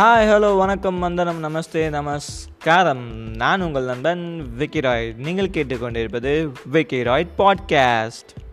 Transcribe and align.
Hi 0.00 0.28
hello 0.28 0.56
வணக்கம் 0.56 0.98
வந்தனம் 0.98 1.44
நமஸ்தே 1.44 1.88
நமஸ்காரம். 1.88 3.12
நான் 3.34 3.60
உங்கள் 3.60 3.84
நண்பன் 3.84 4.46
விக்கிராய்ட். 4.58 5.16
நீங்கள் 5.16 5.48
கேட்டுக்கொண்டிருப்பது 5.48 6.52
விக்கிராய்ட் 6.72 7.26
பாட்காஸ்ட் 7.38 8.49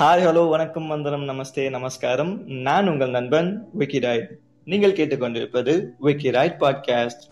ஹாய் 0.00 0.20
ஹலோ 0.24 0.42
வணக்கம் 0.48 0.88
வந்தனம் 0.88 1.24
நமஸ்தே 1.28 1.70
நமஸ்காரம். 1.70 2.30
நான் 2.66 2.88
உங்கள் 2.88 3.10
நண்பன் 3.10 3.48
விக்கி 3.72 4.00
ராய் 4.00 4.20
நீங்கள் 4.64 4.92
கேட்டுக்கொண்டிருப்பது 4.92 5.72
விக்கிராய் 6.06 6.52
பாட்காஸ்ட் 6.60 7.24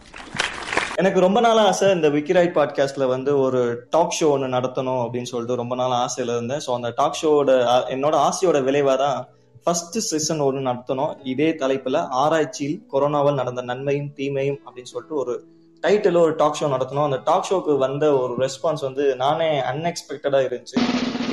எனக்கு 0.94 1.20
ரொம்ப 1.20 1.40
நாள் 1.40 1.56
ஆசை 1.56 1.90
இந்த 1.90 2.08
விக்கிராய் 2.08 2.50
பாட்காஸ்ட்ல 2.56 3.06
வந்து 3.06 3.38
ஒரு 3.38 3.60
டாக் 3.90 4.16
ஷோ 4.20 4.28
ஒன்று 4.28 4.48
நடத்தணும் 4.56 5.00
அப்படின்னு 5.04 5.30
சொல்லிட்டு 5.32 5.60
ரொம்ப 5.62 5.74
நாள் 5.74 5.94
ஆசையில 6.04 6.34
இருந்தேன். 6.36 6.62
ஸோ 6.66 6.72
அந்த 6.74 6.90
டாக் 6.96 7.18
ஷோவோட 7.22 7.52
என்னோட 7.96 8.14
ஆசையோட 8.28 8.62
விளைவாக 8.62 8.96
தான் 9.04 9.28
ஃபர்ஸ்ட் 9.64 9.98
சீசன் 10.08 10.44
ஒன்று 10.48 10.62
நடத்தணும். 10.70 11.12
இதே 11.22 11.50
தலைப்புல 11.62 12.00
ஆராய்ச்சியில் 12.24 12.78
கொரோனாவால் 12.92 13.40
நடந்த 13.42 13.62
நன்மையும் 13.62 14.12
தீமையும் 14.12 14.60
அப்படின்னு 14.64 14.92
சொல்லிட்டு 14.94 15.20
ஒரு 15.24 15.36
டைட்டில் 15.82 16.22
ஒரு 16.24 16.34
டாக் 16.42 16.58
ஷோ 16.62 16.72
நடத்தணும். 16.74 17.08
அந்த 17.10 17.20
டாக் 17.30 17.46
ஷோக்கு 17.50 17.78
வந்த 17.86 18.06
ஒரு 18.22 18.36
ரெஸ்பான்ஸ் 18.44 18.86
வந்து 18.88 19.06
நானே 19.24 19.50
அன்எக்ஸ்பெக்டடா 19.72 20.40
இருந்துச்சு. 20.48 20.78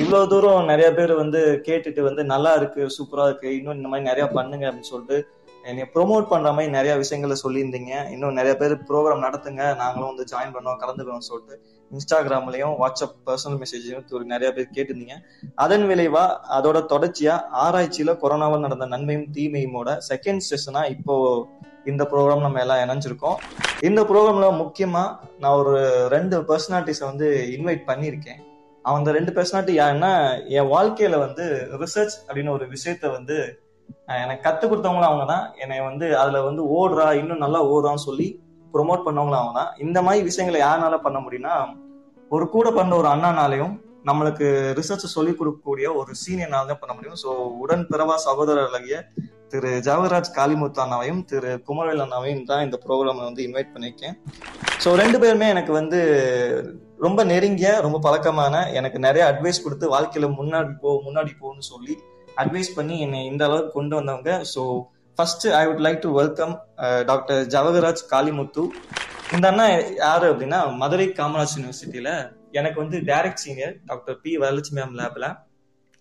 இவ்வளவு 0.02 0.28
தூரம் 0.30 0.68
நிறைய 0.70 0.86
பேர் 0.94 1.12
வந்து 1.20 1.40
கேட்டுட்டு 1.66 2.00
வந்து 2.06 2.22
நல்லா 2.30 2.52
இருக்கு 2.58 2.82
சூப்பரா 2.94 3.24
இருக்கு. 3.28 3.48
இன்னும் 3.58 3.76
இந்த 3.78 3.88
மாதிரி 3.90 4.06
நிறைய 4.08 4.24
பண்ணுங்க 4.36 4.64
அப்படின்னு 4.68 4.92
சொல்லிட்டு 4.92 5.16
என்னை 5.68 5.84
ப்ரொமோட் 5.94 6.26
பண்ற 6.30 6.48
மாதிரி 6.52 6.70
நிறைய 6.76 6.94
விஷயங்களை 7.02 7.36
சொல்லியிருந்தீங்க. 7.42 7.92
இன்னும் 8.14 8.36
நிறைய 8.38 8.54
பேர் 8.60 8.74
ப்ரோக்ராம் 8.88 9.22
நடத்துங்க. 9.26 9.62
நாங்களும் 9.82 10.10
வந்து 10.10 10.24
ஜாயின் 10.32 10.54
பண்ணோம் 10.56 10.80
கலந்துக்கிறோம் 10.82 11.26
சொல்லிட்டு 11.28 11.54
இன்ஸ்டாகிராம்லயும் 11.90 12.74
வாட்ஸ்அப் 12.80 13.14
பர்சனல் 13.28 13.60
மெசேஜையும் 13.62 14.24
நிறைய 14.32 14.48
பேர் 14.56 14.74
கேட்டிருந்தீங்க. 14.76 15.16
அதன் 15.64 15.86
விளைவா 15.90 16.24
அதோட 16.56 16.80
தொடர்ச்சியா 16.94 17.36
ஆராய்ச்சியில 17.64 18.14
கொரோனாவால் 18.24 18.66
நடந்த 18.66 18.88
நன்மையும் 18.94 19.28
தீமையுமோட 19.36 19.98
செகண்ட் 20.10 20.44
செஷனா 20.50 20.82
இப்போ 20.96 21.14
இந்த 21.92 22.02
ப்ரோக்ராம் 22.10 22.46
நம்ம 22.46 22.60
எல்லாம் 22.64 22.82
இணைஞ்சிருக்கோம். 22.84 23.38
இந்த 23.88 24.02
ப்ரோக்ராம்ல 24.10 24.48
முக்கியமா 24.62 25.04
நான் 25.44 25.58
ஒரு 25.62 25.76
ரெண்டு 26.16 26.38
பர்சனாலிட்டிஸை 26.50 27.06
வந்து 27.10 27.28
இன்வைட் 27.56 27.88
பண்ணியிருக்கேன். 27.92 28.42
அந்த 28.84 29.12
ரெண்டு 29.16 29.32
பர்சனாலிட்டி 29.36 29.74
யாருன்னா 29.78 30.12
என் 30.56 30.70
வாழ்க்கையில 30.74 31.18
வந்து 31.26 31.44
ரிசர்ச் 31.82 32.16
அப்படின்னு 32.26 32.54
ஒரு 32.56 32.66
விஷயத்த 32.74 33.10
வந்து 33.16 33.36
எனக்கு 34.24 34.44
கத்து 34.46 34.64
கொடுத்தவங்களும் 34.66 35.10
அவங்க 35.10 35.26
தான் 35.32 35.44
என்னை 35.62 35.78
வந்து 35.90 36.06
அதுல 36.22 36.40
வந்து 36.48 36.62
ஓடுறா 36.78 37.06
இன்னும் 37.20 37.44
நல்லா 37.44 37.60
ஓடுறான்னு 37.72 38.06
சொல்லி 38.08 38.28
ப்ரொமோட் 38.74 39.06
பண்ணவங்களும் 39.06 39.40
அவங்க 39.40 39.56
தான் 39.60 39.72
இந்த 39.86 39.98
மாதிரி 40.06 40.22
விஷயங்களை 40.28 40.60
யாருனால 40.62 40.98
பண்ண 41.06 41.18
முடியும்னா 41.24 41.54
ஒரு 42.30 42.46
கூட 42.54 42.68
பண்ண 42.78 42.92
ஒரு 43.00 43.08
அண்ணானாலையும் 43.14 43.74
நம்மளுக்கு 44.08 44.46
ரிசர்ச் 44.78 45.14
சொல்லி 45.16 45.32
கொடுக்கக்கூடிய 45.34 45.86
ஒரு 46.00 46.12
சீனியர்னால 46.22 46.68
தான் 46.70 46.80
பண்ண 46.80 46.92
முடியும். 46.96 47.18
ஸோ 47.22 47.30
உடன் 47.62 47.84
பிறவா 47.92 48.16
சகோதரர்களாகிய 48.26 48.96
திரு 49.52 49.70
ஜவஹர்ராஜ் 49.86 50.30
காளிமுத்து 50.38 50.82
அண்ணாவையும் 50.84 51.22
திரு 51.30 51.52
குமரவேல் 51.68 52.02
அண்ணாவையும் 52.04 52.44
தான் 52.50 52.64
இந்த 52.66 52.76
ப்ரோக்ராம் 52.84 53.22
வந்து 53.28 53.44
இன்வைட் 53.46 53.72
பண்ணியிருக்கேன். 53.74 54.16
ஸோ 54.84 54.90
ரெண்டு 55.02 55.18
பேருமே 55.22 55.48
எனக்கு 55.54 55.72
வந்து 55.80 56.00
ரொம்ப 57.04 57.20
நெருங்கிய 57.24 57.70
ரொம்ப 57.80 57.98
பழக்கமான 57.98 58.54
எனக்கு 58.72 58.98
நிறைய 58.98 59.22
அட்வைஸ் 59.30 59.62
கொடுத்து 59.62 59.86
வாழ்க்கையில 59.88 60.26
முன்னாடி 60.38 60.72
போ 60.80 60.90
முன்னாடி 61.06 61.32
போன்னு 61.40 61.64
சொல்லி 61.68 61.94
அட்வைஸ் 62.36 62.70
பண்ணி 62.74 62.94
என்னை 63.00 63.20
இந்த 63.26 63.42
அளவுக்கு 63.44 63.72
கொண்டு 63.72 63.94
வந்தவங்க. 63.96 64.30
So 64.54 64.62
first 65.18 65.44
I 65.54 65.62
would 65.66 65.82
like 65.86 66.00
to 66.00 66.10
welcome 66.12 66.54
doctor 67.06 67.42
Javagaraj 67.46 68.02
Kalimuthu 68.12 68.62
இந்த 69.34 69.46
அண்ணா 69.50 69.66
யாரு 69.98 70.26
அப்படின்னா 70.32 70.60
மதுரை 70.76 71.06
காமராஜ் 71.18 71.54
யூனிவர்சிட்டியில 71.56 72.10
எனக்கு 72.52 72.78
வந்து 72.80 72.96
direct 73.06 73.42
senior 73.44 73.74
doctor 73.86 74.18
P 74.22 74.32
Varalakshmi 74.36 74.78
ma'am 74.80 74.96
லேப்ல 75.00 75.28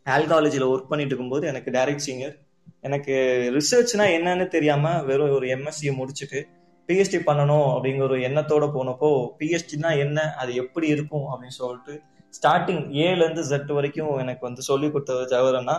ஆல்காலஜியில் 0.06 0.70
ஒர்க் 0.72 0.90
பண்ணிட்டு 0.90 1.14
இருக்கும்போது 1.14 1.48
எனக்கு 1.48 1.72
டைரக்ட் 1.72 2.06
சீனியர் 2.08 2.36
எனக்கு 2.82 3.14
ரிசர்ச்னா 3.56 4.06
என்னன்னு 4.18 4.48
தெரியாம 4.48 4.92
வெறும் 5.02 5.36
ஒரு 5.38 5.48
எம்எஸ்சியை 5.48 5.94
முடிச்சுட்டு 5.96 6.40
பிஹெச்டி 6.90 7.20
பண்ணணும் 7.26 7.68
அப்படிங்கிற 7.74 8.02
ஒரு 8.02 8.18
எண்ணத்தோட 8.20 8.66
போனப்போ 8.76 9.10
பிஹெச்டினா 9.40 9.98
என்ன 9.98 10.22
அது 10.22 10.56
எப்படி 10.56 10.88
இருக்கும் 10.88 11.28
அப்படின்னு 11.32 11.58
சொல்லிட்டு 11.58 12.02
ஸ்டார்டிங் 12.34 12.84
ஏல 13.04 13.24
இருந்து 13.24 13.44
ஜெட் 13.44 13.72
வரைக்கும் 13.72 14.20
எனக்கு 14.20 14.46
வந்து 14.46 14.62
சொல்லி 14.62 14.92
கொடுத்தது 14.92 15.26
ஜவஹர் 15.26 15.56
அண்ணா. 15.56 15.76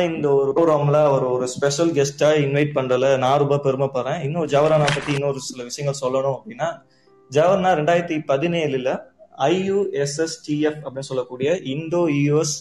இந்த 0.00 0.34
ஒரு 0.34 0.50
ப்ரோக்ராம்ல 0.50 1.10
ஒரு 1.12 1.30
ஒரு 1.30 1.46
ஸ்பெஷல் 1.48 1.90
கெஸ்டா 1.90 2.30
இன்வைட் 2.44 2.74
பண்றதுல 2.74 3.18
நான் 3.18 3.38
ரொம்ப 3.38 3.56
பெருமைப்படுறேன். 3.56 4.20
இன்னும் 4.22 4.46
ஜவஹரனா 4.46 4.88
பத்தி 4.94 5.12
இன்னொரு 5.12 5.40
சில 5.40 5.62
விஷயங்கள் 5.62 6.00
சொல்லணும் 6.00 6.36
அப்படின்னா 6.38 6.68
ஜவஹர்னா 7.30 7.70
ரெண்டாயிரத்தி 7.80 8.18
பதினேழுல 8.28 8.90
ஐயுஎஸ்எஸ்டிஎஃப் 9.38 10.80
அப்படின்னு 10.84 11.10
சொல்லக்கூடிய 11.10 11.54
இந்தோ 11.54 12.02
யூஎஸ் 12.18 12.56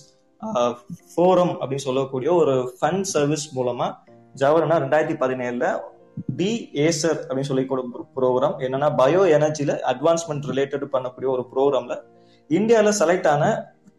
ஃபோரம் 1.11 1.53
அப்படின்னு 1.61 1.87
சொல்லக்கூடிய 1.89 2.33
ஒரு 2.33 2.75
ஃபண்ட் 2.81 3.01
சர்வீஸ் 3.01 3.57
மூலமா 3.57 3.89
ஜவஹர்னா 4.35 4.77
ரெண்டாயிரத்தி 4.85 5.17
பதினேழுல 5.19 5.65
பி 6.37 6.49
ஏசர் 6.85 7.19
அப்படின்னு 7.19 7.49
சொல்லி 7.49 7.65
ப்ரோக்ராம் 8.17 8.55
என்னன்னா 8.59 8.89
பயோ 8.95 9.21
எனர்ஜில 9.37 9.73
அட்வான்ஸ்மெண்ட் 9.91 10.47
ரிலேட்டட் 10.47 10.85
பண்ணக்கூடிய 10.93 11.29
ஒரு 11.29 11.45
ப்ரோக்ராம்ல 11.53 11.95
இந்தியாவில் 12.49 12.97
செலக்ட் 13.01 13.27
ஆன 13.27 13.45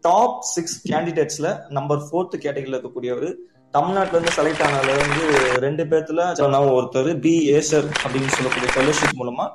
டாப் 0.05 0.39
சிக்ஸ் 0.55 0.79
கேண்டிடேட்ஸ்ல 0.89 1.49
நம்பர் 1.69 2.01
ஃபோர்த் 2.07 2.37
கேட்டகரியில் 2.37 2.77
இருக்கக்கூடியவர் 2.77 3.29
தமிழ்நாட்டுல 3.75 4.17
இருந்து 4.17 4.35
செலக்ட் 4.37 4.65
ஆனதுல 4.67 4.97
வந்து 5.03 5.23
ரெண்டு 5.59 5.85
பேர்த்துல 5.85 6.65
ஒருத்தர் 6.73 7.11
பி 7.21 7.35
ஏசர் 7.53 7.87
அப்படின்னு 8.03 8.33
சொல்லக்கூடிய 8.33 8.71
ஃபெலோஷிப் 8.75 9.19
மூலமா 9.19 9.47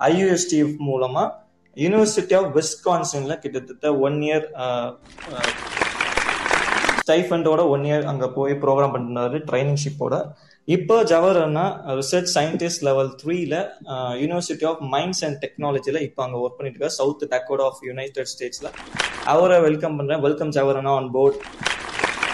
ஐயூஎஸ்டி 0.00 0.60
மூலமா 0.86 1.24
யூனிவர்சிட்டி 1.76 2.34
ஆஃப் 2.34 2.50
வெஸ்கான்சன்ல 2.56 3.34
கிட்டத்தட்ட 3.38 3.88
ஒன் 4.00 4.18
இயர் 4.22 4.46
ஸ்டைஃபண்டோட 7.00 7.62
ஒன் 7.68 7.84
இயர் 7.84 8.04
அங்க 8.04 8.26
போய் 8.28 8.54
ப்ரோக்ராம் 8.54 8.94
பண்ணிருந்தாரு 8.94 9.38
ட்ரைனிங்ஷிப்போட 9.50 10.14
இப்போ 10.68 10.94
ஜவஹர் 11.10 11.38
அண்ணா 11.42 11.64
ரிசர்ச் 11.98 12.30
சயின்டிஸ்ட் 12.36 12.84
லெவல் 12.86 13.10
த்ரீல 13.20 13.56
யூனிவர்சிட்டி 14.22 14.64
ஆஃப் 14.70 14.80
மைண்ட்ஸ் 14.94 15.20
அண்ட் 15.26 15.36
டெக்னாலஜில 15.44 16.00
இப்போ 16.06 16.20
அங்க 16.24 16.36
ஒர்க் 16.44 16.56
பண்ணிட்டு 16.58 16.78
இருக்காரு. 16.78 16.96
சவுத் 17.00 17.22
டக்கோடா 17.32 17.64
ஆஃப் 17.70 17.82
யுனைடெட் 17.88 18.30
ஸ்டேட்ஸ்ல 18.32 18.68
அவரை 19.32 19.58
வெல்கம் 19.66 19.96
பண்றேன். 19.98 20.22
Welcome 20.26 20.50
Jawahar 20.56 20.78
Anna 20.80 20.94
on 21.00 21.10
board 21.16 21.38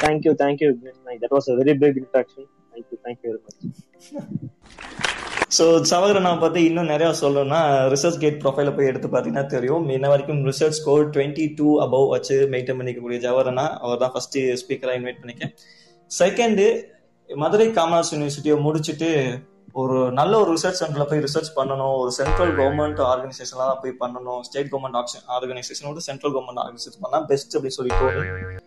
thank you 0.04 0.32
thank you 0.42 0.68
that 1.24 1.34
was 1.36 1.48
a 1.54 1.56
very 1.60 1.74
big 1.82 1.98
introduction 2.02 2.46
thank you 2.72 2.98
thank you 3.06 3.28
very 3.32 3.42
much 3.48 3.60
so 5.56 5.64
சவகரனா 5.92 6.32
பத்தி 6.44 6.60
இன்னும் 6.68 6.90
நிறைய 6.92 7.08
சொல்லணும்னா 7.22 7.60
ரிசர்ச் 7.94 8.18
கேட் 8.22 8.38
ப்ரொஃபைல 8.44 8.70
போய் 8.76 8.90
எடுத்து 8.90 9.08
பார்த்தீங்கன்னா 9.14 9.46
தெரியும். 9.54 9.84
இன்ன 9.96 10.06
வரைக்கும் 10.12 10.40
research 10.50 10.78
score 10.80 11.04
twenty 11.16 11.46
two 11.58 11.68
above 11.86 12.06
வச்சு 12.14 12.36
மெயின்டைன் 12.54 12.78
பண்ணிக்கக்கூடிய 12.80 13.20
ஜவஹரனா 13.26 13.66
அவர் 13.84 14.02
தான் 14.04 14.14
ஃபர்ஸ்ட் 14.14 14.38
ஸ்பீக்கரா 14.62 14.94
இன்வைட் 15.00 15.20
பண்ணிக்கேன் 15.22 15.52
செகண்டு 16.10 16.66
மதுரை 17.36 17.66
காமராஜ் 17.68 18.12
யூனிவர்சிட்டியை 18.12 18.56
முடிச்சுட்டு 18.66 19.08
ஒரு 19.72 20.12
நல்ல 20.18 20.32
ஒரு 20.40 20.50
ரிசர்ச் 20.54 20.80
சென்டர்ல 20.80 21.04
போய் 21.10 21.22
ரிசர்ச் 21.26 21.52
பண்ணணும். 21.58 21.94
ஒரு 22.00 22.10
சென்ட்ரல் 22.12 22.52
கவர்மெண்ட் 22.58 23.00
ஆர்கனைசேஷன்லாம் 23.10 23.78
போய் 23.82 23.94
பண்ணணும். 24.02 24.40
ஸ்டேட் 24.40 24.70
கவர்மெண்ட் 24.72 24.98
ஆர்கனைசேஷனோட 25.36 26.02
சென்ட்ரல் 26.08 26.34
கவர்மெண்ட் 26.34 26.62
ஆர்கனைசேஷன் 26.64 27.02
பண்ணா 27.04 27.20
பெஸ்ட் 27.30 27.56
அப்படின்னு 27.56 27.78
சொல்லி 27.78 27.94
தோணும் 28.00 28.60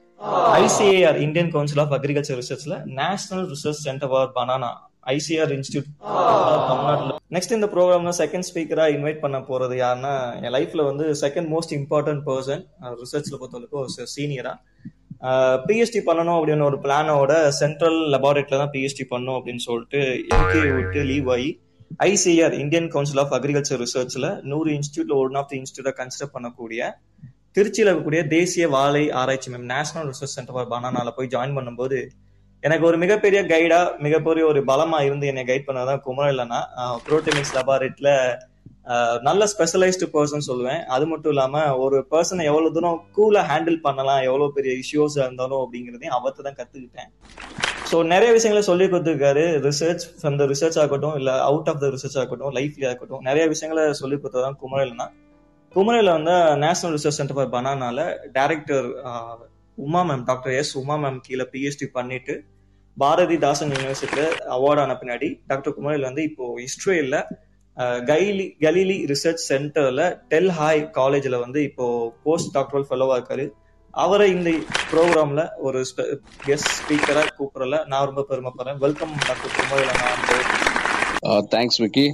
ICAR 0.61 1.19
Indian 1.25 1.51
council 1.55 1.81
of 1.83 1.93
agriculture 1.97 2.41
ரிசர்ச்ல 2.41 2.75
national 3.01 3.45
research 3.53 3.81
centre 3.87 4.09
for 4.09 4.31
banana 4.35 4.71
ICR 5.13 5.51
institute 5.55 5.89
தமிழ்நாட்டில். 6.69 7.11
நெக்ஸ்ட் 7.35 7.55
இந்த 7.57 7.67
ப்ரோக்ராம்ல 7.73 8.11
செகண்ட் 8.21 8.47
ஸ்பீக்கரா 8.49 8.85
இன்வைட் 8.95 9.19
பண்ண 9.23 9.37
போறது 9.49 9.75
யாருன்னா 9.83 10.13
என் 10.41 10.53
லைஃப்ல 10.57 10.83
வந்து 10.85 11.05
செகண்ட் 11.21 11.49
மோஸ்ட் 11.53 11.73
இம்பார்ட்டன்ட் 11.79 12.23
பர்சன் 12.29 12.63
ரிசர்ச்ல 13.03 13.37
பொறுத்தவரைக்கும் 13.41 14.07
சீனியரா 14.15 14.53
பிஹெச்டி 15.65 16.01
பண்ணணும் 16.07 16.37
அப்படின்னு 16.37 16.67
ஒரு 16.69 16.77
பிளானோட 16.83 17.33
சென்ட்ரல் 17.59 17.99
லெபார்டரியில 18.13 18.57
தான் 18.57 18.73
பிஹெச்டி 18.73 19.05
பண்ணணும் 19.11 19.37
அப்படின்னு 19.37 19.63
சொல்லிட்டு 19.67 20.01
எம்கே 20.35 20.61
விட்டு 20.71 21.03
லீவ் 21.03 21.29
ஆகி 21.29 21.49
ICAR 22.05 22.55
Indian 22.59 22.89
council 22.89 23.21
of 23.23 23.33
agriculture 23.33 23.81
ரிசர்ச்ல 23.81 24.29
நூறு 24.43 24.69
இன்ஸ்டியூட்ல 24.71 25.15
ஒன் 25.17 25.37
ஆஃப் 25.37 25.49
தி 25.51 25.57
இன்ஸ்டியூட்டை 25.57 25.93
கன்சிடர் 25.99 26.33
பண்ணக்கூடிய 26.35 26.81
திருச்சியில் 27.57 27.87
இருக்கக்கூடிய 27.87 28.21
தேசிய 28.29 28.65
வாழை 28.69 29.03
ஆராய்ச்சி 29.13 29.51
ma'am 29.51 29.67
national 29.69 30.07
research 30.07 30.35
centre 30.35 30.55
for 30.55 30.71
பனானால 30.71 31.11
போய் 31.15 31.31
ஜாயின் 31.35 31.57
பண்ணும்போது 31.57 31.99
எனக்கு 32.63 32.85
ஒரு 32.85 32.97
மிகப்பெரிய 32.97 33.39
கைடா 33.45 33.79
மிகப்பெரிய 33.99 34.43
ஒரு 34.45 34.59
பலமா 34.67 34.99
இருந்து 35.01 35.25
என்னை 35.27 35.43
கைட் 35.43 35.67
பண்ணதான் 35.67 36.03
குமரம் 36.05 36.31
இல்லைன்னா 36.33 36.59
புரோட்டமிக்ஸ் 37.05 37.55
லெபார்டரியில 37.55 38.11
நல்ல 39.27 39.43
ஸ்பெஷலைஸ்டு 39.53 40.07
பர்சன் 40.15 40.45
சொல்லுவேன். 40.47 40.81
அது 40.95 41.05
மட்டும் 41.11 41.31
இல்லாம 41.33 41.61
ஒரு 41.83 41.97
பர்சனை 42.13 42.43
எவ்வளவு 42.51 42.73
தூரம் 42.75 42.99
கூலா 43.17 43.41
ஹேண்டில் 43.51 43.79
பண்ணலாம் 43.87 44.21
எவ்வளவு 44.29 44.55
பெரிய 44.57 44.73
இஷ்யூஸ் 44.83 45.17
இருந்தாலும் 45.23 45.61
அப்படிங்கிறதையும் 45.63 46.15
அவர்கிட்ட 46.17 46.47
தான் 46.47 46.57
கத்துக்கிட்டேன். 46.59 47.09
ஸோ 47.91 47.97
நிறைய 48.13 48.29
விஷயங்களை 48.37 48.63
சொல்லி 48.69 48.85
கொடுத்துருக்காரு. 48.91 49.45
ரிசர்ச் 49.67 50.05
ஃப்ரம் 50.19 50.37
த 50.41 50.45
ரிசர்ச் 50.53 50.79
ஆகட்டும் 50.83 51.15
இல்ல 51.19 51.31
அவுட் 51.49 51.69
ஆஃப் 51.71 51.81
த 51.83 51.89
ரிசர்ச் 51.95 52.17
ஆகட்டும் 52.23 52.53
லைஃப்ல 52.57 52.87
ஆகட்டும் 52.93 53.23
நிறைய 53.29 53.45
விஷயங்களை 53.53 53.83
சொல்லி 54.01 54.17
கொடுத்ததான் 54.17 54.57
குமரல்னா. 54.63 55.07
குமரல 55.75 56.11
வந்து 56.17 56.35
national 56.65 56.93
research 56.97 57.19
centre 57.19 57.37
for 57.37 57.53
பனானால 57.55 58.01
director 58.37 58.87
Uma 59.77 60.01
ma'am 60.09 60.25
doctor 60.29 60.53
S 60.59 60.73
Uma 60.81 60.95
ma'am 61.03 61.17
கீழே 61.25 61.45
பிஹெச்டி 61.53 61.87
பண்ணிட்டு 61.97 62.35
பாரதிதாசன் 62.97 63.73
யூனிவர்சிட்டியில 63.75 64.25
அவார்ட் 64.57 64.81
ஆன 64.83 64.93
பின்னாடி 65.01 65.29
டாக்டர் 65.51 65.75
குமரையில் 65.77 66.07
வந்து 66.09 66.23
இப்போ 66.29 66.45
இஸ்ரேல்ல 66.67 67.17
கைலி 68.09 68.45
கலீலி 68.63 68.97
ரிசர்ச் 69.11 69.41
சென்டர்ல 69.51 70.01
டெல் 70.31 70.51
ஹாய் 70.57 70.81
காலேஜ்ல 70.97 71.39
வந்து 71.45 71.59
இப்போ 71.69 71.85
போஸ்ட் 72.25 72.51
டாக்டரல் 72.57 72.85
ஃபெலோவா 72.89 73.15
இருக்காரு. 73.19 73.45
அவரை 74.03 74.27
இந்த 74.35 74.49
ப்ரோக்ராம்ல 74.91 75.41
ஒரு 75.67 75.79
கெஸ்ட் 76.45 76.71
ஸ்பீக்கரா 76.77 77.23
கூப்பிடல 77.39 77.77
நான் 77.91 78.07
ரொம்ப 78.09 78.23
பெருமைப்படுறேன். 78.29 78.79
Welcome 78.85 79.13
doctor 79.27 79.53
Kumaral 79.57 79.91
thanks 81.55 81.81
Vicky. 81.83 82.05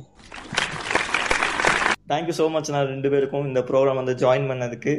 Thank you 2.11 2.33
so 2.39 2.45
much 2.53 2.71
நான் 2.75 2.89
ரெண்டு 2.93 3.09
பேருக்கும் 3.11 3.45
இந்த 3.49 3.61
ப்ரோக்ராம் 3.67 3.99
வந்து 4.01 4.15
ஜாயின் 4.23 4.49
பண்ணதுக்கு. 4.51 4.93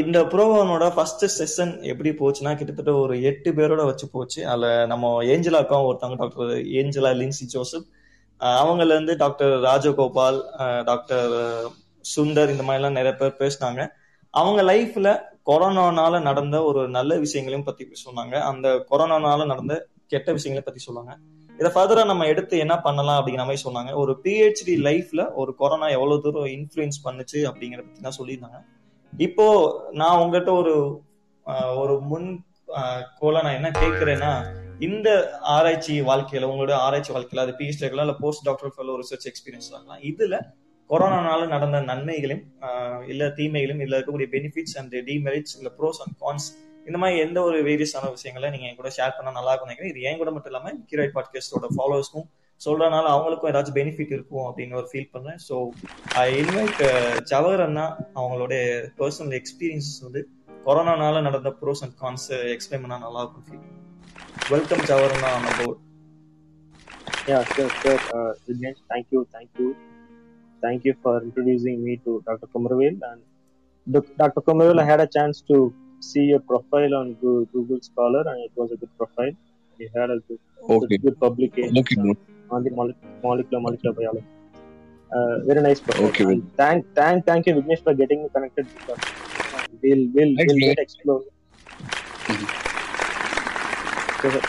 இந்த 0.00 0.18
ப்ரோக்ராமோட 0.32 0.88
ஃபர்ஸ்ட் 0.96 1.24
செஷன் 1.38 1.72
எப்படி 1.92 2.10
போச்சுன்னா 2.22 2.52
கிட்டத்தட்ட 2.58 2.94
ஒரு 3.04 3.14
எட்டு 3.30 3.50
பேரோட 3.58 3.84
வச்சு 3.90 4.08
போச்சு. 4.16 4.40
அதில் 4.54 4.86
நம்ம 4.92 5.12
ஏஞ்சலா 5.34 5.62
அக்காவும் 5.64 5.88
ஒருத்தவங்க 5.90 6.18
டாக்டர் 6.24 6.52
ஏஞ்சலா 6.80 7.12
லின்சி 7.22 7.46
ஜோசப் 7.54 7.88
அவங்கள 8.40 8.88
இருந்து 8.96 9.14
டாக்டர் 9.22 9.54
ராஜகோபால் 9.68 10.38
டாக்டர் 10.90 11.32
சுந்தர் 12.14 12.52
இந்த 12.52 12.64
மாதிரிலாம் 12.66 12.98
நிறைய 12.98 13.12
பேர் 13.20 13.40
பேசினாங்க. 13.40 13.80
அவங்க 14.34 14.60
லைஃப்ல 14.72 15.08
கொரோனானால 15.50 16.14
நடந்த 16.28 16.56
ஒரு 16.68 16.80
நல்ல 16.96 17.12
விஷயங்களையும் 17.24 17.66
பத்தி 17.68 17.84
சொன்னாங்க. 18.06 18.34
அந்த 18.50 18.68
கொரோனானால 18.90 19.46
நடந்த 19.52 19.74
கெட்ட 20.12 20.28
விஷயங்களையும் 20.36 20.68
பத்தி 20.68 20.82
சொன்னாங்க. 20.88 21.12
இதை 21.60 21.70
ஃபர்தரா 21.74 22.02
நம்ம 22.10 22.26
எடுத்து 22.32 22.56
என்ன 22.64 22.74
பண்ணலாம் 22.80 23.18
அப்படிங்கிற 23.18 23.44
மாதிரி 23.48 23.62
சொன்னாங்க. 23.66 23.92
ஒரு 24.02 24.12
பிஹெச்டி 24.24 24.74
லைஃப்ல 24.88 25.22
ஒரு 25.40 25.52
கொரோனா 25.60 25.86
எவ்வளவு 25.96 26.22
தூரம் 26.24 26.52
இன்ஃபுளுன்ஸ் 26.58 26.98
பண்ணுச்சு 27.06 27.40
அப்படிங்கிற 27.50 27.80
பத்தி 27.86 28.00
தான் 28.06 28.18
சொல்லியிருந்தாங்க. 28.18 28.60
இப்போ 29.12 29.46
நான் 30.00 30.20
உங்ககிட்ட 30.22 30.52
ஒரு 30.60 30.74
ஒரு 31.82 31.94
முன் 32.10 32.28
கோல 33.20 33.42
நான் 33.44 33.58
என்ன 33.58 33.68
கேட்கிறேன்னா 33.82 34.32
இந்த 34.86 35.08
ஆராய்ச்சி 35.54 35.94
வாழ்க்கையில 36.08 36.48
உங்களோட 36.50 36.72
ஆராய்ச்சி 36.86 37.10
வாழ்க்கையில 37.14 37.44
அது 37.44 37.52
பிஹெச்டி 37.60 37.82
இருக்கலாம் 37.84 38.06
இல்ல 38.06 38.14
post 38.20 38.44
doctor 38.48 38.72
fellow 38.74 38.92
research 39.00 39.26
experience 39.30 39.68
ஆகலாம் 39.76 40.02
இதுல 40.10 40.36
கொரோனானால 40.90 41.48
நடந்த 41.54 41.78
நன்மைகளையும் 41.88 42.44
இல்ல 43.12 43.24
தீமைகளையும் 43.38 43.82
இல்ல 43.84 43.94
இருக்கக்கூடிய 43.96 44.28
பெனிஃபிட்ஸ் 44.36 44.76
அண்ட் 44.80 44.94
டிமெரிட்ஸ் 45.08 45.56
இல்ல 45.58 45.70
ப்ரோஸ் 45.78 46.00
அண்ட் 46.04 46.14
கான்ஸ் 46.22 46.46
இந்த 46.88 46.98
மாதிரி 47.00 47.18
எந்த 47.26 47.38
ஒரு 47.48 47.58
வேரியஸான 47.68 48.10
விஷயங்களை 48.10 48.50
நீங்க 48.50 48.66
என் 48.68 48.78
கூட 48.78 48.90
ஷேர் 48.98 49.16
பண்ணா 49.16 49.32
நல்லா 49.38 49.50
இருக்கும் 49.52 49.70
நினைக்கிறேன். 49.70 49.92
இது 49.92 50.06
என் 50.10 50.20
கூட 50.20 50.30
மட்டும் 50.34 50.52
இல்லாம 50.52 50.72
கிராய் 50.92 51.12
பாட்காஸ்டோட 51.16 51.68
ஃபாலோவர்ஸ்க்கும் 51.76 52.28
சொல்றதுனால 52.60 53.08
அவங்களுக்கும் 53.14 53.50
ஏதாச்சும் 53.50 53.78
பெனிஃபிட் 53.80 54.14
இருக்கும் 54.16 54.46
அப்படின்னு 54.46 54.78
ஒரு 54.80 54.88
ஃபீல் 54.92 55.10
பண்றேன். 55.12 55.40
ஸோ 55.48 55.56
ஐ 56.24 56.28
இன்வைட் 56.42 56.80
ஜவஹர் 57.32 57.64
அண்ணா 57.66 57.84
அவங்களோட 58.20 58.54
பர்சனல் 59.02 59.36
எக்ஸ்பீரியன்ஸ் 59.40 59.90
வந்து 60.06 60.22
கொரோனானால 60.66 61.20
நடந்த 61.28 61.52
ப்ரோஸ் 61.60 61.84
அண்ட் 61.86 61.98
கான்ஸ் 62.04 62.28
எக்ஸ்பிளைன் 62.54 62.84
பண்ணா 62.86 62.98
நல்லா 63.06 63.22
இருக்கும் 63.24 63.46
feel 63.48 63.66
Welcome, 64.50 64.80
Chavarana, 64.88 65.30
on 65.36 65.64
board. 65.64 65.78
Yeah, 67.26 67.44
sure, 67.44 67.70
sure. 67.80 68.00
Uh, 68.14 68.32
thank 68.90 69.06
you, 69.10 69.26
thank 69.32 69.50
you. 69.58 69.76
Thank 70.62 70.84
you 70.84 70.94
for 71.02 71.22
introducing 71.22 71.84
me 71.84 71.98
to 72.04 72.22
Dr. 72.26 72.46
Kumarvel. 72.46 72.98
And 73.10 73.22
Dr. 74.16 74.40
Kumarvel, 74.40 74.80
I 74.80 74.84
had 74.84 75.00
a 75.00 75.06
chance 75.06 75.42
to 75.42 75.74
see 76.00 76.22
your 76.22 76.40
profile 76.40 76.94
on 76.94 77.14
Google 77.14 77.80
Scholar, 77.82 78.22
and 78.26 78.44
it 78.44 78.52
was 78.56 78.72
a 78.72 78.76
good 78.76 78.90
profile. 78.96 79.32
You 79.78 79.90
had 79.94 80.10
a 80.10 80.18
good, 80.26 80.40
okay. 80.68 80.96
good 80.96 81.20
publication 81.20 81.78
okay, 81.78 81.96
on 82.50 82.64
the 82.64 82.70
molecular 82.70 83.60
molecular 83.60 83.94
biology. 83.94 84.24
Uh, 85.12 85.38
very 85.44 85.62
nice 85.62 85.80
profile. 85.80 86.06
Okay. 86.06 86.24
Well. 86.24 86.42
Thank, 86.56 86.86
thank, 86.94 87.26
thank 87.26 87.46
you, 87.46 87.54
Vignesh, 87.54 87.82
for 87.84 87.94
getting 87.94 88.22
me 88.24 88.28
connected. 88.34 88.66
Uh, 88.88 88.96
we'll, 89.82 90.08
we'll, 90.14 90.34
we'll 90.36 90.74
explore. 90.78 91.22
Go 94.22 94.28
ahead. 94.28 94.44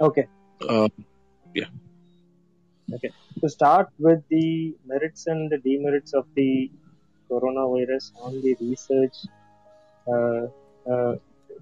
Okay. 0.00 0.26
to 3.40 3.48
start 3.48 3.88
with 3.98 4.20
the 4.28 4.74
merits 4.84 5.26
and 5.26 5.50
the 5.50 5.58
demerits 5.58 6.12
of 6.12 6.26
the 6.34 6.70
coronavirus 7.30 8.12
on 8.20 8.32
the 8.42 8.56
research 8.60 9.16
uh, 10.12 10.44
uh, 10.90 11.14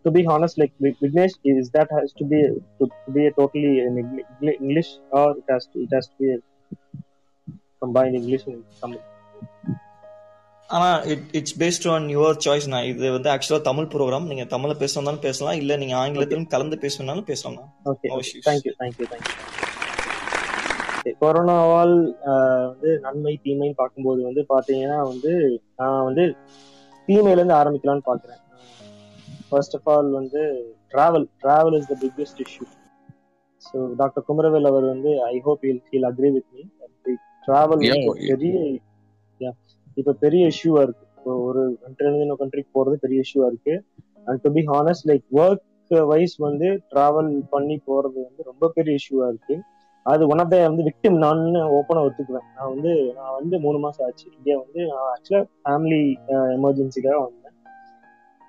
to 0.05 0.11
be 0.11 0.27
honest 0.27 0.59
like 0.59 0.73
Vig- 0.81 0.99
vignesh 1.03 1.35
is 1.45 1.71
that 1.71 1.89
has 1.99 2.13
to 2.21 2.25
be 2.25 2.41
to, 2.79 2.85
to 3.05 3.11
be 3.13 3.27
a 3.27 3.33
totally 3.33 3.75
in 3.81 3.95
english 4.61 4.91
or 5.11 5.27
it 5.41 5.45
has 5.49 5.67
to 5.73 5.79
it 5.87 5.93
has 5.93 6.07
to 6.09 6.17
be 6.23 6.31
a 6.37 6.41
combined 7.83 8.17
english 8.21 8.45
and 8.47 8.65
tamil 8.81 9.03
ஆனா 10.71 10.89
it 11.13 11.27
it's 11.39 11.55
based 11.61 11.87
on 11.93 12.07
your 12.15 12.39
choice 12.45 12.67
நான் 12.73 12.89
இது 12.91 13.11
வந்து 13.15 13.29
ஆக்சுவலா 13.35 13.61
Tamil 13.69 13.87
program 13.93 14.27
நீங்க 14.31 14.45
தமிழ்ல 14.51 14.75
பேசணும்னாலும் 14.81 15.23
பேசலாம். 15.23 15.57
இல்ல 15.61 15.77
நீங்க 15.83 15.95
ஆங்கிலத்திலும் 16.01 16.51
கலந்து 16.55 16.77
பேசணும்னாலும் 16.83 17.29
பேசலாம் 17.31 17.69
okay, 17.87 18.09
No 18.09 18.17
okay. 18.17 18.23
issues. 18.23 18.43
thank 18.49 18.65
you 18.67 18.75
thank 18.81 18.97
you 19.01 19.07
thank 19.13 19.25
you. 19.29 19.37
Okay, 20.99 21.13
கொரோனாவால் 21.21 21.95
வந்து 22.67 22.91
நன்மை 23.05 23.35
தீமைன்னு 23.45 23.77
பார்க்கும்போது 23.81 24.21
வந்து 24.29 24.43
பாத்தீங்கன்னா 24.51 24.99
வந்து 25.13 25.33
நான் 25.81 26.05
வந்து 26.09 26.25
தீமையில 27.09 27.39
இருந்து 27.39 27.57
ஆரம்பிக்கலாம்னு 27.61 28.07
பாக்குறேன் 28.09 28.43
ஃபர்ஸ்ட் 29.49 29.77
ஆஃப் 29.79 29.89
ஆல் 29.95 30.11
வந்து 30.19 30.43
travel 30.93 31.27
travel 31.43 31.77
is 31.79 31.89
the 31.93 31.99
biggest 32.03 32.43
issue 32.47 32.67
so 33.63 33.79
doctor 34.01 34.27
Kumaravel 34.29 34.71
அவர் 34.73 34.87
வந்து 34.93 35.13
I 35.31 35.39
hope 35.47 35.65
he'll 35.67 35.83
he'll 35.93 36.09
agree 36.11 36.31
with 36.37 36.51
me 36.57 36.65
travel 37.49 37.83
பெரிய 38.31 38.55
இப்ப 39.99 40.15
பெரிய 40.25 40.43
இஷ்யூவா 40.53 40.81
இருக்கு. 40.87 41.05
இப்போ 41.19 41.33
ஒரு 41.49 41.63
கண்ட்ரில 41.83 42.23
இன்னொரு 42.25 42.41
கண்ட்ரிக்கு 42.43 42.71
போறது 42.77 42.97
பெரிய 43.05 43.25
இஷ்யூவா 43.27 43.47
இருக்கு. 43.53 43.75
And 44.27 44.41
to 44.45 44.51
be 44.57 44.63
honest 44.73 45.09
like 45.11 45.25
work 45.41 45.65
wise 46.11 46.37
வந்து 46.47 46.69
டிராவல் 46.93 47.33
பண்ணி 47.55 47.77
போறது 47.89 48.19
வந்து 48.29 48.43
ரொம்ப 48.51 48.65
பெரிய 48.77 49.01
இஷ்யூவா 49.01 49.27
இருக்கு. 49.33 49.55
அது 50.07 50.23
ஒன் 50.33 50.41
ஆஃப் 50.43 50.53
த 50.53 50.59
வந்து 50.69 50.85
விக்டிம் 50.89 51.17
நான் 51.25 51.41
ஓப்பனா 51.79 52.03
ஒத்துக்குவேன். 52.09 52.47
நான் 52.57 52.71
வந்து 52.75 52.93
நான் 53.19 53.37
வந்து 53.39 53.57
மூணு 53.65 53.79
மாசம் 53.85 54.05
ஆச்சு. 54.07 54.27
இந்தியா 54.37 54.57
வந்து 54.65 54.81
நான் 54.91 55.09
ஆக்சுவலா 55.15 55.43
ஃபேமிலி 55.65 56.03
எமர்ஜென்சிக்காக 56.59 57.19
வந்தேன். 57.27 57.55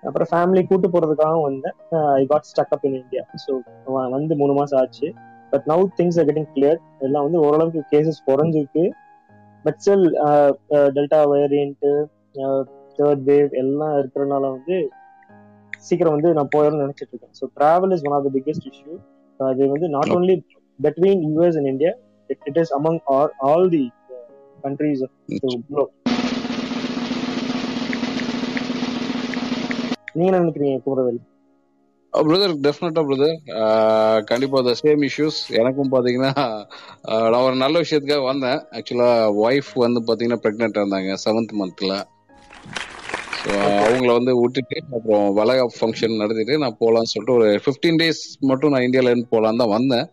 அப்புறம் 0.03 0.29
ஃபேமிலி 0.31 0.61
கூட்டு 0.65 0.87
போறதுக்காக 0.87 1.37
வந்தேன். 1.47 1.75
I 2.19 2.23
got 2.25 2.47
stuck 2.51 2.73
up 2.75 2.85
in 2.89 2.99
India 3.01 3.23
so 3.45 3.53
வந்து 4.15 4.35
மூணு 4.41 4.53
மாசம் 4.59 4.79
ஆச்சு. 4.81 5.07
But 5.51 5.65
now 5.71 5.83
things 5.99 6.17
are 6.19 6.27
getting 6.29 6.51
clear 6.55 6.79
எல்லாம் 7.07 7.25
வந்து 7.27 7.39
ஓரளவுக்கு 7.45 7.81
கேசஸ் 7.93 8.25
குறைஞ்சிருக்கு. 8.29 8.83
But 9.65 9.79
still 9.83 10.05
delta 10.97 11.21
variant 11.33 11.91
third 12.99 13.23
wave 13.31 13.51
எல்லாம் 13.63 13.95
இருக்கிறனால 14.01 14.43
வந்து 14.55 14.77
சீக்கிரம் 15.87 16.15
வந்து 16.15 16.31
நான் 16.37 16.53
போயிடணும்னு 16.55 16.85
நினைச்சிட்டு 16.85 17.13
இருக்கேன். 17.13 17.35
So 17.39 17.45
travel 17.57 17.93
is 17.97 18.05
one 18.07 18.15
of 18.17 18.25
the 18.27 18.31
biggest 18.37 18.67
issue 18.71 18.95
அது 19.39 19.69
வந்து 19.75 19.89
not 19.97 20.13
only 20.17 20.37
between 20.79 21.17
US 21.33 21.55
and 21.59 21.67
India, 21.67 21.91
it, 22.29 22.37
it 22.49 22.57
is 22.57 22.69
among 22.71 22.97
all, 23.05 23.29
all 23.39 23.63
the 23.69 23.81
uh, 24.09 24.19
countries 24.65 24.99
of 25.01 25.09
the 25.27 25.57
globe. 25.69 25.91
நீங்க 30.17 30.31
நினைக்கிறீங்க 30.37 30.77
குமரவேல்? 30.85 31.19
பிரதர் 32.13 32.53
டெஃபினட்டா 32.63 33.01
பிரதர் 33.07 33.35
கண்டிப்பா 34.29 34.59
த 34.63 34.73
சேம் 34.79 35.03
இஷ்யூஸ் 35.07 35.39
எனக்கும் 35.59 35.91
பாத்தீங்கன்னா 35.93 36.31
ஆஹ் 37.09 37.27
நான் 37.31 37.45
ஒரு 37.47 37.57
நல்ல 37.61 37.75
விஷயத்துக்காக 37.83 38.23
வந்தேன். 38.25 38.61
ஆக்சுவலா 38.77 39.09
ஒய்ஃப் 39.43 39.71
வந்து 39.83 40.01
பாத்தீங்கன்னா 40.07 40.41
பிரெக்னெண்டா 40.43 40.81
இருந்தாங்க 40.81 41.17
செவன்த் 41.23 41.53
மந்த்ல 41.59 41.93
ஸோ 43.39 43.51
அவங்கள 43.81 44.11
வந்து 44.17 44.31
விட்டுட்டு 44.39 44.77
அப்புறம் 44.89 45.27
வளகா 45.37 45.65
ஃபங்க்ஷன் 45.75 46.19
நடத்திட்டு 46.21 46.55
நான் 46.63 46.79
போகலான்னு 46.79 47.11
சொல்லிட்டு 47.13 47.37
ஒரு 47.37 47.49
ஃபிஃப்டீன் 47.63 47.99
டேஸ் 48.01 48.21
மட்டும் 48.49 48.73
நான் 48.73 48.85
இந்தியால 48.87 49.11
இருந்து 49.11 49.31
போகலான்னு 49.33 49.61
தான் 49.63 49.75
வந்தேன். 49.75 50.07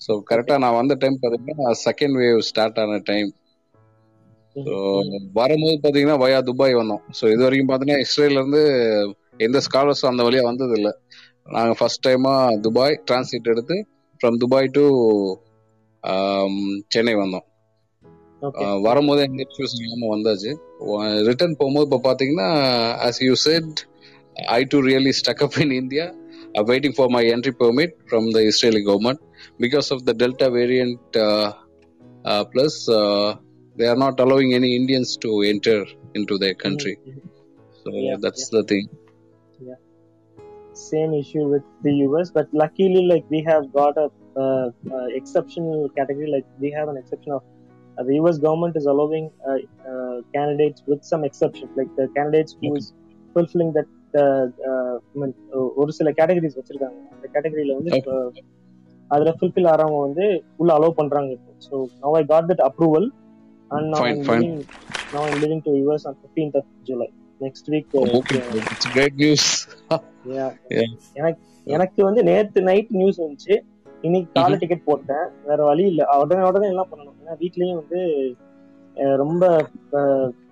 ஸோ 0.00 0.12
கரெக்டா 0.28 0.56
நான் 0.62 0.78
வந்த 0.78 0.94
டைம் 1.02 1.16
பாத்தீங்கன்னா 1.22 1.56
செகண்ட் 1.84 2.16
வேவ் 2.20 2.40
ஸ்டார்ட் 2.48 2.80
ஆன 2.82 2.98
டைம் 3.08 3.30
ஸோ 4.56 4.74
வரும்போது 5.38 5.76
பாத்தீங்கன்னா 5.82 6.18
வயா 6.22 6.38
துபாய் 6.48 6.78
வந்தோம். 6.80 7.02
ஸோ 7.18 7.24
இது 7.34 7.42
வரைக்கும் 7.44 7.70
பாத்தீங்கன்னா 7.70 8.04
இஸ்ரேல்ல 8.06 8.40
இருந்து 8.42 8.62
எந்த 9.38 9.60
ஸ்காலர்ஸும் 9.66 10.10
அந்த 10.10 10.22
வழியா 10.22 10.42
வந்தது 10.42 10.74
இல்லை 10.76 10.92
நாங்க 11.46 11.74
ஃபர்ஸ்ட் 11.78 12.02
டைமா 12.06 12.60
துபாய் 12.60 13.02
டிரான்சிட் 13.10 13.50
எடுத்து 13.52 13.76
ஃப்ரம் 14.20 14.36
துபாய் 14.36 14.68
டு 14.68 14.84
சென்னை 16.88 17.14
வந்தோம் 17.14 17.46
வரும்போது 18.80 19.20
எந்த 19.22 19.44
இஷ்யூஸ் 19.48 19.76
இல்லாம 19.78 20.10
வந்தாச்சு 20.16 20.50
ரிட்டர்ன் 21.28 21.56
போகும்போது 21.56 21.86
இப்போ 21.88 22.00
பாத்தீங்கன்னா 22.08 22.48
as 23.06 23.22
you 23.22 23.32
said 23.32 23.80
I 24.58 24.64
too 24.64 24.80
really 24.80 25.12
stuck 25.20 25.42
up 25.46 25.58
in 25.58 25.74
India 25.82 26.14
waiting 26.68 26.96
for 26.96 27.08
my 27.08 27.24
entry 27.30 27.54
permit 27.58 27.94
from 28.10 28.28
the 28.36 28.42
Israeli 28.50 28.82
government 28.82 29.22
because 29.58 29.90
of 29.90 30.04
the 30.04 30.14
Delta 30.14 30.50
variant. 30.50 31.16
Uh, 31.16 31.52
uh, 32.24 32.44
plus, 32.44 32.88
uh, 32.88 33.36
they 33.76 33.86
are 33.86 33.96
not 33.96 34.18
allowing 34.20 34.54
any 34.54 34.76
Indians 34.76 35.16
to 35.16 35.42
enter 35.42 35.84
into 36.14 36.38
their 36.38 36.54
country. 36.54 36.98
Mhm. 36.98 37.20
So 37.76 37.90
Same 40.82 41.12
issue 41.14 41.44
with 41.46 41.64
the 41.82 41.92
US, 42.06 42.30
but 42.30 42.48
luckily, 42.54 43.02
like 43.04 43.24
we 43.28 43.40
have 43.42 43.72
got 43.72 43.96
a 43.96 44.06
uh, 44.36 44.66
uh, 44.88 45.06
exceptional 45.12 45.88
category. 45.90 46.28
Like 46.28 46.46
we 46.58 46.70
have 46.70 46.88
an 46.88 46.96
exception 46.96 47.32
of 47.32 47.42
uh, 47.96 48.02
the 48.02 48.16
US 48.16 48.38
government 48.38 48.76
is 48.76 48.86
allowing 48.86 49.26
uh, 49.42 49.58
uh, 49.84 50.16
candidates 50.34 50.82
with 50.86 51.02
some 51.04 51.24
exceptions, 51.24 51.70
like 51.74 51.90
the 51.96 52.08
candidates 52.10 52.54
who 52.60 52.74
is 52.76 52.86
fulfilling 53.36 53.72
that. 53.72 53.88
Uh, 54.14 54.46
uh, 54.68 54.94
uh, 55.18 55.66
ஒரு 55.80 55.90
சில 55.96 56.10
categories 56.18 56.56
வச்சிருக்காங்க 56.58 56.98
அந்த 57.14 57.26
கேட்டகரியில 57.34 57.74
வந்து 57.78 57.90
Okay. 57.96 58.44
அதுல 59.10 59.30
fulfil 59.36 59.68
ஆறவங்க 59.72 59.98
வந்து 60.06 60.24
உள்ள 60.60 60.70
allow 60.76 60.98
பண்றாங்க 60.98 61.30
இப்போ 61.36 61.52
so 61.66 61.74
now 62.02 62.16
I 62.20 62.22
got 62.30 62.48
that 62.50 62.62
approval 62.68 63.06
and 63.70 63.88
now 63.94 64.06
I'm. 64.08 65.36
Living 65.42 65.62
to 65.66 65.72
US 65.80 66.06
on 66.10 66.16
15th 66.22 66.56
of 66.60 66.68
July 66.88 67.08
next 67.40 67.68
week 67.72 67.94
Okay, 68.18 68.40
it's 68.72 68.86
great 68.96 69.16
news. 69.16 69.44
Yeah. 70.36 70.48
Yeah. 70.76 70.88
எனக்கு 71.18 71.42
எனக்கு 71.66 72.00
வந்து 72.06 72.22
நேத்து 72.28 72.60
நைட் 72.68 72.90
நியூஸ் 72.90 73.18
வந்துச்சு 73.22 73.54
இன்னைக்கு 74.02 74.28
காலை 74.36 74.56
டிக்கெட் 74.60 74.88
போட்டேன் 74.88 75.26
வேற 75.46 75.60
வழி 75.64 75.84
இல்ல 75.92 76.02
உடனே 76.22 76.42
உடனே 76.42 76.68
எல்லாம் 76.72 76.90
பண்ணணும் 76.90 77.16
ஏன்னா 77.20 77.34
வீட்லயும் 77.40 77.78
வந்து 77.80 78.00
ரொம்ப 79.22 79.44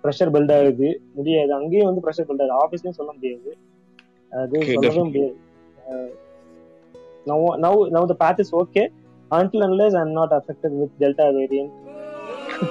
ப்ரெஷர் 0.04 0.32
பில்ட் 0.34 0.54
ஆகுது 0.56 0.88
முடியாது 1.14 1.52
அங்கேயும் 1.58 1.88
வந்து 1.90 2.04
ப்ரெஷர் 2.06 2.28
பில்ட் 2.28 2.44
ஆகுது 2.44 2.58
ஆஃபீஸ்லயும் 2.64 2.98
சொல்ல 3.00 3.12
முடியாது 3.12 3.52
அது 4.32 4.62
சொல்லவே. 4.68 5.02
முடியாது 5.08 5.34
now 7.26 7.44
now 7.64 7.80
now 7.94 8.08
the 8.12 8.16
path 8.22 8.40
is 8.44 8.52
okay 8.62 8.86
until 9.30 9.62
unless 9.62 9.94
I'm 9.94 10.12
not 10.12 10.32
affected 10.32 10.72
with 10.80 10.92
Delta 10.98 11.26
variant. 11.32 11.72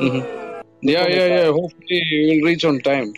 Mhm. 0.01 0.21
Yeah, 0.83 1.05
yeah, 1.07 1.27
yeah. 1.33 1.47
Hopefully, 1.51 1.99
you 2.11 2.19
will 2.23 2.43
reach 2.49 2.65
on 2.65 2.77
time. 2.81 3.09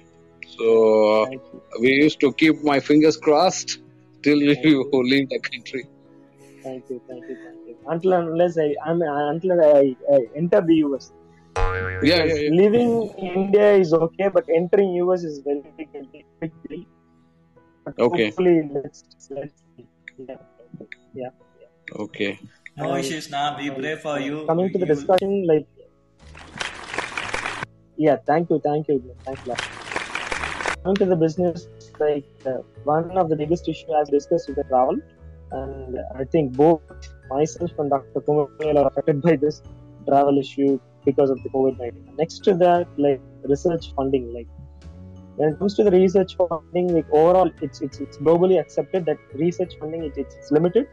So 0.57 1.23
uh, 1.23 1.25
Thank 1.25 1.41
we 1.79 1.89
used 1.91 2.19
to 2.21 2.33
keep 2.33 2.63
my 2.63 2.79
fingers 2.79 3.17
crossed 3.17 3.79
till 4.23 4.39
Thank 4.39 4.65
you 4.65 4.89
you. 4.91 5.03
leave 5.11 5.29
the 5.29 5.39
country. 5.39 5.85
Thank 6.63 6.89
you. 6.89 7.01
Thank 7.07 7.23
you. 7.29 7.37
Thank 7.43 7.67
you. 7.67 7.77
Until 7.87 8.13
unless 8.13 8.57
I, 8.57 8.75
I'm 8.85 9.01
until 9.01 9.61
I, 9.61 9.95
I 10.13 10.19
enter 10.35 10.61
the 10.61 10.75
US. 10.87 11.11
Yeah, 11.57 12.23
yeah, 12.23 12.25
yeah. 12.25 12.49
living 12.51 13.11
in 13.17 13.33
India 13.43 13.73
is 13.75 13.93
okay, 13.93 14.29
but 14.29 14.45
entering 14.53 14.93
US 15.05 15.23
is 15.23 15.39
very. 15.39 15.63
But 17.85 17.99
Okay. 17.99 18.25
Hopefully, 18.25 18.69
let's 18.73 19.03
let's. 19.29 19.63
Yeah. 20.17 20.35
yeah. 21.13 21.29
Okay. 21.95 22.39
No 22.75 22.95
issues, 22.95 23.29
now. 23.31 23.57
We 23.57 23.71
pray 23.71 23.95
for 23.95 24.19
you. 24.19 24.45
Coming 24.45 24.71
to 24.73 24.77
the 24.77 24.85
discussion, 24.85 25.47
like, 25.47 25.65
yeah, 27.97 28.17
thank 28.27 28.49
you, 28.49 28.59
thank 28.63 28.87
you, 28.87 29.15
thanks 29.25 29.41
a 29.45 29.49
lot. 29.49 29.86
Coming 30.87 30.99
to 30.99 31.05
the 31.07 31.17
business, 31.17 31.67
like 31.99 32.23
uh, 32.45 32.59
one 32.85 33.17
of 33.17 33.27
the 33.27 33.35
biggest 33.35 33.67
issue 33.67 33.93
as 33.93 34.07
discussed 34.07 34.47
is 34.47 34.55
the 34.55 34.63
travel, 34.63 34.97
and 35.51 35.97
I 36.15 36.23
think 36.23 36.53
both 36.55 36.81
myself 37.29 37.71
and 37.77 37.89
Dr. 37.89 38.21
Kumar 38.21 38.47
are 38.63 38.87
affected 38.87 39.21
by 39.21 39.35
this 39.35 39.61
travel 40.07 40.37
issue 40.39 40.79
because 41.03 41.29
of 41.29 41.43
the 41.43 41.49
COVID-19. 41.49 42.15
Next 42.17 42.45
to 42.45 42.53
that, 42.63 42.87
like 42.97 43.19
research 43.43 43.91
funding, 43.97 44.33
like 44.33 44.47
when 45.35 45.49
it 45.49 45.59
comes 45.59 45.75
to 45.75 45.83
the 45.83 45.91
research 45.91 46.37
funding, 46.37 46.87
like 46.93 47.09
overall, 47.11 47.51
it's 47.61 47.81
it's, 47.81 47.99
it's 47.99 48.17
globally 48.19 48.57
accepted 48.57 49.05
that 49.07 49.17
research 49.33 49.73
funding 49.81 50.05
it, 50.05 50.13
it's, 50.15 50.35
it's 50.35 50.51
limited. 50.51 50.87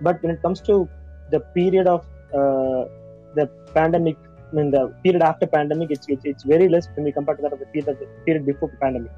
But 0.00 0.20
when 0.20 0.32
it 0.34 0.42
comes 0.42 0.60
to 0.62 0.88
the 1.30 1.38
period 1.58 1.86
of 1.86 2.00
uh, 2.34 2.90
the 3.36 3.48
pandemic, 3.72 4.16
I 4.50 4.56
mean 4.56 4.72
the 4.72 4.88
period 5.04 5.22
after 5.22 5.46
pandemic, 5.46 5.92
it's, 5.92 6.08
it's 6.08 6.24
it's 6.24 6.42
very 6.42 6.68
less 6.68 6.88
when 6.96 7.04
we 7.04 7.12
compare 7.12 7.36
to 7.36 7.42
that 7.42 7.52
of 7.52 7.60
the 7.60 7.66
period 7.66 7.88
of 7.90 8.00
the 8.00 8.08
period 8.26 8.44
before 8.44 8.68
the 8.68 8.78
pandemic. 8.78 9.12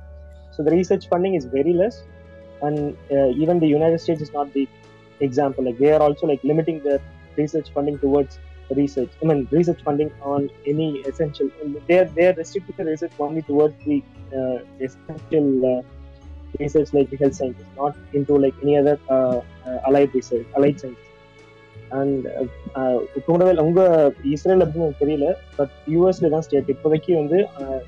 So 0.61 0.65
the 0.65 0.73
research 0.73 1.09
funding 1.09 1.35
is 1.37 1.47
very 1.47 1.73
less, 1.73 2.03
and 2.61 2.95
uh, 3.11 3.29
even 3.43 3.59
the 3.59 3.67
United 3.69 3.99
States 3.99 4.21
is 4.21 4.31
not 4.31 4.53
the 4.53 4.69
example. 5.21 5.65
Like 5.65 5.79
they 5.79 5.91
are 5.91 6.03
also 6.03 6.27
like 6.27 6.43
limiting 6.45 6.81
their 6.81 7.01
research 7.37 7.69
funding 7.73 7.99
towards 7.99 8.39
research. 8.71 9.09
I 9.23 9.25
mean 9.25 9.49
research 9.51 9.81
funding 9.83 10.11
on 10.23 10.51
any 10.67 10.89
essential. 11.11 11.49
They 11.87 11.99
are 12.01 12.05
they 12.05 12.27
are 12.27 12.35
restricting 12.35 12.77
the 12.77 12.85
research 12.85 13.13
only 13.19 13.41
towards 13.41 13.75
the 13.87 14.03
uh, 14.39 14.59
essential 14.87 15.49
uh, 15.67 15.83
research 16.59 16.93
like 16.93 17.09
the 17.09 17.17
health 17.17 17.37
sciences, 17.37 17.65
not 17.79 17.97
into 18.13 18.37
like 18.37 18.55
any 18.63 18.77
other 18.77 18.99
uh, 19.09 19.41
uh, 19.67 19.89
allied 19.89 20.15
research, 20.15 20.47
allied 20.59 20.79
sciences. 20.79 21.07
And 21.99 22.25
Kumaravel 23.27 23.61
உங்க 23.65 23.81
Israel 24.35 24.63
அப்படின்னு 24.65 24.87
எனக்கு 24.87 25.03
தெரியல 25.05 25.29
but 25.57 25.73
யூஎஸ்ல 25.95 26.29
தான் 26.35 26.45
state 26.47 26.71
இப்போதைக்கு 26.75 27.13
வந்து 27.21 27.39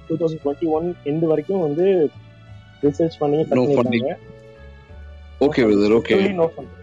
two 0.06 0.14
thousand 0.20 0.42
twenty 0.44 0.68
one 0.76 0.88
end 1.10 1.26
வரைக்கும் 1.32 1.62
வந்து 1.66 1.84
ரிசர்ச் 2.86 3.18
பண்ணி. 3.22 3.38
No 6.40 6.46
fund 6.52 6.78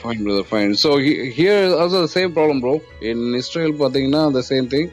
Fine, 0.00 0.24
brother. 0.26 0.42
Fine. 0.44 0.74
So 0.74 0.96
he, 0.96 1.30
here 1.30 1.76
also 1.80 2.00
the 2.04 2.08
same 2.14 2.32
problem, 2.36 2.60
bro. 2.64 2.72
In 3.10 3.18
Israel, 3.40 3.72
பாத்தீங்கன்னா 3.82 4.22
the 4.32 4.42
same 4.48 4.66
thing. 4.72 4.86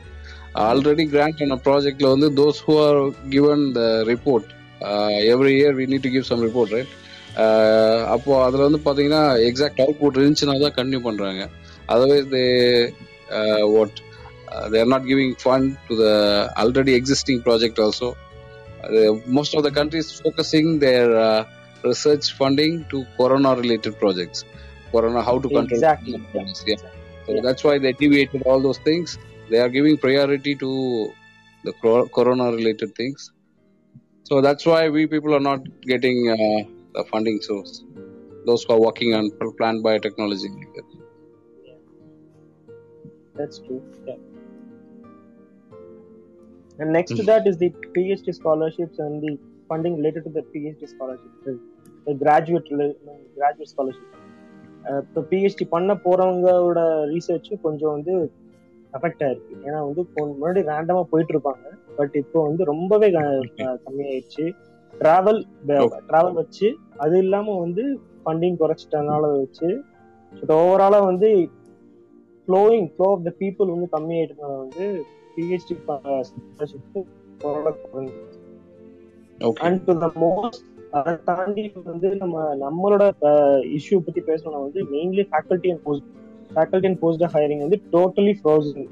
Already 0.65 1.05
grant 1.13 1.41
on 1.45 1.51
a 1.55 1.61
project 1.67 1.97
ல 2.03 2.09
வந்து 2.13 2.27
those 2.39 2.57
who 2.65 2.73
are 2.85 2.99
given 3.35 3.59
the 3.77 3.87
report 4.11 4.43
uh, 4.87 5.09
every 5.33 5.53
year 5.59 5.71
we 5.79 5.85
need 5.91 6.03
to 6.07 6.11
give 6.15 6.25
some 6.31 6.41
report, 6.47 6.69
right? 6.77 6.91
Uh, 7.43 7.97
அப்போ 8.13 8.31
அதுல 8.47 8.61
வந்து 8.67 8.81
பாத்தீங்கன்னா 8.87 9.23
exact 9.49 9.81
output 9.85 10.19
இருந்துச்சுன்னா 10.21 10.55
தான் 10.65 10.75
continue 10.77 11.01
பண்றாங்க 11.07 11.43
otherwise 11.95 12.29
they 12.35 12.43
what 13.75 13.97
they 14.73 14.79
are 14.83 14.91
not 14.95 15.07
giving 15.11 15.35
fund 15.43 15.71
to 15.89 15.95
the 16.03 16.07
already 16.63 16.95
existing 17.01 17.41
project 17.47 17.81
also 17.87 18.09
most 19.25 19.55
of 19.55 19.63
the 19.63 19.71
countries 19.71 20.19
focusing 20.25 20.79
their 20.79 21.07
uh, 21.17 21.45
research 21.83 22.33
funding 22.33 22.85
to 22.91 23.05
corona 23.17 23.55
related 23.55 23.97
projects 24.03 24.45
corona 24.91 25.21
how 25.29 25.37
to 25.39 25.49
control 25.49 25.79
Exactly. 25.79 26.13
coronavirus, 26.13 26.61
yeah 26.67 26.75
so 27.25 27.33
Yeah. 27.35 27.41
that's 27.47 27.63
why 27.63 27.77
they 27.83 27.93
deviated 28.03 28.43
all 28.45 28.61
those 28.67 28.81
things 28.89 29.17
they 29.49 29.59
are 29.65 29.71
giving 29.77 29.97
priority 29.97 30.55
to 30.63 30.71
the 31.67 31.73
corona 32.17 32.47
related 32.59 32.95
things 33.01 33.31
so 34.29 34.41
that's 34.47 34.65
why 34.71 34.81
we 34.89 35.07
people 35.07 35.33
are 35.39 35.45
not 35.51 35.61
getting 35.93 36.19
uh, 36.37 36.59
the 36.97 37.03
funding 37.11 37.39
source 37.49 37.73
those 38.45 38.63
who 38.63 38.73
are 38.73 38.79
working 38.79 39.13
on 39.13 39.31
plant 39.57 39.83
biotechnology. 39.83 40.49
That's 43.35 43.59
true. 43.59 43.81
And 46.79 46.89
next 46.95 47.13
to 47.17 47.23
that 47.23 47.45
is 47.45 47.55
the 47.59 47.69
PhD 47.93 48.33
scholarships 48.39 48.97
and 48.97 49.23
the 49.23 49.31
funding 49.69 49.95
related 49.95 50.23
to 50.25 50.31
the 50.35 50.43
PhD 50.53 50.83
scholarship, 50.83 51.33
the, 51.45 51.53
the 52.05 52.13
graduate 52.13 52.69
graduate 53.37 53.71
scholarship. 53.73 54.07
Ah 54.83 54.99
இப்போ 54.99 55.21
PhD 55.21 55.65
பண்ண 55.69 55.93
போறவங்களோட 56.03 56.79
ரிசர்ச்சும் 57.13 57.61
கொஞ்சம் 57.61 57.91
வந்து 57.91 58.31
affect 58.93 59.23
ஆயிருக்கு. 59.25 59.55
ஏன்னா 59.65 59.79
வந்து 59.87 60.01
முன்னாடி 60.15 60.61
ரேண்டமா 60.69 61.03
போயிட்டு 61.03 61.33
இருப்பாங்க. 61.33 61.65
பட் 61.95 62.15
இப்போ 62.15 62.43
வந்து 62.43 62.63
ரொம்பவே 62.63 63.09
கம்மியாயிடுச்சு. 63.09 64.45
டிராவல் 64.93 65.41
டிராவல் 66.07 66.33
வச்சு 66.33 66.77
அது 66.97 67.17
இல்லாம 67.17 67.59
வந்து 67.59 67.83
ஃபண்டிங் 68.25 68.57
குறைச்சிட்டனால 68.59 69.37
வச்சு 69.37 69.67
பட் 70.31 70.57
ஓவராலா 70.57 71.05
வந்து 71.05 71.29
flowing 72.47 72.87
flow 72.95 73.09
of 73.11 73.23
the 73.23 73.33
people 73.39 73.73
வந்து 73.73 73.87
கம்மியாயிட்டனால 73.91 74.57
வந்து 74.57 74.85
okay. 79.41 79.65
And 79.67 79.83
to 79.85 79.93
the 79.97 80.07
most 80.23 80.63
அதை 80.91 81.11
தாண்டி 81.23 81.63
வந்து 81.83 82.09
நம்ம 82.15 82.45
நம்மளோட 82.63 83.03
இஷ்யூ 83.77 83.97
பத்தி 84.05 84.21
பேசணும்னா 84.21 84.61
வந்து 84.67 84.81
mainly 84.93 85.25
faculty 85.31 85.69
and 85.73 85.83
post 85.83 86.07
faculty 86.55 86.87
and 86.87 86.99
post 86.99 87.25
hiring 87.35 87.63
வந்து 87.65 87.79
டோட்டலி 87.91 88.33
ஃப்ரோசன் 88.39 88.87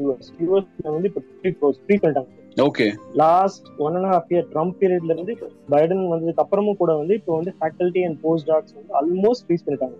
யூஎஸ் 0.00 0.30
யூஎஸ்ல 0.42 0.92
வந்து 0.96 1.08
இப்போ 1.08 1.22
ப்ரீ 1.40 1.50
க்ளோஸ் 1.50 1.78
ப்ரீ 1.86 1.96
பண்ணிட்டாங்க 1.96 2.32
okay. 2.64 2.90
Last 3.12 3.66
one 3.76 3.94
and 3.94 4.08
half 4.12 4.30
year 4.32 4.46
Trump 4.52 4.76
பீரியட்ல 4.80 5.14
இருந்து 5.14 5.34
பைடன் 5.70 6.04
வந்ததுக்கு 6.12 6.42
அப்புறமும் 6.44 6.76
கூட 6.76 6.96
வந்து 6.96 7.14
இப்போ 7.14 7.32
வந்து 7.34 7.52
ஃபேக்கல்டி 7.58 8.02
அண்ட் 8.04 8.18
போஸ்ட் 8.20 8.46
டாக்ஸ் 8.46 8.74
வந்து 8.74 8.92
ஆல்மோஸ்ட் 9.00 9.44
ஃப்ரீஸ் 9.46 9.64
பண்ணிட்டாங்க. 9.66 9.96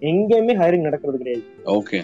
எங்கேயுமே 0.00 0.56
ஹையரிங் 0.62 0.88
நடக்கிறது 0.88 1.18
கிடையாது. 1.18 1.44
Okay. 1.78 2.02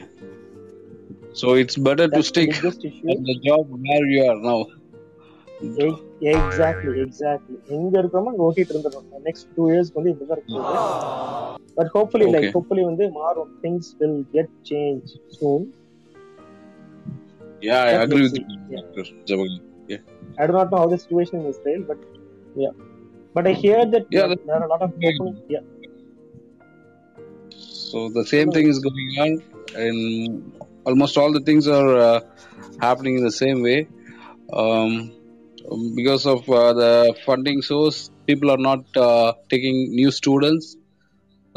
so 1.39 1.47
it's 1.61 1.77
better 1.89 2.07
to 2.15 2.21
stick 2.31 2.49
biggest 2.53 2.85
issue 2.89 3.07
at 3.15 3.21
the 3.29 3.37
job 3.47 3.63
where 3.85 4.05
you 4.15 4.21
are 4.31 4.39
now 4.51 4.59
exactly 6.33 6.91
exactly 7.05 7.55
எங்க 7.75 7.93
இருக்கிறோமோ 8.01 8.29
அங்க 8.33 8.43
ஓட்டிட்டு 8.47 8.73
இருந்துடும் 8.75 9.07
நெக்ஸ்ட் 9.27 9.49
டூ 9.57 9.63
இயர்ஸ் 9.73 9.91
வந்து 9.97 10.11
இப்படிதான் 10.13 10.39
இருக்குது 10.39 10.63
but 11.77 11.91
hopefully 11.95 12.27
like 12.35 12.45
Okay. 12.45 12.53
Hopefully 12.57 12.83
வந்து 12.91 13.05
மாறும் 13.19 13.51
things 13.65 13.89
will 14.01 14.21
get 14.37 14.53
change 14.71 15.09
soon 15.39 15.65
yeah 17.61 17.83
i 17.83 17.93
But 17.93 18.01
agree 18.01 18.23
let's 18.23 18.33
with 18.33 18.35
see. 18.39 18.55
you 18.55 18.57
Yeah. 18.73 18.81
Dr. 18.95 19.05
Jabal. 19.29 19.53
I 20.41 20.47
do 20.49 20.53
not 20.57 20.67
know 20.71 20.79
how 20.81 20.89
the 20.91 20.99
situation 21.03 21.35
in 21.39 21.45
Israel, 21.53 21.81
but 21.87 21.99
yeah. 22.55 22.73
But 23.35 23.45
I 23.51 23.55
hear 23.63 23.79
that 23.93 24.05
Yeah, 24.15 24.27
there, 24.31 24.37
there 24.47 24.57
are 24.57 24.65
a 24.67 24.71
lot 24.73 24.83
of 24.85 24.91
Yeah. 24.95 25.09
opening. 25.11 25.37
Yeah, 25.55 25.63
So 27.87 28.09
the 28.09 28.25
same 28.33 28.49
thing 28.55 28.67
is 28.73 28.79
going 28.79 29.11
on, 29.25 29.31
and 29.85 29.99
almost 30.84 31.16
all 31.16 31.32
the 31.32 31.40
things 31.40 31.66
are 31.68 31.96
uh, 31.96 32.20
happening 32.80 33.18
in 33.18 33.24
the 33.24 33.32
same 33.32 33.62
way. 33.62 33.88
Um, 34.52 35.12
because 35.94 36.26
of 36.26 36.48
uh, 36.48 36.72
the 36.72 37.14
funding 37.24 37.62
source, 37.62 38.10
people 38.26 38.50
are 38.50 38.58
not 38.58 38.84
uh, 38.96 39.32
taking 39.48 39.94
new 39.94 40.10
students. 40.10 40.76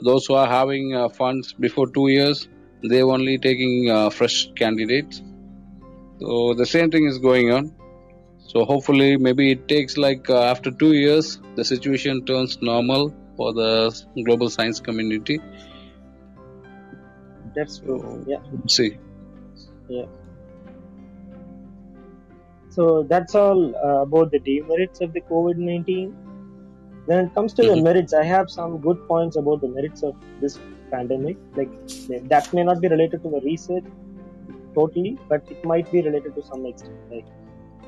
Those 0.03 0.25
who 0.25 0.35
are 0.35 0.47
having 0.47 0.95
uh, 0.95 1.09
funds 1.09 1.53
before 1.53 1.87
two 1.89 2.07
years, 2.09 2.47
they 2.83 3.01
are 3.01 3.09
only 3.09 3.37
taking 3.37 3.89
uh, 3.89 4.09
fresh 4.09 4.51
candidates. 4.55 5.21
So 6.19 6.53
the 6.53 6.65
same 6.65 6.91
thing 6.91 7.05
is 7.05 7.19
going 7.19 7.51
on. 7.51 7.73
So 8.47 8.63
hopefully, 8.63 9.17
maybe 9.17 9.51
it 9.51 9.67
takes 9.67 9.97
like 9.97 10.29
uh, 10.29 10.43
after 10.43 10.71
two 10.71 10.93
years, 10.93 11.39
the 11.55 11.65
situation 11.65 12.25
turns 12.25 12.61
normal 12.61 13.13
for 13.35 13.53
the 13.53 13.73
global 14.23 14.49
science 14.49 14.79
community. 14.79 15.39
That's 17.55 17.79
true. 17.79 18.23
Yeah. 18.27 18.37
See, 18.67 18.97
So 22.68 23.02
that's 23.12 23.34
all 23.34 23.60
uh, 23.86 24.00
about 24.06 24.30
the 24.30 24.40
demerits 24.40 25.00
of 25.00 25.12
the 25.12 25.22
COVID 25.30 25.56
19. 25.56 26.08
When 27.06 27.18
it 27.24 27.30
comes 27.36 27.52
to 27.54 27.62
the 27.62 27.76
Mhm. 27.76 27.82
merits, 27.82 28.12
I 28.14 28.24
have 28.24 28.48
some 28.50 28.72
good 28.78 28.98
points 29.08 29.36
about 29.36 29.60
the 29.60 29.68
merits 29.68 30.02
of 30.08 30.14
this 30.42 30.54
pandemic. 30.90 31.36
Like 31.56 31.72
that 32.28 32.46
may 32.52 32.64
not 32.64 32.80
be 32.80 32.88
related 32.88 33.22
to 33.24 33.30
the 33.30 33.40
research 33.40 33.86
totally, 34.74 35.12
but 35.28 35.42
it 35.50 35.64
might 35.64 35.90
be 35.90 36.02
related 36.02 36.34
to 36.34 36.42
some 36.50 36.64
extent. 36.66 36.98
Like 37.14 37.28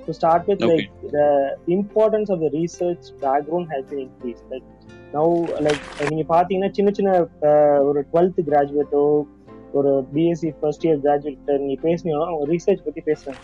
to 0.07 0.13
start 0.13 0.49
with, 0.49 0.61
Okay. 0.63 0.71
like 0.73 0.89
the 1.11 1.29
importance 1.69 2.29
of 2.29 2.41
the 2.41 2.51
research 2.51 3.05
background 3.21 3.69
has 3.75 3.85
been 3.87 4.03
increased. 4.09 4.45
Like 4.55 4.67
now, 5.15 5.27
like 5.67 5.83
நீங்க 6.11 6.25
பாத்தீங்கன்னா 6.35 6.71
சின்ன 6.71 6.91
சின்ன 6.93 7.13
uh, 7.51 7.79
ஒரு 7.89 8.01
twelfth 8.13 8.41
கிராஜுவேட்டோ 8.51 9.05
ஒரு 9.78 9.92
BSc 10.14 10.50
first 10.60 10.86
year 10.88 11.02
graduate 11.06 11.52
நீங்க 11.64 11.80
பேசுனீங்கன்னா 11.88 12.30
அவங்க 12.32 12.46
research 12.54 12.86
பத்தி 12.88 13.02
பேசுறாங்க. 13.10 13.40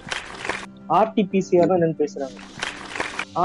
ஆர்டிபிசிஆர் 1.00 1.70
தான் 1.72 1.78
என்னன்னு 1.80 2.00
பேசுறாங்க. 2.04 2.38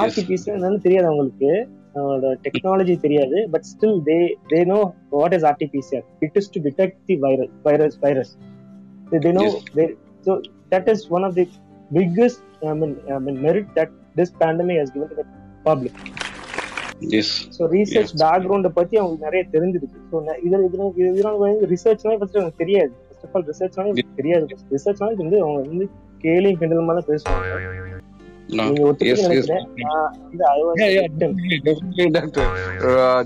ஆர்டிபிசிஆர் 0.02 0.56
என்னன்னு 0.58 0.84
தெரியாது 0.86 1.08
அவங்களுக்கு. 1.10 1.50
அவங்களோட 1.96 2.28
டெக்னாலஜி 2.46 2.94
தெரியாது 3.04 3.38
but 3.52 3.66
still 3.70 3.96
they 4.08 4.16
they 4.50 4.58
know 4.72 4.80
what 5.14 5.34
is 5.36 5.46
RTPCR 5.50 6.04
it 6.26 6.36
is 6.40 6.50
to 6.54 6.60
detect 6.66 6.98
the 7.08 7.14
virus 7.24 7.52
virus 7.66 7.96
virus 8.04 8.32
they 9.24 9.32
know 9.38 9.46
so 10.26 10.32
that 10.72 10.86
is 10.92 11.00
one 11.16 11.24
of 11.28 11.32
the 11.38 11.44
biggest 11.90 12.40
I 12.70 12.74
mean, 12.80 12.92
I 13.16 13.18
mean 13.24 13.36
merit 13.44 13.68
that 13.78 13.90
this 14.18 14.30
pandemic 14.42 14.76
has 14.80 14.90
given 14.94 15.08
to 15.12 15.16
the 15.20 15.26
public. 15.66 15.94
yes, 15.96 16.27
so 17.00 17.58
research. 17.58 18.18
பேக்ரவுண்டை 18.18 18.68
பத்தி 18.68 18.96
அவங்களுக்கு 18.96 19.18
நிறைய 19.18 19.44
தெரிஞ்சிருக்கு 19.52 19.98
so 20.12 20.18
இதுல 20.18 20.54
இதுல 20.54 20.92
இதனால 20.96 21.64
ரிசர்ச்னா 21.64 22.18
first 22.18 22.34
எனக்கு 22.34 22.56
தெரியாது 22.56 22.92
first 23.08 23.24
of 23.24 23.30
all 23.32 23.44
ரிசர்ச்னால 23.44 23.84
எனக்கு 23.84 24.16
தெரியாது 24.16 24.56
ரிசர்ச்னால 24.70 25.14
வந்து 25.14 25.40
அவங்க 25.40 25.68
வந்து 25.68 25.88
கேலி 26.18 26.54
கிண்டல் 26.54 26.78
மேல 26.78 27.02
பேசுவாங்க 27.06 27.98
ஒத்துக்க 28.50 28.98
yes. 28.98 29.20
நினைக்கிறேன் 29.20 29.66
நான் 29.74 30.12
வந்து. 30.64 30.84
Uh, 30.84 30.98
uh, 32.84 33.24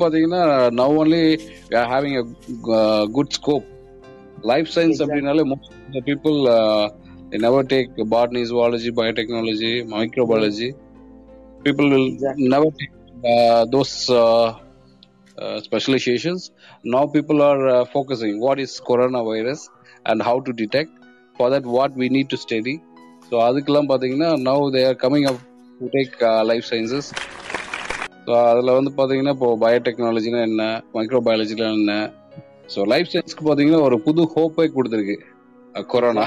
பாத்தீங்கன்னா 0.00 0.70
a 2.04 2.24
uh, 2.68 3.14
good 3.14 3.26
scope. 3.26 3.62
Life 4.42 4.76
science 4.76 4.82
Exactly. 4.82 5.06
அப்படின்னாலே 5.06 5.24
most 5.24 5.52
of 5.52 5.92
the 5.92 6.00
people 6.00 6.32
uh, 6.32 6.88
they 7.30 7.38
never 7.38 7.62
People 11.64 11.88
will 11.90 12.08
Exactly. 12.08 12.48
never 12.48 12.70
take 12.80 12.92
uh, 13.24 13.64
those 13.66 13.92
uh, 14.12 14.48
uh, 15.38 15.60
specializations. 15.60 16.40
Now 16.84 17.06
people 17.08 17.40
are 17.42 17.62
uh, 17.68 17.84
focusing 17.86 18.40
what 18.40 18.58
is 18.58 18.80
coronavirus 18.80 19.60
and 20.06 20.22
how 20.22 20.40
to 20.40 20.52
detect. 20.54 20.90
For 21.36 21.50
that, 21.50 21.64
what 21.68 21.92
we 21.94 22.08
need 22.08 22.28
to 22.30 22.38
study. 22.38 22.76
So 23.28 23.36
அதுக்கெல்லாம் 23.46 23.88
பார்த்தீங்கன்னா 23.90 24.28
now 24.48 24.58
they 24.70 24.82
are 24.88 24.96
coming 25.04 25.24
up 25.30 25.38
to 25.80 25.86
take 25.94 26.12
uh, 26.22 26.42
life 26.50 26.64
sciences. 26.70 27.06
So 28.26 28.32
அதில் 28.50 28.76
வந்து 28.76 28.90
பார்த்தீங்கன்னா 28.98 29.32
இப்போ 29.36 29.48
பயோடெக்னாலஜினா 29.62 30.40
என்ன 30.50 30.62
மைக்ரோபயாலஜினா 30.96 31.66
என்ன 31.78 31.94
so 32.74 32.82
life 32.92 33.10
சயின்ஸ்க்கு 33.12 33.44
பார்த்தீங்கன்னா 33.48 33.80
ஒரு 33.88 33.96
புது 34.06 34.22
ஹோப்பை 34.34 34.66
கொடுத்துருக்கு 34.76 35.16
கொரோனா 35.94 36.24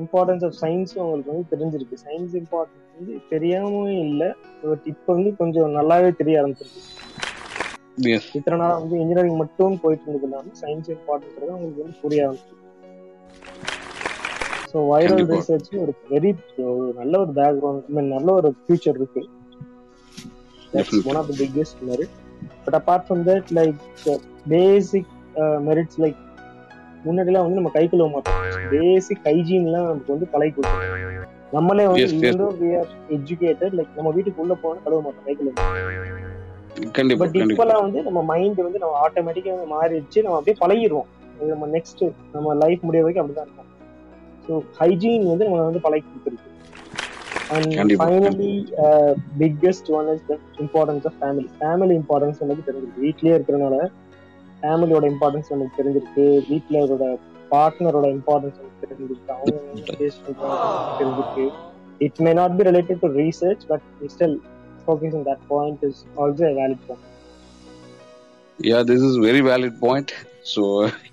இம்பார்ட்டன்ஸ் 0.00 0.44
ஆஃப் 0.48 0.56
சயின்ஸ் 0.62 0.92
உங்களுக்கு 1.02 1.32
வந்து 1.32 1.50
தெரிஞ்சிருக்கு. 1.52 1.96
சயின்ஸ் 2.06 2.34
இம்பார்ட்டன்ஸ் 2.40 2.88
வந்து 2.98 3.14
தெரியாம 3.32 3.84
இல்ல 4.06 4.22
பட் 4.62 4.86
இப்போ 4.92 5.10
வந்து 5.18 5.32
கொஞ்சம் 5.40 5.76
நல்லாவே 5.78 6.10
தெரிய 6.20 6.40
ஆரம்பிச்சிருக்கு. 6.42 6.82
இத்தனை 8.38 8.56
நாளா 8.60 8.74
வந்து 8.80 8.96
இன்ஜினியரிங் 9.02 9.40
மட்டும் 9.42 9.74
போயிட்டு 9.82 10.04
இருந்தது 10.06 10.26
இல்லாம 10.28 10.52
சயின்ஸ் 10.62 10.90
இம்பார்ட்டன்ஸ் 10.96 11.54
உங்களுக்கு 11.56 11.84
வந்து 11.84 12.00
புரிய 12.04 12.26
ஆரம்பிச்சிருக்கு. 12.26 12.62
So 14.70 14.80
viral. 14.92 15.24
ரிசர்ச் 15.32 15.70
ஒரு 15.84 15.92
வெரி 16.12 16.30
நல்ல 17.00 17.14
ஒரு 17.24 17.32
பேக்ரவுண்ட் 17.40 18.12
நல்ல 18.16 18.28
ஒரு 18.40 18.50
ஃபியூச்சர் 18.62 18.98
இருக்கு. 19.00 19.22
One 21.10 21.18
of 21.20 21.28
the 21.30 21.34
biggest 21.42 21.82
merit 21.90 22.14
but 22.64 22.76
apart 22.80 23.04
from 23.08 23.22
that 23.28 23.50
like 23.58 23.78
basic 24.52 25.12
merits 25.68 25.98
like 26.04 26.18
முன்னாடிலாம் 27.06 27.44
வந்து 27.46 27.58
நம்ம 27.60 27.72
கை 27.76 27.84
கழுவ 27.88 28.08
மாட்டோம் 28.14 28.40
பேசிக் 28.72 29.24
ஹைஜீன்லாம் 29.28 29.88
நமக்கு 29.90 30.14
வந்து 30.14 30.28
பழகி 30.34 30.52
கொடுத்தோம் 30.56 31.20
நம்மளே 31.56 31.84
வந்து 31.90 32.46
are 32.78 32.86
எஜுகேட்டட் 33.16 33.74
லைக் 33.78 33.96
நம்ம 33.98 34.12
வீட்டுக்கு 34.16 34.42
உள்ள 34.44 34.54
போனா 34.62 34.80
கழுவ 34.86 35.00
மாட்டோம் 35.06 35.26
கை 35.28 35.34
கழுவ 35.40 35.52
கண்டிப்பா. 36.96 37.20
பட் 37.24 37.36
இப்பெல்லாம் 37.42 37.82
வந்து 37.86 38.00
நம்ம 38.06 38.20
மைண்ட் 38.30 38.60
வந்து 38.66 38.80
நம்ம 38.82 38.94
ஆட்டோமேட்டிக்கா 39.04 39.52
வந்து 39.56 39.68
மாறிடுச்சு 39.74 40.24
நம்ம 40.24 40.38
அப்படியே 40.38 40.56
பழகிடுவோம். 40.62 41.10
நம்ம 41.50 41.66
நெக்ஸ்ட் 41.76 42.02
நம்ம 42.34 42.54
லைஃப் 42.62 42.82
முடிய 42.86 43.02
வரைக்கும் 43.04 43.22
அப்படிதான் 43.22 43.46
இருக்கும். 43.48 43.70
ஸோ 44.46 44.54
ஹைஜீன் 44.80 45.26
வந்து 45.32 45.46
நம்ம 45.46 45.62
வந்து 45.68 45.84
பழகி 45.86 46.06
கொடுத்துருக்கு. 46.06 46.50
And. 47.54 47.94
Finally 48.00 48.52
biggest 49.42 49.90
one 49.98 50.08
is 50.14 50.26
the 50.30 50.34
importance 50.64 51.06
of 51.10 51.18
family 51.20 51.48
family 51.60 51.94
importance 52.00 52.42
எனக்கு 52.46 52.66
தெரிஞ்சிருக்கு. 52.68 53.02
வீட்லயே 53.06 53.36
இருக்கிறனால 53.38 53.78
ஃபேமிலியோட 54.63 55.05
இம்பார்ட்டன்ஸ் 55.13 55.51
எனக்கு 55.55 55.77
தெரிஞ்சிருக்கு 55.79 56.25
வீட்ல 56.51 56.77
இருக்கிற 56.81 57.09
பார்ட்னரோட 57.53 58.07
இம்பார்ட்டன்ஸ் 58.17 58.59
எனக்கு 58.61 58.83
தெரிஞ்சிருக்கு 58.85 59.31
அவங்க 59.37 59.55
என்ன 59.73 59.95
face 59.99 60.17
பண்றாங்க 60.25 60.65
தெரிஞ்சிருக்கு 60.99 61.45
it 62.07 62.19
may 62.27 62.33
not 62.41 62.57
be 62.59 62.65
related 62.69 63.03
to 63.05 63.11
research 63.21 63.65
but 63.73 63.85
still 64.15 64.37
focusing 64.87 65.23
that 65.23 65.41
point 65.47 65.79
is 65.87 66.05
also 66.15 66.43
a 66.43 66.53
valid 66.59 66.79
point. 66.87 67.01
Yeah, 68.59 68.83
this 68.83 69.01
is 69.01 69.17
very 69.17 69.41
valid 69.41 69.79
point. 69.79 70.13
So 70.43 70.63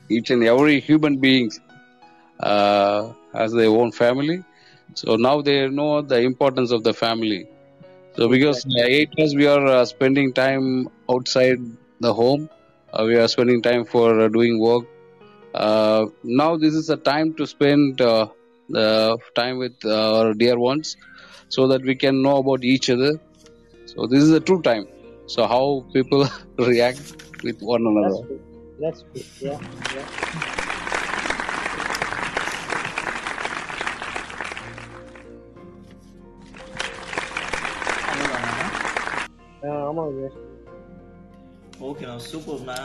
each 0.09 0.31
and 0.31 0.43
every 0.45 0.81
human 0.81 1.19
beings 1.25 1.61
uh, 2.41 3.13
has 3.33 3.53
their 3.53 3.69
own 3.69 3.93
family. 3.93 4.39
So 4.95 5.17
now 5.17 5.43
they 5.43 5.69
know 5.69 6.03
the 6.03 6.21
importance 6.21 6.71
of 6.71 6.83
the 6.85 6.95
family. 6.95 7.41
So 8.15 8.29
because 8.29 8.65
uh, 8.67 8.85
eight 8.89 9.11
years 9.17 9.35
we 9.35 9.47
are 9.47 9.67
uh, 9.67 9.85
spending 9.85 10.33
time 10.33 10.89
outside 11.11 11.59
the 12.01 12.13
home, 12.15 12.49
uh, 12.49 12.60
we 13.00 13.16
are 13.16 13.28
spending 13.28 13.62
time 13.62 13.86
for 13.86 14.20
uh, 14.20 14.28
doing 14.28 14.60
work. 14.60 14.86
Uh, 15.54 16.06
now 16.24 16.58
this 16.58 16.74
is 16.74 16.90
a 16.90 16.98
time 16.98 17.34
to 17.34 17.46
spend 17.46 18.02
uh, 18.02 18.28
the 18.70 19.18
time 19.36 19.58
with 19.58 19.74
uh, 19.86 20.20
our 20.20 20.34
dear 20.34 20.58
ones, 20.60 20.96
so 21.50 21.68
that 21.68 21.82
we 21.82 21.96
can 21.96 22.22
know 22.22 22.38
about 22.38 22.64
each 22.64 22.90
other. 22.90 23.20
So 23.86 24.08
this 24.08 24.24
is 24.24 24.32
a 24.32 24.40
true 24.40 24.62
time. 24.62 24.88
So 25.28 25.48
how 25.48 25.86
people 25.94 26.26
react 26.58 27.16
with 27.44 27.60
one 27.62 27.84
That's 27.84 27.98
another. 27.98 28.28
true. 28.28 28.42
That's 28.80 29.04
true. 29.14 29.24
Yeah. 29.40 29.60
yeah. 29.96 30.42
Ah 39.64 40.51
okay 41.90 42.04
நான் 42.08 42.20
ஓகேண்ணா 42.22 42.30
சூப்பர்ண்ணா 42.32 42.76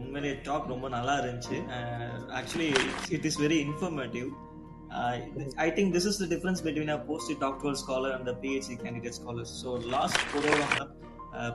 உண்மையிலே 0.00 0.32
talk 0.48 0.72
ரொம்ப 0.72 0.86
நல்லா 0.94 1.14
இருந்துச்சு. 1.20 1.58
Actually 2.38 2.68
it 3.16 3.26
is 3.30 3.38
very 3.44 3.58
informative 3.66 4.28
I 5.64 5.68
think 5.78 5.94
this 5.96 6.08
is 6.10 6.20
the 6.22 6.26
difference 6.34 6.62
between 6.66 6.92
a 6.96 6.98
post 7.08 7.32
doctoral 7.44 7.78
scholar 7.84 8.14
and 8.16 8.30
PhD 8.44 8.76
candidate 8.84 9.16
scholars 9.20 9.54
so 9.62 9.70
last 9.94 10.20
ப்ரோக்ராம்ல 10.32 10.84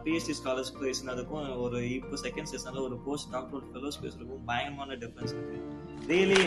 PhD 0.05 0.33
scholars 0.39 0.71
பேசினதுக்கும் 0.79 1.45
ஒரு 1.65 1.77
இப்போ 1.97 2.15
செகண்ட் 2.23 2.49
செஷனில் 2.53 2.85
ஒரு 2.87 2.95
போஸ்ட் 3.05 3.29
டாக்டரல் 3.35 3.67
ஃபெலோஸ் 3.73 3.99
பேசுறதுக்கும் 4.03 4.45
பயங்கரமான 4.49 4.97
டிஃப்ரென்ஸ் 5.03 5.33
இருக்கு. 5.35 5.59
ரியலி 6.11 6.41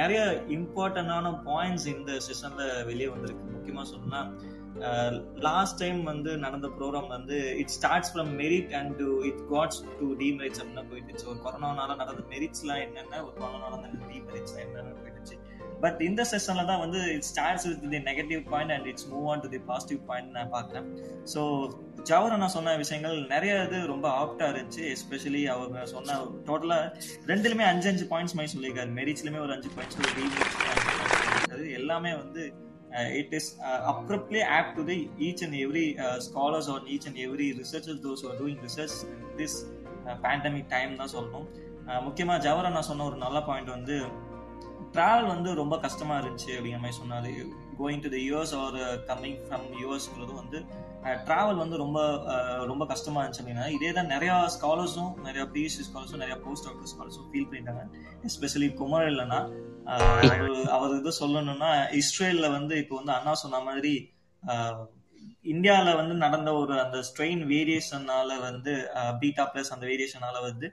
நிறைய 0.00 0.20
இம்பார்ட்டண்டான 0.56 1.32
பாயிண்ட்ஸ் 1.48 1.86
இந்த 1.96 2.12
செஷனில் 2.28 2.70
வெளியே 2.90 3.08
வந்திருக்கு. 3.14 3.46
முக்கியமாக 3.56 3.86
சொல்லணும்னா 3.92 4.22
Uh, 4.72 5.10
லாஸ்ட் 5.46 5.76
டைம் 5.80 5.98
வந்து 6.10 6.30
நடந்த 6.42 6.66
ப்ரோக்ராம் 6.76 7.08
வந்து 7.14 7.36
it 7.62 7.72
starts 7.74 8.10
from 8.12 8.30
merit 8.40 8.70
and 8.78 8.92
to 9.00 9.08
it 9.28 9.42
goes 9.50 9.80
to 9.98 10.06
demerits 10.20 10.60
அப்படின்னு 10.62 10.84
போயிட்டுச்சு 10.92 11.26
ஒரு 11.32 11.38
கொரோனானால 11.46 11.96
நடந்த 12.02 12.22
மெரிட்ஸ்லாம் 12.32 12.80
என்னென்ன 12.84 13.20
ஒரு 13.26 13.34
கொரோனால 13.40 13.72
நடந்த 13.76 14.06
டிமெரிட்ஸ்லாம் 14.12 14.64
என்னென்ன 14.66 14.94
போயிட்டுச்சு. 15.02 15.36
பட் 15.84 16.00
இந்த 16.08 16.22
செஷன்ல 16.32 16.64
தான் 16.70 16.82
வந்து 16.84 17.00
it 17.16 17.28
starts 17.30 17.66
with 17.70 17.84
the 17.96 18.00
negative 18.08 18.42
point 18.54 18.74
and 18.76 18.88
it's 18.92 19.08
move 19.12 19.28
on 19.34 19.44
to 19.44 19.50
the 19.56 19.60
positive 19.70 20.00
point 20.10 20.34
நான் 20.38 20.52
பார்க்குறேன். 20.56 20.88
ஸோ 21.34 21.42
ஜவஹர் 22.10 22.42
நான் 22.44 22.56
சொன்ன 22.56 22.76
விஷயங்கள் 22.82 23.16
நிறைய 23.34 23.54
இது 23.68 23.80
ரொம்ப 23.94 24.08
ஆப்டா 24.22 24.48
இருந்துச்சு. 24.52 24.82
எஸ்பெஷலி 24.96 25.44
அவர் 25.54 25.94
சொன்ன 25.94 26.18
டோட்டலா 26.50 26.80
ரெண்டுலுமே 27.32 27.66
அஞ்சு 27.74 27.90
அஞ்சு 27.92 28.06
பாயிண்ட்ஸ் 28.14 28.38
மாதிரி 28.40 28.54
சொல்லியிருக்காரு. 28.56 28.92
மெரிட்ஸ்லேயுமே 29.00 29.44
ஒரு 29.46 29.54
அஞ்சு 29.58 29.70
பாயிண்ட்ஸ் 29.76 30.00
எல்லாமே 31.80 32.12
வந்து 32.24 32.42
எல்லாமே 32.94 33.10
வந்து 33.10 33.18
it 33.18 33.34
is 33.34 33.60
abruptly 33.92 34.40
apt 34.40 34.74
to 34.74 34.84
the 34.84 35.10
each 35.18 35.42
and 35.44 35.54
every 35.54 35.96
scholars 36.18 36.70
are 36.70 36.82
every 36.82 36.98
uh, 36.98 37.08
and 37.08 37.18
every 37.26 37.48
who 37.56 37.94
those 38.06 38.24
are 38.28 38.36
doing 38.40 38.60
research 38.68 38.96
this 39.36 39.56
pandemic 40.22 40.68
time 40.68 40.96
தான் 40.96 41.12
சொல்லணும். 41.16 41.46
Uh, 41.88 42.00
முக்கியமா 42.06 42.36
ஜவஹர் 42.46 42.70
நான் 42.70 42.82
சொன்ன 42.82 43.04
ஒரு 43.04 43.16
நல்ல 43.16 43.42
பாயிண்ட் 43.42 43.70
வந்து 43.70 44.04
ட்ராவல் 44.92 45.26
வந்து 45.26 45.54
ரொம்ப 45.54 45.78
கஷ்டமா 45.78 46.18
இருந்துச்சு 46.18 46.50
அப்படிங்கிற 46.56 46.80
மாதிரி 46.80 46.96
சொன்னார். 46.96 47.28
Going 47.78 48.02
to 48.04 48.10
the 48.14 48.16
US 48.16 48.54
or 48.62 48.74
coming 49.10 49.38
from 49.46 49.66
யூஎஸ்ங்கிறது 49.82 50.32
வந்து 50.40 50.58
uh, 51.04 51.16
ட்ராவல் 51.28 51.56
வந்து 51.56 51.76
ரொம்ப 51.76 51.98
ரொம்ப 52.66 52.86
கஷ்டமா 52.86 53.22
இருந்துச்சு 53.22 53.42
அப்படின்னா 53.44 53.66
இதே 53.76 53.92
தான் 53.92 54.12
நிறையா 54.14 54.36
ஸ்காலர்ஸும் 54.56 55.12
நிறைய 55.26 55.44
பிஎஸ்சி 55.54 55.84
ஸ்காலர்ஸும் 55.88 56.22
நிறையா 56.24 56.38
போஸ்ட் 56.46 56.68
ஆஃபீஸ் 56.72 56.92
ஸ்காலர்ஸும் 56.94 57.28
ஃபீல் 57.32 57.48
பண்ணிட்டாங்க. 57.50 57.84
எஸ்பெஷலி 58.30 58.74
குமர் 58.74 59.08
இல்லைன்னா 59.12 59.40
அவர் 60.70 60.96
இது 60.96 61.12
சொல்லணும்னா 61.20 61.70
இஸ்ரேல்ல 61.92 62.48
வந்து 62.50 62.74
இப்போ 62.78 62.94
வந்து 62.96 63.12
அண்ணா 63.12 63.32
சொன்ன 63.32 63.60
மாதிரி 63.60 63.94
இந்தியால 65.44 65.88
வந்து 65.96 66.14
நடந்த 66.14 66.50
ஒரு 66.54 66.74
அந்த 66.80 66.98
ஸ்ட்ரெயின் 67.02 67.42
வேரியேஷனால 67.46 68.40
வந்து 68.40 68.72
பீட்டா 69.20 69.44
பிளஸ் 69.44 69.72
அந்த 69.72 69.86
வேரியேஷனால 69.86 70.36
வந்து 70.42 70.66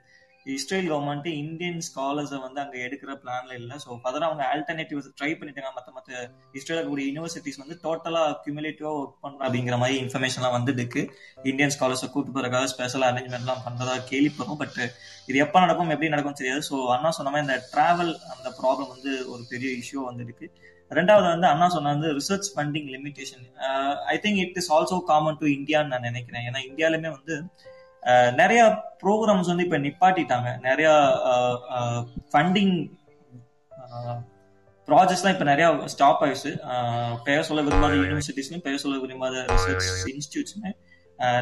இஸ்ரேல் 0.46 0.88
கவர்மெண்ட் 0.90 1.26
இந்தியன் 1.42 1.80
ஸ்காலர்ஸை 1.86 2.38
வந்து 2.44 2.60
அங்கே 2.62 2.78
எடுக்கிற 2.86 3.10
பிளான்ல 3.22 3.52
இல்லை. 3.60 3.76
ஸோ 3.84 3.98
ஃபர்தர் 4.02 4.26
அவங்க 4.28 4.42
ஆல்டர்னேட்டிவ்ஸ் 4.52 5.08
ட்ரை 5.18 5.30
பண்ணிட்டாங்க 5.40 5.70
மற்ற 5.76 5.90
மற்ற 5.96 6.10
இஸ்ரேல 6.58 6.76
இருக்கக்கூடிய 6.76 7.06
யூனிவர்சிட்டிஸ் 7.10 7.60
வந்து 7.62 7.76
டோட்டலா 7.84 8.22
அக்யூமுலேட்டிவா 8.32 8.92
ஒர்க் 9.00 9.20
பண்ணுற 9.24 9.44
அப்படிங்கிற 9.48 9.78
மாதிரி 9.82 9.98
இன்ஃபர்மேஷன்லாம் 10.04 10.56
வந்துருக்கு 10.58 11.02
இந்தியன் 11.52 11.74
ஸ்காலர்ஸை 11.76 12.08
கூட்டு 12.14 12.34
போறதுக்காக 12.36 12.70
ஸ்பெஷல் 12.74 13.06
அரேஞ்ச்மெண்ட்லாம் 13.10 13.64
பண்றதா 13.66 13.96
கேள்விப்படுறோம் 14.10 14.60
பட் 14.62 14.80
இது 15.30 15.38
எப்போ 15.46 15.60
நடக்கும் 15.64 15.92
எப்படி 15.94 16.14
நடக்கும் 16.14 16.38
தெரியாது. 16.40 16.62
ஸோ 16.70 16.76
அண்ணா 16.96 17.12
சொன்ன 17.18 17.32
மாதிரி 17.32 17.46
இந்த 17.48 17.58
டிராவல் 17.74 18.12
அந்த 18.34 18.48
ப்ராப்ளம் 18.60 18.92
வந்து 18.94 19.12
ஒரு 19.32 19.42
பெரிய 19.52 19.70
இஷ்யூ 19.82 20.00
வந்துருக்கு 20.10 20.48
ரெண்டாவது 20.90 21.26
வந்து 21.32 21.46
அண்ணா 21.50 21.66
சொன்ன 21.74 21.90
வந்து 21.94 22.08
research 22.16 22.48
funding 22.54 22.88
limitation 22.94 23.44
I 24.12 24.16
think 24.24 24.40
it 24.44 24.56
is 24.60 24.70
also 24.76 24.96
common 25.10 25.38
to 25.42 25.46
இந்தியான்னு 25.58 25.92
நான் 25.94 26.08
நினைக்கிறேன். 26.08 26.46
ஏன்னா 26.48 26.60
இந்தியாலுமே 26.70 27.10
வந்து 27.16 27.34
நிறைய 28.40 28.62
ப்ரோக்ராம்ஸ் 29.02 29.50
வந்து 29.52 29.66
இப்ப 29.66 29.78
நிப்பாட்டிட்டாங்க. 29.86 30.48
நிறைய 30.68 30.88
ஃபண்டிங் 32.32 32.74
ப்ராஜெக்ட்ஸ்லாம் 34.88 35.34
இப்ப 35.36 35.46
நிறைய 35.52 35.66
ஸ்டாப் 35.92 36.22
ஆயிடுச்சு. 36.24 36.52
பெயர் 37.26 37.48
சொல்ல 37.48 37.62
விரும்பாத 37.66 37.94
யூனிவர்சிட்டிஸ்லயும் 38.02 38.64
பெயர் 38.66 38.82
சொல்ல 38.84 38.96
விரும்பாத 39.04 39.44
ரிசர்ச் 39.52 40.14
இன்ஸ்டியூட்ஸுமே 40.14 40.72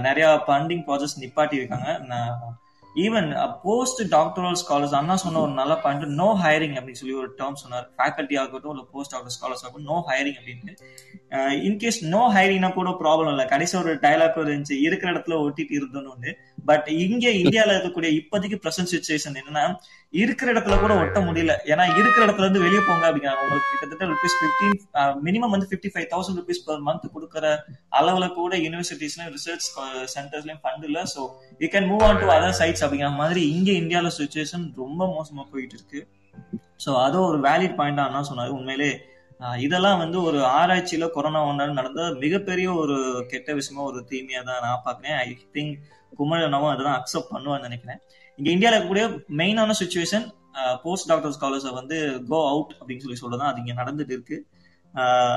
நிறைய 0.06 0.26
ஃபண்டிங் 0.46 0.82
ப்ராஜெக்ட்ஸ் 0.88 1.20
நிப்பாட்டி 1.24 1.60
இருக்காங்க 1.60 1.88
ஈவன் 2.96 3.28
போஸ்ட் 3.62 4.00
டாக்டரல் 4.08 4.56
ஸ்காலர்ஸ் 4.60 4.94
அண்ணா 4.98 5.16
சொன்ன 5.16 5.40
ஒரு 5.40 5.52
நல்ல 5.52 5.76
பாயிண்ட் 5.76 6.04
நோ 6.20 6.28
ஹையரிங் 6.42 6.76
அப்படின்னு 6.78 7.00
சொல்லி 7.00 7.14
ஒரு 7.14 7.34
டேர்ம் 7.38 7.60
சொன்னார். 7.62 7.86
ஃபேக்கல்ட்டி 7.98 8.38
ஆகட்டும் 8.38 8.72
இல்லை 8.74 8.84
போஸ்ட் 8.92 9.12
டாக்டர் 9.14 9.34
ஸ்காலர்ஸ் 9.36 9.62
ஆகட்டும் 9.64 9.88
நோ 9.92 9.98
ஹையரிங் 10.08 10.38
அப்படின்னு 10.40 10.74
இன்கேஸ் 11.68 12.00
நோ 12.14 12.22
ஹையரிங்னா 12.34 12.72
கூட 12.72 12.90
ப்ராப்ளம் 13.02 13.30
இல்லை. 13.30 13.46
கடைசி 13.46 13.76
ஒரு 13.76 13.94
டைலாக் 13.94 14.38
இருந்துச்சு 14.44 14.78
இருக்கிற 14.86 15.12
இடத்துல 15.12 15.36
ஒட்டிட்டு 15.44 15.76
இருந்தோன்னு 15.78 16.32
பட் 16.64 16.88
இங்க 16.88 17.30
இந்தியாவில் 17.42 17.74
இருக்கக்கூடிய 17.74 18.10
இப்போதைக்கு 18.20 18.58
ப்ரெசன்ட் 18.64 18.92
சுச்சுவேஷன் 18.94 19.38
என்னன்னா 19.40 19.64
இருக்கிற 20.12 20.48
இடத்துல 20.52 20.76
கூட 20.82 20.92
ஒட்ட 21.02 21.18
முடியல. 21.26 21.52
ஏன்னா 21.70 21.84
இருக்கிற 21.98 22.20
இடத்துல 22.26 22.44
இருந்து 22.46 22.62
வெளியே 22.64 22.82
போங்க 22.86 23.04
அப்படிங்கிறாங்க 23.08 23.42
உங்களுக்கு 23.44 23.72
கிட்டத்தட்ட 23.72 24.06
ருபீஸ் 24.12 24.36
பிப்டீன் 24.42 24.76
மினிமம் 25.26 25.52
வந்து 25.54 25.68
fifty 25.72 25.90
five 25.94 26.06
thousand 26.12 26.40
rupees 26.40 26.62
per 26.68 26.84
month 26.86 27.04
கொடுக்குற 27.16 27.46
அளவுல 27.98 28.28
கூட 28.38 28.56
யூனிவர்சிட்டிஸ்லயும் 28.66 29.32
ரிசர்ச் 29.36 29.66
சென்டர்ஸ்லயும் 30.14 30.62
ஃபண்ட் 30.62 30.86
இல்ல. 30.90 31.02
So 31.14 31.20
you 31.64 31.68
can 31.74 31.88
move 31.90 32.04
on 32.08 32.20
to 32.22 32.30
other 32.36 32.56
sides 32.60 32.84
அப்படிங்கிற 32.86 33.10
மாதிரி 33.22 33.42
இங்க 33.56 33.70
இந்தியாவில 33.82 34.12
சுச்சுவேஷன் 34.20 34.64
ரொம்ப 34.84 35.00
மோசமா 35.18 35.44
போயிட்டு 35.52 35.76
இருக்கு. 35.78 36.00
ஸோ 36.86 36.90
அது 37.04 37.16
ஒரு 37.28 37.40
வேலிட் 37.48 37.78
பாயிண்ட் 37.80 38.02
தான் 38.16 38.28
சொன்னாரு. 38.32 38.52
உண்மையிலே 38.58 38.90
இதெல்லாம் 39.64 40.00
வந்து 40.02 40.18
ஒரு 40.28 40.38
ஆராய்ச்சியில 40.58 41.06
கொரோனா 41.16 41.40
ஒன்றால் 41.48 41.76
நடந்த 41.80 42.02
மிகப்பெரிய 42.22 42.68
ஒரு 42.82 42.96
கெட்ட 43.32 43.52
விஷயமா 43.58 43.82
ஒரு 43.90 44.00
தீமையா 44.10 44.40
தான் 44.48 44.64
நான் 44.64 44.82
பாக்குறேன் 44.86 45.16
ஐ 45.24 45.28
திங்க் 45.56 45.74
குமரனாவும் 46.18 46.72
அதெல்லாம் 46.72 46.96
அக்செப்ட் 47.00 47.32
பண்ணுவான்னு 47.34 47.66
நினைக்கிறேன். 47.68 48.00
இங்க 48.38 48.50
இந்தியாவில் 48.50 48.76
இருக்கக்கூடிய 48.76 49.06
மெயினான 49.40 49.74
சுச்சுவேஷன் 49.80 50.26
போஸ்ட் 50.82 51.08
டாக்டர் 51.10 51.34
ஸ்காலர்ஸை 51.36 51.72
வந்து 51.80 51.96
கோ 52.30 52.38
அவுட் 52.48 52.72
அப்படின்னு 52.78 53.04
சொல்லி 53.04 53.20
சொல்லதான் 53.22 53.50
அது 53.50 53.62
இங்க 53.64 53.74
நடந்துட்டு 53.82 54.14
இருக்கு. 54.16 54.38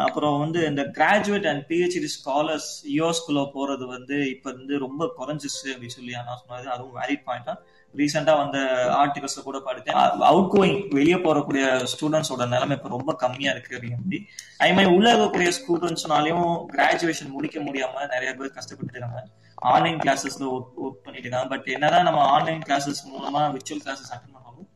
அப்புறம் 0.05 0.35
வந்து 0.39 0.59
இந்த 0.67 0.83
கிராஜுவேட் 0.97 1.47
அண்ட் 1.49 1.63
பிஹெச்டி 1.69 2.09
ஸ்காலர்ஸ் 2.15 2.69
யூஎஸ்குள்ள 2.97 3.41
போறது 3.55 3.85
வந்து 3.95 4.15
இப்ப 4.29 4.51
வந்து 4.51 4.77
ரொம்ப 4.85 5.09
குறைஞ்சிச்சு 5.17 5.67
அப்படின்னு 5.71 5.95
சொல்லி 5.97 6.13
நான் 6.17 6.39
சொன்னது 6.41 6.69
அதுவும் 6.75 6.95
வேலிட் 6.99 7.23
பாயிண்ட் 7.27 7.49
தான் 7.49 7.59
ரீசெண்டா 7.95 8.33
வந்த 8.41 8.57
ஆர்டிகல்ஸ் 9.01 9.37
கூட 9.49 9.59
படித்தேன் 9.59 9.97
அவுட் 10.31 10.51
கோயிங் 10.55 10.79
வெளியே 10.97 11.17
போறக்கூடிய 11.25 11.63
ஸ்டூடெண்ட்ஸோட 11.93 12.47
நிலைமை 12.55 12.75
இப்ப 12.77 12.91
ரொம்ப 12.97 13.13
கம்மியா 13.23 13.51
இருக்கு 13.55 13.75
அப்படிங்கிறது 13.77 14.19
அதே 14.61 14.71
மாதிரி 14.77 14.93
உள்ள 14.95 15.07
இருக்கக்கூடிய 15.13 15.51
ஸ்டூடெண்ட்ஸ்னாலையும் 15.59 16.49
கிராஜுவேஷன் 16.75 17.35
முடிக்க 17.37 17.59
முடியாம 17.67 18.07
நிறைய 18.15 18.31
பேர் 18.39 18.57
கஷ்டப்பட்டு 18.59 18.93
இருக்காங்க. 18.93 19.21
ஆன்லைன் 19.61 19.99
கிளாஸஸ்ல 20.03 20.45
ஒர்க் 20.53 21.03
பண்ணிட்டு 21.05 21.27
இருக்காங்க 21.27 21.49
பட் 21.49 21.67
என்னதான் 21.67 22.07
நம்ம 22.07 22.21
ஆன்லைன் 22.35 22.63
கிளாஸஸ் 22.67 23.01
மூலமா 23.11 23.41
விர்ச்சுவல் 23.55 23.83
கிளாஸஸ் 23.85 24.11
அட்டன் 24.13 24.35
பண்ணாலும் 24.35 24.67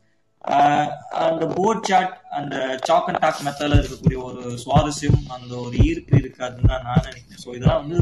அந்த 1.26 1.46
போர்ட் 1.56 1.88
சாட் 1.90 2.14
அந்த 2.30 2.56
சாக் 2.86 3.08
அண்ட் 3.08 3.22
டாக் 3.24 3.42
மெத்தட்ல 3.48 3.80
இருக்கக்கூடிய 3.82 4.20
ஒரு 4.24 4.42
சுவாரஸ்யம் 4.64 5.22
அந்த 5.38 5.54
ஒரு 5.56 5.76
ஈர்ப்பு 5.88 6.16
இருக்காதுன்னு 6.18 6.72
தான் 6.74 6.86
நான் 6.88 7.06
நினைக்கிறேன். 7.08 7.42
ஸோ 7.46 7.50
இதெல்லாம் 7.58 7.82
வந்து 7.84 8.00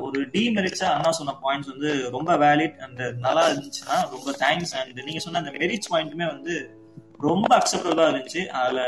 ஒரு 0.00 0.20
டிமெரிட்ஸா 0.34 0.88
அண்ணா 0.94 1.10
சொன்ன 1.10 1.34
பாயிண்ட்ஸ் 1.44 1.72
வந்து 1.72 1.90
ரொம்ப 2.10 2.36
வேலிட் 2.36 2.78
அண்ட் 2.86 3.02
நல்லா 3.26 3.44
இருந்துச்சுன்னா 3.50 3.96
ரொம்ப 4.14 4.30
தேங்க்ஸ் 4.44 4.74
அண்ட் 4.80 5.00
நீங்க 5.08 5.20
சொன்ன 5.26 5.38
அந்த 5.38 5.52
மெரிட்ஸ் 5.58 5.92
பாயிண்ட்டுமே 5.92 6.28
வந்து 6.34 6.54
ரொம்ப 7.20 7.50
அக்செப்டபிளா 7.58 8.06
இருந்துச்சு. 8.08 8.42
அதுல 8.60 8.80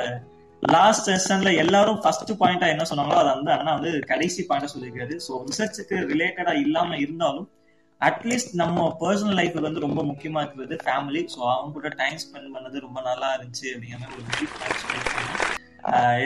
லாஸ்ட் 0.65 1.09
செஷன்ல 1.09 1.57
எல்லாரும் 1.57 1.99
ஃபர்ஸ்ட் 2.03 2.33
பாயிண்டா 2.41 2.67
என்ன 2.67 2.85
சொன்னாங்களோ 2.91 3.19
அதை 3.19 3.33
வந்து 3.35 3.53
அண்ணா 3.53 3.73
வந்து 3.73 3.91
கடைசி 4.07 4.47
பாயிண்டா 4.49 4.69
சொல்லியிருக்காரு. 4.75 5.17
ஸோ 5.27 5.33
ரிசர்ச்சுக்கு 5.49 5.97
ரிலேட்டடா 6.13 6.53
இல்லாம 6.61 6.97
இருந்தாலும் 6.97 7.49
அட்லீஸ்ட் 8.01 8.55
நம்ம 8.55 8.87
பர்சனல் 9.01 9.35
லைஃப் 9.35 9.59
வந்து 9.61 9.81
ரொம்ப 9.81 10.01
முக்கியமா 10.03 10.41
இருக்கிறது 10.41 10.77
ஃபேமிலி 10.85 11.23
ஸோ 11.35 11.41
அவங்க 11.51 11.73
கூட 11.73 11.89
டைம் 12.01 12.19
ஸ்பெண்ட் 12.25 12.55
பண்ணது 12.55 12.81
ரொம்ப 12.81 13.01
நல்லா 13.01 13.29
இருந்துச்சு 13.37 13.67
அப்படிங்கிற 13.75 14.01
மாதிரி 14.01 14.17
ஒரு 14.17 15.04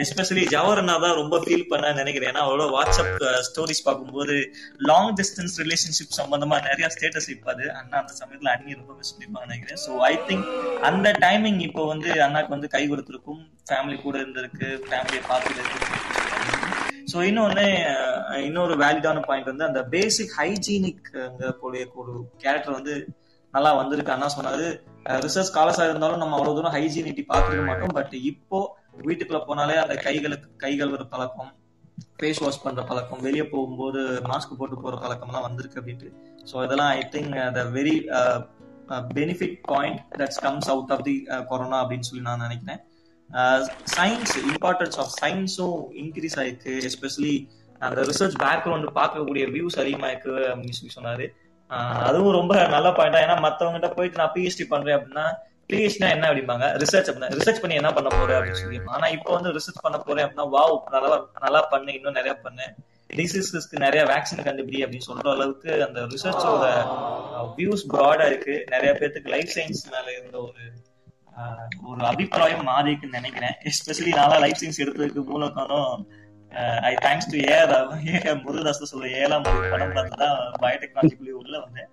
எஸ்பெஷலி 0.01 0.43
ஜவஹர்னா 0.53 0.95
தான் 1.03 1.17
ரொம்ப 1.19 1.35
ஃபீல் 1.43 1.65
பண்ண 1.71 1.91
நினைக்கிறேன். 1.99 2.29
ஏன்னா 2.31 2.43
அவ்வளோ 2.47 2.65
வாட்ஸ்அப் 2.75 3.23
ஸ்டோரிஸ் 3.47 3.83
பார்க்கும்போது 3.87 4.35
லாங் 4.89 5.11
டிஸ்டன்ஸ் 5.19 5.55
ரிலேஷன்ஷிப் 5.63 6.17
சம்பந்தமா 6.19 6.57
நிறைய 6.69 6.87
ஸ்டேட்டஸ் 6.95 7.29
இருப்பாரு 7.31 7.65
அண்ணா 7.79 7.95
அந்த 8.01 8.13
சமயத்துல 8.21 8.51
அண்ணி 8.55 8.79
ரொம்ப 8.79 8.93
மிஸ் 8.99 9.13
பண்ணிப்பாங்க 9.15 9.47
நினைக்கிறேன். 9.51 9.81
ஸோ 9.85 9.91
ஐ 10.11 10.13
திங்க் 10.29 10.47
அந்த 10.89 11.11
டைமிங் 11.25 11.61
இப்போ 11.67 11.85
வந்து 11.93 12.09
அண்ணாக்கு 12.27 12.55
வந்து 12.55 12.73
கை 12.75 12.83
கொடுத்துருக்கும். 12.93 13.41
ஃபேமிலி 13.71 13.97
கூட 14.07 14.17
இருந்திருக்கு 14.23 14.69
ஃபேமிலியை 14.89 15.23
பார்த்துட்டு 15.31 15.65
ஸோ 17.11 17.19
இன்னொன்னு 17.29 17.67
இன்னொரு 18.47 18.73
வேலிடான 18.81 19.21
பாயிண்ட் 19.27 19.47
வந்து 19.51 19.65
அந்த 19.67 19.81
பேசிக் 19.93 20.33
ஹைஜீனிக் 20.39 21.07
கூடிய 21.61 21.85
ஒரு 22.01 22.13
கேரக்டர் 22.43 22.77
வந்து 22.79 22.95
நல்லா 23.53 23.71
வந்திருக்கு. 23.79 24.13
அண்ணா 24.15 24.27
சொன்னாரு 24.35 24.67
ரிசர்ச் 25.25 25.55
காலஸா 25.55 25.85
இருந்தாலும் 25.87 26.21
நம்ம 26.23 26.35
அவ்வளவு 26.37 26.57
தூரம் 26.57 26.75
ஹைஜீனிட்டி 26.75 27.23
பார்த்துக்க 27.31 27.63
மாட்டோம். 27.69 27.95
பட் 27.97 28.13
இப்போ 28.31 28.59
வீட்டுக்குள்ள 29.07 29.39
போனாலே 29.49 29.75
அந்த 29.83 29.95
கைகளுக்கு 30.05 30.49
கை 30.63 30.71
கழுவுற 30.79 31.03
பழக்கம் 31.13 31.51
ஃபேஸ் 32.19 32.41
வாஷ் 32.43 32.61
பண்ற 32.63 32.81
பழக்கம் 32.89 33.23
வெளியே 33.27 33.45
போகும்போது 33.53 34.01
மாஸ்க் 34.31 34.57
போட்டு 34.59 34.77
போற 34.83 34.95
பழக்கம் 35.03 35.29
எல்லாம் 35.31 35.45
வந்திருக்கு 35.47 35.79
அப்படின்ட்டு. 35.81 36.09
ஸோ 36.51 36.63
இதெல்லாம் 36.65 36.91
I 36.99 37.01
think 37.15 37.33
the 37.57 37.63
very 37.77 37.95
benefit 39.17 39.57
point 39.71 39.99
that's 40.19 40.41
comes 40.47 40.69
out 40.73 40.93
of 40.95 41.03
the 41.09 41.15
corona 41.51 41.79
அப்படின்னு 41.83 42.07
சொல்லி 42.09 42.23
நான் 42.29 42.45
நினைக்கிறேன். 42.47 42.81
சயின்ஸ் 43.97 44.33
இம்பார்ட்டன்ஸ் 44.51 44.97
ஆஃப் 45.03 45.11
சயின்ஸும் 45.21 45.77
இன்க்ரீஸ் 46.03 46.37
ஆயிருக்கு. 46.43 46.73
எஸ்பெஷலி 46.89 47.35
அந்த 47.81 48.01
ரிசர்ச் 48.11 48.39
பேக்ரவுண்ட் 48.45 48.89
பார்க்கக்கூடிய 49.01 49.43
வியூஸ் 49.57 49.77
அதிகமாயிருக்கு 49.83 50.33
அப்படின்னு 50.53 50.79
சொல்லி 50.79 50.97
சொன்னாரு. 50.99 51.27
Uh, 51.69 51.97
அதுவும் 52.05 52.35
ரொம்ப 52.37 52.53
நல்ல 52.73 52.87
பாயிண்டா 52.97 53.19
ஏன்னா 53.23 53.35
மத்தவங்ககிட்ட 53.43 53.89
போயிட்டு 53.95 54.19
நான் 54.19 54.31
பிஹெச்டி 54.35 54.65
பண்றேன் 54.71 54.95
அப்படின்னா 54.97 55.25
பிஹெச்னா 55.71 56.07
என்ன 56.15 56.27
அப்படிம்பாங்க? 56.29 56.67
ரிசர்ச் 56.81 57.09
அப்படின்னா 57.09 57.29
ரிசர்ச் 57.39 57.61
பண்ணி 57.63 57.75
என்ன 57.79 57.89
பண்ண 57.97 58.09
போறேன் 58.13 58.37
அப்படின்னு 58.37 58.61
சொல்லி 58.61 58.79
ஆனா 58.95 59.07
இப்போ 59.15 59.29
வந்து 59.37 59.51
ரிசர்ச் 59.57 59.83
பண்ண 59.85 59.97
போறேன் 60.05 60.25
அப்படின்னா 60.25 60.47
வாவ் 60.55 60.75
நல்லா 60.95 61.17
நல்லா 61.45 61.61
பண்ணு 61.73 61.91
இன்னும் 61.97 62.17
நிறைய 62.19 62.33
பண்ணு. 62.45 62.67
டிசீசஸ்க்கு 63.19 63.83
நிறைய 63.83 64.01
வேக்சின் 64.11 64.45
கண்டுபிடி 64.47 64.79
அப்படின்னு 64.85 65.07
சொல்ற 65.09 65.27
அளவுக்கு 65.35 65.71
அந்த 65.87 65.99
ரிசர்ச்சோட 66.13 66.65
வியூஸ் 67.57 67.85
ப்ராடா 67.93 68.25
இருக்கு. 68.31 68.55
நிறைய 68.73 68.91
பேர்த்துக்கு 68.99 69.33
லைஃப் 69.35 69.51
சயின்ஸ் 69.57 69.83
மேல 69.93 70.07
இருந்த 70.17 70.37
ஒரு 70.47 70.65
ஒரு 71.89 72.01
அபிப்பிராயம் 72.11 72.65
மாறி 72.69 72.89
இருக்குன்னு 72.91 73.19
நினைக்கிறேன். 73.19 73.55
எஸ்பெஷலி 73.69 74.13
நான் 74.19 74.43
லைஃப் 74.45 74.59
சயின்ஸ் 74.61 74.81
எடுத்ததுக்கு 74.83 75.23
மூல 75.31 75.47
காரணம் 75.57 76.01
I 76.89 76.93
thanks 77.05 77.29
to 77.33 77.37
R 77.55 77.71
A 78.09 78.33
Murugadoss 78.45 78.89
சொல்ல 78.91 79.07
ஏழாம் 79.23 79.47
படம் 79.73 79.95
பார்த்து 79.97 80.17
தான் 80.23 81.09
உள்ள 81.41 81.55
வந்தேன். 81.65 81.89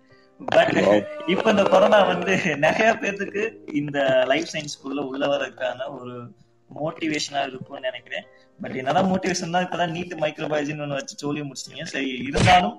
இப்ப 1.26 1.50
இந்த 1.50 1.62
கொரோனா 1.62 2.02
வந்து 2.02 2.34
நிறைய 2.56 2.88
பேர்த்துக்கு 3.02 3.42
இந்த 3.72 4.24
லைஃப் 4.26 4.48
சயின்ஸ்குள்ள 4.52 5.00
உள்ள 5.10 5.26
வரதுக்கான 5.26 5.88
ஒரு 6.00 6.12
மோட்டிவேஷனா 6.70 7.40
இருக்கும்னு 7.46 7.80
நினைக்கிறேன். 7.80 8.26
பட் 8.60 8.74
என்னதான் 8.74 9.10
மோட்டிவேஷன் 9.12 9.50
தான் 9.50 9.66
இப்பதான் 9.66 9.94
நீட் 9.96 10.14
மைக்ரோபயாலஜின்னு 10.22 10.80
ஒன்று 10.80 10.98
வச்சு 11.00 11.16
சொல்லி 11.16 11.40
முடிச்சிட்டீங்க. 11.40 11.82
சரி 11.82 12.10
இருந்தாலும் 12.28 12.78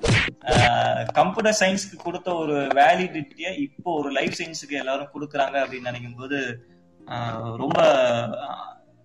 கம்ப்யூட்டர் 1.14 1.60
சயின்ஸ்க்கு 1.60 1.98
கொடுத்த 2.04 2.34
ஒரு 2.34 2.58
வேலிடிட்டியை 2.76 3.52
இப்போ 3.58 3.94
ஒரு 4.00 4.12
லைஃப் 4.12 4.38
சயின்ஸுக்கு 4.38 4.80
எல்லாரும் 4.80 5.14
கொடுக்குறாங்க 5.14 5.58
அப்படின்னு 5.64 5.90
நினைக்கும் 5.92 6.16
போது 6.16 6.40
ஆஹ் 7.08 7.56
ரொம்ப 7.56 7.80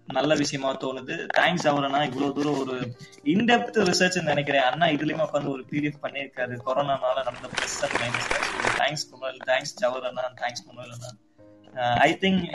நல்ல 0.06 0.34
விஷயமா 0.34 0.76
தோணுது. 0.76 1.28
தேங்க்ஸ் 1.36 1.66
அவரனா 1.70 2.04
இவ்வளவு 2.04 2.32
தூரம் 2.34 2.58
ஒரு 2.58 2.96
இன்டெப்த் 3.24 3.78
ரிசர்ச் 3.88 4.22
நினைக்கிறேன். 4.22 4.62
அண்ணா 4.62 4.86
இதுலயுமே 4.86 5.26
உட்காந்து 5.26 5.52
ஒரு 5.52 5.64
பிடிஎஃப் 5.70 6.02
பண்ணியிருக்காரு. 6.02 6.54
கொரோனானால 6.66 7.14
நடந்த 7.14 7.48
plus 7.54 7.78
and 7.86 7.98
minus 8.02 8.30
thanks 8.80 9.06
Kumal 9.12 9.38
thanks 9.46 9.74
Jawar 9.74 10.06
Anna. 10.06 10.24
Thanks 10.40 10.64
குமல் 10.68 10.92
Anna. 10.94 11.10
I 11.94 12.18
think 12.20 12.46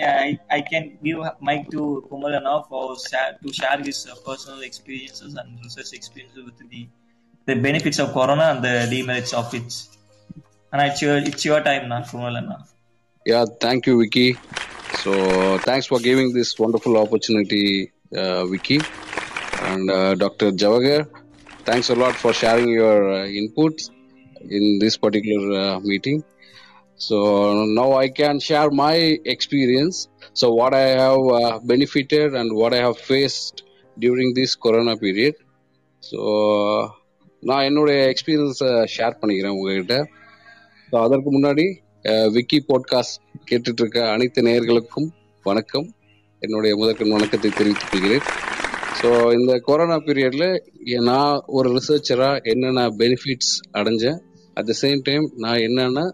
I 0.48 0.64
can 0.72 0.90
give 1.04 1.26
mike 1.40 1.70
to 1.70 2.02
Kumal 2.12 2.36
Anna 2.36 2.58
for 2.58 2.96
to 3.42 3.50
share 3.62 3.84
his 3.88 4.04
personal 4.26 4.64
experiences 4.70 5.38
and 5.40 5.60
research 5.66 5.94
experience 6.00 6.44
with 6.44 6.70
the 6.70 6.90
the 7.48 7.54
benefits 7.54 8.02
of 8.06 8.14
corona 8.14 8.50
and 8.50 8.64
the 8.64 8.74
demerits 8.86 9.34
of 9.34 9.54
it. 9.54 9.72
And 10.72 10.82
it's 10.82 11.02
your 11.02 11.18
it's 11.22 11.44
your 11.44 11.62
time 11.62 11.86
now, 11.92 12.04
Kumal 12.12 12.38
Anna. 12.38 12.58
Yeah, 13.26 13.46
thank. 13.64 13.88
So 14.97 15.13
thanks 15.61 15.87
for 15.87 15.99
giving 16.01 16.33
this 16.33 16.59
wonderful 16.59 16.97
opportunity, 16.97 17.65
uh, 18.15 18.47
Vicky. 18.47 18.79
And 19.63 19.91
uh, 19.91 20.15
Dr. 20.17 20.51
Javagar, 20.53 21.01
thanks 21.65 21.89
a 21.89 21.95
lot 21.95 22.15
for 22.15 22.33
sharing 22.33 22.69
your 22.71 23.13
uh, 23.13 23.27
inputs 23.35 23.91
in 24.51 24.79
this 24.79 24.97
particular 24.97 25.43
uh, 25.61 25.81
meeting. 25.83 26.23
So 26.99 27.19
now 27.67 27.93
I 27.95 28.09
can 28.11 28.39
share 28.41 28.71
my 28.73 28.95
experience. 29.27 29.97
So 30.35 30.53
what 30.53 30.75
I 30.75 30.87
have 30.97 31.23
uh, 31.33 31.59
benefited 31.65 32.35
and 32.35 32.55
what 32.55 32.73
I 32.73 32.79
have 32.79 32.99
faced 33.01 33.63
during 33.97 34.35
this 34.35 34.55
Corona 34.57 34.97
period. 34.99 35.35
So 36.03 36.21
நான் 37.43 37.65
என்னுடைய 37.65 37.99
எக்ஸ்பீரியன்ஸை 38.07 38.71
share 38.95 39.19
பண்ணிக்கிறேன் 39.19 39.55
உங்ககிட்ட 39.57 39.97
so 40.89 40.97
அதற்கு 40.99 41.31
முன்னாடி 41.31 41.67
அஹ், 42.05 42.29
Vicky 42.29 42.59
podcast 42.69 43.19
கேட்டுட்டு 43.50 43.82
இருக்க 43.84 44.00
அனைத்து 44.14 44.40
நேயர்களுக்கும் 44.48 45.06
வணக்கம். 45.46 45.86
என்னுடைய 46.42 46.72
முதற்கண் 46.80 47.14
வணக்கத்தை 47.16 47.50
தெரிவித்துக் 47.60 47.92
கொள்கிறேன். 47.92 48.26
ஸோ 49.00 49.10
இந்த 49.38 49.52
கொரோனா 49.68 49.98
பீரியட்ல 50.08 50.46
நான் 51.10 51.42
ஒரு 51.58 51.70
ரிசர்ச்சரா 51.78 52.30
என்னென்ன 52.52 52.84
பெனிஃபிட்ஸ் 53.02 53.54
அடைஞ்சேன். 53.80 54.20
அட் 54.58 54.70
த 54.72 54.76
சேம் 54.82 55.02
டைம் 55.08 55.26
நான் 55.46 55.62
என்னென்ன 55.68 56.06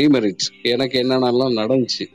டிமெரிட்ஸ் 0.00 0.50
எனக்கு 0.74 0.96
என்னென்னலாம் 1.04 1.58
நடந்துச்சு. 1.62 2.06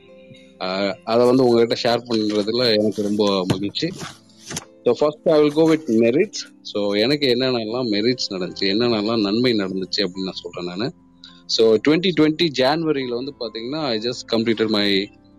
அதை 1.12 1.22
வந்து 1.30 1.44
உங்ககிட்ட 1.46 1.78
ஷேர் 1.84 2.08
பண்ணுறதுல 2.08 2.64
எனக்கு 2.80 3.08
ரொம்ப 3.10 3.24
மகிழ்ச்சி. 3.52 3.88
So 4.84 4.92
first 4.98 5.30
I 5.36 5.38
will 5.42 5.56
go 5.60 5.64
with 5.72 5.88
merits 6.04 6.44
so 6.72 6.80
எனக்கு 7.04 7.26
என்னென்னலாம் 7.34 7.90
மெரிட்ஸ் 7.96 8.32
நடந்துச்சு 8.34 8.68
என்னென்னலாம் 8.74 9.24
நன்மை 9.28 9.52
நடந்துச்சு 9.62 10.02
அப்படின்னு 10.06 10.30
நான் 10.30 10.44
சொல்றேன் 10.44 10.70
நான். 10.72 10.94
ஸோ 11.48 11.64
டுவெண்ட்டி 11.86 12.10
டுவெண்ட்டி 12.18 12.46
ஜான்வரியில் 12.60 13.18
வந்து 13.20 13.34
பார்த்தீங்கன்னா 13.42 13.82
I 13.94 13.98
just 14.06 14.24
completed 14.32 14.72
my 14.78 14.86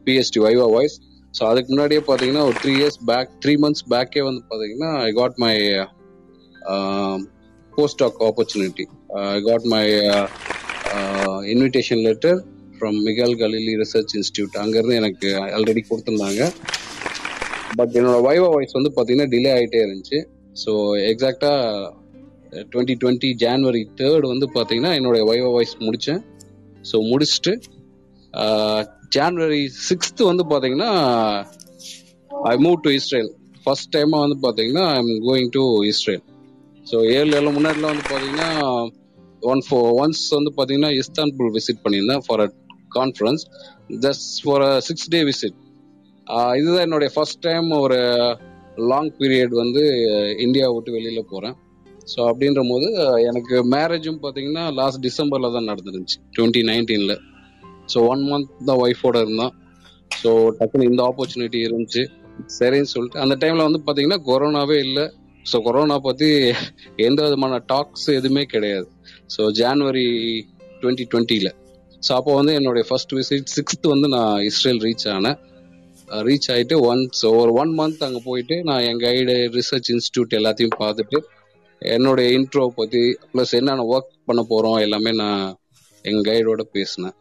PhD 0.08 0.42
viva 0.46 0.68
voce 0.76 0.96
so 1.34 1.44
அதுக்கு 1.50 1.70
முன்னாடியே 1.74 2.02
பார்த்தீங்கன்னா 2.08 2.46
ஒரு 2.50 2.58
three 2.64 2.74
years 2.80 3.00
back 3.10 3.30
three 3.44 3.54
months 3.64 3.86
பேக்கே 3.94 4.24
வந்து 4.30 4.42
பார்த்தீங்கன்னா 4.50 4.92
I 5.08 5.12
got 5.20 5.38
my 5.46 5.54
post 7.74 8.04
opportunity 8.30 8.86
I 9.38 9.40
got 9.50 9.66
my 9.76 9.84
invitation 11.54 12.04
letter 12.08 12.40
from 12.76 12.98
Migal 13.08 13.34
Galilee 13.42 13.74
research 13.82 14.14
institute 14.20 14.56
அங்கேருந்து 14.62 14.96
எனக்கு 15.02 15.28
ஆல்ரெடி 15.58 15.82
கொடுத்துருந்தாங்க. 15.90 16.44
பட் 17.80 17.94
என்னோட 18.00 18.18
வைவா 18.28 18.48
வாய்ஸ் 18.56 18.78
வந்து 18.78 18.92
பார்த்தீங்கன்னா 18.96 19.30
டிலே 19.34 19.52
ஆகிட்டே 19.58 19.80
இருந்துச்சு. 19.86 20.20
ஸோ 20.64 20.72
எக்ஸாக்டாக 21.12 21.92
டுவெண்ட்டி 22.72 22.96
டுவெண்ட்டி 23.02 23.30
ஜான்வரி 23.44 23.84
தேர்ட் 23.98 24.26
வந்து 24.28 24.48
பார்த்தீங்கன்னா 24.56 24.92
என்னோட 24.98 25.20
வைவா 25.30 25.50
வாய்ஸ் 25.52 25.76
முடித்தேன் 25.82 26.22
ஸோ 26.86 26.98
முடிச்சுட்டு 27.10 27.54
ஜான்வரி 29.16 29.62
சிக்ஸ்த்து 29.88 30.30
வந்து 30.32 30.44
பார்த்தீங்கன்னா 30.52 30.92
I 32.50 32.56
move 32.58 32.78
to 32.82 32.92
Israel 32.92 33.32
first 33.66 33.92
டைமாக 33.96 34.24
வந்து 34.26 34.38
பார்த்தீங்கன்னா 34.46 34.86
I 34.90 34.98
am 34.98 35.12
going 35.28 35.52
to 35.52 35.64
Israel 35.92 36.24
so 36.86 36.98
ஏழு 37.14 37.32
ஏழு 37.36 37.52
முன்னாடிலாம் 37.52 37.94
வந்து 37.94 38.08
பார்த்தீங்கன்னா 38.10 38.50
ஒன் 39.44 39.62
ஃபோ 39.68 39.78
ஒன்ஸ் 40.02 40.24
வந்து 40.30 40.52
பார்த்தீங்கன்னா 40.52 40.92
இஸ்தான்புல் 41.00 41.54
விசிட் 41.56 41.84
பண்ணியிருந்தேன் 41.84 42.24
for 42.26 42.42
a 42.42 42.50
conference 42.92 43.44
just 44.04 44.32
for 44.44 44.64
a 44.68 44.74
six 44.82 45.10
day 45.10 45.22
visit 45.30 45.58
இதுதான் 46.58 46.86
என்னுடைய 46.88 47.10
ஃபர்ஸ்ட் 47.16 47.42
டைம் 47.42 47.70
ஒரு 47.80 48.00
லாங் 48.92 49.12
பீரியட் 49.18 49.54
வந்து 49.62 49.82
இந்தியா 50.40 50.68
விட்டு 50.72 50.92
வெளியில் 50.92 51.30
போகிறேன் 51.30 51.56
ஸோ 52.12 52.20
அப்படின்ற 52.30 52.62
போது 52.70 52.88
எனக்கு 53.30 53.56
மேரேஜும் 53.74 54.20
பார்த்தீங்கன்னா 54.24 54.64
லாஸ்ட் 54.80 55.02
டிசம்பரில் 55.08 55.56
தான் 55.56 55.70
நடந்துருந்துச்சு. 55.72 56.18
டுவெண்ட்டி 56.38 56.62
நைன்டீனில் 56.72 57.16
ஸோ 57.94 58.00
ஒன் 58.12 58.24
மந்த் 58.32 58.52
தான் 58.70 58.82
ஒய்ஃபோட 58.84 59.18
இருந்தோம். 59.26 59.54
ஸோ 60.12 60.32
டக்குனு 60.60 60.90
இந்த 60.92 61.02
ஆப்பர்ச்சுனிட்டி 61.10 61.60
இருந்துச்சு. 61.68 62.04
சரின்னு 62.58 62.92
சொல்லிட்டு 62.94 63.20
அந்த 63.24 63.36
டைமில் 63.42 63.68
வந்து 63.68 63.82
பார்த்தீங்கன்னா 63.86 64.20
கொரோனாவே 64.30 64.78
இல்லை. 64.88 65.06
ஸோ 65.46 65.58
கொரோனா 65.64 65.96
பற்றி 66.08 66.28
எந்த 67.08 67.20
விதமான 67.26 67.54
டாக்ஸ் 67.72 68.08
எதுவுமே 68.20 68.44
கிடையாது. 68.54 68.88
ஸோ 69.36 69.42
ஜான்வரி 69.60 70.08
டுவெண்ட்டி 70.82 71.06
டுவெண்ட்டியில் 71.12 71.52
ஸோ 72.04 72.12
அப்போ 72.20 72.32
வந்து 72.38 72.54
என்னுடைய 72.60 72.84
ஃபர்ஸ்ட் 72.88 73.14
விசிட் 73.18 73.52
சிக்ஸ்த் 73.58 73.86
வந்து 73.92 74.08
நான் 74.16 74.36
இஸ்ரேல் 74.50 74.82
ரீச் 74.86 75.06
ஆனேன். 75.16 75.38
ரீச் 76.28 76.48
ஆகிட்டு 76.54 76.76
ஒன்ஸ் 76.90 77.22
ஒரு 77.42 77.52
ஒன் 77.62 77.72
மந்த் 77.80 78.04
அங்கே 78.08 78.22
போயிட்டு 78.26 78.56
நான் 78.70 78.84
என் 78.90 79.02
கைடு 79.06 79.36
ரிசர்ச் 79.58 79.90
இன்ஸ்டியூட் 79.94 80.36
எல்லாத்தையும் 80.40 80.76
பார்த்துட்டு 80.82 81.20
என்னுடைய 81.92 82.28
இன்ட்ரோ 82.38 82.64
பத்தி 82.78 83.02
ப்ளஸ் 83.32 83.54
என்னென்ன 83.60 83.86
ஒர்க் 83.92 84.12
பண்ண 84.28 84.42
போறோம் 84.50 84.80
எல்லாமே 84.80 85.12
நான் 85.22 85.44
எங்க 86.06 86.22
கைடோட 86.28 86.62
பேசினேன். 86.76 87.16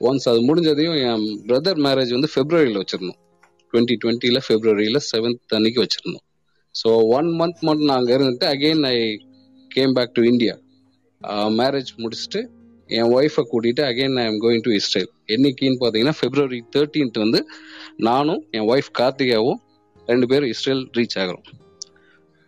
ஒன்ஸ் 0.00 0.28
அது 0.30 0.40
முடிஞ்சதையும் 0.48 0.98
என் 1.04 1.24
பிரதர் 1.46 1.80
மேரேஜ் 1.86 2.16
வந்து 2.16 2.30
பிப்ரவரியில 2.34 2.80
வச்சிருந்தோம். 2.82 3.20
டுவெண்ட்டி 3.72 3.96
டுவெண்ட்டில 4.02 4.40
பிப்ரவரியில 4.48 5.00
செவன்த் 5.10 5.54
அன்னைக்கு 5.58 5.82
வச்சிருந்தோம். 5.84 6.24
ஸோ 6.74 6.88
ஒன் 7.16 7.28
மந்த் 7.40 7.64
மட்டும் 7.66 7.88
நான் 7.88 8.00
அங்க 8.00 8.12
இருந்துட்டு 8.16 8.46
again 8.46 8.84
I 8.86 8.96
came 9.70 9.94
back 9.96 10.14
to 10.14 10.24
India 10.32 10.54
marriage 11.58 11.90
முடிச்சுட்டு 12.02 12.40
என் 12.90 13.10
ஒய்ஃபை 13.14 13.42
கூட்டிட்டு 13.52 13.82
again 13.82 14.18
I 14.22 14.24
am 14.24 14.40
going 14.44 14.64
to 14.66 14.72
Israel 14.78 15.10
என்னைக்குன்னு 15.34 15.80
பார்த்தீங்கன்னா 15.82 16.16
பிப்ரவரி 16.20 16.60
தேர்ட்டீன்த் 16.74 17.22
வந்து 17.24 17.40
நானும் 18.08 18.42
என் 18.50 18.68
ஒய்ஃப் 18.72 18.90
கார்த்திகாவும் 19.00 19.60
ரெண்டு 20.08 20.26
பேரும் 20.26 20.52
இஸ்ரேல் 20.54 20.84
ரீச் 20.98 21.16
ஆகிறோம். 21.22 21.46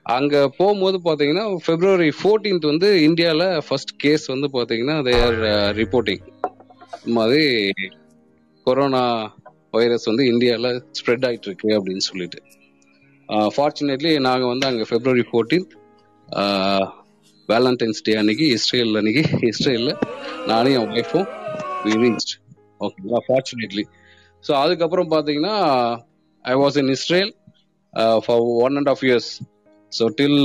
அங்க 0.08 0.34
போகும்போது 0.58 0.98
பாத்தீங்கன்னா 1.04 1.44
பிப்ரவரி 1.66 2.08
14th 2.20 2.64
வந்து 2.64 2.88
இந்தியால 3.08 3.42
ஃபர்ஸ்ட் 3.66 3.92
கேஸ் 3.96 4.24
வந்து 4.26 4.48
பாத்தீங்கன்னா 4.54 4.96
தே 5.06 5.14
ஆர் 5.24 5.38
ரிப்போர்ட்டிங் 5.76 6.22
மாதிரி 7.16 7.48
கொரோனா 8.66 9.02
வைரஸ் 9.70 10.04
வந்து 10.04 10.24
இந்தியால 10.24 10.68
ஸ்ப்ரெட் 10.98 11.26
ஆயிட்டு 11.28 11.48
இருக்கு 11.50 11.68
அப்படின்னு 11.78 12.04
சொல்லிட்டு. 12.10 12.38
Uh, 13.28 13.48
ஃபார்ச்சுனேட்லி 13.54 14.10
நாங்க 14.18 14.44
வந்து 14.46 14.66
அங்க 14.66 14.84
பிப்ரவரி 14.90 15.24
14th 15.32 15.72
வேலண்டைன்ஸ் 17.48 18.00
டே 18.02 18.12
அன்னைக்கு 18.14 18.46
இஸ்ரேல் 18.54 18.96
அன்னைக்கு 18.96 19.22
இஸ்ரேல்ல 19.50 19.92
நானும் 20.46 20.74
என் 20.76 20.90
ஒய்ஃபும் 20.94 21.28
ரீச் 22.02 22.32
ஓகேங்களா 22.80 23.20
ஃபார்ச்சுனேட்லி 23.26 23.84
ஸோ 24.44 24.52
அதுக்கப்புறம் 24.62 25.10
பார்த்தீங்கன்னா 25.10 25.54
I 26.44 26.54
was 26.54 26.78
in 26.82 26.92
Israel 26.96 27.30
for 28.24 28.42
one 28.64 28.76
and 28.76 28.90
half 28.94 29.04
years 29.08 29.30
so 29.92 30.05
till 30.18 30.40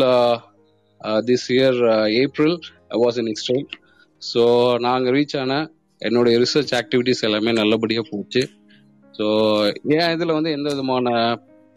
this 1.27 1.47
year 1.51 1.79
April 2.23 2.55
I 2.95 2.99
was 3.05 3.17
in 3.17 3.31
Israel 3.35 3.67
so 4.21 4.43
நாங்கள் 4.79 5.13
ரீச் 5.17 5.37
ஆன 5.37 5.53
என்னுடைய 6.01 6.35
ரிசர்ச் 6.39 6.73
ஆக்டிவிட்டிஸ் 6.73 7.25
எல்லாமே 7.27 7.51
நல்லபடியாக 7.51 8.05
போச்சு. 8.11 8.41
ஸோ 9.13 9.25
ஏன் 9.97 10.13
இதில் 10.13 10.37
வந்து 10.37 10.51
எந்த 10.51 10.67
விதமான 10.69 11.07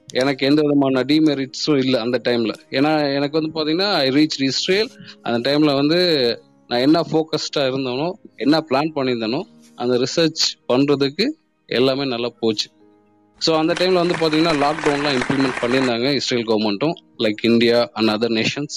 எனக்கு 0.09 0.43
எந்த 0.47 0.61
விதமான 0.63 1.03
டிமெரிட்ஸும் 1.03 1.81
இல்லை 1.85 1.99
அந்த 2.01 2.21
டைம்ல 2.25 2.53
ஏன்னா 2.73 2.93
எனக்கு 3.17 3.39
வந்து 3.39 3.51
பார்த்தீங்கன்னா 3.55 3.91
ஐ 4.05 4.09
ரீச் 4.11 4.39
இஸ்ரேல் 4.43 4.91
அந்த 5.23 5.39
டைம்ல 5.49 5.73
வந்து 5.75 5.99
நான் 6.71 6.85
என்ன 6.87 7.01
ஃபோக்கஸ்டா 7.11 7.63
இருந்தேனோ 7.71 8.09
என்ன 8.37 8.63
பிளான் 8.71 8.95
பண்ணியிருந்தேனோ 8.97 9.41
அந்த 9.79 9.95
ரிசர்ச் 9.97 10.45
பண்றதுக்கு 10.73 11.27
எல்லாமே 11.69 12.05
நல்லா 12.05 12.31
போச்சு. 12.41 12.69
ஸோ 13.41 13.51
அந்த 13.61 13.73
டைம்ல 13.79 14.03
வந்து 14.03 14.15
பார்த்தீங்கன்னா 14.15 14.55
லாக்டவுன்லாம் 14.63 15.17
இம்ப்ளிமெண்ட் 15.19 15.59
பண்ணியிருந்தாங்க 15.63 16.07
இஸ்ரேல் 16.19 16.47
கவர்மெண்ட்டும் 16.49 16.95
like 17.25 17.43
India 17.51 17.79
and 17.99 18.13
other 18.15 18.35
nations 18.39 18.77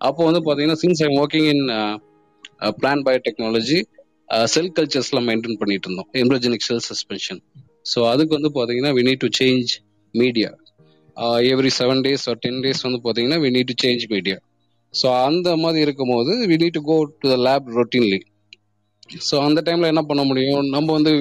அப்போ 0.00 0.22
வந்து 0.28 0.40
பார்த்தீங்கன்னா 0.40 0.80
since 0.82 1.02
I'm 1.06 1.16
working 1.22 1.48
in 1.52 1.64
plant 2.78 3.04
biotechnology 3.26 3.78
cell 4.52 4.72
கல்ச்சர்ஸ்லாம் 4.76 5.26
maintain 5.28 5.58
பண்ணிட்டு 5.60 5.86
இருந்தோம். 5.88 6.08
எம்ப்ரோஜெனிக் 6.22 6.66
செல் 6.68 6.84
சஸ்பென்ஷன் 6.88 7.40
ஸோ 7.84 7.98
அதுக்கு 8.12 8.32
வந்து 8.38 8.50
பார்த்தீங்கன்னா 8.56 8.92
we 8.96 9.02
need 9.08 9.22
to 9.24 9.30
change 9.40 9.72
media 10.14 10.50
every 11.50 11.70
seven 11.78 12.02
days 12.06 12.24
or 12.30 12.40
ten 12.44 12.60
days 12.64 12.84
வந்து 12.86 13.00
பார்த்தீங்கன்னா 13.04 13.38
we 13.44 13.50
need 13.56 13.70
to 13.70 13.76
change 13.82 14.04
media 14.14 14.36
so 14.94 15.06
அந்த 15.28 15.48
மாதிரி 15.62 15.80
இருக்கும்போது 15.86 16.32
we 16.50 16.56
need 16.62 16.76
to 16.78 16.82
go 16.88 16.96
to 17.22 17.28
the 17.32 17.38
lab 17.46 17.68
routinely 17.78 18.20
so 19.28 19.34
அந்த 19.46 19.60
டைம்ல 19.66 19.90
என்ன 19.92 20.02
பண்ண 20.10 20.22
முடியும்? 20.24 20.62
நம்ம 20.74 20.86
வந்து 20.96 21.12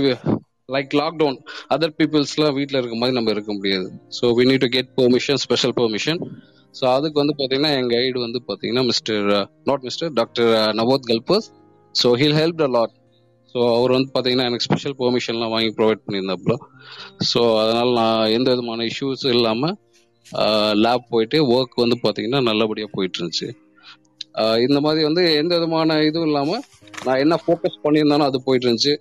லைக் 0.69 0.93
லாக்டவுன் 0.99 1.37
அதர் 1.73 1.93
பீப்புள்ஸ்லாம் 1.97 2.55
வீட்டில் 2.57 2.79
இருக்க 2.79 2.95
மாதிரி 2.99 3.15
நம்ம 3.17 3.31
இருக்க 3.31 3.51
முடியாது. 3.53 3.87
So 4.17 4.25
we 4.37 4.43
need 4.49 4.63
to 4.65 4.69
get 4.75 4.91
permission 4.99 5.39
special 5.43 5.73
permission 5.79 6.19
so 6.75 6.83
அதுக்கு 6.93 7.17
வந்து 7.21 7.33
பார்த்தீங்கன்னா 7.39 7.71
என் 7.79 7.89
கைடு 7.89 8.17
வந்து 8.25 8.39
பார்த்தீங்கன்னா 8.47 8.83
mister 8.91 9.25
not 9.69 9.83
mister 9.87 10.11
doctor 10.19 10.51
Navot 10.79 11.07
Kalpas 11.11 11.47
so 11.95 12.09
he'll 12.21 12.37
help 12.39 12.63
a 12.67 12.69
lot 12.77 12.95
so 13.55 13.59
அவர் 13.75 13.93
வந்து 13.95 14.09
பார்த்தீங்கன்னா 14.13 14.47
எனக்கு 14.49 14.65
ஸ்பெஷல் 14.67 14.95
பெர்மிஷன்லாம் 15.01 15.53
வாங்கி 15.55 15.71
ப்ரொவைட் 15.79 16.03
பண்ணியிருந்தாப்புல. 16.05 16.53
ஸோ 17.31 17.41
அதனால் 17.63 17.91
நான் 17.99 18.31
எந்த 18.37 18.47
விதமான 18.53 18.85
இஷ்யூஸும் 18.91 19.35
இல்லாமல் 19.37 19.75
லேப் 20.83 21.05
போயிட்டு 21.13 21.37
ஒர்க் 21.55 21.81
வந்து 21.83 21.97
பார்த்தீங்கன்னா 22.03 22.41
நல்லபடியாக 22.49 22.91
போயிட்டு 22.95 23.19
இருந்துச்சு 23.19 23.49
uh, 24.41 24.55
இந்த 24.65 24.77
மாதிரி 24.85 25.01
வந்து 25.09 25.23
எந்த 25.41 25.53
விதமான 25.57 25.97
இதுவும் 26.09 26.29
இல்லாமல் 26.29 26.63
நான் 27.05 27.21
என்ன 27.23 27.35
ஃபோக்கஸ் 27.43 27.83
பண்ணியிருந்தானோ 27.83 28.27
அது 28.29 28.39
போயிட்டு 28.47 28.67
இருந்துச்சு 28.67 28.93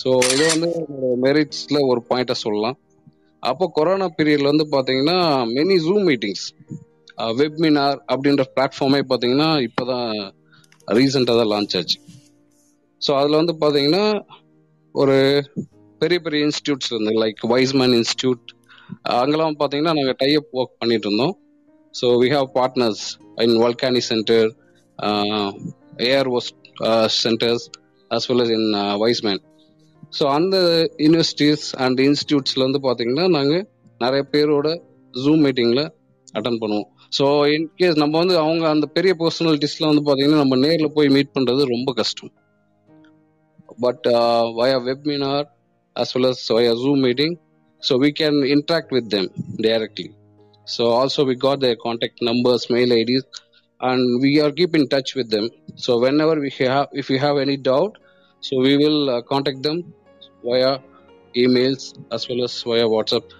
ஸோ 0.00 0.10
இது 0.34 0.44
வந்து 0.52 0.70
மெரிட்ஸில் 1.24 1.86
ஒரு 1.90 2.00
பாயிண்ட்டை 2.10 2.36
சொல்லலாம். 2.44 2.76
அப்போ 3.42 3.64
கொரோனா 3.76 4.06
பீரியட்ல 4.18 4.52
வந்து 4.52 4.66
பார்த்தீங்கன்னா 4.74 5.18
மெனி 5.56 5.76
ஜூம் 5.86 6.04
மீட்டிங்ஸ் 6.10 6.46
வெப்மினார் 7.38 7.98
அப்படின்ற 8.12 8.44
பிளாட்ஃபார்மே 8.54 9.00
பார்த்தீங்கன்னா 9.10 9.48
இப்போதான் 9.66 10.08
ரீசெண்டாக 10.88 11.38
தான் 11.40 11.50
லான்ச் 11.52 11.76
ஆச்சு. 11.78 11.98
ஸோ 13.00 13.10
அதில் 13.20 13.40
வந்து 13.40 13.54
பார்த்தீங்கன்னா 13.62 14.04
ஒரு 14.94 15.16
பெரிய 16.00 16.18
பெரிய 16.26 16.46
இன்ஸ்டியூட்ஸ் 16.48 16.90
இருந்து 16.92 17.12
லைக் 17.22 17.42
வைஸ்மேன் 17.52 17.96
இன்ஸ்டியூட் 18.00 18.44
அங்கெல்லாம் 19.20 19.58
பார்த்தீங்கன்னா 19.60 19.94
நாங்கள் 19.98 20.18
டைப் 20.22 20.56
ஒர்க் 20.58 20.78
பண்ணிட்டு 20.80 21.06
இருந்தோம். 21.08 21.34
So 21.94 22.06
we 22.22 22.28
have 22.36 22.48
partners 22.58 23.04
in 23.44 23.56
Volcani 23.64 24.02
centre 24.10 24.48
AR 26.08 26.30
centres 27.22 27.66
as 28.10 28.26
well 28.30 28.42
as 28.44 28.54
in 28.58 28.68
Weizmann 29.02 29.42
so 30.12 30.24
அந்த 30.34 30.56
யூனிவர்சிட்டிஸ் 30.98 31.66
அண்ட் 31.76 31.98
இன்ஸ்டியூட்ஸ்ல 32.00 32.62
வந்து 32.66 32.80
பார்த்தீங்கன்னா 32.84 33.26
நாங்கள் 33.30 33.64
நிறைய 34.00 34.22
பேரோட 34.32 34.68
ஜூம் 35.14 35.42
மீட்டிங்ல 35.44 35.82
அட்டன் 36.34 36.60
பண்ணுவோம் 36.62 36.88
ஸோ 37.12 37.24
இன்கேஸ் 37.54 38.00
நம்ம 38.02 38.14
வந்து 38.18 38.36
அவங்க 38.38 38.64
அந்த 38.68 38.86
பெரிய 38.96 39.12
பர்சனாலிட்டிஸ்லாம் 39.20 39.92
வந்து 39.92 40.04
பார்த்தீங்கன்னா 40.06 40.42
நம்ம 40.42 40.56
நேரில் 40.64 40.94
போய் 40.96 41.14
மீட் 41.16 41.34
பண்ணுறது 41.36 41.62
ரொம்ப 41.74 41.92
கஷ்டம் 41.92 42.32
but 43.78 44.06
via 44.58 44.78
webinar 44.86 45.46
as 45.96 46.12
well 46.14 46.28
as 46.30 46.46
via 46.56 46.72
Zoom 46.82 47.02
meeting 47.06 47.34
so 47.82 47.94
we 48.02 48.08
can 48.20 48.38
interact 48.54 48.94
with 48.96 49.10
them 49.14 49.28
directly 49.60 50.06
so 50.66 50.84
also 50.96 51.22
we 51.28 51.36
got 51.44 51.62
their 51.64 51.78
contact 51.84 52.22
numbers 52.28 52.66
mail 52.74 52.92
IDs 52.96 53.26
and 53.80 54.06
we 54.22 54.32
are 54.40 54.54
keep 54.58 54.76
in 54.78 54.88
touch 54.94 55.12
with 55.18 55.30
them 55.36 55.48
so 55.84 55.92
whenever 56.24 56.40
we 56.44 56.50
have 56.58 56.96
if 57.00 57.10
you 57.14 57.18
have 57.18 57.38
any 57.44 57.56
doubt 57.68 57.96
so 58.42 58.56
we 58.66 58.72
will 58.82 59.00
contact 59.30 59.64
them 59.68 59.80
via 60.50 60.72
emails 61.44 61.88
as 62.16 62.26
well 62.30 62.44
as 62.48 62.58
via 62.70 62.86
WhatsApp 62.94 63.30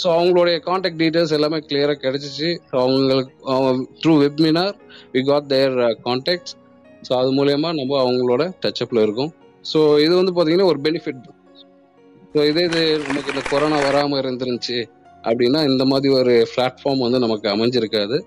so 0.00 0.06
அவங்களுடைய 0.16 0.56
contact 0.68 1.00
details 1.02 1.34
எல்லாமே 1.36 1.58
கிளியராக 1.70 1.98
கிடச்சிச்சு. 2.04 2.48
So 2.68 2.74
அவங்களுக்கு 2.84 3.32
through 4.02 4.12
webinar 4.22 4.74
we 5.14 5.20
got 5.30 5.48
their 5.54 5.74
contacts 6.06 6.54
so 7.06 7.12
அது 7.18 7.30
மூலயமா 7.38 7.70
நம்ம 7.80 7.98
அவங்களோட 8.04 8.42
டச்சப்பில் 8.64 9.02
இருக்கும். 9.06 9.30
ஸோ 9.70 9.80
இது 10.04 10.12
வந்து 10.20 10.32
பார்த்தீங்கன்னா 10.36 10.70
ஒரு 10.72 10.80
பெனிஃபிட் 10.86 11.22
ஸோ 12.34 12.40
இதே 12.50 12.64
இது 12.70 12.82
நமக்கு 13.08 13.32
இந்த 13.34 13.42
கொரோனா 13.52 13.78
வராமல் 13.86 14.20
இருந்துருந்துச்சு 14.22 14.78
அப்படின்னா 15.28 15.60
இந்த 15.70 15.84
மாதிரி 15.92 16.10
ஒரு 16.18 16.34
பிளாட்ஃபார்ம் 16.52 17.04
வந்து 17.06 17.18
நமக்கு 17.24 17.46
அமைஞ்சிருக்காது. 17.54 18.18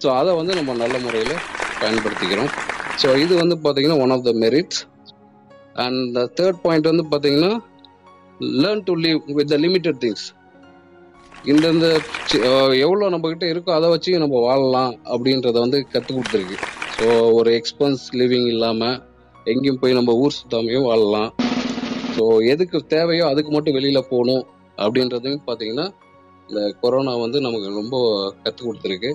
ஸோ 0.00 0.08
அதை 0.20 0.30
வந்து 0.40 0.52
நம்ம 0.58 0.76
நல்ல 0.84 0.96
முறையில் 1.06 1.34
பயன்படுத்திக்கிறோம். 1.82 2.50
ஸோ 3.02 3.08
இது 3.24 3.32
வந்து 3.42 3.56
பார்த்தீங்கன்னா 3.64 3.98
one 4.04 4.14
of 4.16 4.26
the 4.28 4.32
merits 4.44 4.80
and 5.84 6.18
third 6.38 6.60
point 6.64 6.90
வந்து 6.90 7.04
பார்த்தீங்கன்னா 7.12 7.52
learn 8.62 8.84
to 8.88 8.94
live 9.04 9.20
with 9.38 9.50
the 9.54 9.58
limited 9.64 10.00
things 10.04 10.26
இந்தந்த 11.52 11.86
எவ்வளோ 12.84 13.08
நம்மக்கிட்ட 13.12 13.46
இருக்கோ 13.52 13.70
அதை 13.76 13.88
வச்சு 13.92 14.10
நம்ம 14.24 14.40
வாழலாம் 14.48 14.92
அப்படின்றத 15.12 15.56
வந்து 15.64 15.78
கற்றுக் 15.94 16.16
கொடுத்துருக்கு. 16.18 16.56
ஸோ 16.96 17.06
ஒரு 17.38 17.50
எக்ஸ்பென்ஸ் 17.60 18.04
லிவிங் 18.20 18.48
இல்லாமல் 18.54 18.98
எங்கேயும் 19.52 19.80
போய் 19.80 19.98
நம்ம 19.98 20.12
ஊர் 20.24 20.36
சுத்தாமையும் 20.38 20.86
வாழலாம். 20.90 21.30
ஸோ 22.16 22.24
எதுக்கு 22.52 22.78
தேவையோ 22.94 23.24
அதுக்கு 23.32 23.50
மட்டும் 23.54 23.76
வெளியில் 23.78 24.08
போகணும் 24.12 24.44
அப்படின்றதையும் 24.84 25.44
பார்த்தீங்கன்னா 25.48 25.86
இந்த 26.48 26.60
கொரோனா 26.82 27.12
வந்து 27.24 27.38
நமக்கு 27.46 27.68
ரொம்ப 27.80 27.96
கற்றுக் 28.44 28.68
கொடுத்துருக்கு. 28.68 29.10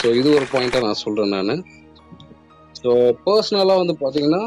ஸோ 0.00 0.06
இது 0.20 0.28
ஒரு 0.38 0.46
பாயிண்ட்டாக 0.52 0.86
நான் 0.86 1.02
சொல்கிறேன் 1.04 1.34
நான். 1.36 1.64
ஸோ 2.80 2.90
பர்சனலாக 3.26 3.80
வந்து 3.82 3.96
பார்த்தீங்கன்னா 4.02 4.42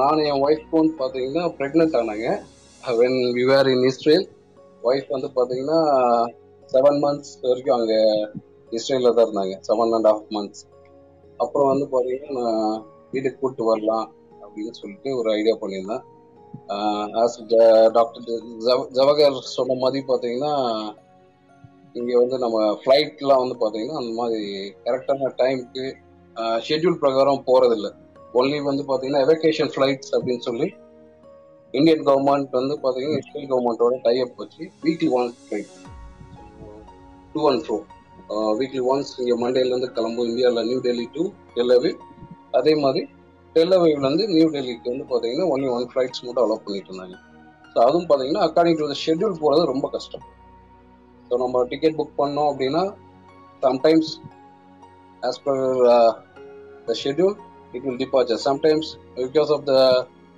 நான் 0.00 0.22
என் 0.28 0.42
ஒய்ஃப் 0.46 0.76
வந்து 0.78 0.94
பார்த்தீங்கன்னா 1.00 1.42
ப்ரெக்னென்ட் 1.58 1.96
ஆனாங்க. 2.00 2.28
When 3.00 3.18
we 3.36 3.44
were 3.50 3.68
in 3.72 3.84
Israel 3.90 4.26
wife 4.88 5.08
வந்து 5.14 5.28
பார்த்தீங்கன்னா 5.36 5.80
செவன் 6.72 6.98
மந்த்ஸ் 7.04 7.32
வரைக்கும் 7.48 7.76
அங்கே 7.78 7.98
இஸ்ரேலில் 8.78 9.14
தான் 9.16 9.26
இருந்தாங்க. 9.26 9.54
செவன் 9.68 9.92
அண்ட் 9.96 10.08
ஹாஃப் 10.10 10.30
மந்த்ஸ் 10.36 10.62
அப்புறம் 11.40 11.70
வந்து 11.72 11.86
பார்த்தீங்கன்னா 11.92 12.32
நான் 12.40 12.80
வீட்டுக்கு 13.12 13.38
கூப்பிட்டு 13.40 13.68
வரலாம் 13.70 14.06
அப்படின்னு 14.44 14.74
சொல்லிட்டு 14.80 15.10
ஒரு 15.20 15.28
ஐடியா 15.38 15.54
பண்ணியிருந்தேன். 15.62 16.04
ஆஸ் 17.22 17.38
டாக்டர் 17.96 18.26
ஜவஹர் 18.98 19.38
சொன்ன 19.58 19.78
மாதிரி 19.82 20.00
பார்த்தீங்கன்னா 20.10 20.52
இங்கே 21.98 22.16
வந்து 22.22 22.36
நம்ம 22.44 22.58
ஃப்ளைட்லாம் 22.82 23.42
வந்து 23.44 23.56
பார்த்தீங்கன்னா 23.62 24.00
அந்த 24.02 24.12
மாதிரி 24.20 24.42
கரெக்டான 24.86 25.30
டைமுக்கு 25.40 25.84
ஷெட்யூல் 26.66 27.00
பிரகாரம் 27.04 27.46
போகிறதில்ல 27.48 27.88
ஒன்லி 28.38 28.58
வந்து 28.70 28.82
பார்த்தீங்கன்னா 28.88 29.22
எவகேஷன் 29.26 29.72
ஃப்ளைட்ஸ் 29.74 30.12
அப்படின்னு 30.16 30.44
சொல்லி 30.48 30.68
இந்தியன் 31.74 32.04
கவர்மெண்ட் 32.08 32.58
வந்து 32.58 32.74
பார்த்தீங்கன்னா 32.82 33.20
இஸ்ரேல் 33.22 33.48
கவர்மெண்ட்டோட 33.52 33.96
டைப் 34.06 34.40
வச்சு 34.42 34.62
weekly 34.84 35.08
one 35.18 35.30
flight 35.40 35.72
to 37.34 37.42
and 37.50 37.64
fro 37.66 37.78
weekly 38.60 38.82
once 38.92 39.12
இங்கே 39.20 39.36
மண்டேலேருந்து 39.42 39.88
கிளம்பும் 39.96 40.28
இந்தியாவில் 40.30 40.66
நியூ 40.68 40.78
டெல்லி 40.86 41.06
டு 41.16 41.22
டெல்லவி 41.56 41.92
அதே 42.58 42.74
மாதிரி 42.84 43.02
டெல்லவிலேருந்து 43.56 44.24
நியூ 44.34 44.46
டெல்லிக்கு 44.56 44.90
வந்து 44.92 45.06
பார்த்தீங்கன்னா 45.10 45.46
ஒன்லி 45.52 45.68
ஒன் 45.76 45.86
ஃப்ளைட்ஸ் 45.92 46.24
மட்டும் 46.26 46.44
அலோவ் 46.44 46.64
பண்ணிட்டு 46.66 46.90
இருந்தாங்க. 46.90 47.16
ஸோ 47.72 47.78
அதுவும் 47.86 48.06
பார்த்தீங்கன்னா 48.08 48.42
அக்கார்டிங் 48.46 48.78
டு 48.80 48.98
ஷெட்யூல் 49.04 49.40
போகிறது 49.42 49.64
ரொம்ப 49.72 49.86
கஷ்டம். 49.94 50.24
ஸோ 51.28 51.36
நம்ம 51.42 51.62
டிக்கெட் 51.72 51.96
புக் 51.98 52.18
பண்ணோம் 52.20 52.48
அப்படின்னா 52.52 52.82
sometimes 53.62 54.10
as 55.22 55.40
per 55.46 55.62
the 56.88 56.96
schedule 57.02 57.36
it 57.74 57.82
will 57.84 57.96
departure. 57.96 58.38
Sometimes, 58.38 58.86
because 59.16 59.50
of 59.50 59.64
the 59.64 59.80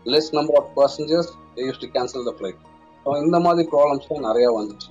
less 0.06 0.26
number 0.32 0.54
of 0.60 0.74
passengers, 0.74 1.28
they 1.54 1.64
used 1.70 1.80
to 1.80 1.90
cancel 1.96 2.24
the 2.24 2.34
flight. 2.40 2.58
So 3.06 3.12
இந்த 3.24 3.36
மாதிரி 3.44 3.62
ப்ராப்ளம்ஸ் 3.70 4.08
தான் 4.10 4.26
நிறையா 4.26 4.48
வந்துச்சு. 4.56 4.90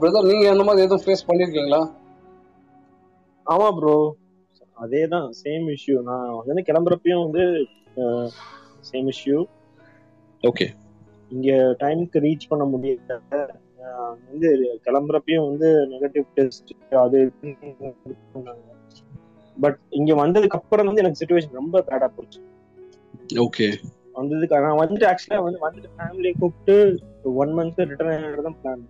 பிரதர் 0.00 0.28
நீங்க 0.30 0.44
அந்த 0.52 0.64
மாதிரி 0.68 0.84
எதுவும் 0.86 1.04
ஃபேஸ் 1.04 1.26
பண்ணிருக்கீங்களா? 1.28 1.80
ஆமா 3.46 3.68
ப்ரோ 3.78 3.94
அதேதான் 4.84 5.28
சேம் 5.40 5.66
இஷ்யூ 5.74 5.96
நான் 6.08 6.26
வந்து 6.48 6.64
கிளம்புறப்பயும் 6.68 7.24
வந்து 7.26 7.44
சேம் 8.90 9.08
இஷ்யூ 9.14 9.38
ஓகே 10.42 10.66
இங்க 11.30 11.50
டைமுக்கு 11.82 12.18
ரீச் 12.26 12.50
பண்ண 12.50 12.64
முடியல. 12.72 13.16
வந்து 14.28 14.48
கிளம்புறப்பயும் 14.86 15.48
வந்து 15.50 15.68
நெகட்டிவ் 15.92 16.26
டெஸ்ட் 16.38 16.70
அது 17.04 17.18
பட் 19.62 19.78
இங்க 19.98 20.12
வந்ததுக்கு 20.22 20.58
அப்புறம் 20.60 20.88
வந்து 20.88 21.02
எனக்கு 21.02 21.20
சுச்சுவேஷன் 21.20 21.58
ரொம்ப 21.60 21.82
பேடா 21.88 22.08
போச்சு. 22.16 22.40
ஓகே 23.44 23.68
வந்ததுக்கு 24.18 24.62
நான் 24.66 24.80
வந்துட்டு 24.82 25.08
ஆக்சுவலா 25.10 25.42
வந்து 25.46 25.60
வந்துட்டு 25.64 25.90
ஃபேமிலியை 25.96 26.34
கூப்பிட்டு 26.40 26.76
ஒன் 27.42 27.52
மந்த் 27.58 27.82
ரிட்டர்ன் 27.90 28.46
தான் 28.48 28.58
பிளான் 28.62 28.84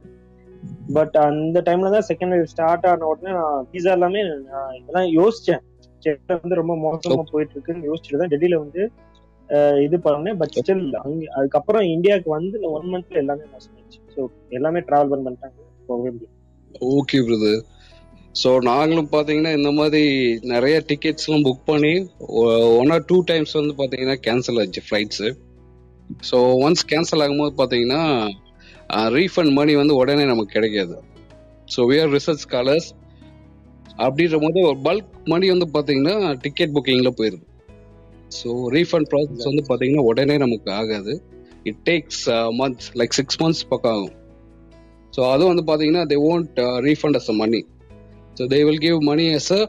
பட் 0.97 1.17
அந்த 1.25 1.59
டைம்ல 1.67 1.91
தான் 1.95 2.07
செகண்ட் 2.11 2.35
வேவ் 2.35 2.53
ஸ்டார்ட் 2.53 2.87
ஆன 2.91 3.07
உடனே 3.11 3.33
நான் 3.39 3.67
விசா 3.73 3.91
எல்லாமே 3.97 4.21
நான் 4.53 4.73
இதெல்லாம் 4.79 5.11
யோசிச்சேன். 5.19 5.63
சென்னை 6.03 6.35
வந்து 6.43 6.59
ரொம்ப 6.61 6.75
மோசமா 6.85 7.23
போயிட்டு 7.33 7.55
இருக்குன்னு 7.57 7.89
யோசிச்சுட்டு 7.91 8.21
தான் 8.23 8.33
டெல்லியில 8.33 8.59
வந்து 8.65 8.83
இது 9.87 9.97
பண்ணேன். 10.07 10.39
பட் 10.41 10.55
ஸ்டில் 10.59 10.83
அங்க 11.03 11.21
அதுக்கப்புறம் 11.39 11.85
இந்தியாவுக்கு 11.95 12.31
வந்து 12.37 12.57
ஒன் 12.77 12.89
மந்த்ல 12.93 13.21
எல்லாமே 13.23 13.45
மோசமாச்சு 13.55 14.01
ஸோ 14.15 14.23
எல்லாமே 14.59 14.81
டிராவல் 14.89 15.13
பண்ண 15.13 15.25
பண்ணிட்டாங்க. 15.27 15.59
ஓகே 16.99 17.21
பிரதர் 17.29 17.61
ஸோ 18.35 18.51
நாங்களும் 18.71 19.11
பார்த்தீங்கன்னா 19.13 19.53
இந்த 19.59 19.71
மாதிரி 19.73 20.03
நிறைய 20.53 20.77
டிக்கெட்ஸ்லாம் 20.91 21.45
புக் 21.47 21.65
பண்ணி 21.65 21.93
ஒன் 22.81 22.93
ஆர் 22.97 23.07
டூ 23.07 23.17
டைம்ஸ் 23.31 23.55
வந்து 23.61 23.75
பார்த்தீங்கன்னா 23.81 24.17
கேன்சல் 24.27 24.61
ஆச்சு 24.63 24.83
ஃப்ளைட்ஸு 24.89 25.29
ஸோ 26.29 26.37
ஒன்ஸ் 26.67 26.85
கேன்சல் 26.93 27.23
ஆகும்போது 27.25 27.55
பார்த்தீங்கன்னா 27.61 28.03
ரீஃபண்ட் 29.17 29.53
மணி 29.59 29.73
வந்து 29.77 29.95
உடனே 30.01 30.25
நமக்கு 30.25 30.57
கிடைக்காது. 30.57 30.95
So 31.75 31.81
we 31.91 31.97
are 32.03 32.13
research 32.17 32.45
scholars 32.47 32.89
அப்படின்ற 34.05 34.37
போது 34.45 34.59
ஒரு 34.69 34.79
பல்க் 34.87 35.11
மணி 35.33 35.47
வந்து 35.55 35.67
பார்த்தீங்கன்னா 35.75 36.15
டிக்கெட் 36.45 36.75
புக்கிங்கில் 36.77 37.17
போயிருது. 37.19 37.45
ஸோ 38.39 38.49
ரீஃபண்ட் 38.77 39.09
ப்ராசஸ் 39.13 39.49
வந்து 39.51 39.65
பார்த்தீங்கன்னா 39.69 40.05
உடனே 40.11 40.37
நமக்கு 40.45 40.71
ஆகாது. 40.73 41.15
It 41.71 41.83
takes 41.91 42.23
months 42.61 42.91
like 43.01 43.17
six 43.19 43.41
months 43.43 43.65
பக்கம் 43.73 43.95
ஆகும். 43.97 44.15
ஸோ 45.13 45.21
அதுவும் 45.33 45.53
வந்து 45.53 45.67
பார்த்தீங்கன்னா 45.71 46.05
they 46.13 46.19
won't 46.31 46.59
refund 46.89 47.19
as 47.21 47.31
a 47.35 47.37
money 47.43 47.61
so 48.39 48.45
they 48.55 48.59
will 48.69 48.83
give 48.87 48.99
money 49.11 49.27
as 49.37 49.49
a 49.59 49.63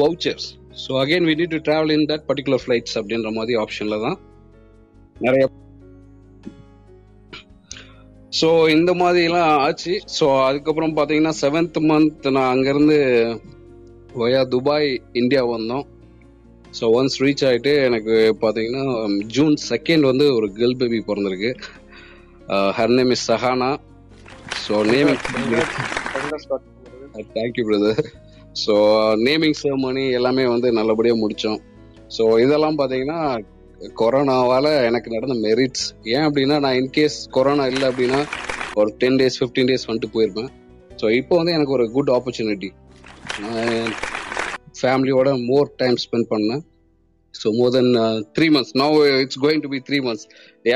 vouchers 0.00 0.48
so 0.82 0.90
again 1.02 1.28
we 1.28 1.34
need 1.40 1.54
to 1.54 1.60
travel 1.68 1.92
in 1.94 2.08
that 2.10 2.26
particular 2.28 2.62
flights 2.64 2.96
அப்படின்ற 3.00 3.30
மாதிரி 3.38 3.54
ஆப்ஷனில் 3.62 4.02
தான் 4.06 4.18
நிறைய 5.26 5.44
ஸோ 8.38 8.48
இந்த 8.74 8.90
மாதிரிலாம் 9.00 9.52
ஆச்சு. 9.66 9.92
ஸோ 10.16 10.24
அதுக்கப்புறம் 10.48 10.94
பார்த்தீங்கன்னா 10.96 11.32
செவன்த் 11.40 11.78
மந்த் 11.90 12.26
நான் 12.36 12.50
அங்கேருந்து 12.54 12.98
ஒயா 14.24 14.42
துபாய் 14.52 14.88
இந்தியா 15.20 15.42
வந்தோம். 15.54 15.84
ஸோ 16.78 16.84
ஒன்ஸ் 16.98 17.18
ரீச் 17.24 17.44
ஆகிட்டு 17.48 17.72
எனக்கு 17.88 18.14
பார்த்தீங்கன்னா 18.42 18.84
ஜூன் 19.36 19.56
செகண்ட் 19.70 20.04
வந்து 20.10 20.26
ஒரு 20.38 20.48
கேர்ள் 20.58 20.78
பேபி 20.82 21.00
பிறந்திருக்கு. 21.10 21.52
Her 22.78 22.94
name 22.98 23.14
is 23.16 23.26
Sahana 23.30 23.70
so 24.64 24.74
name 24.92 25.12
thank you 27.36 27.64
brother 27.68 28.02
so 28.64 28.74
naming 29.26 29.58
ceremony 29.60 30.04
எல்லாமே 30.18 30.44
வந்து 30.54 30.68
நல்லபடியாக 30.78 31.20
முடித்தோம் 31.22 31.60
ஸோ 32.16 32.24
இதெல்லாம் 32.44 32.78
பார்த்தீங்கன்னா 32.80 33.20
கொரோனாவால் 34.00 34.70
எனக்கு 34.88 35.08
நடந்த 35.14 35.34
மெரிட்ஸ் 35.46 35.86
ஏன் 36.14 36.26
அப்படின்னா 36.28 36.56
நான் 36.64 36.78
இன்கேஸ் 36.80 37.18
கொரோனா 37.36 37.64
இல்லை 37.72 37.86
அப்படின்னா 37.90 38.20
ஒரு 38.80 38.90
டென் 39.02 39.18
டேஸ் 39.20 39.38
ஃபிஃப்டீன் 39.40 39.68
டேஸ் 39.70 39.86
வந்துட்டு 39.88 40.14
போயிருப்பேன். 40.16 40.50
ஸோ 41.00 41.06
இப்போ 41.20 41.34
வந்து 41.38 41.54
எனக்கு 41.56 41.76
ஒரு 41.76 41.84
குட் 41.96 42.10
ஆப்பர்ச்சுனிட்டி 42.16 42.70
நான் 43.44 43.92
ஃபேமிலியோட 44.80 45.28
மோர் 45.50 45.68
டைம் 45.82 45.96
ஸ்பெண்ட் 46.04 46.28
பண்ணேன். 46.32 46.62
So 47.34 47.48
more 47.58 47.72
than 47.76 47.92
three 48.36 48.46
months 48.54 48.74
no 48.82 48.88
it's 49.24 49.40
going 49.44 49.62
to 49.64 49.70
be 49.74 49.80
three 49.88 49.98
months 50.06 50.26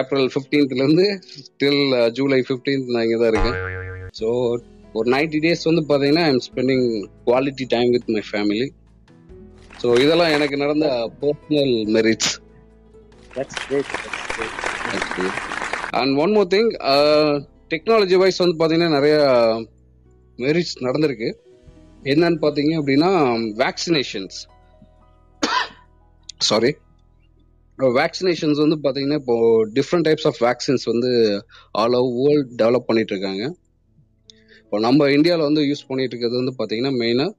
April 0.00 0.28
ஃபிஃப்டீன்த்லேருந்து 0.34 1.06
till 1.62 1.82
July 2.18 2.40
fifteenth 2.48 2.92
நான் 2.94 3.04
இங்கே 3.06 3.18
தான் 3.22 3.32
இருக்கேன். 3.34 3.58
ஸோ 4.20 4.28
ஒரு 4.98 5.06
நைன்டி 5.14 5.38
டேஸ் 5.44 5.68
வந்து 5.70 5.82
பார்த்தீங்கன்னா 5.90 6.24
I'm 6.30 6.42
spending 6.48 6.86
quality 7.28 7.66
time 7.74 7.90
with 7.96 8.10
my 8.16 8.22
family 8.30 8.68
so 9.82 9.88
இதெல்லாம் 10.04 10.34
எனக்கு 10.38 10.56
நடந்த 10.64 10.88
personal 11.24 11.74
merits 11.96 12.32
That's 13.36 13.58
great. 13.68 13.90
That's 14.86 15.06
great. 15.16 15.36
And 15.98 16.12
one 16.22 16.32
more 16.36 16.48
thing 16.54 16.68
technology 17.72 18.16
wise 18.22 18.40
வந்து 18.42 18.56
பார்த்தீங்கன்னா 18.58 18.96
நிறைய 18.96 19.14
மெரிட்ஸ் 20.38 20.74
நடந்திருக்கு. 20.86 21.28
என்னன்னு 22.12 22.38
பார்த்தீங்க 22.44 22.72
அப்படின்னா 22.80 23.10
வேக்சினேஷன்ஸ் 23.62 24.38
சாரி 26.48 26.70
வேக்சினேஷன்ஸ் 27.98 28.62
வந்து 28.64 28.78
பார்த்தீங்கன்னா 28.84 29.18
இப்போ 29.22 29.36
டிஃப்ரெண்ட் 29.78 30.06
டைப்ஸ் 30.08 30.28
ஆஃப் 30.30 30.40
வேக்சின்ஸ் 30.48 30.84
வந்து 30.92 31.10
ஆல் 31.82 31.96
ஓவர் 32.00 32.14
வேர்ல்ட் 32.20 32.52
டெவலப் 32.62 32.88
பண்ணிட்டு 32.88 33.14
இருக்காங்க. 33.14 33.44
இப்போ 34.72 34.80
நம்ம 34.84 35.06
இந்தியாவில் 35.10 35.44
வந்து 35.44 35.62
யூஸ் 35.62 35.82
பண்ணிட்டு 35.88 36.14
இருக்கிறது 36.14 36.38
வந்து 36.38 36.52
பார்த்தீங்கன்னா 36.58 36.92
மெயினாக 37.00 37.32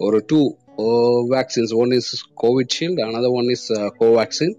ஒரு 0.00 0.18
two 0.30 0.40
vaccines 1.30 1.72
one 1.74 1.92
is 1.92 2.10
Covishield 2.42 3.00
another 3.04 3.36
one 3.36 3.48
is 3.50 3.64
Covaxin 4.00 4.52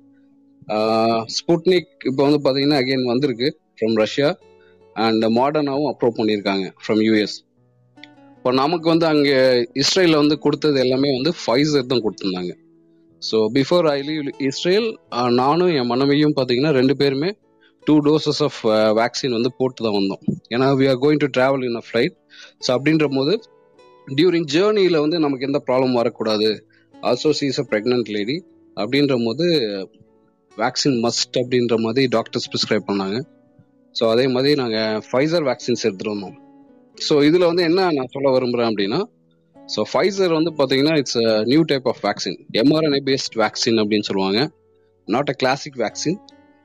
Sputnik 1.36 1.92
இப்போ 2.06 2.22
வந்து 2.24 2.40
பார்த்தீங்கன்னா 2.40 2.80
அகைன் 2.82 3.06
வந்திருக்கு 3.06 3.50
ஃப்ரம் 3.76 3.96
ரஷ்யா 3.98 4.30
அண்ட் 4.96 5.28
மாடர்னாவும் 5.38 5.90
அப்ரூவ் 5.92 6.18
பண்ணியிருக்காங்க 6.18 6.66
ஃப்ரம் 6.84 7.04
யூஎஸ் 7.04 7.38
இப்போ 8.38 8.54
நமக்கு 8.54 8.90
வந்து 8.90 9.08
அங்கே 9.08 9.38
இஸ்ரேலில் 9.74 10.22
வந்து 10.24 10.38
கொடுத்தது 10.40 10.80
எல்லாமே 10.80 11.12
வந்து 11.12 11.34
ஃபைசர் 11.38 11.90
தான் 11.94 12.04
கொடுத்துருந்தாங்க. 12.04 12.52
So 13.22 13.40
before 13.54 13.88
I 13.88 14.00
leave 14.02 14.34
Israel 14.50 14.90
uh, 15.16 15.30
நானும் 15.34 15.74
என் 15.78 15.92
மனைவியும் 15.94 16.38
பார்த்தீங்கன்னா 16.40 16.74
ரெண்டு 16.74 16.96
பேருமே 16.96 17.32
டூ 17.88 17.96
டோசஸ் 18.08 18.42
ஆஃப் 18.48 18.60
வேக்சின் 19.00 19.36
வந்து 19.38 19.52
போட்டு 19.60 19.80
தான் 19.86 19.96
வந்தோம். 19.98 20.24
ஏன்னா 20.54 20.68
we 20.80 20.86
are 20.92 21.00
going 21.04 21.22
to 21.24 21.30
travel 21.38 21.64
in 21.70 21.80
a 21.82 21.84
flight 21.88 22.16
so 22.66 22.70
அப்படின்ற 22.76 23.08
போது 23.18 23.34
டியூரிங் 24.18 24.48
ஜேர்னியில் 24.56 24.98
வந்து 25.04 25.20
நமக்கு 25.26 25.48
எந்த 25.50 25.60
ப்ராப்ளம் 25.68 25.96
வரக்கூடாது. 26.00 26.50
Also 26.94 27.32
she's 27.40 27.60
a 27.64 27.66
pregnant 27.72 28.10
lady 28.16 28.38
அப்படின்ற 28.78 29.16
போது 29.28 29.46
வேக்சின் 30.58 30.98
மஸ்ட் 31.06 31.38
அப்படின்ற 31.42 31.76
மாதிரி 31.86 32.04
டாக்டர்ஸ் 32.16 32.50
ப்ரிஸ்கிரைப் 32.52 32.90
பண்ணாங்க. 32.90 33.18
ஸோ 33.96 34.04
அதே 34.14 34.26
மாதிரி 34.36 34.54
நாங்கள் 34.62 35.02
ஃபைசர் 35.10 35.46
வேக்சின்ஸ் 35.50 35.84
எடுத்துகிட்டு 35.88 36.16
வந்தோம். 36.16 36.38
ஸோ 37.08 37.14
இதில் 37.28 37.50
வந்து 37.50 37.64
என்ன 37.70 37.88
நான் 37.98 38.12
சொல்ல 38.16 38.28
விரும்புகிறேன் 38.36 38.70
அப்படின்னா 38.72 39.00
ஸோ 39.56 39.82
ஃபைசர் 39.92 40.34
வந்து 40.38 40.52
பார்த்தீங்கன்னா 40.58 40.96
it's 41.02 41.20
new 41.52 41.62
type 41.72 41.88
of 41.92 42.02
vaccine 42.08 42.38
mRNA 42.62 43.02
based 43.10 43.36
vaccine 43.44 43.80
அப்படின்னு 43.82 44.08
சொல்லுவாங்க. 44.10 44.40
நாட் 45.08 45.32
அ 45.34 45.36
கிளாசிக் 45.42 45.78
வேக்சின் 45.84 46.20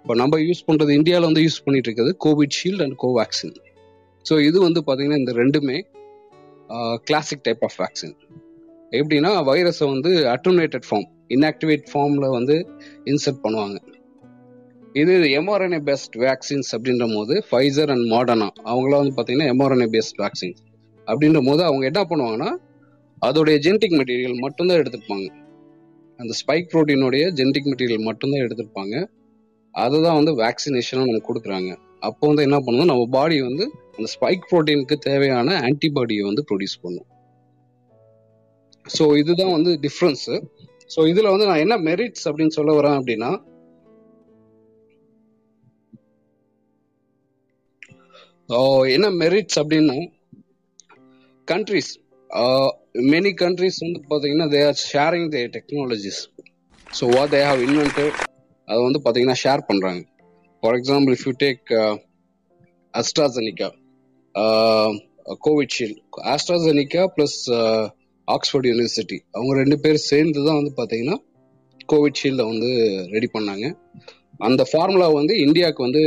இப்போ 0.05 0.15
நம்ம 0.21 0.39
யூஸ் 0.49 0.63
பண்ணுறது 0.69 0.93
இந்தியாவில் 0.99 1.29
வந்து 1.29 1.43
யூஸ் 1.47 1.63
பண்ணிட்டு 1.65 1.89
இருக்கிறது 1.89 2.13
கோவிட்ஷீல்டு 2.25 2.83
அண்ட் 2.85 2.97
கோவேக்சின் 3.03 3.57
ஸோ 4.27 4.35
இது 4.49 4.59
வந்து 4.67 4.81
பார்த்தீங்கன்னா 4.87 5.19
இந்த 5.23 5.33
ரெண்டுமே 5.41 5.77
கிளாசிக் 7.09 7.45
டைப் 7.47 7.63
ஆஃப் 7.69 7.77
வேக்சின் 7.83 8.15
எப்படின்னா 8.99 9.31
வைரஸை 9.49 9.87
வந்து 9.93 10.11
அட்டோனேட்டட் 10.35 10.87
ஃபார்ம் 10.89 11.09
இன்ஆக்டிவேட் 11.37 11.85
ஃபார்மில் 11.91 12.35
வந்து 12.37 12.55
இன்செர்ட் 13.11 13.43
பண்ணுவாங்க. 13.45 13.77
இது 15.01 15.13
எம்ஆர்என்ஏ 15.41 15.81
பெஸ்ட் 15.91 16.17
வேக்சின்ஸ் 16.25 16.71
அப்படின்ற 16.77 17.07
போது 17.15 17.35
ஃபைசர் 17.49 17.93
அண்ட் 17.95 18.07
மாடர்னா 18.15 18.49
அவங்களாம் 18.71 19.03
வந்து 19.03 19.15
பார்த்தீங்கன்னா 19.19 19.51
எம்ஆர்என்ஏ 19.55 19.89
பேஸ்ட் 19.95 20.19
வேக்சின் 20.25 20.57
அப்படின்ற 21.07 21.41
போது 21.49 21.63
அவங்க 21.69 21.85
என்ன 21.91 22.03
பண்ணுவாங்கன்னா 22.11 22.51
அதோடைய 23.23 23.57
ஜெனட்டிக் 23.67 23.97
மெட்டீரியல் 24.01 24.37
மட்டும்தான் 24.45 24.81
எடுத்துப்பாங்க. 24.83 25.29
அந்த 26.19 26.33
ஸ்பைக் 26.41 26.69
ப்ரோட்டீனுடைய 26.73 27.25
ஜெனட்டிக் 27.39 27.69
மெட்டீரியல் 27.71 28.07
மட்டும்தான் 28.11 28.45
எடுத்துருப்பாங்க 28.47 28.95
அதுதான் 29.75 30.19
வந்து 30.21 30.33
வேக்சினேஷனாக 30.43 31.09
நமக்கு 31.09 31.29
கொடுக்குறாங்க. 31.31 31.71
அப்போ 32.09 32.23
வந்து 32.31 32.45
என்ன 32.49 32.59
பண்ணுவோம் 32.67 32.91
நம்ம 32.93 33.07
பாடி 33.17 33.37
வந்து 33.49 33.65
அந்த 33.97 34.09
ஸ்பைக் 34.15 34.49
ப்ரோட்டீனுக்கு 34.51 34.97
தேவையான 35.09 35.57
ஆன்டிபாடியை 35.69 36.25
வந்து 36.29 36.45
ப்ரொடியூஸ் 36.51 36.81
பண்ணும். 36.85 37.09
ஸோ 38.87 39.05
இதுதான் 39.23 39.55
வந்து 39.57 39.73
டிஃப்ரென்ஸு 39.87 40.37
ஸோ 40.95 41.01
இதில் 41.11 41.33
வந்து 41.33 41.49
நான் 41.51 41.63
என்ன 41.65 41.75
மெரிட்ஸ் 41.89 42.27
அப்படின்னு 42.29 42.57
சொல்ல 42.59 42.73
வரேன் 42.79 42.99
அப்படின்னா 43.01 43.31
என்ன 48.95 49.09
மெரிட்ஸ் 49.23 49.59
அப்படின்னா 49.61 49.97
கண்ட்ரிஸ் 51.49 51.93
மெனி 53.13 53.31
கண்ட்ரிஸ் 53.43 53.79
வந்து 53.85 54.01
பார்த்தீங்கன்னா 54.11 54.49
they 54.55 54.61
are 54.71 54.81
sharing 54.93 55.29
the 55.35 55.43
technologies 55.57 56.21
so 56.87 57.07
what 57.17 57.33
they 57.35 57.43
have 57.51 57.63
invented 57.69 58.19
அதை 58.71 58.81
வந்து 58.83 59.01
பார்த்தீங்கன்னா 59.05 59.39
ஷேர் 59.43 59.63
பண்ணுறாங்க 59.69 60.03
for 60.63 60.77
example 60.79 61.15
if 61.17 61.27
you 61.27 61.33
take 61.39 61.65
AstraZeneca 62.95 63.69
Covishield 65.41 65.99
AstraZeneca 66.33 67.03
plus 67.17 67.39
Oxford 68.29 68.69
University 68.71 69.19
அவங்க 69.35 69.53
ரெண்டு 69.55 69.77
பேர் 69.81 69.99
சேர்ந்து 70.11 70.41
தான் 70.45 70.59
வந்து 70.61 70.73
பார்த்தீங்கன்னா 70.77 71.17
கோவிட்ஷீல்டை 71.89 72.45
வந்து 72.45 72.69
ரெடி 73.13 73.29
பண்ணாங்க. 73.33 73.67
அந்த 74.41 74.63
ஃபார்முலா 74.71 75.09
வந்து 75.11 75.35
இந்தியாவுக்கு 75.37 75.83
வந்து 75.83 76.03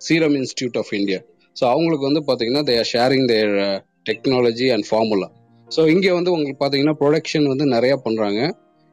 Serum 0.00 0.36
Institute 0.36 0.78
of 0.78 0.92
India 0.92 1.18
so 1.56 1.64
அவங்களுக்கு 1.70 2.04
வந்து 2.08 2.22
பார்த்தீங்கன்னா 2.28 2.62
they 2.68 2.74
are 2.78 2.90
sharing 2.92 3.26
their 3.26 3.54
technology 4.08 4.68
and 4.74 4.86
formula 4.88 5.28
so 5.68 5.80
இங்கே 5.88 6.12
வந்து 6.12 6.30
உங்களுக்கு 6.30 6.60
பார்த்தீங்கன்னா 6.60 6.96
ப்ரொடக்ஷன் 7.02 7.48
வந்து 7.48 7.66
நிறையா 7.74 7.96
பண்ணுறாங்க 8.06 8.40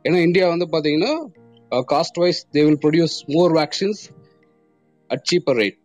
ஏன்னா 0.05 0.20
இந்தியா 0.28 0.47
வந்து 0.49 0.68
பார்த்தீங்கன்னா 0.74 1.11
cost 1.91 2.20
wise 2.24 2.39
they 2.55 2.61
will 2.68 2.82
produce 2.84 3.15
more 3.36 3.53
vaccines 3.59 4.01
at 5.09 5.26
cheaper 5.32 5.57
rate 5.61 5.78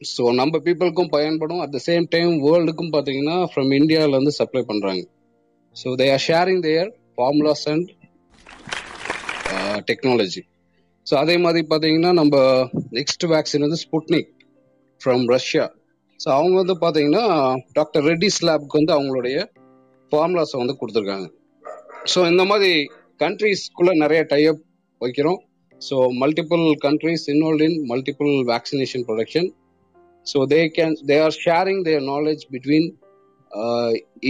so 0.00 0.22
நம்ம 0.40 0.58
பீப்புளுக்கும் 0.64 1.12
பயன்படும். 1.14 1.60
அட் 1.64 1.74
த 1.76 1.78
சேம் 1.86 2.06
டைம் 2.14 2.32
வேர்ல்டுக்கும் 2.46 2.90
பார்த்தீங்கன்னா 2.96 3.36
ஃப்ரம் 3.52 3.70
இந்தியாவிலேருந்து 3.78 4.34
சப்ளை 4.40 4.62
பண்ணுறாங்க 4.70 5.02
so 5.76 5.94
they 6.00 6.06
are 6.16 6.24
sharing 6.26 6.62
their 6.66 6.90
formulas 7.16 7.64
and 7.72 7.88
technology 9.90 10.42
so 11.06 11.14
அதே 11.22 11.36
மாதிரி 11.36 11.62
பார்த்தீங்கன்னா 11.72 12.12
நம்ம 12.20 12.36
நெக்ஸ்ட் 12.98 13.26
வேக்சின் 13.34 13.64
வந்து 13.66 13.80
ஸ்புட்னிக் 13.84 14.30
ஃப்ரம் 15.00 15.24
ரஷ்யா 15.34 15.64
ஸோ 16.20 16.28
அவங்க 16.38 16.54
வந்து 16.62 16.76
பார்த்தீங்கன்னா 16.84 17.24
டாக்டர் 17.72 18.04
ரெட்டிஸ் 18.10 18.40
லேப்க்கு 18.48 18.78
வந்து 18.80 18.94
அவங்களுடைய 18.96 19.38
ஃபார்முலாஸை 20.12 20.56
வந்து 20.60 20.76
கொடுத்துருக்காங்க. 20.80 21.26
ஸோ 22.12 22.18
இந்த 22.32 22.42
மாதிரி 22.44 22.70
கண்ட்ரீஸ்குள்ளே 23.20 23.92
நிறைய 24.02 24.20
டைப் 24.32 24.60
வைக்கிறோம். 25.00 25.38
So 25.82 25.96
multiple 26.22 26.64
countries 26.84 27.24
involve 27.32 27.64
in 27.68 27.78
multiple 27.90 28.32
vaccination 28.52 29.04
production 29.08 29.48
so 30.26 30.38
they 30.52 30.60
can 30.78 30.94
they 31.10 31.16
are 31.26 31.36
sharing 31.44 31.82
their 31.88 32.04
knowledge 32.12 32.44
between 32.54 32.88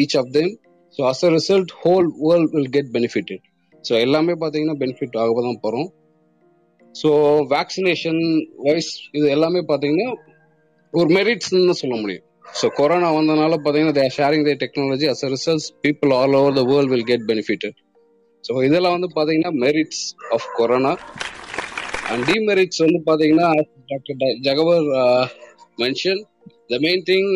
each 0.01 0.17
of 0.21 0.33
them 0.39 0.53
so 0.99 1.03
as 1.11 1.23
a 1.29 1.31
result 1.37 1.73
whole 1.83 2.09
world 2.25 2.53
will 2.57 2.73
get 2.77 2.91
benefitted 2.97 3.45
so 3.85 3.95
எல்லாமே 4.01 4.35
பார்த்தீங்கன்னா 4.43 4.79
benefit 4.83 5.17
ஆக 5.23 5.41
தான் 5.49 5.61
போகிறோம் 5.65 5.89
so 6.95 7.11
vaccination 7.55 8.23
wise 8.67 8.91
இது 9.13 9.27
எல்லாமே 9.29 9.63
பார்த்தீங்கன்னா 9.71 10.09
ஒரு 10.93 11.09
மெரிட்ஸ்னு 11.19 11.75
சொல்ல 11.81 11.95
முடியும். 12.03 12.25
ஸோ 12.61 12.67
கொரோனா 12.79 13.09
வந்தனால 13.17 13.55
பார்த்தீங்கன்னா 13.57 13.97
they're 13.99 14.15
sharing 14.19 14.45
the 14.49 14.53
technology 14.63 15.07
as 15.13 15.25
a 15.27 15.31
result 15.35 15.67
people 15.87 16.13
all 16.19 16.37
over 16.41 16.57
the 16.59 16.63
world 16.71 16.93
will 16.93 17.09
get 17.11 17.25
benefitted 17.33 17.77
so 18.45 18.53
இதெல்லாம் 18.67 18.97
வந்து 18.97 19.11
பார்த்தீங்கன்னா 19.17 19.53
merits 19.65 20.05
of 20.35 20.47
corona 20.59 20.93
and 22.13 22.25
demerits 22.31 22.83
வந்து 22.85 23.01
பார்த்தீங்கன்னா 23.09 23.49
doctor 23.93 24.41
Jawahar 24.47 24.87
mention 25.83 26.21
the 26.73 26.79
main 26.87 27.05
thing 27.11 27.31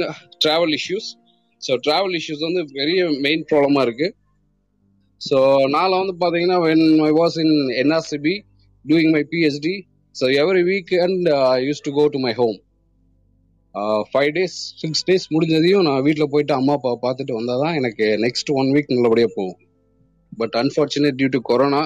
travel 0.45 0.75
issues 0.79 1.09
so 1.61 1.73
travel 1.87 2.15
issues 2.19 2.47
வந்து 2.49 2.63
பெரிய 2.79 3.01
main 3.27 3.43
ப்ராப்ளமாக 3.51 3.87
இருக்கு. 3.87 4.09
So 5.21 5.39
நான் 5.75 5.99
வந்து 6.03 6.15
பார்த்தீங்கன்னா 6.21 6.59
when 6.67 6.85
I 7.09 7.13
was 7.19 7.37
in 7.43 7.57
NRCB 7.83 8.35
doing 8.85 9.13
my 9.17 9.23
PhD 9.33 9.75
so 10.15 10.27
every 10.43 10.63
week 10.71 10.93
and 11.07 11.27
I 11.57 11.59
used 11.69 11.85
to 11.87 11.93
go 11.99 12.05
to 12.15 12.21
my 12.27 12.33
home 12.41 12.59
five 14.13 14.31
days 14.37 14.57
six 14.83 15.05
days 15.09 15.27
முடிஞ்சதையும் 15.35 15.85
நான் 15.89 16.05
வீட்டில் 16.07 16.31
போயிட்டு 16.33 16.55
அம்மா 16.59 16.75
அப்பா 16.79 16.93
பார்த்துட்டு 17.05 17.37
வந்தால் 17.39 17.63
தான் 17.65 17.77
எனக்கு 17.81 18.07
நெக்ஸ்ட் 18.25 18.51
ஒன் 18.61 18.71
வீக் 18.77 18.95
நல்லபடியாக 18.95 19.33
போகும். 19.37 19.59
But 20.43 20.55
unfortunate 20.63 21.19
due 21.21 21.29
to 21.37 21.41
corona 21.51 21.83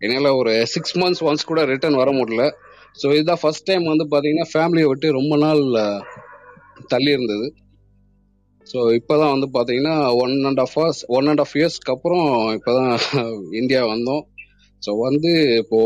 என்னால் 0.00 0.36
ஒரு 0.40 0.52
சிக்ஸ் 0.74 0.96
மந்த்ஸ் 1.00 1.22
ஒன்ஸ் 1.28 1.48
கூட 1.50 1.60
ரிட்டர்ன் 1.72 2.00
வர 2.02 2.10
முடியல. 2.18 2.44
ஸோ 3.00 3.06
இதுதான் 3.16 3.40
ஃபர்ஸ்ட் 3.42 3.68
டைம் 3.70 3.84
வந்து 3.92 4.04
பார்த்தீங்கன்னா 4.12 4.48
ஃபேமிலியை 4.52 4.88
விட்டு 4.90 5.08
ரொம்ப 5.18 5.34
நாள் 5.44 5.62
தள்ளி 6.92 7.10
இருந்தது. 7.16 7.46
ஸோ 8.66 8.78
இப்போ 8.98 9.14
தான் 9.22 9.32
வந்து 9.34 9.48
பார்த்தீங்கன்னா 9.56 9.96
one 10.22 10.34
and 10.48 10.60
half 10.64 10.74
hours 10.76 11.02
one 11.16 11.28
and 11.32 11.42
half 11.44 11.54
இயர்ஸ்க்கு 11.58 11.92
அப்புறம் 11.96 12.26
இப்போ 12.58 12.72
தான் 12.78 12.92
இந்தியா 13.60 13.82
வந்தோம். 13.94 14.24
ஸோ 14.82 14.92
வந்து 15.06 15.30
இப்போ 15.60 15.78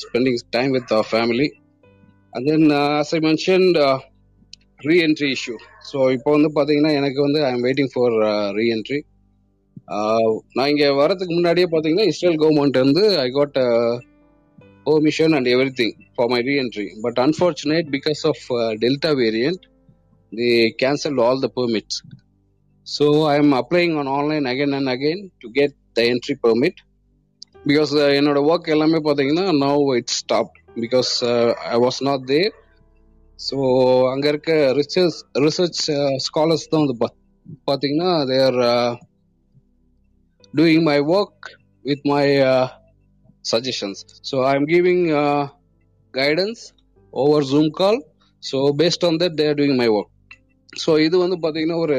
spending 0.00 0.38
time 0.56 0.70
with 0.76 0.94
our 0.96 1.10
family 1.12 1.48
and 2.32 2.46
then 2.50 2.66
as 2.80 3.12
I 3.18 3.20
mention 3.28 3.66
reentry 4.88 5.28
issue 5.36 5.54
so 5.90 5.98
இப்போ 6.16 6.30
வந்து 6.36 6.50
பார்த்தீங்கன்னா 6.56 6.92
எனக்கு 6.98 7.20
வந்து 7.26 7.40
I 7.46 7.52
am 7.56 7.64
waiting 7.66 7.92
for 7.94 8.16
reentry 8.58 8.98
நான் 10.56 10.70
இங்கே 10.70 10.88
வரதுக்கு 10.98 11.32
முன்னாடியே 11.34 11.66
பார்த்தீங்கன்னா 11.66 12.08
இஸ்ரேல் 12.10 12.38
கவர்மெண்ட் 12.42 12.78
வந்து 12.82 13.02
I 13.18 13.28
got 13.30 13.56
permission 14.86 15.34
and 15.38 15.48
everything 15.80 15.94
for 16.14 16.30
my 16.32 16.40
reentry 16.48 16.86
but 17.04 17.18
unfortunate 17.24 17.88
because 17.96 18.22
of 18.26 18.44
delta 18.82 19.12
variant 19.20 19.64
they 20.32 20.50
cancel 20.82 21.20
all 21.26 21.42
the 21.46 21.50
permits 21.56 22.00
so 22.86 23.06
I 23.26 23.34
am 23.36 23.54
applying 23.54 23.94
on 24.02 24.12
online 24.18 24.46
again 24.52 24.76
and 24.78 24.92
again 24.94 25.22
to 25.42 25.48
get 25.58 25.76
the 25.92 26.04
entry 26.12 26.36
permit 26.44 26.78
because 27.66 27.90
என்னோட 28.18 28.38
work 28.50 28.72
எல்லாமே 28.74 29.00
பார்த்தீங்கன்னா 29.06 29.46
no 29.62 29.70
it's 29.96 30.20
stop 30.22 30.52
because 30.80 31.12
I 31.68 31.78
was 31.78 32.00
not 32.08 32.24
there 32.26 32.52
so 33.38 33.56
அங்கே 34.12 34.28
இருக்க 34.28 34.52
research 34.78 35.18
research 35.44 35.82
scholars 36.26 36.70
தான் 36.70 36.84
வந்து 36.84 36.96
பார்த்தீங்கன்னா 37.68 38.10
they're 38.30 38.58
doing 40.54 40.86
my 40.90 40.98
work 41.16 41.48
with 41.84 42.06
my 42.12 42.24
suggestions. 43.50 43.98
So 44.28 44.36
I'm 44.48 44.64
giving 44.72 45.00
uh, 45.20 45.42
guidance 46.14 46.60
over 47.12 47.38
Zoom 47.50 47.66
call. 47.78 47.96
So 48.42 48.56
based 48.80 49.02
on 49.08 49.14
that, 49.20 49.32
they 49.38 49.46
are 49.50 49.58
doing 49.60 49.74
my 49.82 49.88
work. 49.96 50.10
So 50.82 50.90
இது 51.04 51.16
வந்து 51.22 51.36
பார்த்தீங்கன்னா 51.42 51.78
ஒரு 51.84 51.96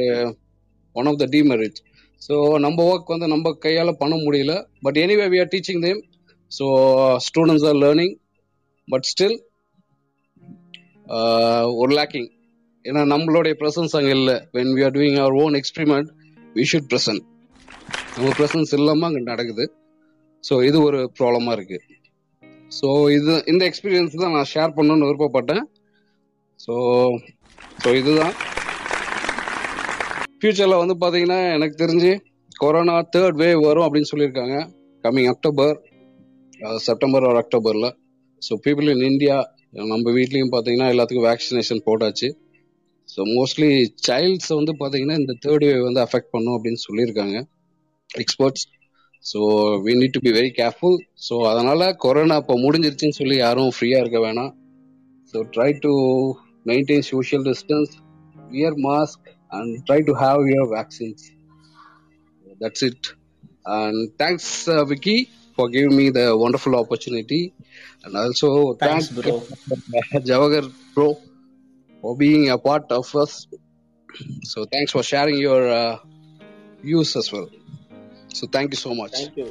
one 0.96 1.08
of 1.12 1.18
the 1.22 1.26
demerit 1.36 1.78
so 2.22 2.36
நம்ம 2.66 2.84
work 2.92 3.14
வந்து 3.14 3.28
நம்ம 3.34 3.54
கையால் 3.66 4.00
பண்ண 4.02 4.16
முடியல. 4.26 4.54
But 4.86 5.00
anyway 5.04 5.26
we 5.34 5.40
are 5.44 5.52
teaching 5.54 5.82
them 5.86 6.02
so 6.52 6.66
students 7.28 7.66
are 7.72 7.80
learning 7.86 8.14
but 8.88 9.08
still 9.12 9.38
ஒரு 11.82 11.92
லேக்கிங் 12.00 12.30
ஏன்னா 12.86 13.04
நம்மளுடைய 13.14 13.56
ப்ரெசன்ஸ் 13.64 13.96
அங்கே 14.00 14.14
இல்லை. 14.20 14.38
When 14.58 14.74
we 14.78 14.84
are 14.90 14.96
doing 15.00 15.20
our 15.24 15.38
own 15.44 15.58
experiment 15.62 16.12
we 16.58 16.66
should 16.74 16.90
present 16.94 17.24
அவங்க 18.20 18.32
ப்ரெசன்ஸ் 18.38 18.72
இல்லாமல் 18.78 19.08
அங்கே 19.08 19.20
நடக்குது. 19.32 19.66
ஸோ 20.44 20.54
இது 20.70 20.78
ஒரு 20.88 21.00
ப்ராப்ளமாக 21.18 21.54
இருக்கு. 21.58 21.78
ஸோ 22.78 22.88
இது 23.18 23.34
இந்த 23.52 23.62
எக்ஸ்பீரியன்ஸ் 23.68 24.16
தான் 24.22 24.34
நான் 24.36 24.50
ஷேர் 24.54 24.74
பண்ணணும்னு 24.78 25.08
விருப்பப்பட்டேன். 25.10 25.62
ஸோ 26.64 26.74
ஸோ 27.84 27.90
இதுதான். 28.00 28.34
ஃபியூச்சரில் 30.40 30.82
வந்து 30.82 30.96
பார்த்தீங்கன்னா 31.04 31.40
எனக்கு 31.58 31.76
தெரிஞ்சு 31.84 32.12
கொரோனா 32.64 32.96
தேர்ட் 33.16 33.40
வேவ் 33.42 33.62
வரும் 33.68 33.86
அப்படின்னு 33.86 34.10
சொல்லியிருக்காங்க. 34.12 34.58
கம்மிங் 35.04 35.30
அக்டோபர் 35.34 35.76
செப்டம்பர் 36.88 37.28
ஒரு 37.30 37.40
அக்டோபரில் 37.44 37.90
ஸோ 38.42 38.56
பீப்புள் 38.66 38.90
இன் 38.94 39.06
இந்தியா 39.12 39.38
நம்ம 39.92 40.12
வீட்லேயும் 40.18 40.52
பார்த்தீங்கன்னா 40.56 40.90
எல்லாத்துக்கும் 40.96 41.28
வேக்சினேஷன் 41.30 41.82
போட்டாச்சு. 41.88 42.30
ஸோ 43.14 43.22
மோஸ்ட்லி 43.38 43.72
சைல்ட்ஸ் 44.08 44.52
வந்து 44.60 44.76
பார்த்தீங்கன்னா 44.82 45.18
இந்த 45.22 45.36
தேர்ட் 45.46 45.66
வேவ் 45.70 45.88
வந்து 45.90 46.04
அஃபெக்ட் 46.06 46.32
பண்ணும் 46.36 46.58
அப்படின்னு 46.58 46.82
சொல்லியிருக்காங்க. 46.88 47.38
Experts 48.10 48.66
so 49.26 49.40
we 49.86 49.94
need 50.02 50.16
to 50.18 50.20
be 50.20 50.32
very 50.32 50.52
careful 50.60 50.98
so 51.28 51.36
அதனால 51.52 51.94
கொரோனா 51.96 52.36
இப்போ 52.36 52.56
முடிஞ்சிருச்சுன்னு 52.66 53.18
சொல்லி 53.20 53.36
யாரும் 53.36 53.72
ஃப்ரீயாக 53.78 54.04
இருக்க 54.04 54.20
வேணாம். 54.28 54.52
So 55.34 55.40
try 55.56 55.70
to 55.80 55.92
maintain 56.66 57.06
social 57.14 57.44
distance 57.44 57.92
wear 58.52 58.78
mask 58.88 59.28
and 59.52 59.74
try 59.90 60.00
to 60.04 60.16
have 60.24 60.42
your 60.54 60.70
vaccines 60.78 61.26
that's 62.64 62.86
it 62.90 63.10
and 63.80 64.00
thanks 64.24 64.52
Vicky 64.94 65.18
for 65.58 65.72
giving 65.76 65.98
me 66.02 66.06
the 66.12 66.24
wonderful 66.46 66.78
opportunity 66.84 67.42
and 68.04 68.16
also 68.16 68.50
thanks 68.84 69.10
thank 69.10 69.26
bro 69.26 69.36
Jawahar 70.32 70.70
bro 70.96 71.10
for 72.04 72.16
being 72.16 72.50
a 72.50 72.58
part 72.58 72.92
of 72.92 73.14
us. 73.16 73.48
So 74.44 74.66
thanks 74.66 74.92
for 74.92 75.04
sharing 75.04 75.38
your 75.38 75.68
uh, 75.70 75.98
views 76.82 77.16
as 77.16 77.32
well. 77.34 77.48
So 78.40 78.48
thank 78.48 78.70
you 78.74 78.80
so 78.80 78.92
much. 78.94 79.16
Thank you 79.16 79.46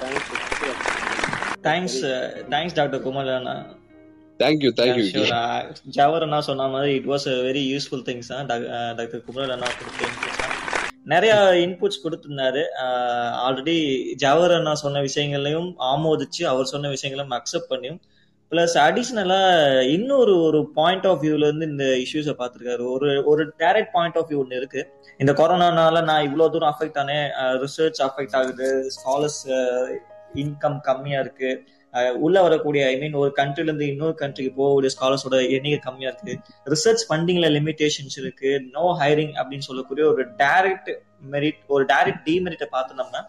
thank you 0.00 0.72
thanks 1.64 1.98
thanks 2.52 2.76
doctor 2.78 3.04
Kumar 3.06 3.34
Anna 3.36 3.56
Thank 4.40 4.58
you, 4.64 4.70
thank 4.72 4.96
you. 4.96 5.04
Sure 5.06 5.30
Vicky. 5.30 5.92
Jawahar 5.96 6.24
அண்ணா 6.26 6.38
சொன்ன 6.48 6.66
மாதிரி 6.74 6.90
it 6.98 7.08
was 7.12 7.24
very 7.46 7.62
useful 7.70 8.04
things 8.08 8.28
தான் 8.32 8.46
doctor 8.98 9.24
Kumar 9.26 9.54
அண்ணா 9.54 9.68
கொடுத்த 9.78 10.10
நிறைய 11.06 11.32
inputs 11.64 12.02
கொடுத்திருந்தாரு 12.04 12.62
already 13.44 13.76
Jawahar 14.24 14.54
அண்ணா 14.58 14.74
சொன்ன 14.82 15.02
விஷயங்களையும் 15.08 15.68
ஆமோதிச்சு 15.90 16.44
அவர் 16.52 16.70
சொன்ன 16.72 16.90
விஷயங்களையும் 16.94 17.36
அக்செப்ட் 17.38 17.70
பண்ணியும் 17.72 17.98
பிளஸ் 18.50 18.74
அடிஷ்னலா 18.82 19.40
இன்னொரு 19.94 20.34
ஒரு 20.42 20.60
பாயிண்ட் 20.74 21.06
ஆஃப் 21.06 21.22
வியூல 21.22 21.46
இருந்து 21.46 21.66
இந்த 21.72 21.84
இஷ்யூஸை 21.84 22.34
பார்த்துருக்காரு. 22.38 22.84
ஒரு 22.92 23.08
ஒரு 23.30 23.42
டேரக்ட் 23.62 23.90
பாயிண்ட் 23.96 24.16
ஆஃப் 24.16 24.28
வியூ 24.30 24.38
ஒன்று 24.42 24.56
இருக்கு. 24.56 24.82
இந்த 25.18 25.32
கொரோனானால 25.40 26.02
நான் 26.10 26.26
இவ்வளோ 26.28 26.46
தூரம் 26.54 26.72
அஃபெக்ட் 26.74 27.00
ஆனேன் 27.02 27.26
ரிசர்ச் 27.64 28.00
அஃபெக்ட் 28.06 28.36
ஆகுது. 28.40 28.68
ஸ்காலர்ஸ் 28.96 29.42
இன்கம் 30.42 30.78
கம்மியா 30.88 31.20
இருக்கு. 31.20 31.50
உள்ள 32.26 32.38
வரக்கூடிய 32.42 32.86
ஐ 32.86 32.96
மீன் 32.98 33.18
ஒரு 33.22 33.30
கண்ட்ரில 33.36 33.68
இருந்து 33.68 33.86
இன்னொரு 33.92 34.14
கண்ட்ரிக்கு 34.22 34.52
போகக்கூடிய 34.58 34.90
ஸ்காலர்ஸோட 34.96 35.36
எண்ணிக்கை 35.56 35.78
கம்மியா 35.88 36.10
இருக்கு. 36.12 36.34
ரிசர்ச் 36.74 37.04
ஃபண்டிங்ல 37.08 37.50
லிமிடேஷன்ஸ் 37.58 38.18
இருக்கு. 38.22 38.50
நோ 38.76 38.84
ஹைரிங் 39.02 39.34
அப்படின்னு 39.42 39.68
சொல்லக்கூடிய 39.70 40.06
ஒரு 40.12 40.24
டைரக்ட் 40.42 40.90
மெரிட் 41.22 41.60
ஒரு 41.74 41.84
டைரக்ட் 41.92 42.24
டிமெரிட்டை 42.28 42.68
பார்த்தோம்னா 42.76 43.22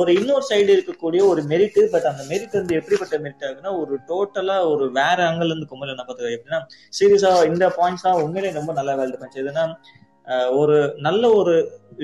ஒரு 0.00 0.10
இன்னொரு 0.20 0.44
சைடு 0.50 0.70
இருக்கக்கூடிய 0.76 1.20
ஒரு 1.32 1.42
மெரிட் 1.52 1.78
பட் 1.94 2.08
அந்த 2.12 2.22
மெரிட் 2.32 2.56
வந்து 2.60 2.78
எப்படிப்பட்ட 2.80 3.18
மெரிட் 3.24 3.44
ஆகுதுன்னா 3.48 3.72
ஒரு 3.82 3.94
டோட்டலா 4.10 4.56
ஒரு 4.72 4.86
வேற 5.00 5.18
ஆங்கிள் 5.28 5.52
இருந்து 5.52 5.70
கும்பல் 5.72 5.92
என்ன 5.94 6.04
பார்த்துக்க 6.08 6.36
எப்படின்னா 6.38 6.60
சீரியஸா 6.98 7.32
இந்த 7.52 7.66
பாயிண்ட்ஸ் 7.78 8.06
தான் 8.08 8.20
உண்மையிலேயே 8.24 8.58
ரொம்ப 8.58 8.72
நல்லா 8.80 8.94
வேலை 9.02 9.16
பண்ணுச்சு. 9.20 9.42
எதுனா 9.44 9.64
ஒரு 10.60 10.76
நல்ல 11.06 11.24
ஒரு 11.40 11.52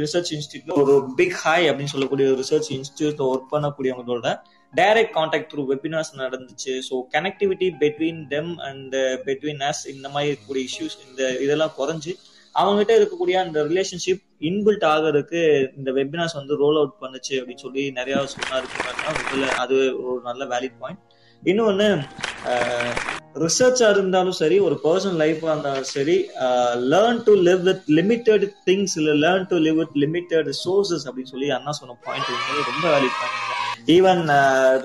ரிசர்ச் 0.03 0.33
இன்ஸ்டியூட்ல 0.35 0.75
ஒரு 0.83 0.93
பிக் 1.21 1.39
ஹாய் 1.45 1.69
அப்படின்னு 1.71 1.93
சொல்லக்கூடிய 1.95 2.27
ஒரு 2.33 2.39
ரிசர்ச் 2.43 2.69
இன்ஸ்டியூட்ல 2.77 3.25
ஒர்க் 3.31 3.53
பண்ணக்கூடியவங்களோட 3.55 4.29
டைரக்ட் 4.75 5.15
கான்டாக்ட் 5.17 5.51
த்ரூ 5.53 5.63
வெபினார்ஸ் 5.71 6.13
நடந்துச்சு. 6.21 6.75
So 6.89 6.95
connectivity 7.15 7.69
between 7.83 8.21
them 8.35 8.53
and 8.69 8.95
between 9.27 9.65
us 9.71 9.83
இந்த 9.95 10.07
மாதிரி 10.15 10.31
இருக்கக்கூடிய 10.31 10.65
இஷ்யூஸ் 10.71 10.97
இந்த 11.09 11.23
இதெல்லாம் 11.47 11.75
குறைஞ்சு 11.81 12.13
அவங்ககிட்ட 12.55 12.93
இருக்கக்கூடிய 12.99 13.37
அந்த 13.45 13.59
ரிலேஷன்ஷிப் 13.63 14.23
இன்பில்ட் 14.41 14.85
ஆகிறதுக்கு 14.85 15.41
இந்த 15.77 15.91
வெபினார்ஸ் 15.93 16.39
வந்து 16.41 16.57
ரோல் 16.57 16.79
அவுட் 16.81 16.99
பண்ணுச்சு 17.01 17.35
அப்படின்னு 17.39 17.65
சொல்லி 17.67 17.91
நிறைய 17.91 18.17
சொன்னாரு. 18.35 18.67
அது 19.59 19.77
ஒரு 20.05 20.21
நல்ல 20.25 20.45
வேலிட் 20.45 20.79
பாயிண்ட் 20.79 21.01
இன்னொன்னு 21.43 21.89
ரிசர்ச்சா 23.35 23.87
இருந்தாலும் 23.91 24.37
சரி 24.41 24.57
ஒரு 24.59 24.77
பர்சனல் 24.85 25.21
லைஃபா 25.23 25.49
இருந்தாலும் 25.53 25.89
சரி 25.93 26.17
learn 26.93 27.21
to 27.25 27.33
live 27.49 27.63
with 27.69 27.87
limited 27.99 28.45
things 28.67 28.97
இல்ல 29.01 29.13
learn 29.25 29.47
to 29.47 29.57
live 29.57 29.75
with 29.75 29.97
limited 30.05 30.51
sources 30.65 31.07
அப்படின்னு 31.09 31.33
சொல்லி 31.35 31.49
அண்ணா 31.51 31.71
சொன்ன 31.71 31.97
பாயிண்ட் 32.05 32.29
உண்மையிலே 32.35 32.65
ரொம்ப 32.71 32.87
valid 32.95 33.17
point 33.21 33.91
even 33.91 34.23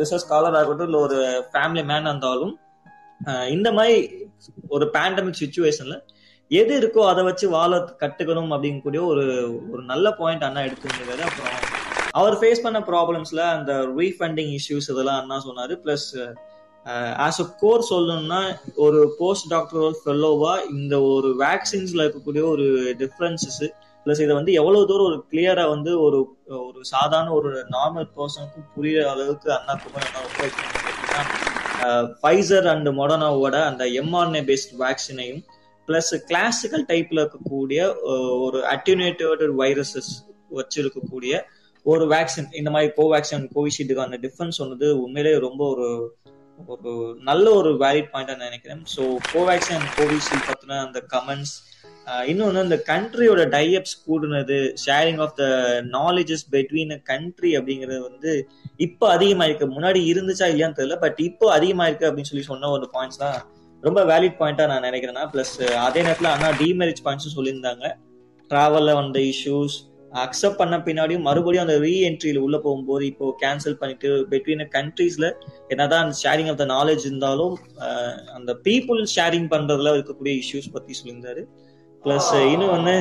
research 0.01 0.25
scholar 0.25 0.57
ஆகட்டும் 0.61 0.87
இல்ல 0.87 0.99
ஒரு 0.99 1.17
ஃபேமிலி 1.53 1.83
மேன் 1.85 2.09
இருந்தாலும் 2.11 2.53
இந்த 3.49 3.71
மாதிரி 3.71 3.97
ஒரு 4.67 4.85
பேண்டமிக் 4.93 5.41
சுச்சுவேஷன்ல 5.43 5.97
எது 6.51 6.73
இருக்கோ 6.79 7.01
அதை 7.07 7.23
வச்சு 7.23 7.45
வாழ 7.47 7.71
கட்டுக்கணும் 8.01 8.51
அப்படிங்கக்கூடிய 8.51 9.01
ஒரு 9.05 9.23
ஒரு 9.71 9.81
நல்ல 9.83 10.11
பாயிண்ட் 10.11 10.43
அண்ணா 10.43 10.61
எடுத்துருந்தது 10.61 11.23
அப்புறம் 11.23 11.57
அவர் 12.11 12.35
ஃபேஸ் 12.35 12.63
பண்ண 12.63 12.79
ப்ராப்ளம்ஸ்ல 12.87 13.41
அந்த 13.55 13.71
ரீஃபண்டிங் 13.97 14.51
இஷ்யூஸ் 14.59 14.87
இதெல்லாம் 14.91 15.19
அண்ணா 15.21 15.37
சொன்னாரு. 15.47 15.73
பிளஸ் 15.83 16.07
ஆஸ் 17.17 17.41
அ 17.41 17.47
கோர் 17.59 17.83
சொல்லணும்னா 17.89 18.39
ஒரு 18.75 18.99
போஸ்ட் 19.19 19.49
டாக்டர் 19.49 19.97
ஃபெல்லோவா 19.99 20.53
இந்த 20.69 21.01
ஒரு 21.01 21.29
வேக்சின்ஸ்ல 21.39 22.05
இருக்கக்கூடிய 22.05 22.43
ஒரு 22.45 22.65
டிஃப்ரென்சஸ் 22.99 23.61
பிளஸ் 24.05 24.21
இதை 24.21 24.33
வந்து 24.35 24.53
எவ்வளவு 24.53 24.87
தூரம் 24.87 25.07
ஒரு 25.07 25.17
கிளியரா 25.31 25.69
வந்து 25.69 25.91
ஒரு 25.99 26.19
ஒரு 26.59 26.81
சாதாரண 26.85 27.31
ஒரு 27.31 27.49
நார்மல் 27.69 28.07
பர்சனுக்கும் 28.17 28.69
புரியுற 28.75 29.05
அளவுக்கு 29.05 29.49
அண்ணா 29.51 29.75
அண்ணா 30.01 31.23
ஃபைசர் 32.21 32.67
அண்ட் 32.67 32.89
மொடனாவோட 32.99 33.55
அந்த 33.65 33.83
எம்ஆர்என்ஏ 34.01 34.43
பேஸ்ட் 34.45 34.73
வேக்சினையும் 34.79 35.43
பிளஸ் 35.87 36.13
கிளாசிக்கல் 36.27 36.85
டைப்ல 36.89 37.21
இருக்கக்கூடிய 37.23 37.81
ஒரு 38.39 38.59
அட்யூனேட்டட் 38.65 39.55
வைரஸஸ் 39.55 40.11
வச்சிருக்கக்கூடிய 40.51 41.33
ஒரு 41.85 42.05
வேக்சின் 42.05 42.49
இந்த 42.53 42.69
மாதிரி 42.69 42.89
கோவேக்சின் 42.97 43.45
கோவிஷீல்டுக்கான 43.55 44.19
டிஃபரன்ஸ் 44.21 44.59
சொன்னது 44.61 44.87
உண்மையிலேயே 45.03 45.37
ரொம்ப 45.39 45.61
ஒரு 45.69 45.87
ஒரு 46.69 46.91
நல்ல 47.19 47.45
ஒரு 47.53 47.71
வேலிட் 47.77 48.11
பாயிண்டா 48.13 48.35
நினைக்கிறேன். 48.37 48.81
ஸோ 48.95 49.01
கோவேக்சின் 49.33 49.77
அண்ட் 49.77 49.91
கோவிஷீல்டு 49.97 50.45
பத்தின 50.47 50.79
அந்த 50.85 50.99
கமெண்ட்ஸ் 51.13 51.55
இன்னொன்று 52.27 52.63
இந்த 52.63 52.77
கண்ட்ரியோட 52.87 53.41
tie ups 53.49 53.95
கூடுனது 54.05 54.57
sharing 54.85 55.19
of 55.19 55.35
the 55.35 55.45
knowledges 55.97 56.45
between 56.51 56.93
a 56.93 56.99
country 57.03 57.51
அப்படிங்கிறது 57.57 57.99
வந்து 58.01 58.31
இப்போ 58.77 59.05
அதிகமாயிருக்கு 59.15 59.67
முன்னாடி 59.75 60.01
இருந்துச்சா 60.11 60.47
இல்லையான்னு 60.49 60.79
தெரியல 60.79 60.97
பட் 60.99 61.19
இப்போ 61.19 61.47
அதிகமாயிருக்கு 61.57 62.07
அப்படின்னு 62.09 62.31
சொல்லி 62.31 62.45
சொன்ன 62.45 62.69
ஒரு 62.69 62.87
பாயிண்ட்ஸ் 62.93 63.21
தான் 63.21 63.37
ரொம்ப 63.83 63.99
வேலிட் 64.11 64.39
பாயிண்டா 64.39 64.65
நான் 64.71 64.87
நினைக்கிறேன்னா 64.89 65.25
ப்ளஸ் 65.33 65.53
அதே 65.87 65.99
நேரத்தில் 66.05 66.33
அண்ணா 66.33 66.49
டிமெரிட்ஸ் 66.61 67.03
பாயிண்ட்ஸும் 67.05 67.37
சொல்லியிருந்தாங்க. 67.37 67.85
டிராவல்ல 68.51 68.91
வந்த 68.99 69.19
இஷ்யூஸ் 69.33 69.75
அக்செப்ட் 70.23 70.59
பண்ண 70.59 70.75
பின்னாடியும் 70.85 71.25
மறுபடியும் 71.27 71.65
அந்த 71.65 71.75
ரீஎன்ட்ரியில் 71.85 72.41
உள்ள 72.43 72.57
போகும்போது 72.65 73.03
இப்போ 73.11 73.25
கேன்சல் 73.41 73.77
பண்ணிட்டு 73.81 74.09
பிட்வீன் 74.31 74.63
கண்ட்ரீஸ்ல 74.75 75.25
என்னதான் 75.73 76.09
ஷேரிங் 76.21 76.49
ஆஃப் 76.51 76.59
த 76.61 76.65
நாலேஜ் 76.75 77.03
இருந்தாலும் 77.09 77.55
அந்த 78.37 78.53
பீப்புள் 78.67 79.01
ஷேரிங் 79.15 79.47
பண்றதுல 79.53 79.93
இருக்கக்கூடிய 79.97 80.33
இஷ்யூஸ் 80.43 80.73
பத்தி 80.75 80.93
சொல்லியிருந்தாரு. 80.99 81.43
பிளஸ் 82.03 82.31
இன்னும் 82.53 82.73
வந்து 82.77 82.95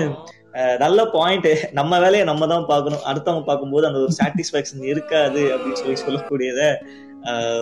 நல்ல 0.85 1.01
பாயிண்ட் 1.17 1.49
நம்ம 1.79 1.93
வேலையை 2.05 2.25
நம்ம 2.29 2.47
தான் 2.53 2.69
பார்க்கணும். 2.73 3.03
அடுத்தவங்க 3.11 3.45
பார்க்கும்போது 3.49 3.89
அந்த 3.89 3.99
ஒரு 4.05 4.15
சாட்டிஸ்பாக்சன் 4.21 4.89
இருக்காது 4.93 5.43
அப்படின்னு 5.55 5.81
சொல்லி 5.83 5.99
சொல்லக்கூடியத 6.05 6.63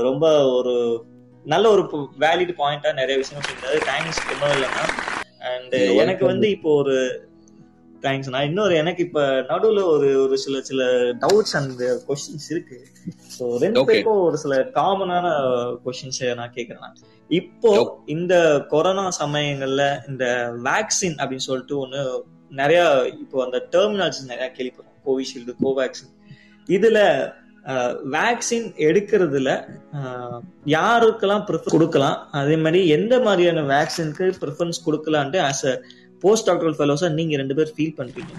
ரொம்ப 0.08 0.26
ஒரு 0.58 0.74
நல்ல 1.44 1.68
ஒரு 1.70 1.82
வேலிட் 2.20 2.52
பாயிண்டா 2.58 2.90
நிறைய 2.94 3.16
விஷயம் 3.16 3.42
சொல்லியிருந்தாரு 3.42 3.80
தேங்க்ஸ் 3.88 4.20
ரொம்ப 4.30 4.48
இல்லைன்னா 4.54 4.84
அண்ட் 5.48 5.74
எனக்கு 6.02 6.24
வந்து 6.26 6.46
இப்போ 6.50 6.70
ஒரு 6.74 6.96
தேங்க்ஸ் 8.02 8.30
நான் 8.30 8.46
இன்னொரு 8.46 8.74
எனக்கு 8.74 9.02
இப்ப 9.02 9.20
நடுவுல 9.48 9.82
ஒரு 9.84 10.08
ஒரு 10.20 10.36
சில 10.38 10.60
சில 10.60 10.82
டவுட்ஸ் 11.20 11.54
அண்ட் 11.56 11.82
கொஸ்டின்ஸ் 12.08 12.48
இருக்கு. 12.50 12.76
ஸோ 13.36 13.44
ரெண்டு 13.58 13.84
பேருக்கும் 13.84 14.22
ஒரு 14.22 14.36
சில 14.36 14.56
காமனான 14.74 15.26
கொஸ்டின்ஸ் 15.84 16.20
நான் 16.34 16.54
கேட்கறேன் 16.54 16.98
இப்போ 17.30 17.70
இந்த 18.06 18.34
கொரோனா 18.68 19.08
சமயங்கள்ல 19.20 19.84
இந்த 20.08 20.24
வேக்சின் 20.64 21.16
அப்படின்னு 21.20 21.46
சொல்லிட்டு 21.46 21.76
ஒண்ணு 21.84 22.02
நிறைய 22.52 22.80
இப்போ 23.20 23.38
அந்த 23.44 23.58
டெர்மினாலஜி 23.72 24.22
நிறைய 24.26 24.48
கேள்விப்படுறோம் 24.56 25.00
கோவிஷீல்டு 25.06 25.54
கோவேக்சின் 25.62 26.12
இதுல 26.68 26.98
வேக்சின் 28.14 28.66
எடுக்கிறதுல 28.86 29.50
யாருக்கெல்லாம் 30.74 31.44
ப்ரிஃபர் 31.48 31.74
கொடுக்கலாம்? 31.74 32.18
அதே 32.40 32.56
மாதிரி 32.64 32.80
எந்த 32.96 33.14
மாதிரியான 33.26 33.62
வேக்சினுக்கு 33.74 34.26
ப்ரிஃபரன்ஸ் 34.42 34.80
கொடுக்கலான்ட்டு 34.86 35.40
ஆஸ் 35.48 35.64
அ 35.70 35.74
போஸ்ட் 36.24 36.48
டாக்டரல் 36.48 36.76
ஃபெலோஸா 36.80 37.08
நீங்க 37.18 37.36
ரெண்டு 37.42 37.56
பேர் 37.58 37.72
ஃபீல் 37.76 37.96
பண்றீங்க. 38.00 38.34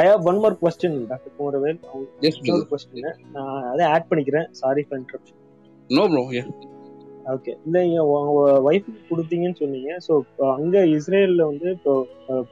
I 0.00 0.04
have 0.10 0.26
one 0.30 0.40
more 0.44 0.56
question 0.62 0.98
doctor 1.10 1.34
Kumaravel 1.38 1.78
இன்னொரு 2.28 2.66
கொஸ்டின் 2.72 3.10
நான் 3.36 3.68
அதை 3.72 3.84
ஆட் 3.94 4.08
பண்ணிக்கிறேன். 4.10 4.48
Sorry 4.62 4.84
for 4.88 5.00
interruption 5.02 5.38
no 5.90 6.04
bro 6.12 6.24
okay 7.34 7.52
இல்ல 7.66 7.78
உங்க 8.10 8.42
ஒய்ஃபுக்கு 8.68 9.00
கொடுத்தீங்கன்னு 9.08 9.60
சொன்னீங்க. 9.62 9.90
ஸோ 10.06 10.12
அங்க 10.56 10.84
இஸ்ரேல்ல 10.96 11.42
வந்து 11.50 11.68
இப்போ 11.76 11.94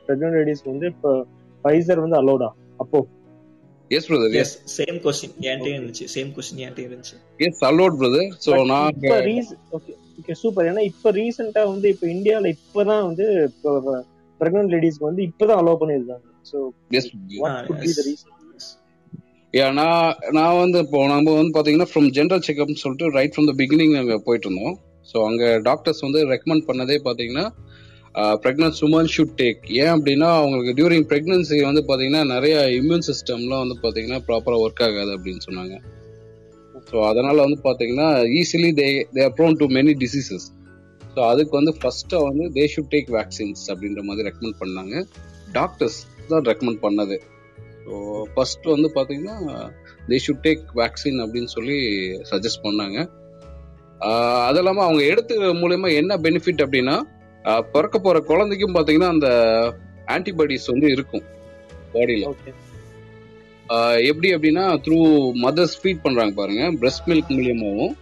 பிரெக்னன்ட் 0.07 0.37
லேடிஸ் 0.39 0.64
வந்து 0.73 0.87
இப்போ 0.95 1.12
ஃபைசர் 1.64 2.03
வந்து 2.05 2.19
அலோடா 2.23 2.49
அப்போ 2.83 2.99
yes 3.91 4.07
brother 4.11 4.37
yes 4.41 4.55
same 4.76 4.97
question 5.05 5.34
என்கிட்டயும் 5.43 5.78
இருந்துச்சு 5.78 6.07
சேம் 6.14 6.30
கொஸ்டின் 6.37 6.61
என்கிட்டயும் 6.61 6.91
இருந்துச்சு. 6.91 7.16
எஸ் 7.41 7.62
அலோட் 7.64 7.99
பிரதர் 8.01 8.30
சோ 8.45 8.53
நான் 8.72 8.89
இப்ப 8.95 9.12
ஓகே 9.78 9.93
ஓகே 10.20 10.34
சூப்பர் 10.43 10.68
ஏன்னா 10.70 10.84
இப்ப 10.91 11.12
ரீசெண்டா 11.12 11.62
வந்து 11.72 11.89
இப்ப 11.95 12.07
இந்தியால 12.07 12.53
இப்பதான் 12.57 13.05
வந்து 13.05 13.26
பிரெக்னன்ட் 14.41 14.72
லேடிஸ்க்கு 14.74 15.09
வந்து 15.11 15.22
இப்பதான் 15.22 15.61
அலோவ் 15.62 15.80
பண்ணிருக்காங்க 15.82 16.26
so 16.51 16.59
yes 16.99 17.11
what 17.43 17.68
could 17.68 17.82
be 17.84 17.93
the 17.93 18.05
reason 18.09 18.32
yeah 19.55 19.66
நான் 19.72 20.16
நான் 20.32 20.59
வந்து 20.59 20.78
இப்போ 20.78 20.99
நம்ம 21.07 21.34
வந்து 21.37 21.55
பாத்தீங்கன்னா 21.57 21.91
ஃப்ரம் 21.91 22.09
ஜென்ரல் 22.16 22.43
செக்அப்னு 22.49 22.82
சொல்லிட்டு 22.82 23.07
ரைட் 23.11 23.34
ஃப்ரம் 23.34 23.49
த 23.51 23.55
பிகினிங் 23.61 23.95
நாங்கள் 23.99 24.24
போயிட்டு 24.26 24.49
இருந்தோம். 24.49 24.74
ஸோ 25.07 25.16
அங்கே 25.26 25.49
டாக்டர்ஸ் 25.68 26.03
வந்து 26.05 26.20
ரெக்கமெண்ட் 26.32 26.64
பண்ணதே 26.68 26.97
பார்த்தீங்கன்னா 27.05 27.45
ப்ரெக்னன்ட் 28.43 28.79
உமன் 28.87 29.11
ஷுட் 29.14 29.35
டேக் 29.41 29.62
ஏன் 29.83 29.93
அப்படின்னா 29.95 30.29
அவங்களுக்கு 30.41 30.73
டியூரிங் 30.79 31.07
ப்ரெக்னன்சி 31.11 31.57
வந்து 31.69 31.83
பார்த்தீங்கன்னா 31.89 32.23
நிறைய 32.35 32.55
இம்யூன் 32.79 33.05
சிஸ்டம்லாம் 33.09 33.62
வந்து 33.64 33.77
பார்த்தீங்கன்னா 33.83 34.21
ப்ராப்பராக 34.29 34.64
ஒர்க் 34.67 34.83
ஆகாது 34.87 35.11
அப்படின்னு 35.17 35.43
சொன்னாங்க. 35.49 35.75
ஸோ 36.91 36.97
அதனால 37.11 37.37
வந்து 37.47 37.59
பார்த்தீங்கன்னா 37.67 38.09
easily 38.41 38.71
they 38.81 38.87
they 39.14 39.23
are 39.27 39.35
prone 39.39 39.59
to 39.62 39.67
many 39.77 39.93
diseases 40.03 40.47
so 41.14 41.21
அதுக்கு 41.33 41.53
வந்து 41.59 41.73
ஃபர்ஸ்ட்டாக 41.81 42.27
வந்து 42.29 42.45
தே 42.57 42.64
ஷுட் 42.75 42.91
டேக் 42.95 43.11
வேக்சின்ஸ் 43.19 43.62
அப்படின்ற 43.73 44.03
மாதிரி 44.09 44.27
ரெக்கமெண்ட் 44.29 44.59
பண்ணாங்க. 44.62 44.95
டாக்டர்ஸ் 45.59 45.99
தான் 46.31 46.45
ரெக்கமெண்ட் 46.51 46.81
பண்ணது. 46.87 47.17
ஸோ 47.85 47.93
ஃபர்ஸ்ட் 48.35 48.67
வந்து 48.75 48.89
பார்த்தீங்கன்னா 48.97 49.37
தே 50.11 50.19
ஷுட் 50.25 50.43
டேக் 50.47 50.64
வேக்சின் 50.81 51.21
அப்படின்னு 51.25 51.51
சொல்லி 51.57 51.79
சஜஸ்ட் 52.31 52.64
பண்ணாங்க. 52.67 52.99
அது 54.49 54.59
இல்லாமல் 54.62 54.87
அவங்க 54.87 55.03
எடுத்து 55.12 55.35
மூலயமா 55.62 55.91
என்ன 56.01 56.19
பெனிஃபிட் 56.27 56.64
அப்படின்னா 56.64 56.97
பிறக்க 57.74 57.97
போற 58.07 58.18
குழந்தைக்கும் 58.30 58.74
பார்த்தீங்கன்னா 58.76 59.11
அந்த 59.14 59.28
ஆன்டிபாடிஸ் 60.14 60.72
வந்து 60.72 60.88
இருக்கும் 60.97 61.24
பாடியில் 61.94 62.26
எப்படி 64.09 64.28
அப்படின்னா 64.34 64.64
த்ரூ 64.86 64.99
மதர்ஸ் 65.44 65.78
ஃபீட் 65.80 66.03
பண்றாங்க 66.05 66.34
பாருங்க. 66.40 66.64
பிரெஸ்ட் 66.80 67.09
மில்க் 67.11 67.32
மூலியமாகவும் 67.36 67.94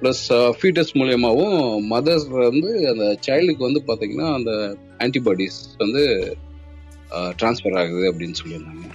ப்ளஸ் 0.00 0.22
ஃபீட்டஸ் 0.58 0.92
மூலியமாகவும் 1.00 1.58
மதர்ஸ் 1.92 2.26
வந்து 2.46 2.70
அந்த 2.92 3.04
சைல்டுக்கு 3.26 3.66
வந்து 3.68 3.82
பார்த்தீங்கன்னா 3.88 4.28
அந்த 4.38 4.52
ஆன்டிபாடிஸ் 5.06 5.58
வந்து 5.82 6.02
டிரான்ஸ்ஃபர் 7.40 7.78
ஆகுது 7.82 8.04
அப்படின்னு 8.10 8.38
சொல்லியிருந்தாங்க. 8.40 8.86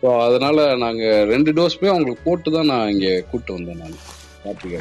ஸோ 0.00 0.10
அதனால 0.26 0.66
நாங்கள் 0.84 1.28
ரெண்டு 1.32 1.52
டோஸ்மே 1.58 1.92
அவங்களுக்கு 1.92 2.26
போட்டு 2.28 2.50
தான் 2.56 2.70
நான் 2.72 2.90
இங்கே 2.94 3.14
கூப்பிட்டு 3.30 3.56
வந்தேன் 3.56 3.80
நான். 3.84 3.96
கார்த்திகா. 4.42 4.80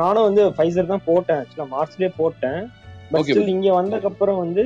நானும் 0.00 0.26
வந்து 0.28 0.42
ஃபைசர் 0.56 0.92
தான் 0.92 1.06
போட்டேன். 1.10 1.40
ஆக்சுவலா 1.42 1.68
மார்ச்லயே 1.76 2.10
போட்டேன். 2.20 2.60
பட் 3.12 3.28
ஸ்டில் 3.28 3.52
இங்க 3.54 3.68
வந்ததுக்கு 3.78 4.10
அப்புறம் 4.10 4.38
வந்து 4.44 4.62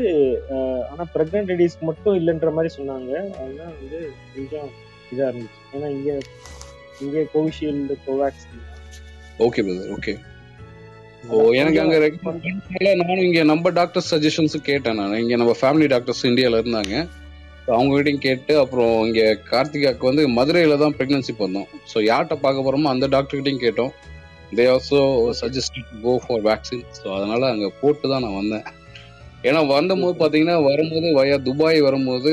ஆனா 0.90 1.04
பிரெக்னன்ட் 1.14 1.50
லேடிஸ்க்கு 1.52 1.88
மட்டும் 1.90 2.16
இல்லைன்ற 2.20 2.50
மாதிரி 2.56 2.70
சொன்னாங்க. 2.78 3.12
அதெல்லாம் 3.40 3.74
வந்து 3.80 3.98
கொஞ்சம் 4.34 4.70
இதா 5.12 5.28
இருந்துச்சு. 5.30 5.60
ஏன்னா 5.74 5.88
இங்க 5.96 6.10
இங்க 7.04 7.24
Covishield 7.34 7.96
Covaxin 8.06 8.66
okay 9.46 9.62
brother 9.66 9.94
okay 9.96 10.14
oh 11.30 11.38
எனக்கு 11.60 11.80
அங்க 11.82 11.96
நானும் 13.00 13.26
இங்க 13.28 13.40
நம்ம 13.52 13.70
டாக்டர் 13.78 14.06
சஜஷன்ஸ் 14.10 14.56
கேட்டேன் 14.68 14.98
நான். 15.00 15.16
இங்க 15.22 15.34
நம்ம 15.40 15.54
ஃபேமிலி 15.60 15.86
டாக்டர்ஸ் 15.92 16.28
இந்தியால 16.30 16.60
இருந்தாங்க. 16.62 16.94
அவங்க 17.74 17.90
கிட்டையும் 17.96 18.22
கேட்டு 18.26 18.52
அப்புறம் 18.60 18.94
இங்க 19.08 19.22
கார்த்திகாக்கு 19.50 20.04
வந்து 20.10 20.22
மதுரையில 20.36 20.78
தான் 20.82 20.94
பிரெக்னன்சி 20.98 21.34
பண்ணோம். 21.40 21.68
ஸோ 21.90 21.98
யார்கிட்ட 22.10 22.36
பார்க்க 22.44 22.64
போறோமோ 22.66 22.92
அந்த 22.94 23.08
டாக்டர் 23.14 23.38
கிட்டையும் 23.38 23.64
கேட்டோம். 23.66 23.92
They 24.58 24.64
also 24.72 25.00
suggest 25.40 25.78
go 26.04 26.12
for 26.24 26.44
vaccine 26.48 26.84
so 26.98 27.06
அதனால 27.16 27.48
அங்கே 27.52 27.68
போட்டு 27.80 28.06
தான் 28.12 28.24
நான் 28.24 28.38
வந்தேன். 28.40 28.66
ஏன்னா 29.48 29.60
வந்தபோது 29.74 30.14
பார்த்தீங்கன்னா 30.20 30.56
வரும்போது 30.70 31.08
வயா 31.18 31.36
துபாய் 31.48 31.78
வரும்போது 31.86 32.32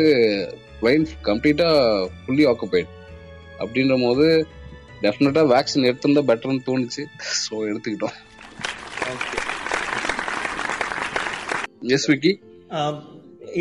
லைன் 0.85 1.05
கம்ப்ளீட்டாக 1.27 2.07
ஃபுல்லி 2.21 2.45
ஆக்குபைட் 2.51 2.89
அப்படின்ற 3.61 3.95
போது 4.05 4.25
டெஃபினட்டாக 5.03 5.51
வேக்சின் 5.53 5.87
எடுத்திருந்தா 5.89 6.23
பெட்டர்னு 6.31 6.65
தோணுச்சு. 6.69 7.03
ஸோ 7.43 7.53
எடுத்துக்கிட்டோம். 7.69 8.17
எஸ் 11.95 12.09
விக்கி 12.11 12.31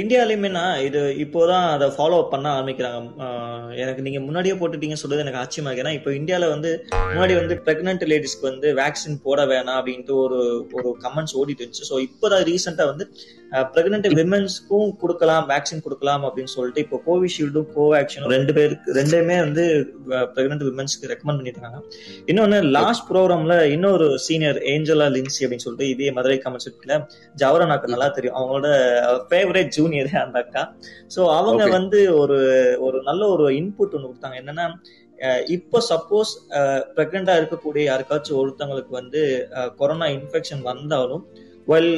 இந்தியாலையுமேனா 0.00 0.64
இது 0.86 1.00
இப்போதான் 1.24 1.66
அதை 1.74 1.86
ஃபாலோ 1.96 2.16
அப் 2.22 2.32
பண்ண 2.32 2.46
ஆரம்பிக்கிறாங்க. 2.56 3.28
எனக்கு 3.82 4.04
நீங்க 4.06 4.20
முன்னாடியே 4.26 4.54
போட்டுட்டீங்க 4.60 4.96
சொல்றது 5.02 5.24
எனக்கு 5.24 5.40
ஆச்சரியமா 5.42 5.68
இருக்கு. 5.70 5.84
ஏன்னா 5.84 5.94
இப்போ 5.98 6.10
இந்தியாவில் 6.20 6.52
வந்து 6.54 6.70
முன்னாடி 7.12 7.34
வந்து 7.40 7.56
பிரெக்னென்ட் 7.66 8.04
லேடிஸ்க்கு 8.12 8.48
வந்து 8.50 8.70
வேக்சின் 8.80 9.22
போட 9.26 9.46
வேணாம் 9.52 9.78
அப்படின்ட்டு 9.80 10.14
ஒரு 10.24 10.40
ஒரு 10.78 10.90
கமெண்ட்ஸ் 11.06 11.36
ஓடிட்டு 11.40 11.62
இருந்துச்சு. 11.64 11.88
ஸோ 11.90 11.98
இப்போதான் 12.08 12.46
ரீசெண்டா 12.50 12.86
வந்து 12.92 13.06
பிரெக்னென்ட் 13.74 14.06
விமன்ஸ்க்கும் 14.18 14.88
கொடுக்கலாம் 15.02 15.44
வேக்சின் 15.50 15.82
கொடுக்கலாம் 15.84 16.22
அப்படின்னு 16.28 16.52
சொல்லிட்டு 16.54 16.82
இப்போ 16.84 16.98
கோவிஷீல்டும் 17.06 17.68
கோவேக்சினும் 17.76 18.32
ரெண்டு 18.36 18.52
பேருக்கு 18.56 18.96
ரெண்டுமே 18.98 19.36
வந்து 19.46 19.64
பிரெக்னென்ட் 20.36 20.64
விமன்ஸ்க்கு 20.68 21.10
ரெக்கமெண்ட் 21.12 21.40
பண்ணிருக்காங்க 21.40 21.78
இன்னொன்னு 22.30 22.58
லாஸ்ட் 22.78 23.06
ப்ரோக்ராம்ல 23.10 23.56
இன்னொரு 23.74 24.08
சீனியர் 24.26 24.58
ஏஞ்சலா 24.72 25.08
லின்சி 25.16 25.42
அப்படின்னு 25.44 25.66
சொல்லிட்டு 25.66 25.92
இதே 25.94 26.10
மதுரை 26.18 26.38
கமெண்ட்ஸ்ல 26.44 26.98
ஜவரனாக்கு 27.42 27.92
நல்லா 27.94 28.08
தெரியும். 28.16 28.36
அவங்களோட 28.40 28.68
ஃபேவரேட் 29.30 29.72
ஜூனியர் 29.86 30.12
அந்த 30.24 30.38
அக்கா 30.44 30.62
ஸோ 31.16 31.22
அவங்க 31.38 31.64
வந்து 31.78 32.00
ஒரு 32.20 32.38
ஒரு 32.86 33.00
நல்ல 33.02 33.22
ஒரு 33.34 33.46
இன்புட் 33.60 33.96
ஒன்று 33.96 34.08
கொடுத்தாங்க. 34.10 34.38
என்னன்னா 34.42 34.66
இப்போ 35.56 35.78
சப்போஸ் 35.90 36.32
பிரெக்னண்டா 36.96 37.34
இருக்கக்கூடிய 37.40 37.82
யாருக்காச்சும் 37.90 38.40
ஒருத்தவங்களுக்கு 38.40 38.92
வந்து 39.00 39.20
கொரோனா 39.76 40.06
இன்ஃபெக்ஷன் 40.16 40.62
வந்தாலும் 40.62 41.22
வெல் 41.66 41.92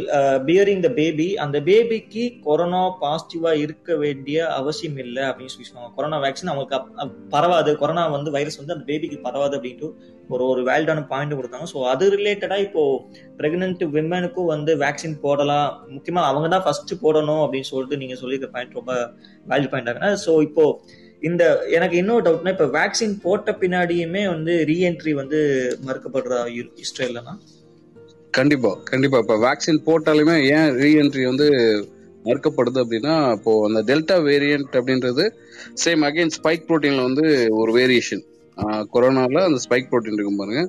பியரிங் 0.47 0.83
த 0.85 0.91
பேபி 0.95 1.27
அந்த 1.43 1.57
பேபிக்கு 1.67 2.23
கொரோனா 2.45 2.83
பாசிட்டிவா 3.01 3.51
இருக்க 3.63 3.97
வேண்டிய 3.97 4.39
அவசியம் 4.57 4.99
இல்லை 5.03 5.25
அப்படின்னு 5.27 5.53
சொல்லி 5.55 5.69
சொன்னாங்க 5.69 5.91
கொரோனா 5.97 6.19
வேக்சின் 6.25 6.51
அவங்களுக்கு 6.53 7.09
பரவாது. 7.33 7.71
கொரோனா 7.83 8.05
வந்து 8.15 8.31
வைரஸ் 8.37 8.61
வந்து 8.61 8.75
அந்த 8.77 8.87
பேபிக்கு 8.89 9.19
பரவாது 9.27 9.57
அப்படின்ட்டு 9.59 9.89
ஒரு 10.31 10.45
ஒரு 10.47 10.63
வேல்டான 10.67 11.05
பாயிண்ட் 11.07 11.37
கொடுத்தாங்க. 11.37 11.67
ஸோ 11.73 11.79
அது 11.91 12.07
ரிலேட்டடா 12.15 12.57
இப்போ 12.65 12.83
பிரெக்னென்ட் 13.39 13.85
விமனுக்கும் 13.95 14.51
வந்து 14.53 14.73
வேக்சின் 14.83 15.19
போடலாம். 15.23 15.69
முக்கியமா 15.95 16.23
அவங்க 16.29 16.49
தான் 16.49 16.65
ஃபர்ஸ்ட் 16.65 16.95
போடணும் 17.03 17.43
அப்படின்னு 17.45 17.71
சொல்லிட்டு 17.71 18.01
நீங்க 18.03 18.17
சொல்லியிருக்க 18.17 18.51
பாயிண்ட் 18.55 18.79
ரொம்ப 18.81 18.95
வேல்யூ 19.47 19.71
பாயிண்ட் 19.71 19.91
ஆகுனா 19.93 20.11
ஸோ 20.25 20.35
இப்போ 20.43 20.65
இந்த 21.23 21.45
எனக்கு 21.73 21.97
இன்னொரு 21.97 22.25
டவுட்னா 22.25 22.53
இப்போ 22.53 22.69
வேக்சின் 22.75 23.15
போட்ட 23.23 23.53
பின்னாடியுமே 23.61 24.25
வந்து 24.29 24.55
ரீஎன்ட்ரி 24.69 25.13
வந்து 25.15 25.39
மறுக்கப்படுற 25.87 26.35
இ- 26.57 26.71
கண்டிப்பா 28.39 28.71
கண்டிப்பா. 28.91 29.19
இப்ப 29.25 29.37
வேக்சின் 29.47 29.85
போட்டாலுமே 29.87 30.35
ஏன் 30.57 30.71
ரீஎன்ட்ரி 30.83 31.25
வந்து 31.31 31.47
மறுக்கப்படுது 32.27 32.79
அப்படின்னா 32.85 33.15
இப்போ 33.37 33.53
அந்த 33.67 33.81
டெல்டா 33.91 34.17
வேரியன்ட் 34.31 34.75
அப்படின்றது 34.79 35.25
சேம் 35.83 36.03
அகைன் 36.09 36.35
ஸ்பைக் 36.37 36.67
புரோட்டீன்ல 36.69 37.05
வந்து 37.09 37.25
ஒரு 37.61 37.73
வேரியேஷன் 37.79 38.25
கொரோனால 38.95 39.43
அந்த 39.49 39.59
ஸ்பைக் 39.65 39.89
புரோட்டீன் 39.91 40.17
இருக்கும் 40.17 40.41
பாருங்க. 40.41 40.63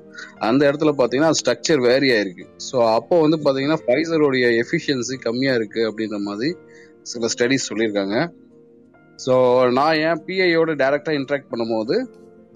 அந்த 0.48 0.62
இடத்துல 0.70 0.92
பாத்தீங்கன்னா 1.00 1.38
ஸ்ட்ரக்சர் 1.40 1.82
வேரி 1.88 2.10
ஆயிருக்கு. 2.16 2.46
ஸோ 2.68 2.78
அப்போ 2.98 3.16
வந்து 3.24 3.38
பாத்தீங்கன்னா 3.46 3.80
ஃபைசருடைய 3.86 4.48
எஃபிஷியன்சி 4.64 5.16
கம்மியா 5.26 5.54
இருக்கு 5.60 5.82
அப்படின்ற 5.90 6.20
மாதிரி 6.28 6.52
சில 7.12 7.30
ஸ்டடிஸ் 7.34 7.68
சொல்லியிருக்காங்க. 7.70 8.16
ஸோ 9.20 9.36
நான் 9.78 10.00
ஏன் 10.08 10.22
பிஐயோட 10.28 10.76
டைரக்டா 10.84 11.14
இன்ட்ராக்ட் 11.20 11.52
பண்ணும்போது 11.54 11.96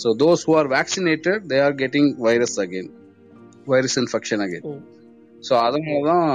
so 0.03 0.11
those 0.23 0.43
who 0.49 0.55
are 0.61 0.69
vaccinated 0.77 1.41
they 1.53 1.59
are 1.67 1.77
getting 1.83 2.11
virus 2.27 2.57
again 2.65 2.91
virus 3.73 3.97
infection 4.03 4.43
again 4.45 4.67
so 5.43 5.53
அதனால 5.65 6.01
தான் 6.09 6.25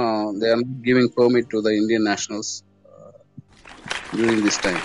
they 0.41 0.49
are 0.53 0.59
not 0.61 0.81
giving 0.87 1.11
permit 1.19 1.49
to 1.53 1.59
the 1.67 1.71
Indian 1.79 2.07
nationals 2.09 2.51
during 4.11 4.43
this 4.47 4.61
time 4.65 4.81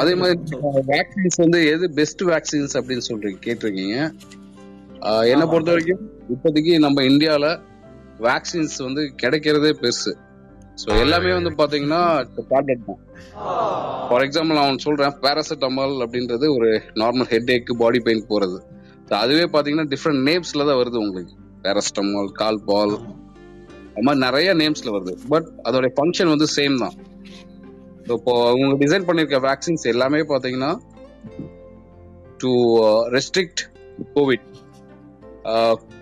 அதே. 0.00 0.12
மாதிரி 0.20 0.36
வேக்சின்ஸ் 0.90 1.38
வந்து 1.44 1.58
எது 1.72 1.86
பெஸ்ட் 1.98 2.22
வேக்சின்ஸ் 2.30 2.74
அப்படின்னு 2.78 3.04
சொல்றீங்க 3.08 3.38
கேட்டிருக்கீங்க? 3.46 3.96
என்னை. 5.32 5.44
பொறுத்த 5.52 5.70
வரைக்கும் 5.74 6.02
இப்போதைக்கு 6.34 6.72
நம்ம 6.78 7.02
இந்தியால 7.10 7.46
வேக்சின்ஸ் 8.26 8.76
வந்து 8.86 9.02
கிடைக்கிறதே 9.22 9.72
பெருசு. 9.82 10.12
ஸோ 10.82 10.88
எல்லாமே 11.04 11.32
வந்து 11.38 11.52
பாத்தீங்கன்னா 11.60 12.02
டேப்லெட் 12.52 12.86
தான். 12.88 13.00
ஃபார் 14.08 14.24
எக்ஸாம்பிள் 14.26 14.60
நான் 14.60 14.82
சொல்றேன். 14.86 15.14
பேராசிட்டமால் 15.24 15.94
அப்படின்றது 16.04 16.46
ஒரு 16.56 16.70
நார்மல் 17.02 17.28
ஹெட் 17.32 17.52
ஏக்கு 17.56 17.74
பாடி 17.82 18.00
பெயின் 18.08 18.28
போறது 18.32 18.58
அதுவே 19.22 19.46
பாத்தீங்கன்னா 19.54 19.88
டிஃப்ரெண்ட் 19.94 20.22
நேம்ஸ்ல 20.28 20.66
தான் 20.68 20.80
வருது 20.82 20.98
உங்களுக்கு. 21.04 21.34
பேராசிட்டமால் 21.64 22.30
கால் 22.40 22.60
பால் 22.68 22.94
அது 23.94 24.04
மாதிரி 24.06 24.20
நிறைய 24.26 24.50
நேம்ஸ்ல 24.60 24.92
வருது. 24.96 25.14
பட் 25.32 25.48
அதோட 25.68 25.88
ஃபங்க்ஷன் 25.96 26.32
வந்து 26.34 26.46
சேம் 26.58 26.76
தான். 26.84 26.96
இப்போ 28.14 28.32
அவங்க 28.50 28.76
டிசைன் 28.84 29.06
பண்ணிருக்க 29.08 29.38
வேக்சின்ஸ் 29.48 29.84
எல்லாமே 29.92 30.20
பாத்தீங்கன்னா 30.32 30.70
to 32.42 32.50
restrict 33.16 33.62
covid 34.14 34.46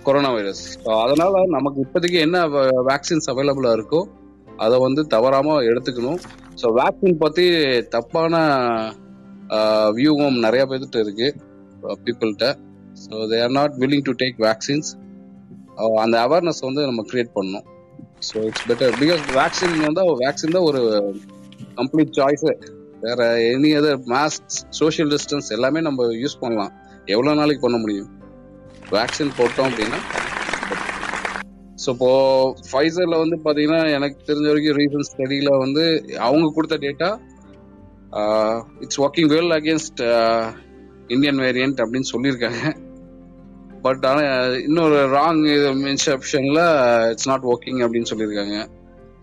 corona 0.07 0.31
virus 0.37 0.63
அதனால 1.03 1.43
நமக்கு 1.57 1.79
இப்போதைக்கு 1.85 2.19
என்ன 2.27 2.39
uh, 2.61 2.81
வேக்சின்ஸ் 2.91 3.29
அவைலபிளா 3.33 3.73
இருக்கோ 3.79 4.01
அதை 4.65 4.77
வந்து 4.87 5.03
தவறாம 5.15 5.57
எடுத்துக்கணும். 5.71 6.21
ஸோ 6.61 6.69
வேக்சின் 6.79 7.21
பத்தி 7.25 7.47
தப்பான 7.95 8.35
வியூவும் 9.99 10.39
நிறைய 10.47 10.63
பேர்கிட்ட 10.71 10.99
இருக்கு 11.05 11.29
பீப்புள்கிட்ட 12.05 12.49
so 13.05 13.15
they 13.31 13.39
are 13.47 13.55
not 13.59 13.77
willing 13.83 14.07
to 14.09 14.15
take 14.23 14.39
vaccines 14.49 14.91
அந்த 16.03 16.17
அவேர்னஸ் 16.27 16.63
வந்து 16.69 16.83
நம்ம 16.89 17.05
கிரியேட் 17.11 17.37
பண்ணணும். 17.37 17.67
So 18.29 18.37
it's 18.49 18.67
better 18.71 18.95
because 19.03 19.23
vaccine 19.39 19.77
வந்து 19.87 20.03
வேக்சின் 20.25 20.57
தான் 20.57 20.69
ஒரு 20.71 20.81
கம்ப்ளீட் 21.79 22.13
சாய்ஸு 22.19 22.53
வேற 23.05 23.29
any 23.53 23.71
other 23.79 24.01
mask 24.15 24.57
social 24.81 25.11
distance 25.15 25.49
எல்லாமே 25.57 25.81
நம்ம 25.89 26.09
யூஸ் 26.23 26.41
பண்ணலாம். 26.43 26.73
எவ்வளோ 27.15 27.35
நாளைக்கு 27.41 27.65
பண்ண 27.67 27.79
முடியும்? 27.85 28.11
வேக்சின் 28.97 29.37
போட்டோம் 29.39 29.69
அப்படின்னா 29.71 30.01
ஸோ 31.83 31.89
இப்போ 31.95 32.11
ஃபைசர்ல 32.69 33.17
வந்து 33.23 33.37
பாத்தீங்கன்னா 33.45 33.83
எனக்கு 33.97 34.19
தெரிஞ்ச 34.29 34.47
வரைக்கும் 34.51 34.79
ரீசன்ட் 34.81 35.09
ஸ்டடியில 35.11 35.51
வந்து 35.65 35.85
அவங்க 36.27 36.47
கொடுத்த 36.57 36.77
data 36.87 37.11
it's 38.85 39.01
working 39.05 39.31
well 39.35 39.55
against 39.59 40.03
Indian 41.15 41.41
variant 41.47 41.81
அப்படின்னு 41.83 42.11
சொல்லியிருக்காங்க. 42.13 42.63
பட் 43.87 44.03
ஆனால் 44.09 44.57
இன்னொரு 44.67 44.99
ராங் 45.17 45.41
இன்செப்ஷன்ல 45.93 46.63
இட்ஸ் 47.13 47.31
நாட் 47.31 47.47
ஒர்க்கிங் 47.53 47.81
அப்படின்னு 47.85 48.11
சொல்லியிருக்காங்க. 48.13 48.57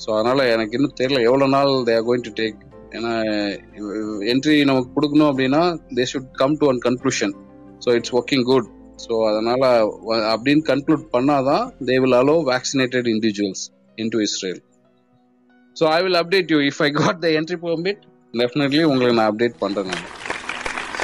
ஸோ 0.04 0.08
அதனால 0.16 0.40
எனக்கு 0.56 0.76
இன்னும் 0.78 0.98
தெரியல 1.02 1.20
எவ்வளோ 1.30 1.46
நாள் 1.58 1.72
they 1.90 1.94
are 2.00 2.08
going 2.08 2.26
to 2.28 2.34
take 2.40 2.58
ஏன்னா 2.98 3.14
என்ட்ரி 4.34 4.58
நமக்கு 4.70 4.90
கொடுக்கணும் 4.96 5.30
அப்படின்னா 5.32 5.62
they 5.98 6.06
should 6.12 6.32
come 6.42 6.58
to 6.62 6.68
an 6.72 6.82
conclusion 6.88 7.34
so 7.86 7.96
it's 7.98 8.14
working 8.20 8.46
good 8.52 8.68
so 9.04 9.14
அதனால 9.30 9.64
அப்படின்னு 10.34 10.64
கன்க்ளூட் 10.72 11.04
பண்ணாதான் 11.16 11.66
they 11.90 11.98
will 12.04 12.18
allow 12.22 12.36
vaccinated 12.52 13.10
individuals 13.16 13.64
into 14.16 14.22
Israel 14.28 14.62
so 15.76 15.86
I 15.96 16.00
will 16.06 16.20
update 16.24 16.52
you 16.56 16.60
if 16.70 16.82
I 16.88 16.90
got 17.02 17.20
the 17.26 17.30
entry 17.40 17.60
permit 17.66 18.04
definitely 18.34 18.84
உங்களுக்கு 18.92 19.18
நான் 19.22 19.32
update 19.34 19.58
பண்றேன் 19.66 19.92
நான் 19.92 20.06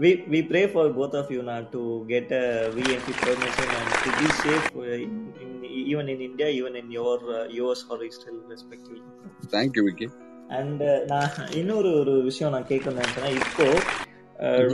we 0.00 0.10
we 0.32 0.38
pray 0.42 0.62
for 0.74 0.84
both 0.90 1.14
of 1.14 1.26
you 1.30 1.42
now 1.42 1.60
to 1.74 1.80
get 2.08 2.28
a 2.32 2.44
VNT 2.76 3.08
permission 3.22 3.68
and 3.78 3.90
to 4.04 4.10
be 4.18 4.28
safe 4.36 4.68
uh, 4.74 4.84
in, 4.96 5.10
in, 5.42 5.50
even 5.84 6.08
in 6.08 6.20
India, 6.20 6.48
even 6.50 6.74
in 6.74 6.90
your 6.90 7.16
uh, 7.30 7.40
US 7.60 7.82
or 7.90 7.98
Israel 8.10 8.38
respectively. 8.54 9.02
Thank you 9.54 9.82
Vicky 9.86 10.06
and 10.58 10.82
நான் 11.06 11.30
இன்னொரு 11.54 11.90
ஒரு 11.98 12.14
விஷயம் 12.22 12.52
நான் 12.52 12.70
கேட்கணும்னு 12.70 13.02
நினைச்சேன்னா 13.02 13.32
இப்போ 13.40 13.66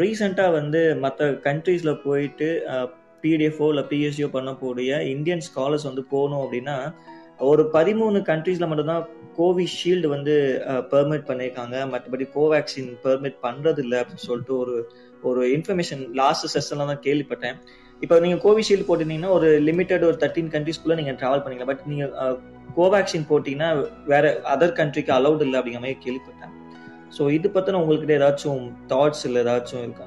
ரீசெண்டாக 0.01 0.53
வந்து 0.53 0.81
மற்ற 1.05 1.29
கண்ட்ரீஸில் 1.47 2.01
போயிட்டு 2.05 2.49
பிடிஎஃப்ஓ 3.23 3.69
இல்லை 3.69 3.85
பிஎஸ்சிஓ 3.91 4.29
பண்ணக்கூடிய 4.37 4.91
இந்தியன் 5.15 5.45
ஸ்காலர்ஸ் 5.49 5.89
வந்து 5.91 6.05
போகணும் 6.11 6.43
அப்படின்னா 6.45 6.77
ஒரு 7.51 7.63
பதிமூணு 7.73 8.19
கண்ட்ரீஸ்ல 8.29 8.67
மட்டும்தான் 8.69 9.07
கோவிஷீல்டு 9.39 10.09
வந்து 10.13 10.35
பெர்மிட் 10.93 11.27
பண்ணியிருக்காங்க. 11.31 11.77
மற்றபடி 11.93 12.27
கோவேக்சின் 12.37 12.91
பெர்மிட் 13.05 13.37
பண்றது 13.43 13.79
இல்லை 13.79 13.99
அப்படின்னு 14.01 14.29
சொல்லிட்டு 14.29 14.55
ஒரு 14.59 14.77
ஒரு 15.23 15.43
இன்ஃபர்மேஷன் 15.57 16.03
லாஸ்ட் 16.21 16.47
செஷன்ல 16.55 16.87
தான் 16.91 17.05
கேள்விப்பட்டேன். 17.07 17.57
இப்போ 18.03 18.17
நீங்க 18.25 18.39
கோவிஷீல்டு 18.47 18.87
போட்டிருந்தீங்கன்னா 18.89 19.33
ஒரு 19.39 19.49
லிமிட்டட் 19.69 20.07
ஒரு 20.11 20.17
தேர்ட்டின் 20.23 20.51
கண்ட்ரீஸ்க்குள்ள 20.55 20.97
நீங்க 21.01 21.13
டிராவல் 21.21 21.45
பண்ணீங்க 21.45 21.67
பட் 21.71 21.85
நீங்க 21.87 22.07
கோவேக்சின் 22.77 23.29
போட்டீங்கன்னா 23.31 23.71
வேற 24.13 24.25
அதர் 24.55 24.77
கண்ட்ரிக்கு 24.81 25.13
அலௌட் 25.19 25.45
இல்லை 25.47 25.57
அப்படிங்கிற 25.61 25.83
மாதிரி 25.85 25.99
கேள்விப்பட்டேன். 26.07 26.53
ஸோ 27.17 27.23
இது 27.37 27.49
பத்தின 27.55 27.81
உங்களுக்கு 27.83 28.17
ஏதாச்சும் 28.19 28.63
தாட்ஸ் 28.93 29.25
இல்லை 29.29 29.41
ஏதாச்சும் 29.45 29.85
இருக்கா? 29.87 30.07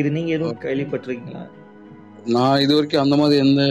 இது 0.00 0.08
நீங்க 0.16 0.30
எதுவும் 0.36 0.62
கேள்விப்பட்டிருக்கீங்களா? 0.66 1.42
நான் 2.34 2.60
இது 2.64 2.72
வரைக்கும் 2.76 3.04
அந்த 3.04 3.14
மாதிரி 3.20 3.36
எந்த 3.46 3.62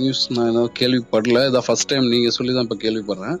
நியூஸ் 0.00 0.22
நான் 0.36 0.50
எதுவும் 0.52 0.74
கேள்விப்படல. 0.80 1.42
இதான் 1.50 1.66
ஃபர்ஸ்ட் 1.66 1.90
டைம் 1.92 2.12
நீங்க 2.14 2.30
சொல்லி 2.38 2.52
தான் 2.56 2.66
இப்போ 2.66 2.78
கேள்விப்படுறேன். 2.86 3.38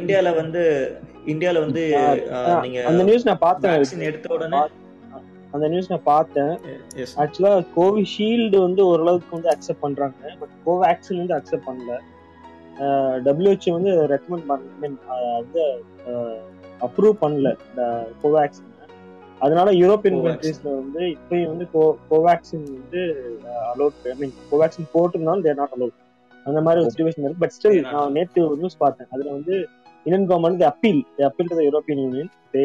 இந்தியால 0.00 0.30
வந்து 0.40 0.62
இந்தியால 1.32 1.60
வந்து 1.66 1.82
நீங்க 2.64 2.78
அந்த 2.90 3.02
நியூஸ் 3.08 3.28
நான் 3.28 3.44
பார்த்தேன். 3.46 4.06
எடுத்த 4.10 4.28
உடனே 4.36 4.60
அந்த 5.58 5.68
நியூஸ் 5.68 5.90
நான் 5.90 6.08
பார்த்தேன். 6.08 6.52
ஆக்சுவலா 7.18 7.52
கோவிஷீல்டு 7.76 8.58
வந்து 8.58 8.86
ஓரளவுக்கு 8.86 9.32
வந்து 9.32 9.50
அக்செப்ட் 9.50 9.80
பண்றாங்க. 9.80 10.14
பட் 10.40 10.54
கோவேக்சின் 10.66 11.20
வந்து 11.22 11.36
அக்செப்ட் 11.36 11.68
பண்ணல. 11.68 11.94
டபிள்யூஹெச் 13.24 13.72
வந்து 13.72 13.92
ரெக்கமெண்ட் 14.10 14.46
பண்ண 14.46 14.88
அஹ், 15.12 15.36
வந்து 15.36 15.62
அப்ரூவ் 16.80 17.22
பண்ணல 17.22 17.48
கோவேக்சின் 18.22 18.64
அதனால 19.40 19.70
யூரோப்பியன். 19.72 20.16
கண்ட்ரீஸ்ல 20.26 20.68
வந்து 20.74 21.00
இப்பயும் 21.14 21.46
வந்து 21.46 21.66
கோவேக்சின் 22.10 22.64
வந்து 22.72 23.02
அலோட் 23.68 23.98
ஐ 24.04 24.16
மீன் 24.18 24.32
கோவேக்சின் 24.50 24.92
போட்டிருந்தாலும் 24.94 25.42
தேர் 25.42 25.54
நாட் 25.54 25.74
அலோட் 25.76 25.96
அந்த 26.46 26.60
மாதிரி 26.60 26.82
ஒரு 26.82 26.90
சுச்சுவேஷன் 26.90 27.24
இருக்கு. 27.24 27.40
But 27.40 27.54
still. 27.56 27.80
நான் 27.88 28.12
நேற்று 28.12 28.46
ஒரு 28.46 28.56
நியூஸ் 28.56 28.76
பார்த்தேன். 28.76 29.08
அதுல 29.10 29.30
வந்து 29.30 29.54
Indian 30.08 30.28
government 30.30 30.62
appeal. 30.72 31.00
Appeal 31.28 31.48
to 31.50 31.64
European 31.68 32.00
Union. 32.04 32.30
They 32.52 32.62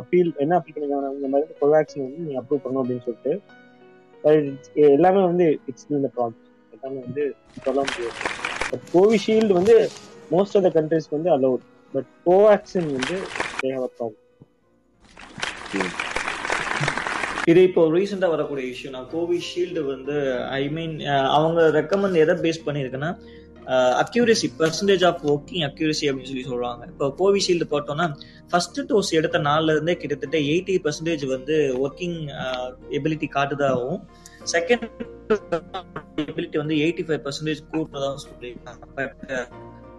appeal 0.00 0.28
என்ன 0.42 0.52
அப்பீல் 0.58 0.74
பண்ணிருக்காங்க? 0.74 1.08
இந்த 1.18 1.28
மாதிரி 1.32 1.54
கோவேக்சின் 1.60 2.04
வந்து 2.06 2.20
நீங்க 2.26 2.40
அப்ரூவ் 2.40 2.62
பண்ணணும் 2.64 2.82
அப்படின்னு 2.82 3.04
சொல்லிட்டு. 3.06 3.32
எல்லாமே 4.96 5.22
வந்து 5.30 5.46
இட்ஸ் 5.70 5.86
இந்த 5.98 6.10
ப்ராப்ளம் 6.16 6.42
எல்லாமே 6.76 6.98
வந்து 7.06 7.24
சொல்ல 7.64 7.80
முடியாது. 7.88 8.14
பட் 8.70 8.84
கோவிஷீல்டு 8.94 9.58
வந்து 9.58 9.74
மோஸ்ட் 10.34 10.56
ஆஃப் 10.58 10.64
த 10.66 10.70
கண்ட்ரிஸ் 10.78 11.10
வந்து 11.16 11.30
அலௌட் 11.36 11.64
பட் 11.94 12.08
கோவேக்சின் 12.28 12.88
வந்து 12.98 13.16
தே 13.60 13.72
ஹவ் 13.76 13.86
அ 13.88 13.92
ப்ராப்ளம் 13.98 14.20
இது 17.50 17.60
இப்போ 17.68 17.82
ரீசெண்டாக 17.96 18.34
வரக்கூடிய 18.34 18.66
இஷ்யூ 18.74 18.90
நான் 18.96 19.08
கோவிஷீல்டு 19.14 19.80
வந்து 19.94 20.16
ஐ 20.60 20.62
மீன் 20.76 20.94
அவங்க 21.38 21.60
ரெக்கமெண்ட் 21.80 22.22
எதை 22.24 22.36
base 22.44 22.66
பண்ணியிருக்குன்னா 22.68 23.10
accuracy 24.02 24.48
percentage 24.60 25.04
of 25.10 25.20
working 25.32 25.64
accuracy 25.68 26.04
அப்படின்னு 26.08 26.30
சொல்லி 26.32 26.46
சொல்றாங்க. 26.50 26.82
இப்போ 26.86 27.06
கோவிஷீல்டு 27.20 27.66
போட்டோம்னா 27.70 28.06
ஃபர்ஸ்ட் 28.50 28.80
டோஸ் 28.90 29.10
எடுத்த 29.12 29.38
நாள்ல 29.38 29.74
இருந்தே 29.76 29.96
கிட்டத்தட்ட 29.96 30.38
எயிட்டி 30.52 30.76
பர்சன்டேஜ் 30.84 31.24
வந்து 31.26 31.56
ஒர்க்கிங் 31.84 32.18
எபிலிட்டி 32.98 33.28
காட்டுதாகவும் 33.36 34.00
செகண்ட் 34.54 34.86
எபிலிட்டி 36.24 36.56
வந்து 36.56 36.74
எயிட்டி 36.84 37.04
ஃபைவ் 37.06 37.22
பர்சன்டேஜ் 37.26 37.62
கூட்டுறதாகவும் 37.72 38.24
சொல்லியிருக்காங்க 38.26 39.38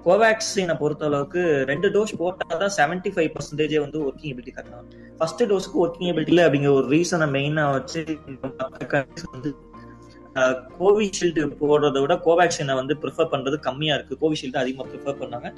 கோவேக்சினை 0.06 0.74
பொறுத்த 0.78 1.06
அளவுக்கு 1.06 1.42
ரெண்டு 1.66 1.88
டோஸ் 1.90 2.12
போட்டாதான் 2.20 2.74
செவன்டி 2.78 3.10
ஃபைவ் 3.14 3.30
பர்சன்டேஜே 3.36 3.80
வந்து 3.80 4.00
ஒர்க்கிங் 4.00 4.32
எபிலிட்டி 4.34 4.52
காட்டலாம் 4.52 4.90
ஃபர்ஸ்ட் 5.18 5.44
டோஸ்க்கு 5.44 5.80
ஒர்க்கிங் 5.84 6.10
எபிலிட்டி 6.12 6.34
இல்லை 6.34 6.44
அப்படிங்கிற 6.46 6.74
ஒரு 6.74 6.88
ரீசனை 6.88 7.28
மெயினா 7.38 7.64
வச்சு 7.72 8.02
வந்து 9.34 9.52
கோவிஷீல்டு 10.80 11.44
போடுறத 11.60 11.98
விட 12.04 12.14
கோவேக்சினை 12.26 12.74
வந்து 12.80 12.94
ப்ரிஃபர் 13.04 13.30
பண்றது 13.34 13.58
கம்மியா 13.68 13.94
இருக்கு. 13.98 14.16
கோவிஷீல்டு 14.22 14.60
அதிகமாக 14.62 14.88
ப்ரிஃபர் 14.92 15.20
பண்ணாங்க. 15.22 15.50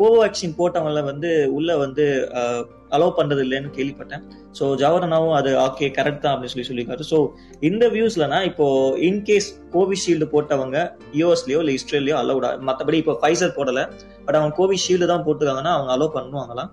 கோவேக்சின் 0.00 0.54
போட்டவங்கள 0.60 1.02
வந்து 1.10 1.30
உள்ள 1.56 1.70
வந்து 1.84 2.04
அலோவ் 2.96 3.16
பண்றது 3.18 3.42
இல்லைன்னு 3.46 3.70
கேள்விப்பட்டேன். 3.76 4.22
ஸோ 4.58 4.64
ஜவஹர்னாவும் 4.82 5.36
அது 5.38 5.50
ஓகே 5.66 5.86
கரெக்ட் 5.98 6.22
தான் 6.24 6.34
அப்படின்னு 6.34 6.54
சொல்லி 6.54 6.68
சொல்லியிருக்காரு. 6.68 7.06
ஸோ 7.12 7.18
இந்த 7.68 7.84
வியூஸ்லனா 7.94 8.38
இப்போ 8.50 8.66
இன்கேஸ் 9.08 9.48
கோவிஷீல்டு 9.76 10.28
போட்டவங்க 10.34 10.78
யூஎஸ்லயோ 11.20 11.60
இல்லை 11.64 11.74
இஸ்ரேல்லையோ 11.78 12.18
அலோவுடா 12.22 12.50
மற்றபடி 12.68 13.00
இப்போ 13.02 13.16
ஃபைசர் 13.22 13.56
போடல. 13.58 13.82
பட் 14.26 14.38
அவங்க 14.40 14.54
கோவிஷீல்டு 14.60 15.10
தான் 15.12 15.24
போட்டுருக்காங்கன்னா 15.28 15.74
அவங்க 15.78 15.92
அலோவ் 15.96 16.16
பண்ணுவாங்களா? 16.18 16.66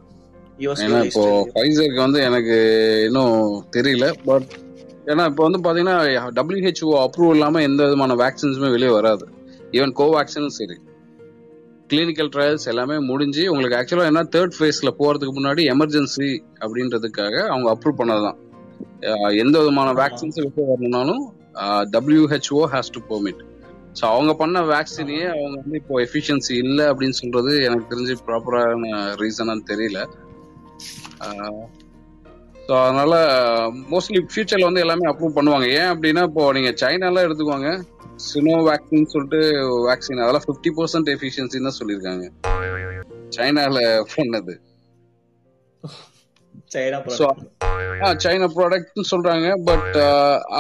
ஏன்னா 0.86 1.00
இப்போ 1.10 1.24
ஃபைசருக்கு 1.54 2.00
வந்து 2.06 2.20
எனக்கு 2.30 2.58
இன்னும் 3.08 3.38
தெரியல. 3.78 4.08
பட் 4.30 4.52
ஏன்னா 5.12 5.24
இப்போ 5.30 5.44
வந்து 5.46 5.60
பாத்தீங்கன்னா 5.66 5.96
டபிள்யூஹெச்ஓ 6.38 6.92
அப்ரூவ் 7.06 7.34
இல்லாம 7.36 7.62
எந்த 7.68 7.82
விதமான 7.88 8.16
வேக்சின்ஸுமே 8.22 8.70
வெளியே 8.76 8.92
வராது. 8.98 9.26
ஈவன் 9.78 9.94
கோவேக்சினும் 10.00 10.56
சரி 10.58 10.76
கிளினிக்கல் 11.90 12.30
ட்ரையல்ஸ் 12.36 12.68
எல்லாமே 12.72 12.96
முடிஞ்சு 13.10 13.44
உங்களுக்கு 13.52 13.78
ஆக்சுவலா 13.80 14.06
என்ன 14.12 14.22
தேர்ட் 14.36 14.56
ஃபேஸ்ல 14.58 14.92
போறதுக்கு 15.00 15.34
முன்னாடி 15.40 15.64
எமர்ஜென்சி 15.74 16.30
அப்படின்றதுக்காக 16.64 17.36
அவங்க 17.54 17.68
அப்ரூவ் 17.74 18.00
பண்ணதுதான். 18.02 18.38
எந்த 19.44 19.56
விதமான 19.64 19.90
வேக்சின்ஸ் 20.02 20.40
வெளியே 20.44 20.66
வரணும்னாலும் 20.72 21.24
WHO 21.96 22.62
has 22.74 22.94
to 22.96 23.02
permit 23.12 23.42
so 24.00 24.04
அவங்க 24.14 24.32
பண்ண 24.34 24.60
வேக்சினையே 24.74 25.26
அவங்க 25.34 25.56
வந்து 25.64 25.78
இப்போ 25.82 25.96
எஃபிஷியன்சி 26.06 26.54
இல்லை 26.64 26.86
அப்படின்னு 26.92 27.18
சொல்றது 27.22 27.52
எனக்கு 27.68 27.92
தெரிஞ்சு 27.92 28.16
ப்ராப்பரான 28.28 28.94
ரீசனான்னு 29.22 29.70
தெரியல. 29.72 30.00
ஸோ 32.68 32.74
அதனால 32.84 33.14
மோஸ்ட்லி 33.94 34.20
ஃபியூச்சர்ல 34.32 34.68
வந்து 34.68 34.84
எல்லாமே 34.84 35.08
அப்ரூவ் 35.10 35.38
பண்ணுவாங்க. 35.38 35.66
ஏன் 35.80 35.90
அப்படின்னா 35.94 36.22
இப்போ 36.30 36.44
நீங்க 36.58 36.70
சைனாலாம் 36.82 37.26
எடுத்துக்கோங்க. 37.28 37.72
சினோ 38.28 38.54
வேக்சின் 38.68 39.12
சொல்லிட்டு 39.14 39.40
வேக்சின் 39.88 40.22
அதெல்லாம் 40.24 40.46
ஃபிஃப்டி 40.46 40.72
பர்சன்ட் 40.78 41.10
எஃபிஷியன்சின்னு 41.16 41.68
தான் 41.70 41.80
சொல்லியிருக்காங்க. 41.80 42.26
சைனால 43.38 43.82
பண்ணது. 44.16 44.56
சைனா 48.24 48.48
ப்ராடக்ட்னு 48.56 49.12
சொல்றாங்க 49.12 49.50
பட் 49.70 49.98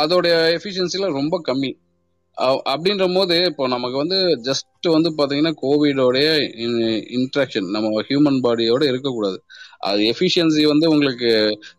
அதோட 0.01 0.27
எஃபிஷியன்சில 0.57 1.09
ரொம்ப 1.19 1.41
கம்மி. 1.49 1.71
அப்படின்ற 2.71 3.05
போது 3.15 3.35
இப்போ 3.49 3.63
நமக்கு 3.73 3.97
வந்து 4.01 4.17
ஜஸ்ட் 4.47 4.87
வந்து 4.95 5.09
பாத்தீங்கன்னா 5.17 5.53
கோவிடோடைய 5.63 6.27
இன்ட்ராக்ஷன் 7.17 7.67
நம்ம 7.75 8.01
ஹியூமன் 8.07 8.39
பாடியோட 8.45 8.83
இருக்கக்கூடாது. 8.91 9.37
அது 9.83 10.01
எஃபிஷியன்சி 10.11 10.63
வந்து 10.65 10.85
உங்களுக்கு 10.89 11.29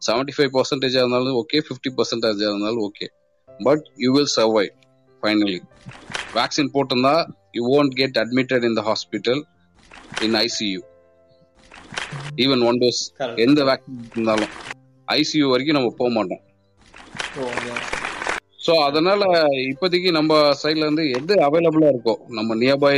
செவன்டி 0.07 0.33
ஃபைவ் 0.37 0.51
பர்சன்டேஜா 0.57 1.03
இருந்தாலும் 1.03 1.39
ஓகே 1.43 1.61
ஃபிஃப்டி 1.67 1.91
பர்சன்டேஜா 1.99 2.49
இருந்தாலும் 2.51 2.85
okay 2.89 3.07
but 3.61 3.85
you 3.97 4.11
will 4.17 4.33
survive 4.37 4.67
finally 5.23 5.59
vaccine 6.37 6.73
போட்டிருந்தா 6.75 7.15
you 7.57 7.63
won't 7.71 7.93
get 8.01 8.19
admitted 8.23 8.65
in 8.69 8.77
the 8.79 8.83
hospital 8.91 9.41
in 10.27 10.37
ICU 10.41 10.81
even 12.45 12.63
one 12.69 12.79
dose. 12.83 13.01
எந்த 13.45 13.61
வேக்சின் 13.69 13.99
இருந்தாலும். 14.13 14.53
ஐசியூ 15.09 15.47
வரைக்கும் 15.51 15.77
நம்ம 15.79 15.91
போக 15.99 16.11
மாட்டோம். 16.11 16.43
ஸோ 18.61 18.73
அதனால 18.87 19.23
இப்போதைக்கு 19.71 20.11
நம்ம 20.11 20.33
சைட்ல 20.63 20.87
இருந்து 20.87 21.05
எது 21.19 21.35
அவைலபிளா 21.47 21.89
இருக்கோ 21.93 22.15
நம்ம 22.29 22.55
நியர்பை 22.55 22.95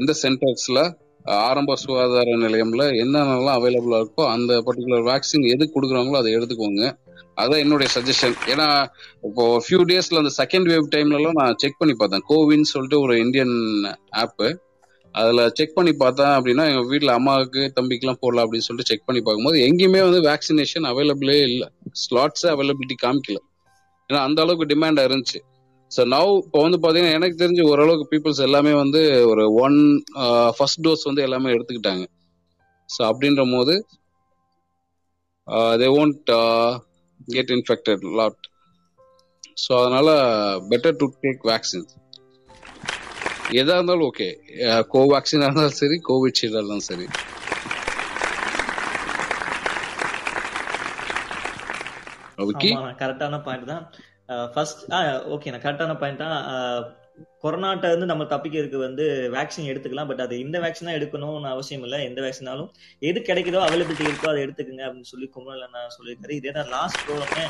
இந்த 0.00 0.12
சென்டர்ஸ்ல 0.22 0.80
ஆரம்ப 1.26 1.76
சுகாதார 1.76 2.36
நிலையம்ல 2.36 2.84
என்னென்னலாம் 3.02 3.58
அவைலபிளா 3.58 3.98
இருக்கோ 4.02 4.26
அந்த 4.26 4.62
பர்டிகுலர் 4.66 5.06
வேக்சின் 5.10 5.46
எது 5.48 5.70
கொடுக்குறாங்களோ 5.74 6.16
அதை 6.16 6.34
எடுத்துக்கோங்க. 6.36 6.92
அதான் 7.36 7.58
என்னுடைய 7.58 7.92
சஜஷன் 7.94 8.36
ஏன்னா 8.46 8.86
இப்போ 9.22 9.62
ஃபியூ 9.64 9.80
டேஸ்ல 9.90 10.16
அந்த 10.16 10.30
செகண்ட் 10.42 10.68
வேவ் 10.72 10.92
டைம்லலாம் 10.94 11.38
நான் 11.40 11.54
செக் 11.56 11.78
பண்ணி 11.78 11.94
பார்த்தேன். 11.94 12.22
கோவின் 12.28 12.62
சொல்லிட்டு 12.62 13.00
ஒரு 13.00 13.18
இந்தியன் 13.18 13.56
ஆப்பு 14.08 14.60
அதுல 15.12 15.48
செக் 15.48 15.74
பண்ணி 15.74 15.92
பார்த்தேன் 15.92 16.26
அப்படின்னா 16.26 16.64
எங்க 16.70 16.96
வீட்டுல 16.96 17.10
அம்மாவுக்கு 17.10 17.72
தம்பிக்கெல்லாம் 17.80 18.20
போடலாம் 18.20 18.46
அப்படின்னு 18.46 18.66
சொல்லிட்டு 18.68 18.94
செக் 18.94 19.04
பண்ணி 19.04 19.22
பார்க்கும்போது 19.22 19.58
எங்கேயுமே 19.58 20.00
வந்து 20.10 20.20
வேக்சினேஷன் 20.30 20.88
அவைலபிளே 20.92 21.42
இல்லை. 21.42 21.68
ஸ்லாட்ஸ் 21.92 22.46
அவைலபிலிட்டி 22.46 22.96
காமிக்கல. 23.02 23.36
ஏன்னா 24.10 24.16
அந்த 24.16 24.42
அளவுக்கு 24.42 24.74
டிமாண்டா 24.74 25.04
இருந்துச்சு. 25.08 25.40
ஸோ 25.90 26.02
நவ் 26.12 26.30
இப்போ 26.38 26.58
வந்து 26.62 26.78
பாத்தீங்கன்னா 26.82 27.16
எனக்கு 27.18 27.36
தெரிஞ்சு 27.42 27.62
ஓரளவுக்கு 27.70 28.06
பீப்புள்ஸ் 28.12 28.46
எல்லாமே 28.46 28.72
வந்து 28.80 29.00
ஒரு 29.30 29.44
ஒன் 29.64 29.78
ஃபர்ஸ்ட் 30.56 30.82
டோஸ் 30.86 31.08
வந்து 31.08 31.24
எல்லாமே 31.26 31.54
எடுத்துக்கிட்டாங்க. 31.54 32.04
ஸோ 32.88 33.00
அப்படின்ற 33.10 33.44
போது 33.52 33.74
they 35.80 35.88
won't 35.98 36.30
get 37.28 37.52
infected 37.56 38.04
lot 38.18 38.42
so 39.56 39.72
அதனால 39.80 40.08
பெட்டர் 40.70 40.98
டு 41.00 41.06
டேக் 41.22 41.46
வேக்சின் 41.50 41.86
எதா 43.60 43.76
இருந்தாலும் 43.78 44.08
ஓகே 44.08 44.28
கோவேக்சினா 44.94 45.46
இருந்தாலும் 45.48 45.78
சரி 45.80 45.96
கோவிட்ஷீல்டா 46.08 46.60
இருந்தாலும் 46.60 46.88
சரி. 46.90 47.06
ஓகே? 52.44 52.70
கரெக்டான 53.00 53.36
பாயிண்ட் 53.46 53.68
தான். 53.70 53.84
ஃபர்ஸ்ட் 54.54 54.80
ஓகே 55.34 55.50
நான் 55.52 55.64
கரெக்டான 55.64 55.96
பாயிண்ட் 56.02 56.22
தான் 56.24 56.38
கொரோனாட்ட 57.42 57.90
இருந்து 57.90 58.08
நம்ம 58.10 58.24
தப்பிக்கிறதுக்கு 58.32 58.78
வந்து 58.86 59.04
வேக்சின் 59.34 59.68
எடுத்துக்கலாம். 59.72 60.08
பட் 60.10 60.22
அது 60.24 60.34
இந்த 60.44 60.56
வேக்சின் 60.64 60.88
தான் 60.88 60.98
எடுக்கணும்னு 60.98 61.48
அவசியம் 61.54 61.84
இல்லை. 61.86 61.98
எந்த 62.08 62.20
வேக்சினாலும் 62.24 62.68
எது 63.08 63.18
கிடைக்குதோ 63.28 63.60
அவைலபிலிட்டி 63.66 64.04
இருக்கோ 64.08 64.28
அதை 64.32 64.42
எடுத்துக்கங்க 64.46 64.84
அப்படின்னு 64.86 65.12
சொல்லி 65.12 65.28
குமரல் 65.36 65.72
நான் 65.76 65.94
சொல்லியிருக்காரு. 65.96 66.36
இதே 66.40 66.52
தான் 66.58 66.70
லாஸ்ட் 66.76 67.02
ப்ரோக்ராமே 67.06 67.46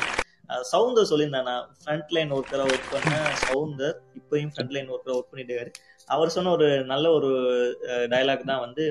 சவுந்தர் 0.71 1.09
சொல்லியிருந்தேன் 1.11 1.47
நான் 1.51 1.63
ஃப்ரண்ட் 1.79 2.11
லைன் 2.15 2.33
ஒர்க்கரா 2.35 2.65
ஒர்க் 2.73 2.91
பண்ண 2.93 3.15
சவுந்தர் 3.45 3.95
இப்பயும் 4.19 4.51
ஃப்ரண்ட் 4.53 4.73
லைன் 4.75 4.91
ஒர்க்கரா 4.95 5.15
ஒர்க் 5.17 5.31
பண்ணிட்டு 5.31 5.53
இருக்காரு 5.53 5.71
அவர் 6.15 6.35
சொன்ன 6.35 6.51
ஒரு 6.57 6.67
நல்ல 6.91 7.05
ஒரு 7.17 7.31
டயலாக் 8.13 8.49
தான் 8.51 8.63
வந்து 8.65 8.85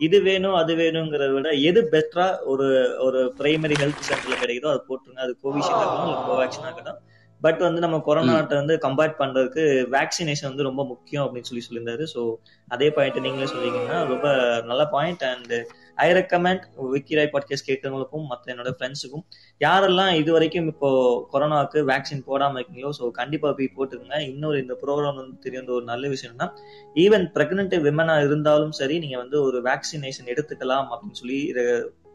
இது 0.00 0.18
வேணும் 0.26 0.56
அது 0.62 0.72
வேணுங்கிறத 0.80 1.30
விட 1.36 1.50
எது 1.68 1.80
பெட்டரா 1.94 2.26
ஒரு 2.52 2.66
ஒரு 3.06 3.20
பிரைமரி 3.38 3.78
ஹெல்த் 3.82 4.04
சென்டர்ல 4.08 4.36
கிடைக்குதோ 4.42 4.72
அதை 4.72 4.82
போட்டுருங்க. 4.90 5.22
அது 5.26 5.34
கோவிஷீல்டு 5.44 5.80
ஆகட்டும் 5.84 6.10
இல்லை 6.10 6.20
கோவேக்சின் 6.28 6.68
ஆகட்டும். 6.70 7.00
பட் 7.40 7.58
வந்து 7.58 7.80
நம்ம 7.80 7.96
கொரோனாட்ட 8.06 8.54
வந்து 8.54 8.76
கம்பேர் 8.76 9.18
பண்றதுக்கு 9.18 9.64
வேக்சினேஷன் 9.90 10.48
வந்து 10.48 10.62
ரொம்ப 10.62 10.84
முக்கியம் 10.84 11.24
அப்படின்னு 11.24 11.48
சொல்லி 11.50 11.64
சொல்லியிருந்தாரு. 11.68 12.04
ஸோ 12.14 12.34
அதே 12.68 12.90
பாயிண்ட் 12.90 13.20
நீங்களே 13.20 13.52
சொல்லிங்கன்னா 13.52 14.06
ரொம்ப 14.06 14.28
நல்ல 14.64 14.86
பாயிண்ட் 14.86 15.22
அண்ட் 15.22 15.54
ஐ 15.94 16.12
ரெக்கமெண்ட் 16.12 16.64
விக்கிராய் 16.92 17.30
பாட்காஸ்ட் 17.32 17.68
கேட்கறவங்களுக்கும் 17.68 18.26
மற்ற 18.26 18.54
என்னோட 18.54 18.70
ஃப்ரெண்ட்ஸுக்கும் 18.76 19.24
யாரெல்லாம் 19.60 20.12
இது 20.14 20.32
வரைக்கும் 20.32 20.66
இப்போ 20.66 20.90
கொரோனாவுக்கு 21.32 21.78
வேக்சின் 21.84 22.26
போடாம 22.26 22.58
இருக்கீங்களோ 22.58 22.90
ஸோ 22.98 23.10
கண்டிப்பா 23.10 23.52
போய் 23.52 23.70
போட்டுருங்க 23.76 24.18
இன்னொரு 24.20 24.58
இந்த 24.58 24.76
ப்ரோக்ராம் 24.82 25.14
வந்து 25.14 25.38
தெரிய 25.38 25.62
ஒரு 25.68 25.84
நல்ல 25.84 26.08
விஷயம்னா 26.08 26.48
ஈவன் 26.94 27.26
பிரெக்னென்ட் 27.34 27.74
விமனா 27.78 28.16
இருந்தாலும் 28.22 28.72
சரி 28.72 28.98
நீங்க 28.98 29.16
வந்து 29.16 29.42
ஒரு 29.42 29.60
வேக்சினேஷன் 29.62 30.26
எடுத்துக்கலாம் 30.26 30.88
அப்படின்னு 30.90 31.20
சொல்லி 31.20 31.40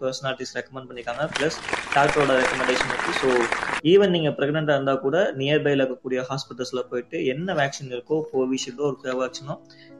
பர்சனாலிட்டிஸ் 0.01 0.53
ரெக்கமெண்ட் 0.57 0.87
பண்ணிருக்காங்க. 0.89 1.23
பிளஸ் 1.35 1.57
டாக்டரோட 1.95 2.31
ரெக்கமெண்டேஷன் 2.41 2.91
இருக்கு. 2.93 3.13
ஸோ 3.21 3.29
ஈவன் 3.91 4.13
நீங்க 4.15 4.29
பிரெக்னெண்டா 4.29 4.75
இருந்தா 4.77 4.95
கூட 5.05 5.17
நியர்பைல 5.41 5.83
இருக்கக்கூடிய 5.83 6.21
ஹாஸ்பிட்டல்ஸ்ல 6.29 6.83
போயிட்டு 6.91 7.25
என்ன 7.33 7.53
வேக்சின் 7.61 7.93
இருக்கோ 7.95 8.17
கோவிஷீல்டோ 8.33 8.85
ஒரு 8.89 8.97
கோவேக்சினோ 9.03 9.55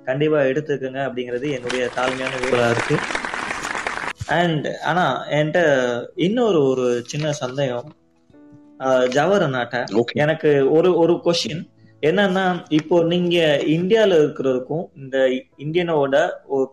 கண்டிப்பா 0.06 0.39
எடுத்துக்கங்க 0.52 1.02
அப்படிங்கிறது 1.08 1.50
என்னுடைய 1.58 1.89
தாழ்மையான 1.98 2.39
வேலை 2.44 2.70
இருக்கு. 2.70 2.98
அண்ட் 4.41 4.68
ஆனா 4.84 5.06
என்கிட்ட 5.38 5.62
இன்னொரு 6.28 6.62
ஒரு 6.72 6.88
சின்ன 7.08 7.34
சந்தேகம். 7.44 7.89
ஜவஹர் 9.16 9.46
ஓகே 10.00 10.20
எனக்கு 10.24 10.50
ஒரு 10.72 10.89
ஒரு 10.98 11.14
கொஸ்டின் 11.26 11.62
என்னன்னா 12.08 12.43
இப்போ 12.78 12.95
நீங்க 13.12 13.36
இந்தியால 13.74 14.16
இருக்கிறதுக்கும் 14.22 14.86
இந்த 15.01 15.18
இந்தியனோட 15.64 16.16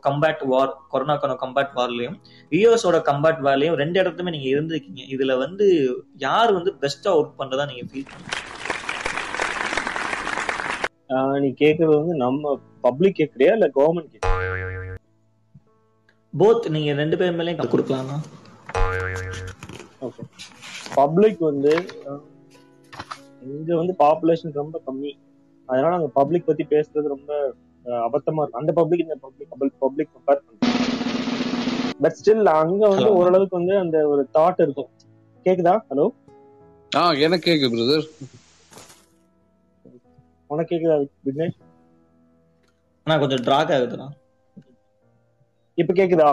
கம்பேட் 0.06 0.42
வார் 0.52 0.72
கொரோனாக்கான 0.92 1.36
கம்பேட் 1.42 1.76
வார்லயும் 1.78 2.16
யூஎஸோட 2.60 2.98
கம்பேட் 3.10 3.42
வார்லயும் 3.46 3.76
ரெண்டு 3.82 3.96
இடத்துலயுமே 4.02 4.34
நீங்க 4.36 4.48
இருந்திருக்கீங்க. 4.54 5.02
இதுல 5.14 5.36
வந்து 5.44 5.66
யார் 6.26 6.52
வந்து 6.56 6.72
பெஸ்டா 6.82 7.12
ஒர்க் 7.18 7.38
பண்றதா 7.42 7.66
நீங்க 7.70 7.84
ஃபீல் 7.90 8.08
பண்ணுங்க? 8.12 8.38
நீ 11.44 11.50
கேக்குறது 11.62 11.94
வந்து 12.00 12.16
நம்ம 12.24 12.52
பப்ளிக் 12.88 13.18
கேக்குறியா 13.20 13.54
இல்ல 13.58 13.68
கவர்மெண்ட் 13.78 14.12
கேக்குறியா? 14.12 14.96
போத் 16.34 16.68
நீங்க 16.74 16.90
ரெண்டு 17.02 17.18
பேர் 17.20 17.38
மேலயும் 17.38 17.72
கொடுக்கலாமா? 17.74 18.18
ஓகே 20.08 20.22
பப்ளிக் 20.98 21.40
வந்து 21.50 21.72
இங்க 23.40 23.76
வந்து 23.76 23.94
பாப்புலேஷன் 23.98 24.52
ரொம்ப 24.52 24.82
கம்மி. 24.86 25.12
அதனால 25.68 25.94
அங்க 25.94 26.08
பப்ளிக் 26.08 26.46
பத்தி 26.46 26.64
பேசுறது 26.70 27.08
ரொம்ப 27.14 27.30
அபத்தமா 27.84 28.40
இருக்கும். 28.40 28.60
அந்த 28.60 28.72
பப்ளிக் 28.72 29.00
இந்த 29.00 29.16
பப்ளிக் 29.20 29.78
பப்ளிக் 29.78 30.10
கம்பேர் 30.14 30.42
பண்றோம் 30.46 30.76
பட் 32.00 32.16
ஸ்டில் 32.18 32.50
அங்க 32.54 32.82
வந்து. 32.88 33.10
ஓரளவுக்கு 33.12 33.56
வந்து 33.56 33.78
அந்த 33.78 34.08
ஒரு 34.08 34.22
தாட் 34.34 34.62
இருக்கும். 34.62 34.90
கேக்குதா? 35.46 35.74
ஹலோ 35.90 36.06
ஆ 36.92 37.12
எனக்கு 37.18 37.50
கேக்குது 37.50 37.74
பிரதர் 37.74 38.06
உனக்கு 40.50 40.72
கேக்குதா 40.72 40.96
விக்னேஷ்? 41.26 41.58
ஆனா 43.06 43.18
கொஞ்சம் 43.18 43.42
டிராக் 43.42 43.72
ஆகுதுண்ணா. 43.76 44.08
இப்ப 45.78 45.92
கேக்குதா? 45.94 46.30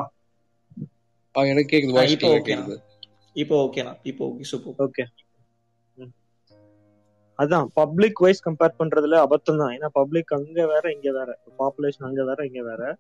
ஆ, 1.36 1.44
எனக்கு 1.44 1.72
கேக்குது 1.74 1.98
வாய்ஸ் 1.98 2.16
இப்போ 2.16 2.28
கிளியரா 2.28 2.40
ஓகே 2.40 2.56
கேக்குது. 2.56 2.76
இப்போ 3.36 3.56
ஓகேண்ணா. 3.66 3.94
இப்போ 4.04 4.24
ஓகே 4.30 4.46
சூப்பர் 4.52 4.78
ஓகே 4.86 5.04
அதான் 7.40 7.68
பப்ளிக் 7.74 8.20
வைஸ் 8.20 8.42
கம்பேர் 8.48 8.78
பண்றதுல 8.80 9.18
அபத்தம் 9.26 9.58
தான். 9.58 9.74
ஏன்னா 9.78 9.90
பப்ளிக் 9.92 10.34
அங்க 10.34 10.66
வேற 10.68 10.86
இங்க 10.92 11.12
வேற. 11.12 11.30
பாப்புலேஷன் 11.60 12.08
அங்க 12.10 12.24
வேற 12.24 12.46
இங்க 12.46 12.62
வேற. 12.64 12.98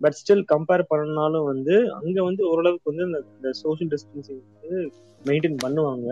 பட் 0.00 0.16
ஸ்டில் 0.20 0.44
கம்பேர் 0.52 0.82
பண்ணாலும் 0.88 1.44
வந்து 1.44 1.74
அங்க 1.92 2.22
வந்து 2.22 2.42
ஓரளவுக்கு 2.48 2.92
வந்து 2.92 3.04
இந்த 3.36 3.52
சோஷியல் 3.52 3.90
டிஸ்டன்சிங் 3.92 4.42
வந்து 4.60 4.90
மெயின்டைன் 5.24 5.56
பண்ணுவாங்க. 5.64 6.08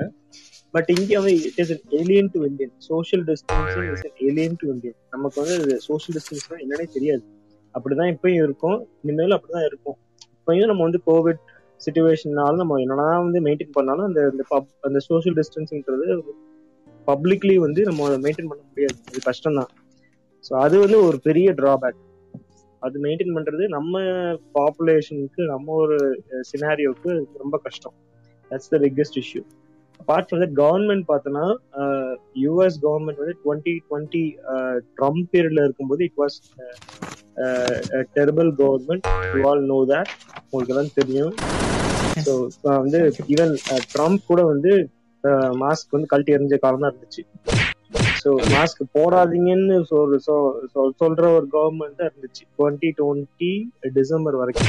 பட் 0.71 0.89
இங்க 0.89 1.21
வந்து 1.21 1.43
it 1.43 1.61
is 1.63 1.73
alien 1.89 2.31
to 2.33 2.41
Indian 2.45 2.73
social 2.79 3.25
distancing 3.25 3.93
is 3.93 4.07
alien 4.19 4.57
to 4.59 4.69
Indian 4.69 4.97
நமக்கு 5.11 5.43
வந்து 5.43 5.81
சோஷியல் 5.81 6.17
டிஸ்டன்ஸ் 6.19 6.47
என்னன்னே 6.65 6.87
தெரியாது. 6.93 7.25
அப்படிதான் 7.75 8.13
இப்பயும் 8.15 8.43
இருக்கும். 8.47 8.79
இனிமேலும் 9.03 9.37
அப்படிதான் 9.39 9.67
இருக்கும். 9.67 9.97
இப்பயும் 10.39 10.67
நம்ம 10.67 10.83
வந்து 10.83 11.01
கோவிட் 11.07 11.43
சுச்சுவேஷன்னால 11.87 12.57
நம்ம 12.57 12.77
என்னதான் 12.77 13.23
வந்து 13.23 13.41
மெயின்டைன் 13.41 13.77
பண்ணாலும் 13.79 14.07
அந்த 14.07 14.21
அந்த 14.33 14.45
அந்த 14.81 14.99
சோஷியல் 14.99 15.39
டிஸ்டன்சிங்கிறது 15.41 16.09
பப்ளிக்லி 17.09 17.57
வந்து 17.67 17.81
நம்ம 17.89 18.09
மெயின்டைன் 18.25 18.51
பண்ண 18.51 18.63
முடியாது. 18.69 18.97
அது 19.11 19.21
கஷ்டம் 19.29 19.59
தான் 19.61 19.71
ஸோ 20.45 20.53
அது 20.65 20.77
வந்து 20.85 20.99
ஒரு 21.09 21.19
பெரிய 21.29 21.49
டிராபேக் 21.61 22.01
அது 22.83 22.97
மெயின்டைன் 23.05 23.35
பண்றது 23.37 23.65
நம்ம 23.75 24.01
பாப்புலேஷனுக்கு 24.57 25.43
நம்ம 25.53 25.77
ஒரு 25.85 25.99
சினாரியோக்கு 26.51 27.11
ரொம்ப 27.43 27.57
கஷ்டம். 27.67 27.95
That's 28.51 28.73
the 28.73 28.79
biggest 28.85 29.19
issue 29.23 29.43
apart 30.01 30.27
from 30.29 30.41
that 30.43 30.57
government 30.63 31.05
பார்த்தோன்னா 31.11 31.45
யூஎஸ் 32.45 32.79
கவர்மெண்ட் 32.85 33.21
வந்து 33.23 33.35
டுவெண்ட்டி 33.45 33.75
டுவெண்ட்டி 33.89 34.25
ட்ரம்ப் 34.99 35.29
பீரியட்ல 35.33 35.65
இருக்கும்போது 35.67 36.03
it 36.09 36.19
was 36.23 36.37
terrible 38.19 38.51
government 38.63 39.07
you 39.37 39.45
all 39.51 39.65
know 39.73 39.79
that 39.93 40.11
உங்களுக்கு 40.45 40.77
தான் 40.81 40.95
தெரியும். 41.01 41.33
ஸோ 42.27 42.33
வந்து 42.85 43.01
ஈவன் 43.35 43.55
ட்ரம்ப் 43.95 44.29
கூட 44.31 44.43
வந்து 44.53 44.73
மாஸ்க் 45.29 45.91
வந்து 45.91 46.07
கழட்டி 46.07 46.33
எறிஞ்ச 46.33 46.59
காலம் 46.59 46.81
தான் 46.81 46.95
இருந்துச்சு. 46.95 47.53
ஸோ 48.25 48.27
மாஸ்க் 48.27 48.97
போடாதீங்கன்னு 48.99 49.83
சொல் 49.83 50.21
சொல்- 50.27 50.69
சொல்ற 50.75 51.35
ஒரு 51.35 51.49
கவர்மெண்ட் 51.53 51.95
தான் 51.95 52.11
இருந்துச்சு. 52.11 52.43
டுவெண்ட்டி 52.59 52.93
டுவெண்ட்டி 52.99 53.65
டிசம்பர் 53.93 54.37
வரைக்கும். 54.37 54.67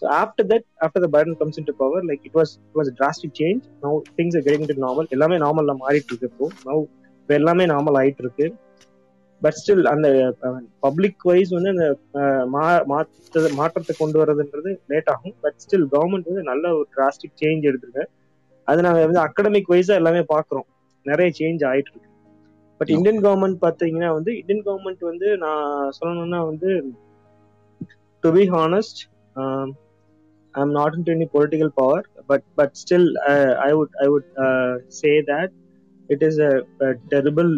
So 0.00 0.04
after 0.04 0.46
that 0.48 0.64
after 0.80 1.08
the 1.08 1.08
Biden 1.12 1.36
comes 1.36 1.58
into 1.64 1.74
power 1.74 2.04
like 2.04 2.20
it 2.22 2.34
was 2.34 2.54
it 2.64 2.74
was 2.74 2.90
drastic 2.98 3.42
change 3.42 3.60
now 3.82 4.00
things 4.16 4.36
are 4.36 4.42
getting 4.42 4.76
to 4.76 4.86
normal 4.86 5.08
எல்லாமே 5.08 5.36
நார்மலில் 5.36 5.76
மாறிட்டு 5.88 6.10
இருக்கு 6.12 6.16
இப்போ. 6.20 6.48
நவ் 6.64 6.80
இப்போ 7.20 7.34
எல்லாமே 7.34 7.66
நார்மல் 7.66 7.98
ஆயிட்டு 7.98 8.18
இருக்கு. 8.18 8.54
பட் 9.40 9.62
ஸ்டில் 9.66 9.82
அந்த 9.82 10.34
பப்ளிக் 10.80 11.22
வைஸ் 11.22 11.50
வந்து 11.50 11.68
அந்த 11.68 11.96
மா- 12.52 12.84
மாற்றத்தை 12.84 13.94
கொண்டு 13.98 14.24
வரதுன்றது 14.24 14.78
லேட் 14.86 15.08
ஆகும். 15.08 15.34
பட் 15.40 15.54
ஸ்டில் 15.54 15.86
கவர்மெண்ட் 15.92 16.24
வந்து 16.24 16.42
நல்ல 16.42 16.72
ஒரு 16.72 16.86
டிராஸ்டிக் 16.96 17.42
சேஞ்ச் 17.42 17.72
எடுத்திருக்கேன் 17.72 18.08
அது 18.68 18.80
நாங்க 18.86 19.00
வந்து 19.08 19.24
அகடமிக் 19.26 19.72
வைஸா 19.74 19.94
எல்லாமே 20.00 20.22
பாக்குறோம். 20.34 20.68
நிறைய 21.06 21.28
சேஞ்ச் 21.38 21.62
ஆயிட்டு 21.70 21.92
இருக்கு. 21.92 22.06
பட் 22.80 22.90
இந்தியன் 22.94 23.20
கவர்மெண்ட் 23.24 23.58
பாத்தீங்கன்னா 23.64 24.10
வந்து 24.16 24.32
இந்தியன் 24.38 24.64
கவர்மெண்ட் 24.66 25.04
வந்து 25.10 25.28
நான் 25.44 25.92
சொல்லணும்னா 25.98 26.40
வந்து 26.50 26.70
to 28.24 28.30
be 28.36 28.44
honest 28.56 29.00
I 30.54 30.60
am 30.64 30.74
not 30.80 30.96
in 30.98 31.08
any 31.16 31.28
political 31.36 31.72
power 31.74 32.06
but 32.26 32.46
but 32.54 32.74
still 32.82 33.08
I 33.66 33.70
would 33.78 33.96
I 34.04 34.08
would 34.14 34.28
say 35.00 35.12
that 35.32 35.54
it 36.08 36.24
is 36.28 36.40
a 36.48 36.52
terrible 37.14 37.52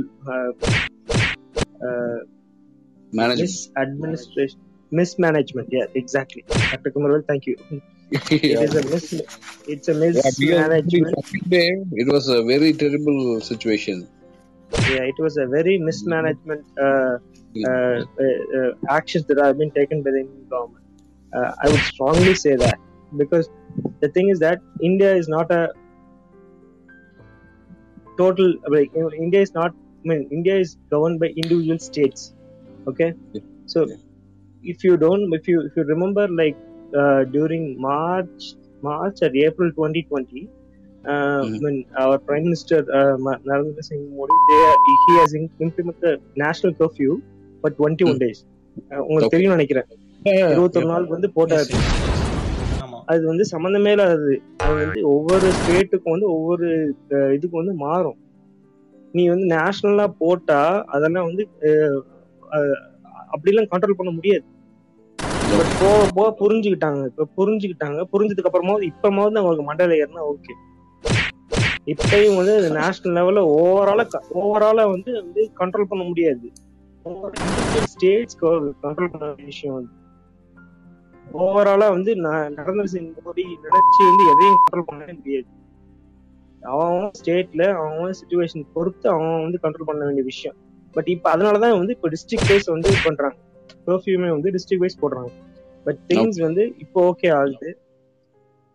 manage 3.12 3.42
mis 3.44 3.60
administration 3.84 4.64
mismanagement 4.92 5.72
yeah 5.76 5.88
exactly. 5.94 6.42
Dr. 6.70 6.90
Kumarvel 6.94 7.22
it 8.30 8.60
is 8.66 8.74
a 8.74 8.82
mis 8.92 9.14
it's 9.72 9.88
a 9.88 9.94
mismanagement 9.94 11.14
it 12.02 12.08
was 12.12 12.28
a 12.28 12.42
very 12.42 12.72
terrible 12.72 13.40
situation. 13.40 14.08
Yeah 14.88 15.04
it 15.12 15.18
was 15.18 15.36
a 15.36 15.46
very 15.46 15.78
mismanagement 15.78 16.64
uh, 16.80 17.18
uh, 17.66 18.00
uh, 18.24 18.38
uh, 18.58 18.70
actions 18.88 19.26
that 19.26 19.38
have 19.44 19.58
been 19.58 19.70
taken 19.72 20.02
by 20.02 20.10
the 20.10 20.20
indian 20.20 20.46
government. 20.54 20.84
Uh, 21.36 21.52
i 21.62 21.68
would 21.68 21.84
strongly 21.92 22.34
say 22.34 22.56
that 22.56 22.78
because 23.16 23.48
the 24.00 24.08
thing 24.08 24.30
is 24.30 24.40
that 24.40 24.58
india 24.90 25.14
is 25.14 25.28
not 25.28 25.50
a 25.58 25.68
total 28.18 28.54
like 28.74 28.90
you 28.94 29.02
know, 29.02 29.12
india 29.26 29.40
is 29.40 29.54
not 29.54 29.70
i 29.70 30.08
mean 30.08 30.26
india 30.38 30.56
is 30.64 30.76
governed 30.94 31.20
by 31.20 31.28
individual 31.42 31.78
states 31.78 32.32
okay? 32.88 33.12
Yeah. 33.32 33.42
so 33.66 33.86
if 34.62 34.82
you 34.82 34.96
don't 34.96 35.32
if 35.38 35.46
you 35.46 35.60
if 35.68 35.76
you 35.76 35.84
remember 35.84 36.26
like 36.42 36.56
during 37.32 37.76
march 37.76 38.40
march 38.82 39.14
or 39.20 39.32
april 39.32 39.70
2020 39.76 40.48
uh, 41.04 41.06
Mhm. 41.06 41.62
when 41.62 41.84
our 41.94 42.16
prime 42.26 42.44
minister 42.44 42.84
uh, 42.84 43.34
narendra 43.44 43.78
singh 43.90 44.06
modi 44.12 44.36
they 44.48 44.70
he 45.06 45.18
has 45.18 45.34
im- 45.34 45.50
implemented 45.58 46.20
national 46.34 46.74
curfew 46.80 47.14
for 47.62 47.72
21 47.72 48.16
Mm. 48.16 48.20
days. 48.20 48.34
Uh, 48.90 48.94
உங்களுக்கு. 48.94 49.28
தெரியும் 49.28 49.56
நினைக்கிறேன். 49.56 49.84
இருபத்தொரு 50.50 50.86
நாளுக்கு 50.86 51.18
வந்து 51.20 51.30
போட்டாரு. 51.36 51.74
அது 53.06 53.26
வந்து 53.26 53.44
சம்பந்தமே 53.44 53.90
இல்லாதது 53.90 54.42
அது 54.56 54.74
வந்து 54.74 55.08
ஒவ்வொரு 55.08 55.50
ஸ்டேட்டுக்கும் 55.50 56.10
வந்து 56.10 56.32
ஒவ்வொரு 56.32 56.94
இதுக்கு 57.08 57.56
வந்து 57.56 57.72
மாறும். 57.72 58.16
நீ 59.12 59.28
வந்து 59.28 59.56
நேஷனலா 59.56 60.14
போட்டா 60.18 60.84
அதெல்லாம் 60.86 61.24
வந்து 61.24 61.48
அப்படிலாம் 63.32 63.68
கண்ட்ரோல் 63.70 63.96
பண்ண 63.96 64.12
முடியாது. 64.12 64.44
போக 65.80 66.08
போக 66.14 66.48
புரிஞ்சுக்கிட்டாங்க. 66.48 67.04
இப்ப 67.04 67.28
புரிஞ்சுக்கிட்டாங்க. 67.36 68.04
புரிஞ்சதுக்கு 68.12 68.48
அப்புறமாவது 68.52 68.90
இப்பமாவது 68.90 69.38
அவங்களுக்கு 69.38 69.62
மண்டல 69.62 69.94
ஏறினா 69.94 70.24
ஓகே 70.32 70.68
இப்பயும் 71.86 72.36
வந்து 72.36 72.70
நேஷனல் 72.70 73.24
லெவல்ல 73.24 73.38
ஓவரால 73.38 74.08
ஓவராலா 74.34 74.90
வந்து 74.90 75.12
வந்து 75.12 75.50
கண்ட்ரோல் 75.58 75.84
பண்ண 75.84 76.04
முடியாது. 76.04 76.50
ஸ்டேட்ஸ் 77.84 78.44
கண்ட்ரோல் 78.44 78.74
பண்ண 78.80 79.18
வேண்டிய 79.18 79.44
விஷயம் 79.44 79.74
வந்து 79.74 79.98
ஓவராலா 81.38 81.88
வந்து 81.88 82.14
ந- 82.14 82.52
நரேந்திர 82.58 82.84
சிங் 82.84 83.14
மோடி 83.14 83.44
நினைச்சு 83.62 84.04
வந்து 84.04 84.30
எதையும் 84.30 84.64
கண்ட்ரோல் 84.72 84.90
பண்ணவே 84.92 85.16
முடியாது. 85.16 85.46
அவன் 86.60 87.10
ஸ்டேட்ல 87.24 87.74
அவன் 87.74 88.14
சுச்சுவேஷன் 88.20 88.66
பொறுத்து 88.74 89.10
அவன் 89.10 89.42
வந்து 89.42 89.58
கண்ட்ரோல் 89.62 89.84
பண்ண 89.84 90.02
வேண்டிய 90.04 90.22
விஷயம். 90.22 90.56
பட் 90.92 91.08
இப்ப 91.08 91.36
அதனாலதான் 91.36 91.78
வந்து 91.78 91.92
இப்ப 91.92 92.08
டிஸ்ட்ரிக்ட் 92.08 92.48
வைஸ் 92.48 92.64
வந்து 92.64 92.88
இது 92.88 92.98
பண்றாங்க. 93.04 93.36
பெர்ஃபியூமே 93.90 94.28
வந்து 94.30 94.50
டிஸ்ட்ரிக்ட் 94.56 94.82
வைஸ் 94.84 95.00
போடுறாங்க. 95.02 95.30
பட் 95.86 96.00
திங்ஸ் 96.08 96.40
வந்து 96.46 96.62
இப்போ 96.78 97.00
ஓகே 97.10 97.28
ஆகுது. 97.34 97.70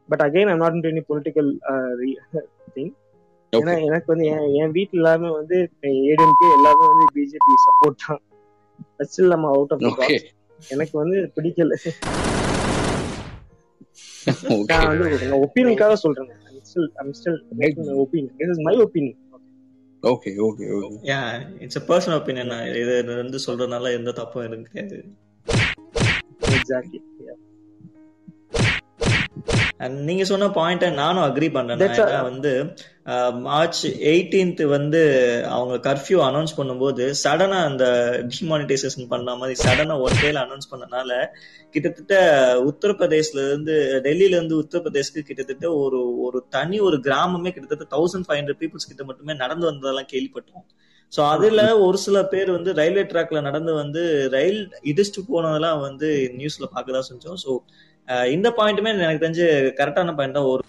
But 0.09 0.23
again 0.25 0.49
I'm 0.53 0.63
not 0.63 0.87
any 0.91 1.03
political 1.09 1.49
thing 2.75 2.93
ஏன்னா 3.53 3.73
எனக்கு 3.87 4.07
வந்து 4.07 4.25
என் 4.25 4.47
என் 4.61 4.73
வீட்டுல 4.77 4.99
எல்லாமே 5.01 5.29
வந்து 5.29 5.57
ஏடிஎம்கே 6.11 6.47
எல்லாமே 6.57 6.85
வந்து 6.91 7.05
பிஜேபி 7.15 7.53
சப்போர்ட் 7.65 8.01
தான். 8.05 8.21
ஸ்டில் 9.09 9.33
நம்ம 9.33 9.51
அவுட் 9.55 9.73
ஆஃப் 9.75 9.83
எனக்கு 10.69 10.95
வந்து 11.01 11.17
பிடிக்கல. 11.35 11.73
நான் 14.69 14.87
வந்து 14.89 15.39
ஒப்பீனியனுக்காக 15.45 15.95
சொல்றேன். 16.03 16.29
Still 16.69 16.89
I'm 17.01 17.13
still 17.19 17.39
making 17.59 17.87
my 17.89 17.95
opinion 18.03 18.35
this 18.39 18.51
is 18.53 18.61
my 18.67 18.75
opinion 18.77 19.19
okay 20.11 20.33
okay 20.47 20.67
okay. 20.77 20.97
Yeah 21.11 21.19
it's 21.59 21.79
a 21.79 21.85
personal 21.89 22.17
opinion 22.19 22.53
இது 22.81 22.93
வந்து 23.15 23.39
சொல்றதுனால 23.47 23.91
எந்த 23.99 24.11
தப்பும் 24.11 24.45
எனக்கு 24.47 24.71
கிடையாது. 24.71 24.99
எக்ஸாக்ட்லி 26.57 26.99
நீங்க 30.07 30.23
சொன்ன 30.29 30.47
பாயிண்ட 30.57 30.85
நானும் 30.99 31.25
அக்ரி 31.27 31.47
பண்றேன். 31.55 31.81
வந்து 32.27 32.51
மார்ச் 33.47 33.81
18th 34.11 34.61
வந்து 34.73 35.01
அவங்க 35.55 35.75
கர்ஃபியூ 35.87 36.19
அனௌன்ஸ் 36.27 36.53
பண்ணும்போது 36.59 37.03
சடனா 37.23 37.57
அந்த 37.69 37.85
டிமானிட்டைசேஷன் 38.35 39.09
பண்ண 39.11 39.35
மாதிரி 39.41 39.55
சடனா 39.63 39.97
ஒன் 40.05 40.17
டேல 40.21 40.43
அனௌன்ஸ் 40.45 40.71
பண்ணனால 40.71 41.11
கிட்டத்தட்ட 41.75 42.15
உத்தரப்பிரதேஷ்ல 42.69 43.45
இருந்து 43.47 43.75
டெல்லியில 44.07 44.37
இருந்து 44.39 44.59
உத்தரப்பிரதேஷ்க்கு 44.63 45.27
கிட்டத்தட்ட 45.29 45.73
ஒரு 45.83 46.01
ஒரு 46.27 46.41
தனி 46.49 46.79
ஒரு 46.79 46.99
கிராமமே 47.09 47.53
கிட்டத்தட்ட 47.57 47.87
தௌசண்ட் 47.97 48.27
ஃபைவ் 48.27 48.41
ஹண்ட்ரட் 48.41 48.61
பீப்புள்ஸ் 48.63 48.89
கிட்ட 48.89 49.03
மட்டுமே 49.03 49.35
நடந்து 49.43 49.69
வந்ததெல்லாம் 49.71 50.11
கேள்விப்பட்டோம் 50.13 50.65
சோ 51.13 51.21
அதுல 51.29 51.61
ஒரு 51.79 51.97
சில 51.97 52.17
பேர் 52.25 52.49
வந்து 52.51 52.71
ரயில்வே 52.73 53.03
ட்ராக்ல 53.03 53.41
நடந்து 53.41 53.73
வந்து 53.73 54.01
ரயில் 54.31 54.61
இடிச்சுட்டு 54.91 55.21
போனதெல்லாம் 55.29 55.79
வந்து 55.79 56.07
நியூஸ்ல 56.39 56.65
பார்க்கதான் 56.75 57.09
செஞ்சோம். 57.09 57.37
சோ 57.45 57.51
இந்த 58.35 58.47
பாயிண்ட்டுமே 58.57 58.91
எனக்கு 59.05 59.23
தெரிஞ்சு 59.25 59.47
கரெக்டான 59.79 60.15
பாயிண்ட் 60.17 60.37
தான். 60.39 60.49
ஒரு 60.53 60.63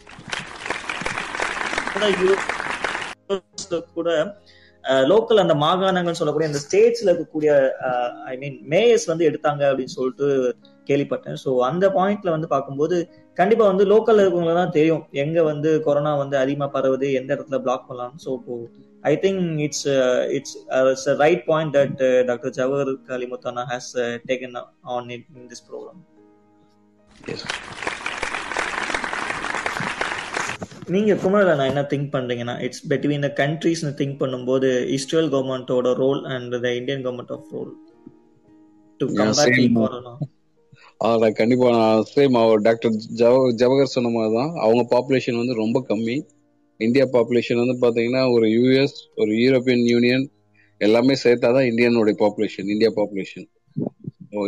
கூட 3.97 4.11
லோக்கல் 5.11 5.43
அந்த 5.43 5.55
மாகாணங்கள் 5.63 6.19
சொல்லக்கூடிய 6.19 6.49
அந்த 6.51 6.61
ஸ்டேட்ஸ்ல 6.65 7.11
இருக்கக்கூடிய 7.11 7.51
ஐ 8.33 8.35
மீன் 8.43 8.57
மேயர்ஸ் 8.73 9.07
வந்து 9.11 9.29
எடுத்தாங்க 9.29 9.63
அப்படின்னு 9.71 9.97
சொல்லிட்டு 9.97 10.27
கேள்விப்பட்டேன். 10.89 11.39
ஸோ 11.45 11.53
அந்த 11.69 11.85
பாயிண்ட்ல 11.97 12.35
வந்து 12.35 12.49
பார்க்கும்போது 12.55 12.97
கண்டிப்பா 13.41 13.65
வந்து 13.71 13.85
லோக்கல்ல 13.93 14.23
இருக்கவங்களுக்கு 14.25 14.63
தான் 14.63 14.77
தெரியும். 14.77 15.03
எங்க 15.23 15.39
வந்து 15.51 15.71
கொரோனா 15.87 16.13
வந்து 16.23 16.37
அதிகமா 16.43 16.69
பரவுது 16.77 17.09
எந்த 17.21 17.31
இடத்துல 17.37 17.61
பிளாக் 17.65 17.89
பண்ணலாம் 17.89 18.17
so 18.25 18.33
I 19.13 19.15
think 19.25 19.43
it's 19.67 19.87
it's 20.37 20.57
it's 20.93 21.09
right 21.25 21.45
point 21.51 21.75
that 21.79 22.03
doctor 22.31 22.55
Jawahar 22.61 22.93
கலிமுத்தானா 23.11 23.65
has 23.73 23.93
taken 24.31 24.59
on 24.97 25.11
in 25.17 25.49
this 25.53 25.67
program 25.71 26.03
நீங்க 30.95 31.13
குமரல 31.23 31.55
நான் 31.59 31.71
என்ன 31.71 31.83
திங்க் 31.93 32.13
பண்றீங்கன்னா 32.13 32.55
இட்ஸ் 32.61 32.83
between 32.89 33.21
the 33.21 33.31
கண்ட்ரீஸ்னு 33.41 33.91
திங்க் 34.01 34.21
பண்ணும்போது 34.21 34.69
இஸ்ரேல் 34.97 35.31
கவர்மெண்டோட 35.33 35.93
role 36.03 36.21
and 36.27 36.55
the 36.65 36.71
Indian 36.75 37.03
government 37.07 37.33
of 37.33 37.49
role 37.55 37.73
to 39.01 39.07
compare 39.19 39.51
the 39.55 39.67
கண்டிப்பாக 41.33 41.73
நான் 41.77 42.05
சேம் 42.13 42.37
அவர் 42.43 42.63
டாக்டர் 42.63 42.95
ஜவ 43.21 43.33
ஜவஹர் 43.63 43.95
சொன்ன 43.95 44.11
மாதிரி 44.11 44.33
தான். 44.37 44.53
அவங்க 44.57 44.83
பாப்புலேஷன் 44.95 45.41
வந்து 45.41 45.55
ரொம்ப 45.55 45.79
கம்மி. 45.91 46.17
இந்தியா 46.81 47.05
பாப்புலேஷன் 47.17 47.61
வந்து 47.63 47.77
பார்த்தீங்கன்னா 47.83 48.23
ஒரு 48.33 48.47
யூஎஸ் 48.55 48.97
ஒரு 49.17 49.33
யூரோப்பியன் 49.43 49.85
யூனியன் 49.93 50.25
எல்லாமே 50.81 51.15
சேர்த்தா 51.25 51.51
தான் 51.57 51.69
இந்தியனுடைய 51.71 52.17
population 52.23 52.71
India 52.75 52.91
population 52.97 53.47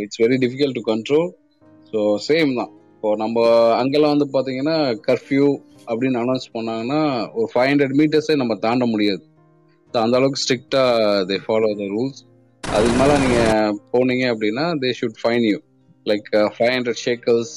it's 0.05 0.21
very 0.23 0.37
difficult 0.45 0.77
to 0.79 0.83
control 0.89 1.29
so 1.91 1.99
same 2.27 2.51
தான். 2.59 2.71
இப்போ 2.95 3.09
நம்ம 3.23 3.43
அங்கெல்லாம் 3.81 4.13
வந்து 4.15 4.27
பார்த்தீங்கன்னா 4.33 4.75
கர்ஃப்யூ 5.07 5.45
அப்படின்னு 5.89 6.19
அனௌன்ஸ் 6.23 6.47
பண்ணாங்கன்னா 6.55 6.99
ஒரு 7.37 7.47
ஃபைவ் 7.51 7.69
ஹண்ட்ரட் 7.71 7.95
மீட்டர்ஸே 7.99 8.35
நம்ம 8.41 8.55
தாண்ட 8.65 8.85
முடியாது. 8.93 9.21
அந்த 9.93 10.17
அளவுக்கு 10.19 10.41
ஸ்ட்ரிக்டா 10.43 10.83
தே 11.29 11.37
ஃபாலோ 11.45 11.69
த 11.79 11.85
ரூல்ஸ் 11.93 12.19
அதுக்கு 12.63 12.97
மேல 13.01 13.11
நீங்க 13.23 13.39
போனீங்க 13.93 14.25
அப்படின்னா 14.33 14.65
they 14.83 14.89
should 14.99 15.19
fine 15.21 15.45
you 15.51 15.57
like 16.05 16.27
five 16.55 16.73
hundred 16.75 17.01
shekels 17.05 17.53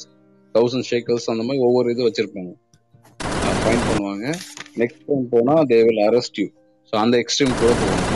thousand 0.55 0.87
shekels 0.91 1.27
அந்த 1.33 1.43
மாதிரி 1.47 1.65
ஒவ்வொரு 1.67 1.91
இது 1.93 2.07
வச்சிருப்பாங்க. 2.07 2.51
ஃபைன் 3.63 3.83
பண்ணுவாங்க. 3.89 4.25
நெக்ஸ்ட் 4.81 5.05
டைம் 5.09 5.27
போனா 5.33 5.55
they 5.71 5.79
will 5.87 6.03
arrest 6.09 6.39
you 6.41 6.47
so 6.89 6.95
அந்த 7.03 7.15
எக்ஸ்ட்ரீம் 7.23 7.53
கூட 7.61 7.71
போவாங்க 7.81 8.09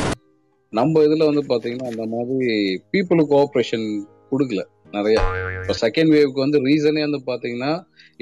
நம்ம 0.73 1.03
இதுல 1.07 1.27
வந்து 1.29 1.43
பாத்தீங்கன்னா 1.51 1.89
அந்த 1.91 2.05
மாதிரி 2.13 2.47
பீப்புளுக்கு 2.93 3.31
கோஆப்ரேஷன் 3.33 3.85
கொடுக்கல. 4.31 4.63
நிறைய. 4.95 5.17
இப்போ 5.59 5.75
செகண்ட் 5.83 6.11
வேவ்க்கு 6.15 6.43
வந்து 6.45 6.59
ரீசனே 6.67 7.01
வந்து 7.07 7.21
பாத்தீங்கன்னா 7.29 7.71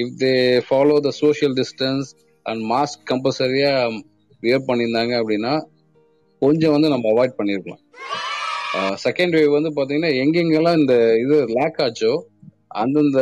if 0.04 0.16
they 0.24 0.34
follow 0.68 0.96
the 1.08 1.12
social 1.22 1.56
distance 1.62 2.10
and 2.46 2.62
mask 2.74 3.04
கம்பல்சரியா 3.12 3.72
வியர் 4.44 4.68
பண்ணியிருந்தாங்க 4.70 5.14
அப்படின்னா 5.22 5.54
கொஞ்சம் 6.42 6.76
வந்து 6.76 6.92
நம்ம 6.94 7.06
அவாய்ட் 7.14 7.38
பண்ணிருக்கலாம் 7.40 7.84
செகண்ட் 9.06 9.36
வேவ் 9.38 9.58
வந்து 9.58 9.72
பாத்தீங்கன்னா 9.78 10.12
எங்கெங்கெல்லாம் 10.22 10.80
இந்த 10.82 10.96
இது 11.24 11.36
லேக் 11.58 11.78
ஆச்சோ 11.86 12.14
அந்தந்த 12.84 13.20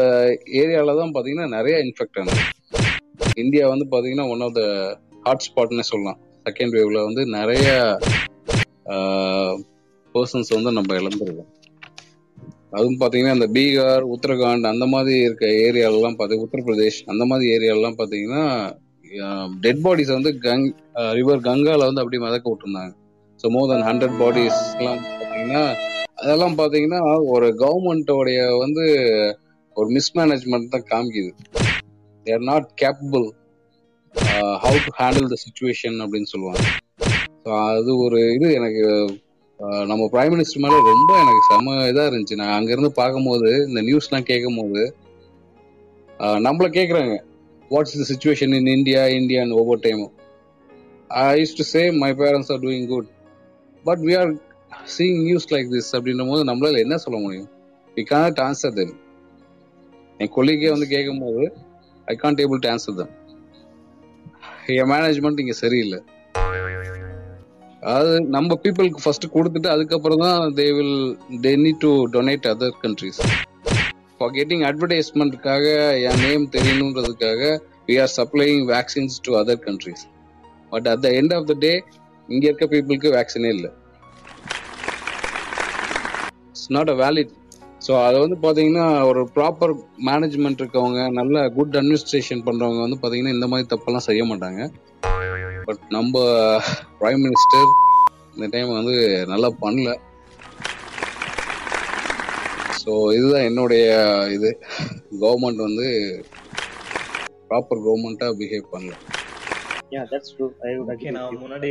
ஏரியால 0.61 0.95
தான் 0.99 1.13
பாத்தீங்கன்னா 1.15 1.47
நிறைய 1.55 1.75
இன்ஃபெக்ட் 1.85 2.19
ஆனது. 2.21 2.43
இந்தியா 3.43 3.65
வந்து 3.73 3.85
பாத்தீங்கன்னா 3.91 4.25
ஒன் 4.33 4.43
ஆஃப் 4.45 4.55
த 4.59 4.63
ஹாட்ஸ்பாட்னே 5.27 5.85
சொல்லலாம். 5.91 6.19
செகண்ட் 6.47 6.75
வேவ்ல 6.77 7.01
வந்து 7.07 7.23
நிறைய 7.37 7.67
பர்சன்ஸ் 10.15 10.49
வந்து 10.57 10.71
நம்ம 10.77 10.95
இழந்துருக்கோம். 11.01 11.51
அதுவும் 12.77 12.99
பாத்தீங்கன்னா 13.01 13.35
அந்த 13.37 13.47
பீகார் 13.55 14.05
உத்தரகாண்ட் 14.13 14.71
அந்த 14.71 14.85
மாதிரி 14.93 15.15
இருக்க 15.25 15.45
ஏரியாலலாம் 15.65 16.17
பார்த்து 16.19 16.43
உத்தரப்பிரதேஷ் 16.45 16.99
அந்த 17.11 17.23
மாதிரி 17.31 17.51
ஏரியாலலாம் 17.55 17.99
பாத்தீங்கன்னா 18.01 18.43
டெட் 19.65 19.81
பாடிஸ் 19.85 20.13
வந்து 20.17 20.31
கங் 20.45 20.67
ரிவர் 21.17 21.43
கங்கால 21.47 21.87
வந்து 21.89 22.01
அப்படியே 22.03 22.21
மிதக்க 22.23 22.45
விட்டுருந்தாங்க. 22.51 22.93
So 23.41 23.49
more 23.55 23.69
then 23.71 23.85
hundred 23.89 24.15
bodies 24.21 24.61
எல்லாம் 24.79 25.01
பாத்தீங்கன்னா 25.19 25.63
அதெல்லாம் 26.21 26.57
பாத்தீங்கன்னா 26.61 27.01
ஒரு 27.33 27.47
கவர்மெண்டோடைய 27.61 28.39
வந்து 28.63 28.85
ஒரு 29.77 29.87
மிஸ்மேனேஜ்மெண்ட் 29.97 30.73
தான் 30.75 30.87
காமிக்குது. 30.91 31.31
They're 32.25 32.47
not 32.51 32.67
capable 32.81 33.27
how 34.63 34.79
to 34.87 34.93
handle 35.01 35.29
the 35.33 35.37
situation 35.45 35.97
அப்படின்னு 36.05 36.31
சொல்லுவாங்க. 36.33 36.63
ஸோ 37.43 37.51
அது 37.69 37.91
ஒரு 38.05 38.19
இது 38.37 38.49
எனக்கு 38.59 38.83
நம்ம 39.89 40.03
பிரைம் 40.13 40.31
மினிஸ்டர் 40.33 40.61
மேல 40.63 40.77
ரொம்ப 40.91 41.11
எனக்கு 41.23 41.41
செம 41.49 41.73
இதா 41.91 42.03
இருந்துச்சு. 42.09 42.35
நான் 42.41 42.55
அங்க 42.55 42.69
இருந்து 42.73 42.89
பார்க்கும்போது 42.99 43.49
இந்த 43.67 43.81
நியூஸ்லாம் 43.87 44.27
கேட்கும் 44.29 44.57
போது 44.59 44.81
நம்மள 46.45 46.67
கேக்குறாங்க. 46.77 47.13
What's 47.71 47.93
the 47.99 48.05
situation 48.11 48.53
in 48.57 48.71
India 48.77 49.01
இந்தியான்னு 49.19 49.57
ஒவ்வொரு 49.61 49.79
டைமும் 49.85 50.13
I 51.23 51.25
use 51.41 51.55
to 51.59 51.65
say 51.73 51.83
my 52.03 52.11
parents 52.21 52.51
are 52.53 52.61
doing 52.65 52.87
good 52.93 53.07
but 53.85 54.03
we 54.07 54.13
are 54.21 54.31
seeing 54.95 55.19
news 55.27 55.49
like 55.53 55.71
this 55.75 55.91
அப்படின்ற 55.97 56.25
போது 56.31 56.43
நம்மளால 56.49 56.83
என்ன 56.85 56.97
சொல்ல 57.05 57.17
முடியும்? 57.25 57.49
வி 57.97 58.03
கான்ட் 58.13 58.41
ஆன்சர் 58.47 58.75
தெம் 58.79 58.93
என் 60.19 60.33
கொல்லிக்கே 60.37 60.71
வந்து 60.75 60.87
கேட்கும் 60.95 61.23
போது 61.25 61.43
I 62.07 62.15
can't 62.23 62.43
able 62.45 62.63
to 62.65 62.69
answer 62.73 62.99
them 63.01 63.13
N 64.79 64.91
management 64.93 65.41
இங்க 65.43 65.55
சரியில்லை. 65.63 65.99
அதாவது 67.83 68.17
நம்ம 68.35 68.55
பீப்புளுக்கு 68.63 69.03
ஃபர்ஸ்ட் 69.03 69.25
கொடுத்துட்டு 69.35 69.69
அதுக்கப்புறம் 69.73 70.21
தான் 70.25 70.53
they 70.59 70.65
will 70.77 70.97
they 71.45 71.51
need 71.63 71.81
to 71.85 71.91
donate 72.13 72.47
other 72.51 72.77
countries 72.83 73.19
for 74.17 74.33
getting 74.37 74.63
அட்வர்டைஸ்மெண்ட்டுக்காக 74.69 75.65
என் 76.09 76.21
name 76.25 76.45
தெரியணுன்றதுக்காக 76.55 77.41
we 77.89 77.95
are 78.03 78.13
supplying 78.17 78.61
vaccines 78.73 79.17
to 79.27 79.33
other 79.41 79.61
countries 79.67 80.03
but 80.71 80.87
at 80.91 81.03
the 81.05 81.11
end 81.19 81.35
of 81.37 81.47
the 81.51 81.55
day 81.65 81.73
இங்க 82.29 82.43
இருக்க 82.49 82.65
பீப்புளுக்கு 82.73 83.09
வேக்சினே 83.17 83.49
இல்லை. 83.55 83.71
It's 86.51 86.69
not 86.77 86.91
a 86.93 86.97
valid 87.03 87.33
so 87.85 87.93
அதை 88.05 88.17
வந்து 88.23 88.37
பார்த்தீங்கன்னா 88.43 88.85
ஒரு 89.09 89.21
ப்ராப்பர் 89.35 89.73
மேனேஜ்மெண்ட் 90.09 90.61
இருக்கவங்க 90.61 90.99
நல்ல 91.19 91.45
குட் 91.57 91.75
அட்மினிஸ்ட்ரேஷன் 91.79 92.43
பண்றவங்க 92.47 92.81
வந்து 92.85 92.99
பார்த்தீங்கன்னா 93.01 93.35
இந்த 93.37 93.47
மாதிரி 93.53 93.67
தப்பெல்லாம் 93.73 94.07
செய்ய 94.09 94.23
மாட்டாங்க. 94.31 94.61
பட் 95.65 95.79
நம்ம 95.89 96.19
பிரைம் 96.99 97.23
மினிஸ்டர் 97.25 97.69
இந்த 98.35 98.47
டைம் 98.49 98.71
வந்து 98.73 99.25
நல்லா 99.27 99.49
பண்ணல. 99.61 99.91
ஸோ 102.85 103.13
இதுதான் 103.13 103.41
என்னுடைய 103.41 103.85
இது. 104.31 104.49
கவர்மெண்ட் 105.21 105.65
வந்து 105.67 105.87
ப்ராப்பர் 107.49 107.83
கவர்மெண்ட்டா 107.85 108.29
பிஹேவ் 108.41 108.71
பண்ணல. 108.71 108.93
With 109.93 111.11
நான். 111.11 111.37
முன்னாடி 111.41 111.69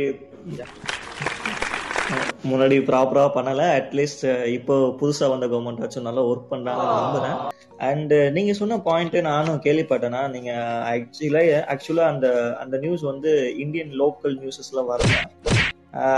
முன்னாடி 2.49 2.77
ப்ராப்பரா 2.87 3.23
பண்ணல. 3.35 3.65
அட்லீஸ்ட் 3.79 4.23
இப்போ 4.57 4.75
புதுசா 5.01 5.25
வந்த 5.33 5.45
கவர்மெண்ட் 5.51 5.83
வச்சு 5.83 6.07
நல்லா 6.07 6.23
ஒர்க் 6.29 6.51
பண்றாங்கன்னு 6.51 6.95
நம்புறேன். 7.01 7.37
அண்ட் 7.89 8.13
நீங்க 8.37 8.53
சொன்ன 8.59 8.79
பாயிண்ட் 8.87 9.17
நானும் 9.29 9.61
கேள்விப்பட்டேன்னா 9.65 10.21
நீங்க 10.35 10.51
ஆக்சுவலா 10.91 11.43
ஆக்சுவலா 11.73 12.05
அந்த 12.13 12.27
அந்த 12.63 12.77
நியூஸ் 12.77 13.03
வந்து 13.11 13.31
இந்தியன் 13.63 13.93
லோக்கல் 14.01 14.35
நியூஸஸ்ல 14.41 14.83
வரல. 14.91 15.15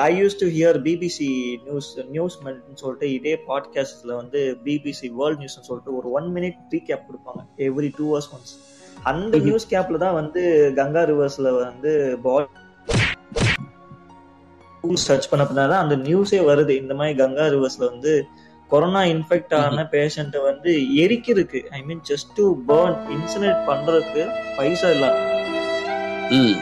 I 0.07 0.11
use 0.21 0.39
to 0.41 0.47
hear 0.57 0.77
BBC 0.87 1.29
news 1.65 1.89
news 2.15 2.37
சொல்லிட்டு 2.81 3.07
இதே 3.13 3.33
பாட்காஸ்ட்ல 3.47 4.11
வந்து 4.21 4.41
பிபிசி 4.65 5.09
வேர்ல்ட் 5.19 5.41
நியூஸ் 5.43 5.59
சொல்லிட்டு 5.69 5.97
ஒரு 5.97 6.09
ஒன் 6.11 6.29
மினிட் 6.35 6.59
ரீகேப் 6.75 7.07
கொடுப்பாங்க. 7.07 7.41
எவ்ரி 7.67 7.91
டூ 7.97 8.07
ஹவர்ஸ் 8.11 8.31
ஒன்ஸ் 8.37 8.53
அந்த 9.11 9.37
நியூஸ் 9.47 9.71
கேப்ல 9.73 9.97
தான் 10.05 10.17
வந்து 10.21 10.41
கங்கா 10.75 11.03
ரிவர்ஸ்ல 11.11 11.49
வந்து 11.63 11.91
சர்ச் 14.93 15.29
பண்ண 15.29 15.77
அந்த 15.77 15.95
நியூஸே 15.97 16.39
வருது. 16.45 16.69
இந்த 16.69 16.93
மாதிரி 16.93 17.17
கங்கா 17.17 17.45
ரிவர்ஸ்ல 17.45 17.89
வந்து 17.89 18.27
கொரோனா 18.67 18.99
இன்ஃபெக்ட் 18.99 19.55
ஆன 19.55 19.87
பேஷண்ட் 19.91 20.41
வந்து 20.43 20.71
எரிக்கிறதுக்கு 20.73 21.63
I 21.69 21.81
mean 21.81 22.01
just 22.09 22.31
to 22.35 22.55
burn 22.67 22.95
incinerate 23.09 23.67
பண்றதுக்கு 23.67 24.27
பைசா 24.57 24.89
இல்லாம 24.89 25.13
ம். 26.31 26.55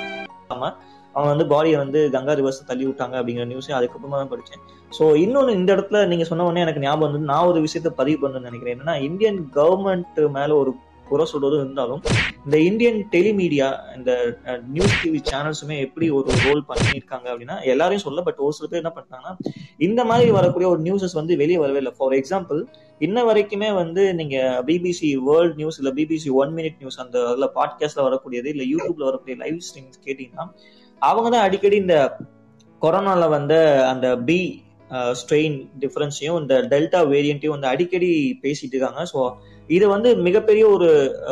அவங்க 1.15 1.29
வந்து 1.29 1.55
பாடியை 1.55 1.77
வந்து 1.77 2.09
கங்கா 2.09 2.33
ரிவர்ஸ் 2.33 2.65
தள்ளி 2.65 2.85
விட்டாங்க 2.85 3.15
அப்படிங்கிற 3.17 3.45
நியூஸே 3.45 3.73
அதுக்கப்புறமா 3.73 4.09
தான் 4.09 4.31
படிச்சேன். 4.31 4.61
ஸோ 4.99 5.15
இன்னொன்று 5.15 5.53
இந்த 5.53 5.75
இடத்துல 5.75 6.07
நீங்க 6.07 6.23
சொன்ன 6.23 6.43
உடனே 6.43 6.61
எனக்கு 6.61 6.79
ஞாபகம் 6.79 7.11
வந்து 7.11 7.25
நான் 7.25 7.45
ஒரு 7.45 7.61
விஷயத்த 7.61 7.87
பதிவு 7.87 8.29
பண்ணணும்னு 8.29 8.41
நினைக்கிறேன். 8.41 8.79
என்னன்னா 8.79 9.01
இந்தியன் 9.01 9.49
கவர்மெண்ட் 9.55 10.29
மேல 10.29 10.55
ஒரு 10.55 10.75
குறை 11.13 11.25
சொல்றதும் 11.31 11.63
இருந்தாலும் 11.63 12.01
இந்த 12.45 12.57
இந்தியன் 12.69 12.99
டெலிமீடியா 13.15 13.67
இந்த 13.97 14.11
நியூஸ் 14.75 14.95
டிவி 15.01 15.19
சேனல்ஸுமே 15.31 15.77
எப்படி 15.85 16.07
ஒரு 16.17 16.29
ரோல் 16.45 16.63
பண்ணியிருக்காங்க 16.69 17.27
அப்படின்னா 17.31 17.57
எல்லாரையும் 17.73 18.05
சொல்ல 18.05 18.21
பட் 18.27 18.41
ஒரு 18.47 18.55
சில 18.57 18.67
பேர் 18.71 18.81
என்ன 18.83 18.93
பண்ணாங்கன்னா 18.97 19.33
இந்த 19.87 20.01
மாதிரி 20.11 20.31
வரக்கூடிய 20.37 20.67
ஒரு 20.73 20.81
நியூஸஸ் 20.87 21.19
வந்து 21.19 21.33
வெளியே 21.41 21.59
வரவே 21.63 21.79
இல்லை. 21.83 21.93
ஃபார் 21.99 22.15
எக்ஸாம்பிள் 22.19 22.59
இன்ன 23.01 23.23
வரைக்குமே 23.23 23.69
வந்து 23.81 24.03
நீங்க 24.13 24.35
பிபிசி 24.67 25.09
வேர்ல்ட் 25.29 25.57
நியூஸ் 25.61 25.79
இல்ல 25.81 25.91
பிபிசி 25.99 26.31
ஒன் 26.41 26.53
மினிட் 26.57 26.79
நியூஸ் 26.81 26.99
அந்த 27.03 27.17
அதுல 27.31 27.47
பாட்காஸ்ட்ல 27.57 28.05
வரக்கூடியது 28.07 28.49
இல்ல 28.53 28.65
யூடியூப்ல 28.73 29.07
வரக்கூடிய 29.09 29.35
லைவ் 29.43 29.59
ஸ்ட்ரீம்ஸ் 29.67 30.03
கேட்டீங்கன்னா 30.05 30.45
அவங்க 31.01 31.27
தான் 31.29 31.45
அடிக்கடி 31.47 31.77
இந்த 31.85 31.97
கொரோனால 32.81 33.29
வந்த 33.29 33.55
அந்த 33.91 34.07
பி 34.29 34.39
ஸ்ட்ரெயின் 35.19 35.55
டிஃபரன்ஸையும் 35.81 36.39
இந்த 36.41 36.55
டெல்டா 36.71 36.99
வேரியண்ட்டையும் 37.11 37.55
வந்து 37.55 37.69
அடிக்கடி 37.71 38.09
பேசிட்டு 38.43 38.75
இருக்காங்க. 38.75 39.03
ஸோ 39.11 39.19
இது 39.69 39.85
வந்து 39.87 40.09
மிகப்பெரிய 40.25 40.63
ஒரு 40.67 40.87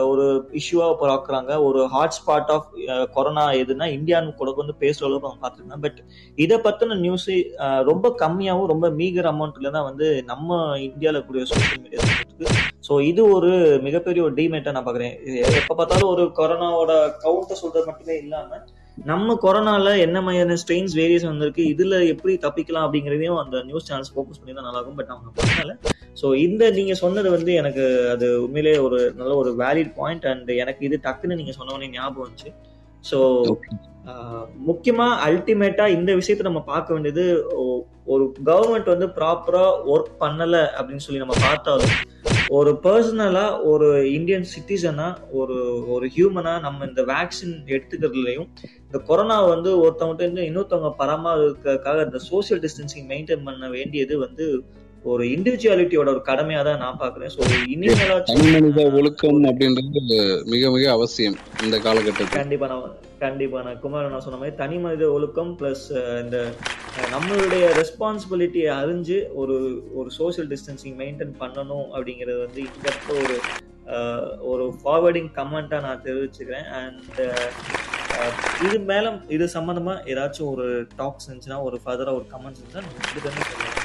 ஒரு 0.08 0.26
இஷ்யூவா 0.60 0.88
பார்க்குறாங்க 1.02 1.52
ஒரு 1.64 1.82
ஹாட் 1.88 2.16
ஸ்பாட் 2.18 2.52
ஆஃப் 2.54 2.68
கொரோனா 3.16 3.44
எதுனா 3.62 3.86
இந்தியான்னு 3.96 4.36
கூட 4.36 4.52
வந்து 4.58 4.76
பேசுற 4.82 5.06
அளவுக்கு 5.08 5.30
அவங்க 5.30 5.42
பார்த்துருக்காங்க 5.42 5.82
பட் 5.82 6.00
இதை 6.38 6.58
பத்தின 6.66 6.98
நியூஸ் 6.98 7.28
ரொம்ப 7.90 8.10
கம்மியாகவும் 8.22 8.72
ரொம்ப 8.74 8.90
மீகர் 9.00 9.32
அமௌண்ட்ல 9.32 9.72
தான் 9.72 9.88
வந்து 9.90 10.10
நம்ம 10.32 10.50
இந்தியாவில் 10.88 11.26
கூடிய 11.26 11.46
சோசியல் 11.52 11.84
மீடியா 11.84 12.02
இருக்கு. 12.04 12.48
ஸோ 12.88 12.94
இது 13.08 13.22
ஒரு 13.36 13.52
மிகப்பெரிய 13.88 14.22
ஒரு 14.24 14.36
டிமேட்டா 14.38 14.76
நான் 14.78 14.88
பாக்குறேன் 14.88 15.16
எப்போ 15.54 15.76
பார்த்தாலும் 15.76 16.12
ஒரு 16.14 16.26
கொரோனாவோட 16.40 16.94
கவுண்ட்டை 17.24 17.58
சொல்றது 17.62 17.90
மட்டுமே 17.90 18.16
இல்லாம 18.24 18.62
நம்ம 18.98 19.36
கொரோனால 19.44 19.94
என்ன 20.06 20.18
மாதிரியான 20.22 20.58
ஸ்ட்ரெயின்ஸ் 20.62 20.96
வேரியஸ் 21.00 21.28
வந்திருக்கு 21.30 21.64
இதுல 21.74 21.96
எப்படி 22.14 22.34
தப்பிக்கலாம் 22.44 22.86
அப்படிங்கறதையும் 22.88 23.40
அந்த 23.44 23.64
நியூஸ் 23.70 23.88
சேனல்ஸ் 23.90 24.12
ஃபோக்கஸ் 24.14 24.40
பண்ணி 24.40 24.54
தான் 24.54 24.68
நல்லா 24.68 24.80
இருக்கும் 24.80 25.00
பட் 25.00 25.14
அவங்க 25.14 25.30
பண்ணல. 25.40 25.74
ஸோ 26.22 26.28
இந்த 26.46 26.64
நீங்க 26.78 26.96
சொன்னது 27.04 27.30
வந்து 27.36 27.54
எனக்கு 27.62 27.86
அது 28.14 28.28
உண்மையிலே 28.46 28.74
ஒரு 28.88 29.00
நல்ல 29.20 29.32
ஒரு 29.36 29.54
வேலிட் 29.64 29.94
பாயிண்ட் 30.00 30.28
அண்ட் 30.32 30.52
எனக்கு 30.64 30.86
இது 30.90 31.00
டக்குன்னு 31.08 31.40
நீங்க 31.42 31.56
சொன்ன 31.58 31.74
உடனே 31.74 31.90
ஞாபகம் 31.98 32.26
வந்துச்சு. 32.26 32.52
ஸோ 33.04 33.20
முக்கியமா 34.70 35.08
அல்டிமேட்டா 35.26 35.86
இந்த 35.98 36.12
விஷயத்த 36.20 36.50
நம்ம 36.50 36.62
பார்க்க 36.70 36.94
வேண்டியது 36.94 37.24
ஒரு 38.06 38.24
கவர்மெண்ட் 38.50 38.94
வந்து 38.94 39.08
ப்ராப்பரா 39.18 39.66
ஒர்க் 39.94 40.14
பண்ணல 40.24 40.56
அப்படின்னு 40.78 41.06
சொல்லி 41.06 41.24
நம்ம 41.24 41.36
பார்த்தாலும் 41.42 41.96
ஒரு 42.50 42.72
பர்சனலா 42.86 43.46
ஒரு 43.72 43.88
இந்தியன் 44.18 44.48
சிட்டிசனா 44.54 45.08
ஒரு 45.40 45.58
ஒரு 45.96 46.06
ஹியூமனா 46.16 46.54
நம்ம 46.60 46.86
இந்த 46.86 47.02
வேக்சின் 47.12 47.56
எடுத்துக்கிறதுலையும் 47.74 48.50
இந்த 48.92 49.00
கொரோனா 49.10 49.36
வந்து 49.46 49.70
ஒருத்தவங்க 49.82 50.24
இருந்து 50.24 50.46
இன்னொருத்தவங்க 50.48 50.90
பராமரிக்கிறதுக்காக 51.02 52.00
இந்த 52.08 52.20
சோசியல் 52.30 52.62
டிஸ்டன்சிங் 52.64 53.06
மெயின்டைன் 53.12 53.46
பண்ண 53.46 53.68
வேண்டியது 53.76 54.16
வந்து 54.24 54.46
ஒரு 55.06 55.24
இண்டிவிஜுவாலிட்டியோட 55.36 56.10
ஒரு 56.14 56.22
கடைமையா 56.28 56.62
தான் 56.68 56.82
நான் 56.84 57.00
பாக்குறேன் 57.00 57.32
ஸோ 57.36 57.46
இனிமேலாச்சும் 57.76 58.98
ஒழுக்கம் 59.00 59.40
அப்படின்றது 59.50 60.18
மிக 60.52 60.72
மிக 60.76 60.84
அவசியம் 60.92 61.38
இந்த 61.66 61.78
காலகட்டத்தில். 61.78 62.38
கண்டிப்பா 62.40 62.68
நான் 62.68 62.84
கண்டிப்பா 63.20 63.62
நான் 63.62 63.80
குமார் 63.80 64.12
நான் 64.14 64.26
சொன்ன 64.26 64.42
மாதிரி 64.42 64.56
தனி 64.56 64.78
மனித 64.78 65.08
ஒழுக்கம் 65.12 65.54
பிளஸ் 65.60 65.86
இந்த 66.24 66.38
நம்மளுடைய 67.12 67.64
ரெஸ்பான்சிபிலிட்டியை 67.80 68.70
அறிஞ்சு 68.82 69.18
ஒரு 69.34 69.58
ஒரு 69.96 70.12
சோஷியல் 70.20 70.52
டிஸ்டன்சிங் 70.54 71.00
மெயின்டைன் 71.02 71.34
பண்ணணும் 71.42 71.88
அப்படிங்கிறது 71.96 72.40
வந்து 72.46 72.62
இந்த 72.68 72.92
ஒரு 73.18 73.38
ஒரு 74.52 74.68
ஃபார்வர்டிங் 74.82 75.32
கமெண்டா 75.40 75.80
நான் 75.88 76.06
தெரிவிச்சுக்கிறேன். 76.06 76.70
அண்ட் 76.82 77.20
இது 78.66 78.86
மேல 78.86 79.22
இது 79.30 79.50
சம்பந்தமா 79.56 80.02
ஏதாச்சும் 80.06 80.48
ஒரு 80.48 80.88
டாக்ஸ் 80.96 81.28
இருந்துச்சுன்னா 81.28 81.64
ஒரு 81.64 81.80
ஃபர்தரா 81.84 82.14
ஒரு 82.14 82.26
கமெண்ட்ஸ் 82.32 82.62
இருந்தா 82.62 82.82
நீங்க 82.82 83.08
ரெண்டு 83.08 83.24
பேருமே 83.24 83.50
சொல்லலாம் 83.50 83.78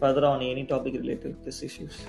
ஃபர்தரா 0.00 0.30
on 0.30 0.48
any 0.48 0.66
topic 0.70 1.02
related 1.02 1.34
this 1.44 1.68
issues 1.68 2.00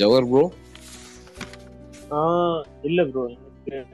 Jawahar 0.00 0.30
bro 0.30 0.50
இல்ல 2.82 3.06
ப்ரோ 3.06 3.28
எனக்கு 3.28 3.86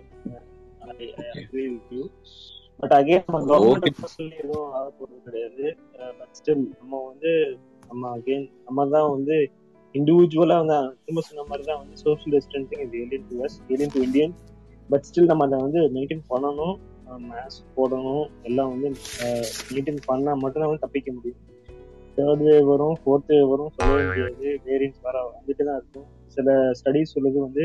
பட் 2.80 2.92
அகைன் 2.92 3.24
நம்ம 3.26 3.50
கவர்மெண்ட் 3.50 3.98
பர்சனலி 3.98 4.36
எதுவும் 4.38 4.72
ஆக 4.72 4.90
போறது 4.90 5.20
கிடையாது 5.26 5.76
பட் 6.18 6.32
ஸ்டில் 6.32 6.72
நம்ம 6.72 7.06
வந்து 7.06 7.58
நம்ம 7.88 8.16
அகைன் 8.16 8.50
நம்ம 8.64 8.88
தான் 8.88 9.10
வந்து 9.10 9.50
இண்டிவிஜுவலா 9.94 10.56
வந்து 10.62 10.76
திரும்ப 11.02 11.22
சொன்ன 11.28 11.44
மாதிரி 11.50 11.64
தான் 11.68 11.80
வந்து 11.82 11.96
சோஷியல் 12.04 12.34
டிஸ்டன்சிங் 12.36 12.82
இது 12.84 12.98
alien 13.02 13.26
to 13.30 13.36
us 13.46 13.56
alien 13.72 13.94
to 13.94 14.00
Indian 14.06 14.34
but 14.90 15.04
still 15.08 15.30
நம்ம 15.30 15.44
அதை 15.48 15.58
வந்து 15.66 15.80
மெயின்டைன் 15.96 16.24
பண்ணணும். 16.32 16.74
மாஸ்க் 17.30 17.70
போடணும். 17.76 18.24
எல்லாம் 18.48 18.70
வந்து 18.74 18.88
மெயின்டைன் 19.72 20.00
பண்ணா 20.08 20.32
மட்டும்தான் 20.42 20.70
வந்து 20.70 20.84
தப்பிக்க 20.84 21.08
முடியும். 21.16 21.40
தேர்ட் 22.16 22.42
வேவ் 22.48 22.68
வரும் 22.72 22.96
ஃபோர்த் 23.02 23.30
வேவ் 23.32 23.48
வரும் 23.52 23.72
சொல்லவே 23.78 24.04
முடியாது 24.10 24.50
வேரியன்ஸ் 24.66 25.00
வர 25.06 25.16
வந்துட்டு 25.36 25.62
தான் 25.68 25.78
இருக்கும். 25.80 26.06
சில 26.36 26.48
ஸ்டடிஸ் 26.80 27.14
சொல்லுது 27.16 27.38
வந்து 27.46 27.64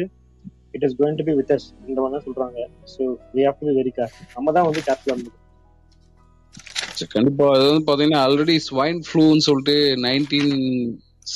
it 0.76 0.86
is 0.88 0.96
going 1.00 1.20
to 1.20 1.26
be 1.28 1.36
with 1.40 1.54
us 1.56 1.68
இந்த 1.90 2.00
மாதிரி 2.02 2.16
தான் 2.18 2.26
சொல்றாங்க. 2.28 2.58
So 2.94 3.02
we 3.36 3.44
have 3.48 3.60
to 3.62 3.68
be 3.70 3.76
very 3.82 3.94
care 3.98 4.16
நம்ம 4.38 4.54
தான் 4.58 4.68
வந்து 4.70 4.84
கேர்ஃபுல்லாக 4.88 5.18
இருந்தது 5.18 5.38
கண்டிப்பா 7.16 7.46
அது 7.56 7.64
வந்து 7.70 7.86
பாத்தீங்கன்னா 7.90 8.22
ஆல்ரெடி 8.26 8.56
ஸ்வைன் 8.70 9.02
ஃப்ளூன்னு 9.08 9.46
சொல்லிட்டு 9.50 9.76
நைன்டீன் 10.06 10.54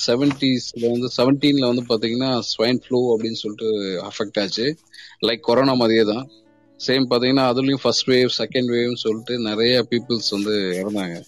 செவன்டிஸ்ல 0.08 0.92
வந்து 0.92 1.08
செவன்டீன்ல 1.18 1.66
வந்து 1.68 1.84
பாத்தீங்கன்னா 1.90 2.40
ஸ்வைன் 2.52 2.82
ஃப்ளூ 2.84 3.00
அப்படின்னு 3.14 3.32
சொல்லிட்டு 3.32 3.70
அஃபெக்ட் 4.10 4.40
ஆச்சு. 4.40 4.76
லைக் 5.28 5.40
கொரோனா 5.40 5.74
மாதிரியே 5.74 6.04
தான். 6.04 6.30
சேம் 6.80 7.10
பாத்தீங்கன்னா 7.10 7.46
அதுலயும் 7.52 7.82
ஃபர்ஸ்ட் 7.82 8.10
வேவ் 8.10 8.30
செகண்ட் 8.38 8.70
வேவ்னு 8.70 8.94
சொல்லிட்டு 8.94 9.40
நிறைய 9.40 9.84
பீப்புள்ஸ் 9.90 10.32
வந்து 10.32 10.54
இறந்தாங்க. 10.82 11.22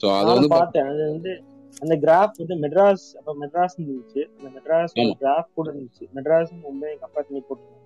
ஸோ 0.00 0.18
அது 0.18 0.30
வந்து 0.32 0.48
பார்த்தேன். 0.48 0.86
அது 0.86 1.10
வந்து 1.10 1.42
அந்த 1.82 1.94
கிராஃப் 1.96 2.34
வந்து 2.38 2.54
மெட்ராஸ் 2.54 3.04
அப்ப 3.18 3.36
மெட்ராஸ் 3.40 3.76
இருந்துச்சு. 3.78 4.22
அந்த 4.38 4.48
மெட்ராஸ். 4.56 4.92
கிராஃப் 5.20 5.48
கூட 5.54 5.70
இருந்துச்சு. 5.70 6.04
மெட்ராஸ் 6.14 6.50
மும்பை 6.64 6.92
கம்பேர் 7.02 7.26
பண்ணி 7.28 7.42
போட்டுருந்தாங்க. 7.48 7.80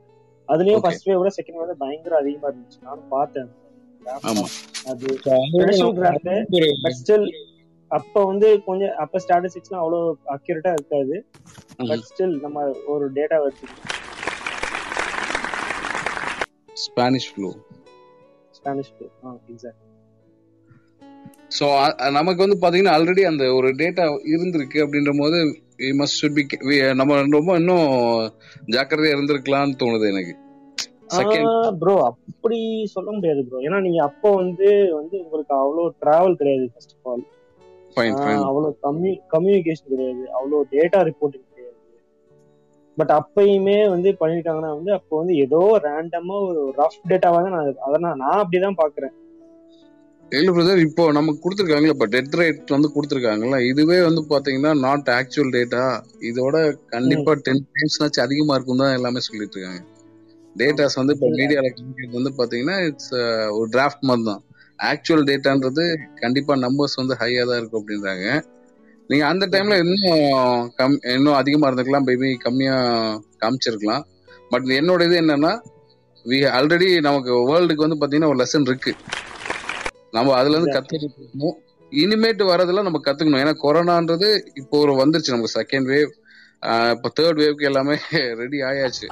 அதுலயும். 0.48 0.80
ஃபர்ஸ்ட் 0.80 1.08
வேவோட 1.08 1.30
செகண்ட் 1.36 1.58
வேவ் 1.60 1.74
பயங்கர 1.78 2.16
அதிகமா 2.16 2.48
இருந்துச்சு. 2.48 2.80
நானும் 2.82 3.08
பார்த்தேன். 3.08 3.50
அது 4.84 5.06
அப்ப 7.90 8.22
வந்து 8.24 8.48
கொஞ்சம் 8.64 8.94
அப்ப 9.02 9.20
ஸ்டாட்டிஸ்டிக்ஸ்லாம் 9.24 9.82
அவ்வளவு 9.82 10.06
அக்யூரேட்டா 10.34 10.72
இருக்காது. 10.72 11.16
பட் 11.82 12.04
ஸ்டில் 12.08 12.36
நம்ம 12.44 12.62
ஒரு 12.86 13.04
டேட்டா 13.16 13.38
வச்சுக்கணும் 13.44 13.82
Spanish 16.78 17.28
flu 17.32 17.50
Spanish 18.54 18.90
exact 19.50 19.82
so 21.56 21.66
நமக்கு 22.16 22.44
வந்து 22.44 22.56
பாத்தீங்கன்னா 22.62 22.94
ஆல்ரெடி 22.96 23.22
அந்த 23.24 23.44
ஒரு 23.58 23.68
டேட்டா 23.80 24.04
இருந்திருக்கு 24.30 24.78
அப்படின்ற 24.84 25.12
போது 25.18 25.38
மஸ்ட் 25.98 26.18
ஷுட் 26.20 26.36
பி 26.36 26.44
நம்ம 26.94 27.16
ரொம்ப 27.30 27.54
இன்னும் 27.60 27.86
ஜாக்கிரதையா 28.74 29.14
இருந்திருக்கலாம்னு 29.14 29.80
தோணுது 29.82 30.10
எனக்கு. 30.12 30.34
ப்ரோ 31.80 31.94
அப்படி 32.08 32.58
சொல்ல 32.94 33.08
முடியாது 33.16 33.40
ப்ரோ 33.44 33.58
ஏன்னா 33.66 33.78
நீங்க 33.80 34.00
அப்போ 34.04 34.28
வந்து 34.34 34.68
வந்து 34.96 35.16
உங்களுக்கு 35.24 35.54
அவ்வளோ 35.58 35.84
டிராவல் 36.02 36.38
கிடையாது 36.40 36.66
first 36.72 36.94
of 36.96 37.08
all 37.10 37.24
fine 37.96 38.16
fine 38.22 38.46
அவ்வளோ 38.48 38.70
கம்யூ 38.86 39.12
கம்யூனிகேஷன் 39.34 39.92
கிடையாது. 39.92 40.24
அவ்வளோ 40.36 40.62
டேட்டா 40.74 40.98
ரிப்போர்ட்டிங் 41.10 41.44
கிடையாது. 41.44 41.74
பட் 42.98 43.12
அப்பயுமே 43.18 43.78
வந்து 43.94 44.10
பண்ணிருக்காங்கன்னா 44.20 44.72
வந்து 44.78 44.90
அப்போ 44.98 45.14
வந்து 45.20 45.34
ஏதோ 45.44 45.60
ரேண்டமா 45.86 46.36
ஒரு 46.48 46.60
ரஃப் 46.80 47.06
டேட்டாவா 47.12 47.40
தான் 47.46 47.56
நான் 47.56 47.78
அதை 47.86 47.98
நான் 48.06 48.20
நான் 48.24 48.42
அப்படிதான் 48.42 48.80
பாக்குறேன். 48.82 49.14
இல்ல 50.32 50.52
பிரதர் 50.54 50.80
இப்போ 50.84 51.02
நமக்கு 51.16 51.42
கொடுத்துருக்காங்களா 51.42 51.94
இப்போ 51.94 52.06
டெட் 52.14 52.36
ரேட் 52.38 52.72
வந்து 52.74 52.88
கொடுத்துருக்காங்கல்ல 52.94 53.58
இதுவே 53.70 53.98
வந்து 54.06 54.22
பாத்தீங்கன்னா 54.32 54.72
நாட் 54.86 55.10
ஆக்சுவல் 55.18 55.52
டேட்டா 55.56 55.82
இதோட 56.30 56.56
கண்டிப்பா 56.94 57.32
டென் 57.46 57.62
டைம்ஸ்னாச்சும் 57.76 58.24
அதிகமா 58.24 58.56
இருக்கும் 58.56 58.82
தான் 58.82 58.96
எல்லாமே 58.98 59.20
சொல்லிட்டு 59.28 59.56
இருக்காங்க. 59.56 59.82
டேட்டாஸ் 60.56 60.98
வந்து 61.00 61.14
இப்போ 61.16 61.28
மீடியால 61.38 61.70
வந்து 62.16 62.32
பாத்தீங்கன்னா 62.40 62.76
இட்ஸ் 62.88 63.12
ஒரு 63.58 63.68
டிராஃப்ட் 63.76 64.06
மாதிரி 64.10 64.26
தான். 64.30 64.42
ஆக்சுவல் 64.78 65.26
டேட்டான்றது 65.30 65.84
கண்டிப்பா 66.22 66.54
நம்பர்ஸ் 66.64 67.00
வந்து 67.00 67.14
ஹையா 67.22 67.42
தான் 67.48 67.58
இருக்கும் 67.60 67.80
அப்படின்றாங்க. 67.82 68.26
நீங்க 69.10 69.24
அந்த 69.32 69.44
டைம்ல 69.52 69.74
இன்னும் 69.84 70.22
கம் 70.78 70.96
இன்னும் 71.14 71.38
அதிகமா 71.40 71.66
இருந்திருக்கலாம். 71.68 72.08
பேபி 72.08 72.28
கம்மியா 72.46 72.76
காமிச்சிருக்கலாம். 73.42 74.04
பட் 74.52 74.66
என்னோட 74.80 75.02
இது 75.08 75.16
என்னன்னா 75.22 75.52
வி 76.24 76.38
ஆல்ரெடி 76.56 76.88
நமக்கு 77.08 77.32
வேர்ல்டுக்கு 77.50 77.86
வந்து 77.86 78.00
பாத்தீங்கன்னா 78.00 78.32
ஒரு 78.32 78.40
லெசன் 78.42 78.68
இருக்கு. 78.70 78.92
நம்ம 80.16 80.34
அதுல 80.40 80.56
இருந்து 80.56 80.76
கத்துக்கணும். 80.76 81.56
இனிமேட்டு 81.92 82.44
வரதுல 82.52 82.84
நம்ம 82.86 83.00
கத்துக்கணும். 83.06 83.42
ஏன்னா 83.44 83.54
கொரோனான்றது 83.64 84.28
இப்போ 84.62 84.76
ஒரு 84.84 84.94
வந்துருச்சு. 85.02 85.34
நமக்கு 85.34 85.58
செகண்ட் 85.60 85.88
வேவ் 85.92 86.12
இப்போ 86.94 87.08
தேர்ட் 87.18 87.40
வேவ்க்கு 87.42 87.68
எல்லாமே 87.70 87.94
ரெடி 88.42 88.58
ஆயாச்சு. 88.68 89.06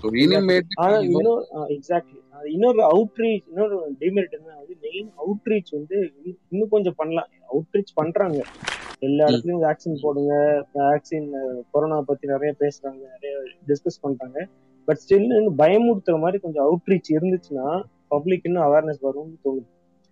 ஸோ 0.00 0.12
இன்னொரு 0.24 1.34
எக்ஸாக்ட்லி 1.76 2.18
இன்னொரு 2.46 2.80
அவுட்ரீச் 2.82 3.46
இன்னொரு 3.48 3.96
டிமெரிட் 4.00 4.30
என்ன 4.30 4.54
வந்து 4.56 4.76
மெயின் 4.80 5.10
அவுட்ரீச் 5.18 5.70
வந்து 5.70 6.12
இன்னும் 6.50 6.68
கொஞ்சம் 6.68 6.94
பண்ணலாம். 6.96 7.28
அவுட்ரீச் 7.52 7.92
பண்றாங்க. 7.94 8.42
எல்லா 8.98 9.26
இடத்துலயும் 9.26 9.62
வேக்சின் 9.66 10.00
போடுங்க. 10.00 10.32
வேக்சின் 10.74 11.28
கொரோனா 11.70 12.00
பத்தி 12.00 12.28
நிறைய 12.28 12.54
பேசுறாங்க. 12.60 13.02
நிறைய 13.14 13.42
டிஸ்கஸ் 13.66 14.00
பண்றாங்க. 14.00 14.48
பட் 14.84 15.00
ஸ்டில் 15.04 15.36
இன்னும் 15.36 15.58
பயமுறுத்துற 15.58 16.18
மாதிரி 16.18 16.38
கொஞ்சம் 16.38 16.66
அவுட்ரீச் 16.68 17.10
இருந்துச்சுன்னா 17.10 17.82
பப்ளிக் 18.08 18.44
இன்னும் 18.44 18.62
அவேர்னஸ் 18.62 19.02
வரும்னு 19.02 19.36
தோணுது. 19.44 19.68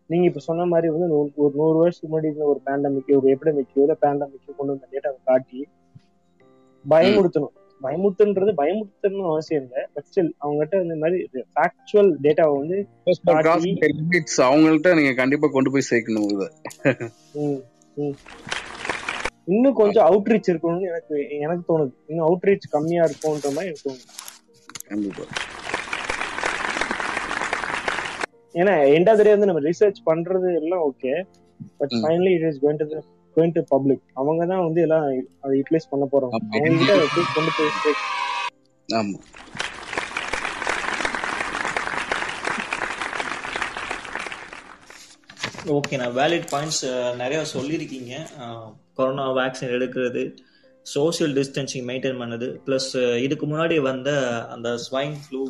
நீங்க 0.07 0.27
இப்ப 0.27 0.41
சொன்ன 0.41 0.65
மாதிரி 0.65 0.93
வந்து 0.93 1.33
ஒரு 1.35 1.53
நூறு 1.55 1.79
வருஷத்துக்கு 1.79 2.21
முன்னாடி 2.21 2.37
ஒரு 2.37 2.61
பேண்டமிக் 2.65 3.17
ஒரு 3.17 3.37
எபிடமிக்கோ 3.37 3.81
இல்ல 3.85 3.97
பேண்டமிக்கோ 4.01 4.55
கொண்டு 4.57 4.73
வந்த 4.73 4.89
டேட்டாவை 4.93 5.19
காட்டி 5.25 5.67
பயமுறுத்தணும். 6.85 7.55
பயமுறுத்துன்றது 7.83 8.53
பயமுறுத்தணும் 8.61 9.31
அவசியம் 9.33 9.65
இல்லை. 9.65 9.83
பட் 9.95 10.09
ஸ்டில் 10.11 10.31
அவங்ககிட்ட 10.47 10.83
இந்த 10.83 10.95
மாதிரி 11.03 11.17
ஃபேக்சுவல் 11.57 12.11
டேட்டாவை 12.27 12.55
வந்து 12.61 12.79
அவங்கள்ட்ட 14.49 14.95
நீங்க 14.99 15.13
கண்டிப்பா 15.23 15.49
கொண்டு 15.57 15.73
போய் 15.75 15.89
சேர்க்கணும் 15.91 16.29
இதை. 16.35 16.49
இன்னும் 19.55 19.77
கொஞ்சம் 19.81 20.07
அவுட்ரீச் 20.07 20.51
இருக்கணும்னு 20.53 20.87
எனக்கு 20.91 21.17
எனக்கு 21.45 21.65
தோணுது. 21.69 21.93
இன்னும் 22.07 22.27
அவுட்ரீச் 22.29 22.73
கம்மியா 22.77 23.03
இருக்கும்ன்ற 23.05 23.49
மாதிரி 23.57 23.69
எனக்கு 23.71 23.87
தோணுது. 23.89 24.07
கண்டிப்பா. 24.89 25.25
ஏன்னா 28.61 28.75
எண்ட் 28.97 29.11
ஆஃப் 29.13 29.23
வந்து 29.35 29.49
நம்ம 29.51 29.63
ரிசர்ச் 29.69 30.01
பண்றது 30.11 30.49
எல்லாம் 30.61 30.83
okay 30.91 31.13
but. 31.79 31.95
Finally 32.03 32.33
it 32.37 32.49
is 32.51 32.61
going 32.65 32.81
to 32.83 33.01
going 33.37 33.55
to 33.55 33.63
public 33.69 34.05
அவங்க 34.15 34.47
தான் 34.47 34.65
வந்து 34.65 34.83
எல்லாம் 34.83 35.07
அதை 35.41 35.55
யூட்டிலைஸ் 35.59 35.91
பண்ண 35.91 36.05
போறாங்க. 36.13 36.35
ஆமா. 36.39 36.53
அவங்க 36.57 36.79
கிட்ட 36.83 37.33
கொண்டு 37.35 37.53
போய் 37.57 37.97
ஆமா. 38.89 39.17
ஓகேண்ணா 45.75 46.09
வேலிட் 46.19 46.51
பாயிண்ட்ஸ் 46.51 46.83
நிறைய 47.17 47.39
சொல்லியிருக்கீங்க. 47.55 48.13
கொரோனா 48.99 49.25
வேக்சின் 49.39 49.75
எடுக்கிறது 49.77 50.23
சோஷியல் 50.87 51.33
டிஸ்டன்சிங் 51.39 51.87
மெயின்டைன் 51.89 52.21
பண்ணது 52.21 52.49
ப்ளஸ் 52.67 52.91
இதுக்கு 53.25 53.47
முன்னாடி 53.47 53.77
வந்த 53.83 54.11
அந்த 54.55 54.69
ஸ்வைன் 54.85 55.17
ஃப்ளூ 55.23 55.41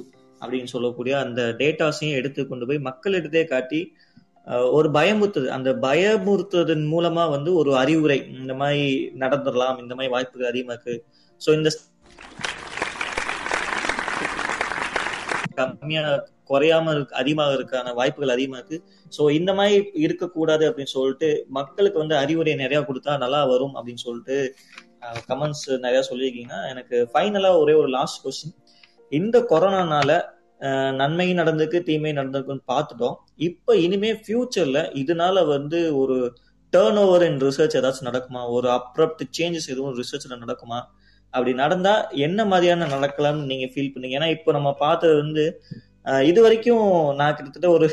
அப்படின்னு 0.41 0.73
சொல்லக்கூடிய 0.73 1.15
அந்த 1.19 1.43
டேட்டாஸையும் 1.61 2.19
எடுத்து 2.21 2.41
கொண்டு 2.47 2.67
போய் 2.67 2.87
மக்கள் 2.89 3.19
எடுத்தே 3.21 3.45
காட்டி 3.45 3.81
ஒரு 4.73 4.89
பயமுறுத்துது. 4.91 5.49
அந்த 5.49 5.71
பயமுறுத்துவதன் 5.83 6.87
மூலமா 6.93 7.25
வந்து 7.31 7.51
ஒரு 7.55 7.71
அறிவுரை 7.77 8.19
இந்த 8.35 8.55
மாதிரி 8.55 8.85
நடந்துடலாம் 9.19 9.81
இந்த 9.81 9.95
மாதிரி 9.95 10.13
வாய்ப்புகள் 10.13 10.51
அதிகமா 10.51 10.75
இருக்கு 10.75 10.95
ஸோ 11.41 11.51
இந்த 11.55 11.71
கம்மியா 15.59 16.03
குறையாம 16.51 16.93
இருக்கு 16.95 17.15
அதிகமாக 17.15 17.53
இருக்கான 17.53 17.93
வாய்ப்புகள் 17.93 18.35
அதிகமா 18.35 18.59
இருக்கு 18.59 18.79
ஸோ 19.13 19.23
இந்த 19.31 19.51
மாதிரி 19.55 19.77
இருக்கக்கூடாது 19.99 20.65
அப்படின்னு 20.69 20.95
சொல்லிட்டு 20.95 21.29
மக்களுக்கு 21.49 21.99
வந்து 21.99 22.17
அறிவுரை 22.17 22.55
நிறைய 22.55 22.81
கொடுத்தா 22.81 23.13
நல்லா 23.19 23.41
வரும் 23.45 23.75
அப்படின்னு 23.75 24.05
சொல்லிட்டு 24.05 24.37
கமெண்ட்ஸ் 25.29 25.67
நிறைய 25.79 26.01
சொல்லியிருக்கீங்கன்னா 26.11 26.61
எனக்கு 26.69 26.99
ஃபைனலா 27.13 27.53
ஒரே 27.59 27.75
ஒரு 27.75 27.89
லாஸ்ட் 27.89 28.23
கொஸ்டின் 28.25 28.57
இந்த 29.13 29.37
கொரோனானால 29.51 30.13
நன்மை 31.01 31.27
நடந்திருக்கு 31.39 31.79
தீமை 31.89 32.13
நடந்திருக்குன்னு 32.19 32.65
பார்த்துட்டோம். 32.73 33.17
இப்போ 33.49 33.73
இனிமே 33.85 34.11
ஃபியூச்சர்ல 34.23 34.81
இதனால 35.03 35.47
வந்து 35.55 35.81
ஒரு 36.03 36.17
டேர்ன் 36.73 36.99
ஓவர் 37.03 37.25
இன் 37.27 37.41
ரிசர்ச் 37.47 37.77
ஏதாச்சும் 37.81 38.09
நடக்குமா? 38.11 38.43
ஒரு 38.57 38.69
அப்ரப்ட் 38.77 39.23
சேஞ்சஸ் 39.39 39.69
எதுவும் 39.75 39.97
ரிசர்ச்ல 40.01 40.39
நடக்குமா? 40.45 40.79
அப்படி 41.35 41.53
நடந்தா 41.63 41.95
என்ன 42.27 42.41
மாதிரியான 42.53 42.89
நடக்கலாம்னு 42.95 43.51
நீங்க 43.53 43.67
ஃபீல் 43.73 43.93
பண்ணீங்க? 43.95 44.19
ஏன்னா 44.21 44.31
இப்போ 44.37 44.51
நம்ம 44.59 44.71
பார்த்தது 44.85 45.17
வந்து 45.23 45.45
இது 46.31 46.41
வரைக்கும் 46.47 46.89
நான் 47.21 47.37
கிட்டத்தட்ட 47.37 47.69
ஒரு 47.77 47.87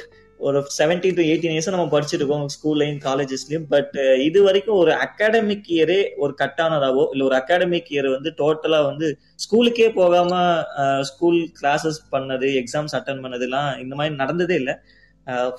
ஒரு 0.47 0.59
செவன்டீன் 0.77 1.17
டு 1.17 1.23
எயிட்டீன் 1.29 1.53
இயர்ஸ் 1.55 1.73
நம்ம 1.73 1.85
படிச்சிருக்கோம் 1.93 2.45
ஸ்கூல்லையும் 2.53 2.99
காலேஜஸ்லயும் 3.05 3.67
பட் 3.73 3.95
இது 4.27 4.39
வரைக்கும் 4.47 4.79
ஒரு 4.81 4.91
அகாடமிக் 5.05 5.69
இயரே 5.75 5.99
ஒரு 6.23 6.33
கட்டானதாவோ 6.41 7.03
இல்ல 7.13 7.23
ஒரு 7.29 7.35
அகாடமிக் 7.41 7.91
இயர் 7.93 8.09
வந்து 8.15 8.31
டோட்டலா 8.41 8.79
வந்து 8.89 9.07
ஸ்கூலுக்கே 9.43 9.87
போகாம 9.99 10.33
ஸ்கூல் 11.09 11.39
கிளாஸஸ் 11.59 11.99
பண்ணது 12.15 12.49
எக்ஸாம்ஸ் 12.61 12.95
அட்டன் 12.99 13.23
பண்ணதுலாம் 13.25 13.69
இந்த 13.83 13.93
மாதிரி 13.99 14.15
நடந்ததே 14.23 14.57
இல்லை. 14.61 14.75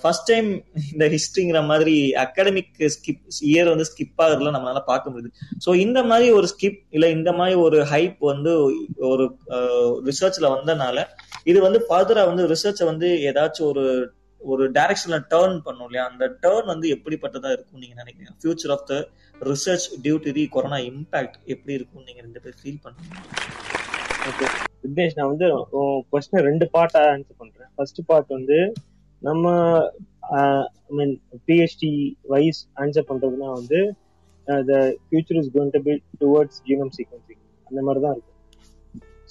ஃபர்ஸ்ட் 0.01 0.27
டைம் 0.31 0.49
இந்த 0.93 1.05
ஹிஸ்டரிங்கிற 1.13 1.61
மாதிரி 1.71 1.95
அகாடமிக் 2.25 2.75
ஸ்கிப் 2.95 3.23
இயர் 3.51 3.71
வந்து 3.73 3.87
ஸ்கிப் 3.91 4.21
ஆகுறதுலாம் 4.25 4.57
நம்மளால 4.57 4.83
பார்க்க 4.91 5.13
முடியுது. 5.13 5.31
ஸோ 5.65 5.71
இந்த 5.85 6.01
மாதிரி 6.11 6.27
ஒரு 6.39 6.49
ஸ்கிப் 6.53 6.81
இல்ல 6.97 7.09
இந்த 7.19 7.33
மாதிரி 7.39 7.57
ஒரு 7.67 7.79
ஹைப் 7.93 8.19
வந்து 8.33 8.53
ஒரு 9.13 9.27
ரிசர்ச்ல 10.11 10.51
வந்தனால 10.57 11.07
இது 11.45 11.59
வந்து 11.67 11.81
ஃபர்தரா 11.89 12.25
வந்து 12.31 12.45
ரிசர்ச்சை 12.53 12.87
வந்து 12.93 13.09
ஏதாச்சும் 13.31 13.71
ஒரு 13.73 13.87
ஒரு 14.53 14.65
டைரக்ஷன்ல 14.77 15.19
டேர்ன் 15.33 15.59
பண்ணும் 15.67 15.87
இல்லையா? 15.89 16.05
அந்த 16.11 16.25
டேர்ன் 16.45 16.69
வந்து 16.73 16.87
எப்படிப்பட்டதா 16.97 17.51
இருக்கும் 17.57 17.83
நீங்க 17.83 17.95
நினைக்கிறீங்க? 18.03 18.33
Future 18.43 18.73
of 18.77 18.87
the 18.91 18.95
research 19.51 19.87
due 20.05 20.17
to 20.25 20.33
the 20.39 20.45
corona 20.57 20.79
impact 20.91 21.37
எப்படி 21.55 21.73
இருக்கும் 21.79 22.07
நீங்க 22.09 22.21
ரெண்டு 22.27 22.43
பேர் 22.45 22.59
ஃபீல் 22.61 22.83
பண்ணுங்க 22.85 23.11
ஓகே 24.31 24.47
விக்னேஷ் 24.85 25.17
நான் 25.19 25.31
வந்து 25.33 25.47
கொஸ்டின் 26.13 26.47
ரெண்டு 26.49 26.67
பார்ட்டா 26.75 27.01
ஆன்சர் 27.15 27.41
பண்றேன். 27.43 27.71
ஃபர்ஸ்ட் 27.77 28.01
பார்ட் 28.11 28.31
வந்து 28.37 28.59
நம்ம 29.23 29.53
I 30.39 30.43
mean 30.99 31.15
PhD 31.49 31.93
wise 32.33 32.61
answer 32.83 33.09
பண்றதுனா 33.11 33.49
வந்து 33.59 33.81
the 34.71 34.73
future 35.09 35.39
is 35.41 35.51
going 35.55 35.75
to 35.77 35.81
be 35.89 35.95
towards 36.23 36.61
genome 36.69 36.95
sequencing 36.97 37.43
அந்த 37.67 37.81
மாதிரி 37.87 38.03
தான் 38.07 38.15
இருக்கு 38.17 38.33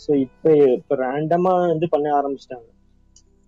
ஸோ 0.03 0.11
இப்போ 0.26 0.52
இப்போ 0.77 0.95
ரேண்டமாக 1.06 1.68
வந்து 1.73 1.88
பண்ண 1.94 2.07
ஆரம்பிச்சிட்டாங்க. 2.19 2.68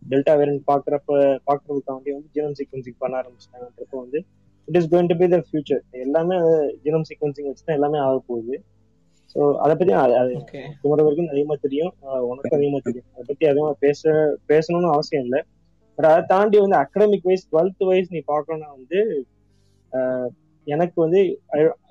டெல்டா 0.09 0.33
வேரியன்ட் 0.33 0.61
பார்க்குறப்ப 0.67 1.37
பார்க்கறதுக்காண்டி 1.47 2.11
வந்து 2.11 2.27
ஜீனோம் 2.33 2.53
சீக்வன்சிங் 2.61 2.95
பண்ண 2.97 3.19
ஆரம்பிச்சிட்டாங்கன்றப்போ 3.19 3.99
வந்து 3.99 4.23
it 4.65 4.75
is 4.75 4.93
going 4.93 5.07
to 5.07 5.15
be 5.17 5.27
the 5.27 5.43
future 5.51 5.79
எல்லாமே 5.91 6.35
ஜீனோம் 6.83 7.01
சீக்வன்சிங் 7.01 7.45
வச்சு 7.45 7.63
தான் 7.65 7.75
எல்லாமே 7.75 7.97
ஆக 7.97 8.21
போகுது. 8.27 8.63
ஸோ 9.33 9.55
அதை 9.55 9.75
பத்தி 9.75 9.93
அது- 9.93 10.17
அது 10.17 10.29
ஓகே 10.29 10.61
குமர 10.81 11.01
வரைக்கும் 11.01 11.27
அதிகமா 11.27 11.55
தெரியும். 11.61 11.93
உனக்கும் 11.99 12.59
அதிகமா 12.59 12.77
தெரியும். 12.83 13.05
அதை 13.11 13.25
பத்தி 13.27 13.45
அதிகமா 13.45 13.75
பேச 13.79 14.37
பேசணும்னு 14.47 14.91
அவசியம் 14.91 15.23
இல்லை. 15.23 15.41
பட் 15.95 16.05
அதை 16.05 16.23
தாண்டி 16.27 16.59
வந்து 16.59 16.77
அகடமிக் 16.77 17.23
வைஸ் 17.23 17.47
டுவெல்த் 17.51 17.85
வைஸ் 17.85 18.13
நீ 18.13 18.21
பார்க்கணும்னா 18.27 18.69
வந்து 18.69 19.25
எனக்கு 20.63 21.01
வந்து 21.01 21.41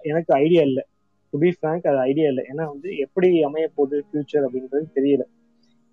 எனக்கு 0.03 0.35
ஐடியா 0.35 0.63
இல்லை. 0.63 0.85
டு 1.31 1.39
பி 1.39 1.49
ஃப்ரேங்க் 1.49 1.87
அது 1.87 1.99
ஐடியா 1.99 2.29
இல்லை. 2.29 2.45
ஏன்னா 2.49 2.67
வந்து 2.67 2.97
எப்படி 2.97 3.43
அமைய 3.43 3.71
போகுது 3.75 4.05
ஃபியூச்சர் 4.13 4.45
அப்படின்றது 4.47 4.85
தெரியல. 4.95 5.23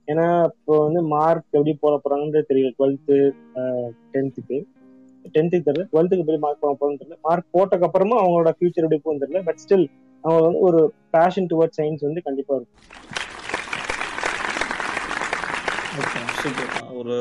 ஏன்னா 0.07 0.27
இப்போ 0.51 0.75
வந்து 0.85 1.01
மார்க் 1.15 1.45
எப்படி 1.57 1.73
போட 1.83 1.95
போறாங்கன்றது 2.03 2.49
தெரியல. 2.51 2.71
டுவெல்த்து 2.79 3.17
டென்த்துக்கு 4.13 4.57
டென்த்துக்கு 5.35 5.67
தெரியல. 5.67 5.85
டுவெல்த்துக்கு 5.91 6.23
எப்படி 6.23 6.39
மார்க் 6.45 6.63
போட 6.63 6.73
போறோம்னு 6.79 7.01
தெரியல. 7.01 7.17
மார்க் 7.27 7.53
போட்டக்கு 7.57 7.87
அப்புறமா 7.87 8.17
அவங்களோட 8.23 8.51
ஃபியூச்சர் 8.57 8.85
எப்படி 8.87 9.01
போகும் 9.03 9.21
தெரியல. 9.23 9.41
பட் 9.49 9.61
ஸ்டில் 9.63 9.85
அவங்க 10.23 10.41
வந்து 10.47 10.61
ஒரு 10.69 10.81
பேஷன் 11.15 11.49
டுவர்ட் 11.53 11.77
சயின்ஸ் 11.79 12.05
வந்து 12.07 12.21
கண்டிப்பா 12.27 12.55
இருக்கும். 12.55 12.87
ஒரு 16.99 17.17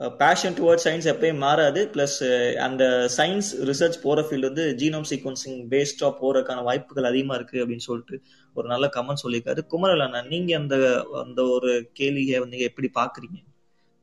பேஷன் 0.00 0.54
டுவர்ட் 0.54 0.82
சயின்ஸ் 0.84 1.06
எப்பயும் 1.12 1.38
மாறாது. 1.38 1.90
ப்ளஸ் 1.92 2.18
அந்த 2.56 2.82
சயின்ஸ் 3.16 3.48
ரிசர்ச் 3.68 4.00
போற 4.02 4.20
ஃபீல்டு 4.20 4.40
வந்து 4.40 4.74
ஜீனோம் 4.78 5.06
சீக்வன்சிங் 5.10 5.58
பேஸ்டா 5.72 6.08
போறதுக்கான 6.20 6.62
வாய்ப்புகள் 6.62 7.04
அதிகமா 7.04 7.34
இருக்கு 7.34 7.66
அப்படின்னு 7.66 7.86
சொல்லிட்டு 7.86 8.20
ஒரு 8.54 8.68
நல்ல 8.68 8.88
கமெண்ட் 8.96 9.22
சொல்லியிருக்காரு. 9.22 9.60
குமரல் 9.66 10.00
அண்ணா 10.00 10.22
நீங்க 10.22 10.56
அந்த 10.56 10.76
அந்த 11.24 11.42
ஒரு 11.42 11.90
கேள்வியை 11.92 12.38
வந்து 12.38 12.58
எப்படி 12.58 12.90
பாக்குறீங்க 12.94 13.38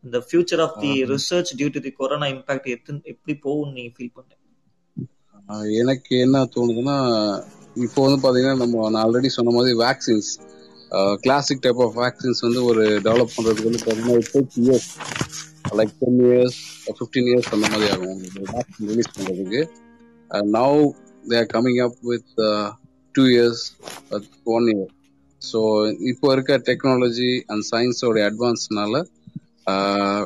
இந்த 0.03 0.17
future 0.27 0.61
of 0.61 0.79
the 0.79 1.03
research 1.03 1.51
due 1.57 1.69
to 1.71 1.79
the 1.79 1.91
corona 1.91 2.27
impact 2.27 2.67
எத்தனை 2.67 3.01
எப்படி 3.03 3.33
போகும்னு 3.45 3.71
நீங்க 3.71 3.91
ஃபீல் 3.97 4.13
பண்றீங்க? 4.17 4.41
ஆஹ் 5.47 5.71
எனக்கு 5.79 6.19
என்ன 6.19 6.43
தோணுதுன்னா 6.55 6.97
இப்போ 7.75 8.05
வந்து 8.05 8.19
பாத்தீங்கன்னா 8.25 8.57
நம்ம 8.57 8.89
நான் 8.89 9.05
ஆல்ரெடி 9.05 9.25
சொன்ன 9.27 9.51
மாதிரி 9.51 9.77
vaccines 9.77 10.29
classic 11.23 11.63
type 11.63 11.81
of 11.85 11.95
vaccines 12.01 12.41
வந்து 12.45 12.61
ஒரு 12.63 12.83
டெவலப் 13.07 13.33
பண்றதுக்கு 13.35 13.69
வந்து 13.69 13.81
பார்த்தீங்கன்னா 13.81 14.17
it 14.41 14.57
years 14.63 14.89
like 15.79 15.93
ten 16.01 16.19
years 16.27 16.57
fifteen 16.97 17.29
years 17.31 17.49
அந்த 17.53 17.65
மாதிரி 17.71 17.89
ஆகும் 17.93 18.21
வேக்சின் 18.53 18.89
ரிலீஸ் 18.91 19.13
பண்றதுக்கு. 19.15 19.61
Now 20.57 20.79
they 21.25 21.37
are 21.37 21.49
coming 21.55 21.81
up 21.87 21.97
with 22.11 22.31
two 23.15 23.25
years 23.33 23.63
one 24.55 24.67
year 24.73 24.91
so 25.41 25.59
இப்போ 26.11 26.27
இருக்க 26.33 26.53
டெக்னாலஜி 26.69 27.31
அண்ட் 27.47 27.65
சயின்ஸோட 27.71 28.21
அட்வான்ஸ்னால 28.29 28.93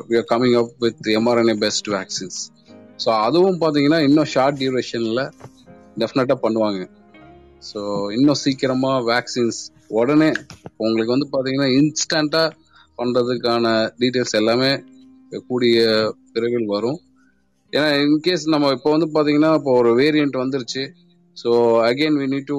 we 0.08 0.16
are 0.16 0.28
coming 0.32 0.56
up 0.62 0.72
with 0.84 1.08
mRNA 1.18 1.56
best 1.64 1.90
vaccines 1.96 2.40
so 3.04 3.10
அதுவும் 3.26 3.60
பார்த்தீங்கன்னா 3.60 4.00
இன்னும் 4.08 4.30
ஷார்ட் 4.34 4.58
டியூரேஷனில் 4.60 5.22
டெஃபினட்டாக 6.00 6.38
பண்ணுவாங்க. 6.42 6.80
ஸோ 7.62 7.80
இன்னும் 8.16 8.40
சீக்கிரமாக 8.44 8.98
வேக்சின்ஸ் 9.12 9.60
உடனே 9.98 10.30
உங்களுக்கு 10.84 11.14
வந்து 11.14 11.28
பாத்தீங்கன்னா 11.34 11.68
இன்ஸ்டண்டா 11.78 12.42
பண்ணுறதுக்கான 12.98 13.66
டீட்டெயில்ஸ் 14.00 14.38
எல்லாமே 14.40 14.70
கூடிய 15.48 15.78
விரைவில் 16.34 16.72
வரும். 16.76 16.98
ஏன்னா 17.72 17.88
இன்கேஸ் 18.04 18.44
நம்ம 18.54 18.70
இப்போ 18.76 18.90
வந்து 18.94 19.08
பார்த்தீங்கன்னா 19.14 19.50
இப்போ 19.58 19.72
ஒரு 19.80 19.90
வேரியன்ட் 20.00 20.36
வந்துருச்சு. 20.42 20.82
So 21.36 21.50
again 21.88 22.16
we 22.20 22.26
need 22.32 22.48
to 22.52 22.58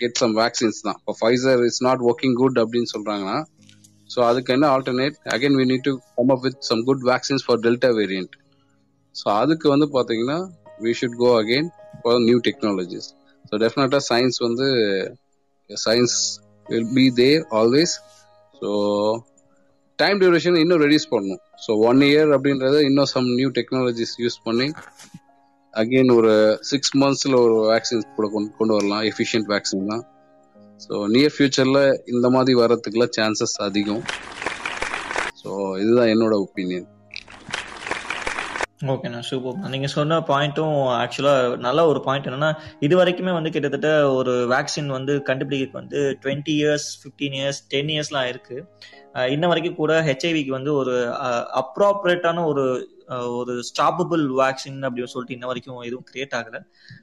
get 0.00 0.18
some 0.22 0.34
vaccines 0.40 0.80
தான். 0.86 0.98
இப்போ 1.00 1.12
Pfizer 1.20 1.62
is 1.68 1.80
not 1.86 2.02
working 2.10 2.36
good 2.40 2.58
அப்படின்னு 2.62 2.90
சொல்கிறாங்கன்னா 2.94 3.38
ஸோ 4.10 4.18
அதுக்கு 4.28 4.50
என்ன 4.56 4.66
alternate 4.74 5.16
again 5.34 5.56
we 5.60 5.64
need 5.70 5.86
to 5.88 5.92
come 6.16 6.32
up 6.34 6.44
with 6.46 6.60
some 6.68 6.82
good 6.88 7.04
vaccines 7.10 7.44
for 7.46 7.60
Delta 7.66 7.90
variant 8.00 8.34
so 9.14 9.26
அதுக்கு 9.42 9.66
வந்து 9.74 9.86
பார்த்தீங்கன்னா 9.96 10.38
we 10.84 10.92
should 11.00 11.18
go 11.22 11.30
again 11.40 11.68
for 12.02 12.20
new 12.28 12.38
technologies 12.48 13.08
so 13.44 13.54
டெஃபினட்டாக 13.64 14.02
சயின்ஸ் 14.10 14.38
வந்து 14.46 14.66
science 15.70 16.16
will 16.70 16.90
be 16.98 17.04
there 17.20 17.42
always 17.60 17.94
so 18.60 18.70
time 19.98 20.18
duration 20.20 20.58
இன்னும் 20.62 20.82
reduce 20.84 21.10
பண்ணணும். 21.12 21.42
So 21.64 21.70
one 21.88 22.00
year 22.08 22.30
அப்படின்றத 22.36 22.76
இன்னும் 22.88 23.10
some 23.14 23.28
new 23.38 23.48
technologies 23.58 24.14
use 24.24 24.38
பண்ணி 24.46 24.68
அகெயின் 25.74 26.10
ஒரு 26.18 26.32
சிக்ஸ் 26.70 26.94
மந்த்ஸில் 27.00 27.36
ஒரு 27.42 27.56
வேக்சின்ஸ் 27.72 28.06
கூட 28.16 28.28
கொண்டு 28.34 28.50
கொண்டு 28.60 28.72
வரலாம். 28.76 29.02
எஃபிஷியன்ட் 29.10 29.50
வேக்சின் 29.52 29.90
தான். 29.92 30.04
ஸோ 30.84 30.94
நியர் 31.14 31.34
ஃபியூச்சரில் 31.34 31.82
இந்த 32.12 32.26
மாதிரி 32.36 32.54
வர்றதுக்குலாம் 32.62 33.12
சான்சஸ் 33.18 33.56
அதிகம். 33.66 34.02
ஸோ 35.40 35.50
இதுதான் 35.82 36.10
என்னோட 36.14 36.34
ஒப்பீனியன் 36.46 36.88
ஓகேண்ணா 38.80 39.18
சூப்பர் 39.18 39.70
நீங்க 39.70 39.86
சொன்ன 39.86 40.18
பாயிண்ட்டும் 40.20 40.76
ஆக்சுவலா 41.00 41.56
நல்ல 41.56 41.86
ஒரு 41.86 42.00
பாயிண்ட் 42.00 42.26
என்னன்னா 42.26 42.52
இது 42.80 43.04
வரைக்குமே 43.04 43.32
வந்து 43.32 43.50
கிட்டத்தட்ட 43.50 44.12
ஒரு 44.12 44.48
வேக்சின் 44.48 44.86
வந்து 44.86 45.22
கண்டுபிடிக்க 45.22 45.78
வந்து 45.78 46.18
twenty 46.24 46.54
years 46.60 46.86
fifteen 47.00 47.36
years 47.40 47.60
ten 47.68 47.86
இயர்ஸ்லாம் 47.86 48.28
இருக்கு. 48.28 48.56
இன்ன 49.28 49.46
வரைக்கும் 49.46 49.74
கூட 49.74 50.00
ஹெச்ஐவிக்கு 50.00 50.48
வந்து 50.48 50.74
ஒரு 50.74 50.94
அப்ராப்ரேட்டான 51.62 52.44
ஒரு 52.44 52.64
ஒரு 53.38 53.52
ஸ்டாப்பபிள் 53.68 54.24
வேக்சின் 54.40 54.80
அப்படின்னு 54.86 55.12
சொல்லிட்டு 55.12 55.36
இன்ன 55.36 55.46
வரைக்கும் 55.46 55.80
எதுவும் 55.88 56.06
கிரியேட் 56.10 56.34
ஆகல. 56.38 56.58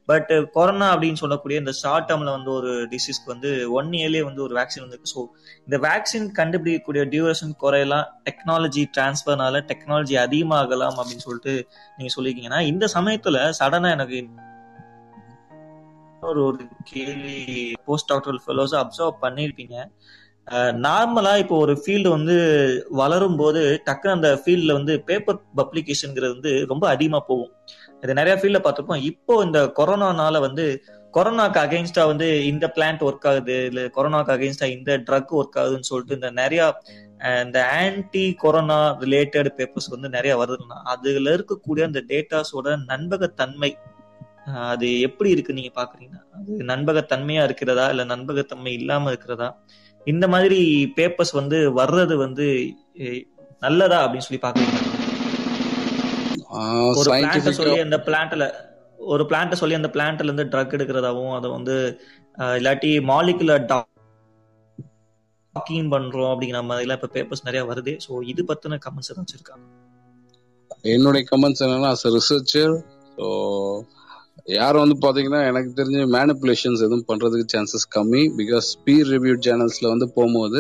பட் 0.06 0.32
கொரோனா 0.56 0.88
அப்படின்னு 0.96 1.22
சொல்லக்கூடிய 1.24 1.60
இந்த 1.60 1.74
ஷார்ட் 1.82 2.08
டேர்ம்ல 2.10 2.32
வந்து 2.38 2.52
ஒரு 2.52 2.72
டிசீஸ்க்கு 2.94 3.34
வந்து 3.34 3.52
ஒன் 3.72 3.90
இயர்லேயே 4.00 4.24
வந்து 4.30 4.44
ஒரு 4.48 4.56
வேக்சின் 4.60 4.84
வந்துருக்கு. 4.86 5.14
ஸோ 5.16 5.22
இந்த 5.66 5.78
வேக்சின் 5.88 6.28
கண்டுபிடிக்கக்கூடிய 6.40 7.04
டியூரேஷன் 7.14 7.54
குறையலாம். 7.64 8.08
டெக்னாலஜி 8.30 8.86
டிரான்ஸ்ஃபர்னால 8.98 9.64
டெக்னாலஜி 9.72 10.18
அதிகமாகலாம் 10.26 11.00
அப்படின்னு 11.02 11.28
சொல்லிட்டு 11.28 11.56
நீங்க 11.98 12.12
சொல்லியிருக்கீங்கன்னா 12.18 12.62
இந்த 12.74 12.88
சமயத்துல 12.98 13.40
சடனா 13.62 13.92
எனக்கு 13.98 14.20
ஒரு 16.22 16.40
ஒரு 16.46 16.64
கேள்வி 16.92 17.36
போஸ்ட் 17.86 18.08
டாக்டர் 18.08 18.38
ஃபெலோஸ் 18.46 18.74
அப்சர்வ் 18.80 19.20
பண்ணியிருப்பீங்க 19.22 19.76
நார்மலா 20.86 21.32
இப்போ 21.44 21.56
ஒரு 21.64 21.74
ஃபீல்டு 21.82 22.10
வந்து 22.16 22.36
வளரும் 23.00 23.38
போது 23.42 23.62
டக்குன்னு 23.88 24.16
அந்த 24.18 24.30
ஃபீல்ட்ல 24.42 24.76
வந்து 24.80 24.94
பேப்பர் 25.10 25.40
பப்ளிகேஷன்ங்கிறது 25.60 26.34
வந்து 26.36 26.52
ரொம்ப 26.72 26.86
அதிகமா 26.94 27.20
போகும். 27.30 27.52
இது 28.04 28.18
நிறைய 28.20 28.36
ஃபீல்ட்ல 28.40 28.60
பார்த்துருப்போம். 28.64 29.04
இப்போ 29.12 29.34
இந்த 29.48 29.60
கொரோனானால 29.80 30.40
வந்து 30.48 30.66
கொரோனாக்கு 31.14 31.60
அகெயின்ஸ்டா 31.64 32.04
வந்து 32.12 32.28
இந்த 32.52 32.66
பிளான்ட் 32.76 33.04
ஒர்க் 33.08 33.28
ஆகுது 33.30 33.56
இல்ல 33.70 33.82
கொரோனாக்கு 33.96 34.34
அகெயின்ஸ்டா 34.36 34.68
இந்த 34.78 34.92
ட்ரக் 35.08 35.34
ஒர்க் 35.40 35.58
ஆகுதுன்னு 35.62 35.90
சொல்லிட்டு 35.92 36.18
இந்த 36.20 36.30
நிறைய 36.42 36.62
இந்த 37.46 37.60
ஆன்டி 37.78 38.26
கொரோனா 38.44 38.80
ரிலேட்டட் 39.06 39.50
பேப்பர்ஸ் 39.60 39.94
வந்து 39.96 40.10
நிறைய 40.10 40.34
வருதுன்னா 40.42 40.78
அதுல 40.94 41.34
இருக்கக்கூடிய 41.38 41.84
அந்த 41.90 42.02
டேட்டாஸோட 42.12 42.76
நண்பகத்தன்மை 42.92 43.72
அது 44.66 44.88
எப்படி 45.08 45.30
இருக்கு 45.36 45.58
நீங்க 45.58 45.72
பாக்குறீங்கன்னா 45.80 46.24
அது 46.38 46.70
நண்பகத்தன்மையா 46.72 47.42
இருக்கிறதா 47.44 47.86
இல்ல 47.90 48.04
நண்பகத்தன்மை 48.06 48.74
இல்லாம 48.74 49.10
இருக்கிறதா 49.10 49.50
இந்த 50.08 50.28
மாதிரி 50.28 50.94
பேப்பர்ஸ் 50.98 51.34
வந்து 51.34 51.72
வர்றது 51.72 52.16
வந்து 52.16 52.76
நல்லதா 53.62 54.04
அப்படின்னு 54.04 54.20
சொல்லி 54.20 54.44
பாக்குறீங்க 54.44 54.78
ஒரு 57.00 57.12
பிளான்ட்ட 57.12 57.52
சொல்லி 57.52 57.80
அந்த 57.80 58.04
பிளான்ட்ல 58.08 58.54
ஒரு 59.08 59.24
பிளான்ட்ட 59.24 59.54
சொல்லி 59.54 59.76
அந்த 59.76 59.90
பிளான்ட்ல 59.94 60.22
இருந்து 60.22 60.46
ட்ரக் 60.46 60.78
எடுக்கிறதாவும் 60.78 61.36
அதை 61.36 61.52
வந்து 61.52 62.00
இல்லாட்டி 62.58 63.10
மாலிகுலர் 63.10 63.88
டாக்கிங் 65.56 65.92
பண்றோம் 65.92 66.32
அப்படிங்கிற 66.32 66.70
மாதிரிலாம் 66.70 67.00
இப்ப 67.00 67.10
பேப்பர்ஸ் 67.14 67.46
நிறைய 67.46 67.66
வருது. 67.66 67.98
ஸோ 68.06 68.24
இது 68.24 68.44
பத்தின 68.44 68.80
கமெண்ட்ஸ் 68.86 69.12
ஏதாச்சும் 69.12 69.38
இருக்கா? 69.38 69.56
என்னுடைய 70.94 71.26
கமெண்ட்ஸ் 71.32 71.66
என்னன்னா 71.66 71.96
அஸ் 71.96 72.18
ரிசர்ச்சர் 72.18 72.74
ஸோ 73.18 73.28
யாரும் 74.48 74.84
வந்து 74.84 74.98
பாத்தீங்கன்னா 75.06 75.40
எனக்கு 75.50 75.72
தெரிஞ்ச 75.78 76.02
மேனிப்புலேஷன்ஸ் 76.16 76.84
எதுவும் 76.86 77.08
பண்றதுக்கு 77.08 77.52
சான்சஸ் 77.54 77.86
கம்மி. 77.96 78.22
பிகாஸ் 78.40 78.68
பீர் 78.86 79.10
ரிவ்யூ 79.14 79.34
சேனல்ஸ்ல 79.48 79.88
வந்து 79.94 80.08
போகும்போது 80.18 80.60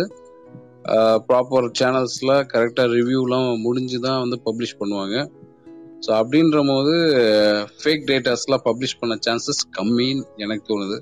ப்ராப்பர் 1.30 1.68
சேனல்ஸ்ல 1.80 2.32
கரெக்டா 2.54 2.84
ரிவ்யூலாம் 2.96 3.48
முடிஞ்சு 3.66 3.98
தான் 4.08 4.20
வந்து 4.24 4.38
பப்ளிஷ் 4.48 4.78
பண்ணுவாங்க. 4.82 5.16
ஸோ 6.06 6.10
அப்படின்ற 6.22 6.58
போது 6.72 6.96
ஃபேக் 7.80 8.04
டேட்டாஸ்லாம் 8.10 8.64
பப்ளிஷ் 8.68 8.98
பண்ண 9.02 9.14
சான்சஸ் 9.28 9.62
கம்மின்னு 9.78 10.26
எனக்கு 10.46 10.66
தோணுது. 10.72 10.98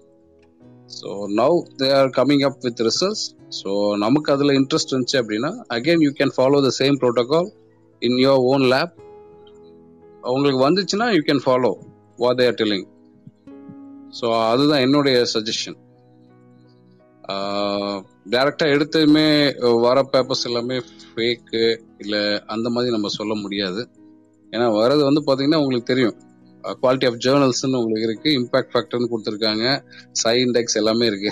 So 0.97 1.09
now 1.39 1.57
they 1.81 1.89
are 1.99 2.11
coming 2.19 2.45
up 2.49 2.61
with 2.67 2.83
results 2.89 3.25
so 3.59 3.71
நமக்கு 4.05 4.29
அதில் 4.35 4.57
இன்ட்ரெஸ்ட் 4.59 4.91
இருந்துச்சு 4.93 5.19
அப்படின்னா 5.21 5.51
again 5.77 6.05
you 6.05 6.11
can 6.19 6.33
follow 6.37 6.61
the 6.67 6.71
same 6.79 6.97
protocol 7.03 7.49
in 8.01 8.19
your 8.25 8.43
own 8.53 8.65
lab 8.73 8.95
உங்களுக்கு 10.33 10.61
வந்துச்சுன்னா 10.67 11.09
you 11.17 11.21
can 11.29 11.43
follow 11.47 11.73
what 12.21 12.39
they're 12.41 12.57
telling 12.61 12.87
so 14.19 14.27
அதுதான் 14.51 14.83
என்னுடைய 14.85 15.17
சஜஷன் 15.33 15.77
டைரக்டா 18.33 18.65
எடுத்ததுமே 18.75 19.27
வர 19.85 19.97
பேப்பர்ஸ் 20.13 20.45
எல்லாமே 20.49 20.75
ஃபேக்கு 21.09 21.63
இல்லை 22.03 22.21
அந்த 22.53 22.67
மாதிரி 22.75 22.93
நம்ம 22.95 23.09
சொல்ல 23.17 23.33
முடியாது. 23.41 23.81
ஏன்னா 24.53 24.67
வர்றது 24.77 25.03
வந்து 25.07 25.21
பார்த்தீங்கன்னா 25.25 25.59
உங்களுக்கு 25.63 25.91
தெரியும். 25.91 26.15
குவாலிட்டி 26.81 27.07
ஆஃப் 27.09 27.19
ஜேர்னல்ஸ்னு 27.25 27.79
உங்களுக்கு 27.79 28.07
இருக்கு 28.09 28.29
இம்பாக்ட் 28.39 28.71
ஃபேக்டர்னு 28.73 29.09
கொடுத்துருக்காங்க 29.11 29.65
சை 30.21 30.35
இண்டெக்ஸ் 30.45 30.79
எல்லாமே 30.81 31.07
இருக்கு. 31.11 31.31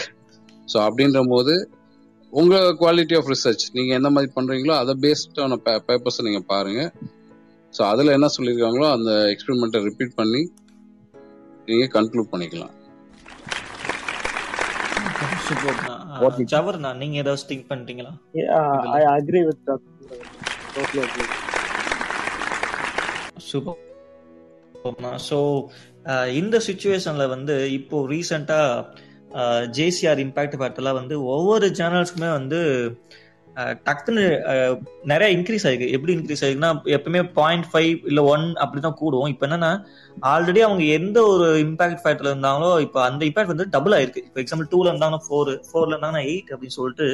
ஸோ 0.71 0.77
அப்படின்ற 0.87 1.21
போது 1.33 1.55
உங்க 2.33 2.61
குவாலிட்டி 2.81 3.15
ஆஃப் 3.19 3.31
ரிசர்ச் 3.33 3.65
நீங்க 3.77 3.91
எந்த 3.99 4.09
மாதிரி 4.15 4.31
பண்றீங்களோ 4.37 4.75
அதை 4.81 4.95
பேஸ்டான 5.05 5.59
பேப்பர்ஸ் 5.89 6.25
நீங்க 6.27 6.41
பாருங்க. 6.53 6.81
ஸோ 7.73 7.81
அதில் 7.91 8.15
என்ன 8.17 8.29
சொல்லியிருக்காங்களோ 8.37 8.87
அந்த 8.97 9.11
எக்ஸ்பெரிமெண்ட்டை 9.33 9.81
ரிப்பீட் 9.89 10.19
பண்ணி 10.21 10.41
நீங்க 11.67 11.85
கன்க்ளூட் 11.95 12.31
பண்ணிக்கலாம். 12.31 12.73
ஜவர்னா 16.53 16.89
நீங்க 17.01 17.15
ஏதாவது 17.17 17.47
திங்க் 17.49 17.69
பண்ணிட்டீங்களா? 17.69 18.11
I 18.97 19.01
agree 19.13 19.41
with 19.47 19.63
totally 20.75 21.01
agree 21.05 21.25
super 23.49 23.79
so 25.27 25.37
இந்த 26.33 26.55
சுச்சுவேஷன்ல 26.67 27.25
வந்து 27.27 27.55
இப்போ 27.71 27.97
ரீசெண்டா 28.09 28.59
ஜேசிஆர் 29.77 30.21
இம்பாக்ட் 30.25 30.57
ஃபேக்டர்லாம் 30.59 30.99
வந்து 31.01 31.15
ஒவ்வொரு 31.35 31.67
சேனல்ஸ்க்குமே 31.79 32.31
வந்து 32.31 32.59
டக்குன்னு 33.87 34.23
நிறைய 35.11 35.27
இன்க்ரீஸ் 35.37 35.65
ஆயிருக்கு. 35.67 35.89
எப்படி 35.95 36.13
இன்க்ரீஸ் 36.17 36.43
ஆயிருக்குன்னா 36.43 36.71
எப்பவுமே 36.95 37.21
பாயிண்ட் 37.39 37.67
ஃபைவ் 37.71 37.91
இல்ல 38.11 38.23
ஒன் 38.33 38.45
அப்படிதான் 38.63 38.97
கூடும். 39.01 39.27
இப்போ 39.33 39.45
என்னன்னா 39.47 39.71
ஆல்ரெடி 40.31 40.61
அவங்க 40.67 40.83
எந்த 40.97 41.17
ஒரு 41.33 41.47
இம்பாக்ட் 41.65 42.01
ஃபேக்டர்ல 42.03 42.31
இருந்தாங்களோ 42.33 42.71
இப்போ 42.85 42.99
அந்த 43.09 43.21
இம்பாக்ட் 43.29 43.53
வந்து 43.53 43.67
டபுள் 43.75 43.95
ஆயிருக்கு. 43.97 44.23
இப்போ 44.29 44.41
எக்ஸாம்பிள் 44.43 44.71
டூல 44.73 44.89
இருந்தாங்கன்னா 44.91 45.23
ஃபோர் 45.27 45.51
ஃபோர்ல 45.67 45.93
இருந்தாங்கன்னா 45.93 46.25
எயிட் 46.31 46.51
அப்படின்னு 46.53 46.77
சொல்லிட்டு 46.79 47.07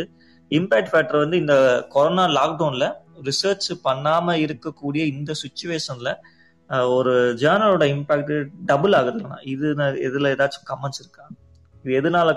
இம்பாக்ட் 0.52 0.92
ஃபேக்டர் 0.94 1.24
வந்து 1.24 1.40
இந்த 1.44 1.56
கொரோனா 1.96 2.26
லாக்டவுன்ல 2.40 2.88
ரிசர்ச் 3.30 3.70
பண்ணாம 3.88 4.36
இருக்கக்கூடிய 4.46 5.04
இந்த 5.16 5.32
சுச்சுவேஷன்ல 5.44 6.12
ஒரு 6.96 7.14
ஜேர்னலோட 7.42 7.84
இம்பாக்ட் 7.96 8.34
டபுள் 8.72 8.96
ஆகுதுன்னா 8.98 9.38
இது 9.54 9.68
இதுல 10.08 10.32
ஏதாச்சும் 10.36 10.68
கமெண்ட்ஸ் 10.72 11.02
இருக்கா? 11.04 11.24
இது 11.84 11.92
எதனால 12.00 12.30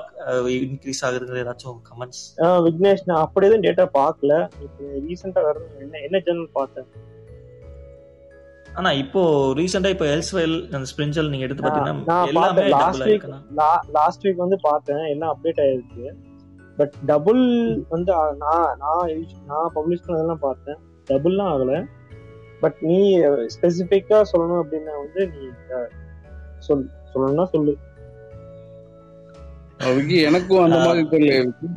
இன்க்ரீஸ் 0.66 1.00
ஆகுதுங்கிற 1.06 1.38
ஏதாச்சும் 1.44 1.78
கமெண்ட்ஸ் 1.88 2.22
விக்னேஷ் 2.66 3.06
நான் 3.08 3.22
அப்படி 3.24 3.46
எதுவும் 3.48 3.64
டேட்டா 3.68 3.84
பார்க்கல. 4.00 4.34
இப்போ 4.66 4.82
ரீசெண்டா 5.06 5.42
வர 5.46 5.56
என்ன 5.84 6.00
என்ன 6.06 6.16
ஜேர்னல் 6.26 6.52
பார்த்தேன்? 6.58 6.88
ஆனா 8.78 8.90
இப்போ 9.02 9.22
ரீசெண்டா 9.58 9.90
இப்போ 9.94 10.06
எல்ஸ்வெல் 10.12 10.54
அந்த 10.76 10.86
ஸ்பிரிஞ்சல் 10.90 11.30
நீங்க 11.32 11.46
எடுத்து 11.46 11.64
பாத்தீங்கன்னா 11.64 12.18
எல்லாமே 12.32 12.62
லாஸ்ட் 12.76 13.06
வீக் 13.08 13.26
லாஸ்ட் 13.98 14.24
வீக் 14.26 14.44
வந்து 14.44 14.58
பார்த்தேன் 14.68 15.02
எல்லாம் 15.14 15.32
அப்டேட் 15.34 15.60
ஆயிருக்கு. 15.64 16.06
பட் 16.78 16.94
டபுள் 17.10 17.42
வந்து 17.94 18.12
நான் 18.44 18.70
நான் 18.84 19.10
நான் 19.50 19.74
பப்ளிஷ் 19.76 20.04
பண்ணதெல்லாம் 20.06 20.44
பார்த்தேன். 20.48 20.78
டபுள்லாம் 21.10 21.50
ஆகல. 21.54 21.72
பட் 22.62 22.78
நீ 22.88 22.98
ஸ்பெசிஃபிக்கா 23.56 24.18
சொல்லணும் 24.32 24.60
அப்படின்னா 24.62 24.94
வந்து 25.04 25.22
நீ 25.34 25.42
சொல் 26.66 26.86
சொல்லணும்னா 27.12 27.46
சொல்லு. 27.54 27.72
விக்கி 29.96 30.16
எனக்கும் 30.28 30.64
அந்த 30.64 30.78
மாதிரி 30.86 31.02
தெரியல. 31.12 31.36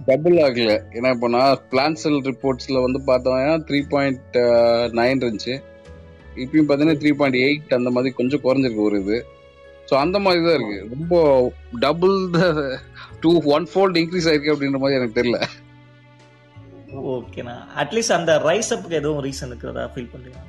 டபுள் 0.10 0.38
ஆகல. 0.46 0.72
ஏன்னா 0.98 1.10
இப்போ 1.16 1.28
நான் 1.36 1.62
பிளான் 1.72 1.98
செல் 2.02 2.20
ரிப்போர்ட்ஸ்ல 2.30 2.82
வந்து 2.86 3.00
பார்த்தோம்னா 3.10 3.56
த்ரீ 3.68 3.80
பாயிண்ட் 3.94 4.38
நைன் 5.00 5.22
இருந்துச்சு. 5.24 5.56
இப்பயும் 6.44 6.68
பார்த்தீங்கன்னா 6.70 7.00
த்ரீ 7.02 7.12
பாயிண்ட் 7.20 7.40
எயிட் 7.46 7.76
அந்த 7.80 7.92
மாதிரி 7.96 8.14
கொஞ்சம் 8.20 8.44
குறைஞ்சிருக்கு 8.46 8.88
ஒரு 8.90 9.00
இது. 9.04 9.18
ஸோ 9.90 9.94
அந்த 10.04 10.18
மாதிரி 10.26 10.42
தான் 10.48 10.58
இருக்கு. 10.58 10.80
ரொம்ப 10.94 11.14
double 11.86 12.16
two 13.24 13.32
one 13.56 13.68
fold 13.72 14.00
increase 14.02 14.28
ஆயிருக்கு 14.32 14.54
அப்படின்ற 14.54 14.82
மாதிரி 14.84 15.00
எனக்கு 15.00 15.20
தெரியல. 15.20 15.40
ஓகேண்ணா 17.14 17.56
அட்லீஸ்ட் 17.82 18.18
அந்த 18.18 18.34
ரைஸ் 18.50 18.74
அப்புக்கு 18.76 19.00
எதுவும் 19.02 19.24
ரீசன் 19.28 19.50
இருக்கிறதா 19.52 19.86
ஃபீல் 19.94 20.12
பண்றீங்க 20.14 20.42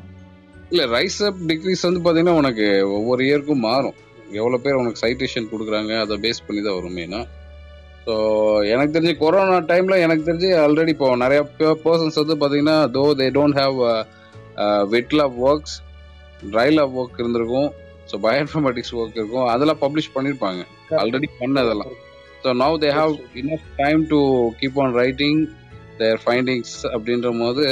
இல்ல 0.72 0.84
ரைஸ் 0.96 1.18
அப் 1.28 1.40
டிக்ரீஸ் 1.50 1.86
வந்து 1.88 2.00
பாத்தீங்கன்னா 2.04 2.38
உனக்கு 2.42 2.66
ஒவ்வொரு 2.98 3.20
இயருக்கும் 3.28 3.66
மாறும். 3.70 3.96
எவ்வளவு 4.38 4.62
பேர் 4.62 4.78
உனக்கு 4.82 5.02
சைட்டேஷன் 5.02 5.50
கொடுக்குறாங்க 5.50 5.92
அதை 6.04 6.14
பேஸ் 6.24 6.46
பண்ணி 6.46 6.60
தான் 6.62 6.78
வரும் 6.78 6.96
மெயினா 6.98 7.20
ஸோ 8.06 8.14
எனக்கு 8.72 8.94
தெரிஞ்சு 8.94 9.14
கொரோனா 9.22 9.56
டைம்ல 9.70 9.94
எனக்கு 10.06 10.26
தெரிஞ்சு 10.28 10.50
ஆல்ரெடி 10.64 10.92
இப்போ 10.94 11.06
நிறைய 11.22 11.40
பர்சன்ஸ் 11.86 12.20
வந்து 12.22 12.36
பாத்தீங்கன்னா 12.42 12.76
though 12.96 13.02
they 13.20 13.26
don't 13.36 13.58
have 13.62 13.78
wet 14.92 15.14
lab 15.18 15.36
works 15.48 15.76
dry 16.52 16.68
lab 16.76 16.94
work 17.00 17.20
இருந்திருக்கும். 17.22 17.68
ஸோ 18.10 18.16
பயோஇன்ஃபர்மேட்டிக்ஸ் 18.26 18.94
ஒர்க் 19.00 19.18
இருக்கும். 19.20 19.46
அதெல்லாம் 19.54 19.80
பப்ளிஷ் 19.84 20.12
பண்ணியிருப்பாங்க 20.16 20.62
ஆல்ரெடி 21.02 21.28
பண்ணதெல்லாம். 21.40 21.94
So 22.42 22.52
now 22.62 22.76
they 22.84 22.90
have 22.98 23.14
enough 23.42 23.66
time 23.80 24.02
to 24.12 24.20
keep 24.60 24.78
on 24.84 24.94
writing 25.02 25.40
their 26.00 26.20
findings 26.24 26.76
அப்படின்ற 26.94 27.32
போது 27.42 27.64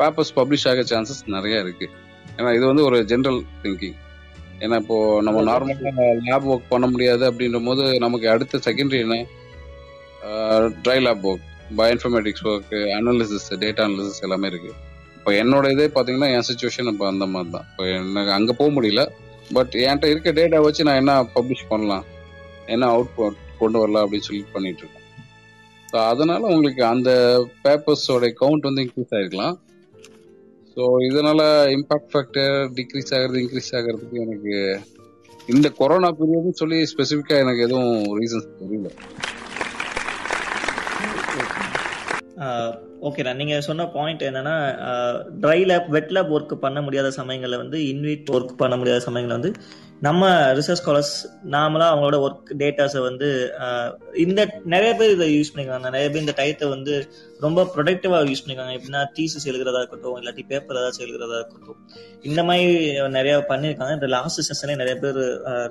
பேப்பர்ஸ் 0.00 0.34
பப்ளிஷ் 0.38 0.66
ஆக 0.72 0.82
சான்சஸ் 0.92 1.22
நிறைய 1.36 1.62
இருக்கு. 1.64 1.88
ஏன்னா 2.38 2.50
இது 2.58 2.64
வந்து 2.70 2.84
ஒரு 2.88 2.98
ஜென்ரல் 3.12 3.40
திங்கிங் 3.62 3.96
ஏன்னா 4.64 4.76
இப்போ 4.82 4.96
நம்ம 5.26 5.42
நார்மலாக 5.48 6.04
லேப் 6.26 6.46
ஒர்க் 6.52 6.72
பண்ண 6.74 6.86
முடியாது 6.92 7.24
அப்படின்ற 7.30 7.58
போது 7.68 7.84
நமக்கு 8.04 8.26
அடுத்த 8.34 8.60
செகண்டரி 8.66 9.00
என்ன? 9.06 9.16
Dry 10.84 10.98
lab 11.06 11.26
work 11.30 11.46
bioinformatics 11.78 12.46
work 12.52 12.74
analysis 12.98 13.48
data 13.64 13.84
analysis 13.88 14.24
எல்லாமே 14.26 14.50
இருக்கு. 14.52 14.72
இப்போ 15.18 15.30
என்னோட 15.42 15.66
இதே 15.74 15.86
பார்த்தீங்கன்னா 15.94 16.30
என் 16.34 16.46
சுச்சுவேஷன் 16.48 16.90
இப்போ 16.92 17.06
அந்த 17.12 17.26
மாதிரி 17.34 17.50
தான் 17.56 17.66
இப்போ 17.70 17.84
எனக்கு 17.96 18.32
அங்கே 18.36 18.54
போக 18.60 18.70
முடியல. 18.76 19.02
பட் 19.56 19.74
என்கிட்ட 19.84 20.12
இருக்க 20.12 20.30
டேட்டா 20.38 20.58
வச்சு 20.66 20.86
நான் 20.88 21.00
என்ன 21.02 21.12
பப்ளிஷ் 21.36 21.70
பண்ணலாம்? 21.72 22.06
என்ன 22.74 22.88
அவுட் 22.94 23.18
கொண்டு 23.60 23.80
வரலாம் 23.82 24.04
அப்படின்னு 24.04 24.28
சொல்லி 24.28 24.44
பண்ணிட்டு 24.54 24.82
இருக்கேன். 24.82 25.04
ஸோ 25.90 25.96
அதனால 26.12 26.42
உங்களுக்கு 26.54 26.82
அந்த 26.94 27.10
பேப்பர்ஸோட 27.64 28.30
கவுண்ட் 28.42 28.68
வந்து 28.68 28.84
இன்க்ரீஸ் 28.84 29.14
ஆயிருக்கலாம். 29.16 29.56
ஸோ 30.76 30.84
இதனால 31.08 31.40
இம்பாக்ட் 31.74 32.10
ஃபேக்டர் 32.12 32.56
டிக்ரீஸ் 32.78 33.12
ஆகிறது 33.14 33.38
இன்க்ரீஸ் 33.42 33.70
ஆகிறதுக்கு 33.78 34.16
எனக்கு 34.24 34.54
இந்த 35.48 35.68
கொரோனா 35.78 36.08
பீரியட்னு 36.18 36.60
சொல்லி 36.60 36.78
ஸ்பெசிஃபிக்காக 36.92 37.44
எனக்கு 37.44 37.64
எதுவும் 37.66 37.94
ரீசன்ஸ் 38.18 38.50
தெரியல. 38.60 38.90
ஓகேண்ணா 43.06 43.32
நீங்கள் 43.40 43.64
சொன்ன 43.68 43.86
பாயிண்ட் 43.96 44.22
என்னன்னா 44.28 44.54
dry 45.42 45.58
lab 45.70 45.88
wet 45.96 46.12
lab 46.16 46.32
work 46.36 46.54
பண்ண 46.64 46.78
முடியாத 46.82 47.10
சமயங்களில் 47.20 47.62
வந்து 47.62 47.80
இன்வீட் 47.92 48.32
ஒர்க் 48.36 48.54
பண்ண 48.62 48.76
முடியாத 48.76 49.00
சமயங்களில் 49.08 49.38
வந்து 49.38 49.52
நம்ம 50.04 50.22
ரிசர்ச் 50.56 50.80
ஸ்காலர்ஸ் 50.80 51.12
நாமளாக 51.52 51.92
அவங்களோட 51.92 52.16
ஒர்க் 52.24 52.50
டேட்டாஸை 52.62 53.00
வந்து 53.06 53.28
இந்த 54.24 54.40
நிறைய 54.72 54.90
பேர் 54.98 55.14
இதை 55.14 55.26
யூஸ் 55.34 55.50
பண்ணிக்கிறாங்க. 55.52 55.86
நிறைய 55.94 56.06
பேர் 56.10 56.24
இந்த 56.24 56.34
டயத்தை 56.40 56.66
வந்து 56.72 56.94
ரொம்ப 57.44 57.62
ப்ரொடக்டிவாக 57.74 58.28
யூஸ் 58.30 58.42
பண்ணிக்கிறாங்க. 58.42 58.74
எப்படின்னா 58.78 59.02
தீசஸ் 59.18 59.46
எழுதுறதா 59.50 59.80
இருக்கட்டும் 59.82 60.16
இல்லாட்டி 60.20 60.42
பேப்பர் 60.50 60.78
ஏதாச்சும் 60.80 61.04
எழுதுறதா 61.06 61.38
இருக்கட்டும். 61.40 61.78
இந்த 62.28 62.42
மாதிரி 62.48 62.66
நிறைய 63.18 63.36
பண்ணியிருக்காங்க. 63.52 63.94
இந்த 63.98 64.10
லாஸ்ட் 64.16 64.42
செஷன்லேயே 64.48 64.80
நிறைய 64.82 64.96
பேர் 65.04 65.20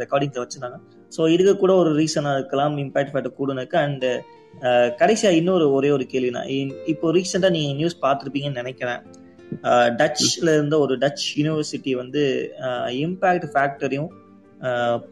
ரெக்கார்டிங் 0.04 0.42
வச்சிருந்தாங்க. 0.44 0.80
ஸோ 1.18 1.30
இதுக்கு 1.36 1.54
கூட 1.66 1.76
ஒரு 1.84 1.92
ரீசனாக 2.00 2.40
இருக்கலாம் 2.40 2.78
இம்பாக்ட் 2.86 3.14
ஃபேக்டர் 3.14 3.38
கூடனுக்கு 3.42 3.80
அண்ட் 3.86 4.08
கடைசியாக 5.02 5.40
இன்னொரு 5.42 5.68
ஒரே 5.78 5.92
ஒரு 5.98 6.08
கேள்வினா 6.16 6.42
இப்போ 6.94 7.14
ரீசெண்டாக 7.20 7.56
நீங்கள் 7.58 7.78
நியூஸ் 7.82 8.02
பார்த்துருப்பீங்கன்னு 8.08 8.62
நினைக்கிறேன். 8.64 9.02
டச்ல 10.00 10.54
இருந்த 10.58 10.76
ஒரு 10.80 10.94
டச் 10.98 11.26
யூனிவர்சிட்டி 11.40 11.92
வந்து 12.02 12.22
இம்பேக்ட் 13.06 13.50
ஃபேக்டரையும் 13.54 14.12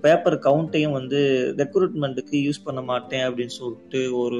பேப்பர் 0.03 0.37
கவுண்ட்டையும் 0.45 0.95
வந்து 0.99 1.19
ரெக்ரூட்மெண்ட்டுக்கு 1.61 2.37
யூஸ் 2.47 2.65
பண்ண 2.67 2.81
மாட்டேன் 2.81 3.25
அப்படின்னு 3.27 3.55
சொல்லிட்டு 3.59 4.01
ஒரு 4.21 4.39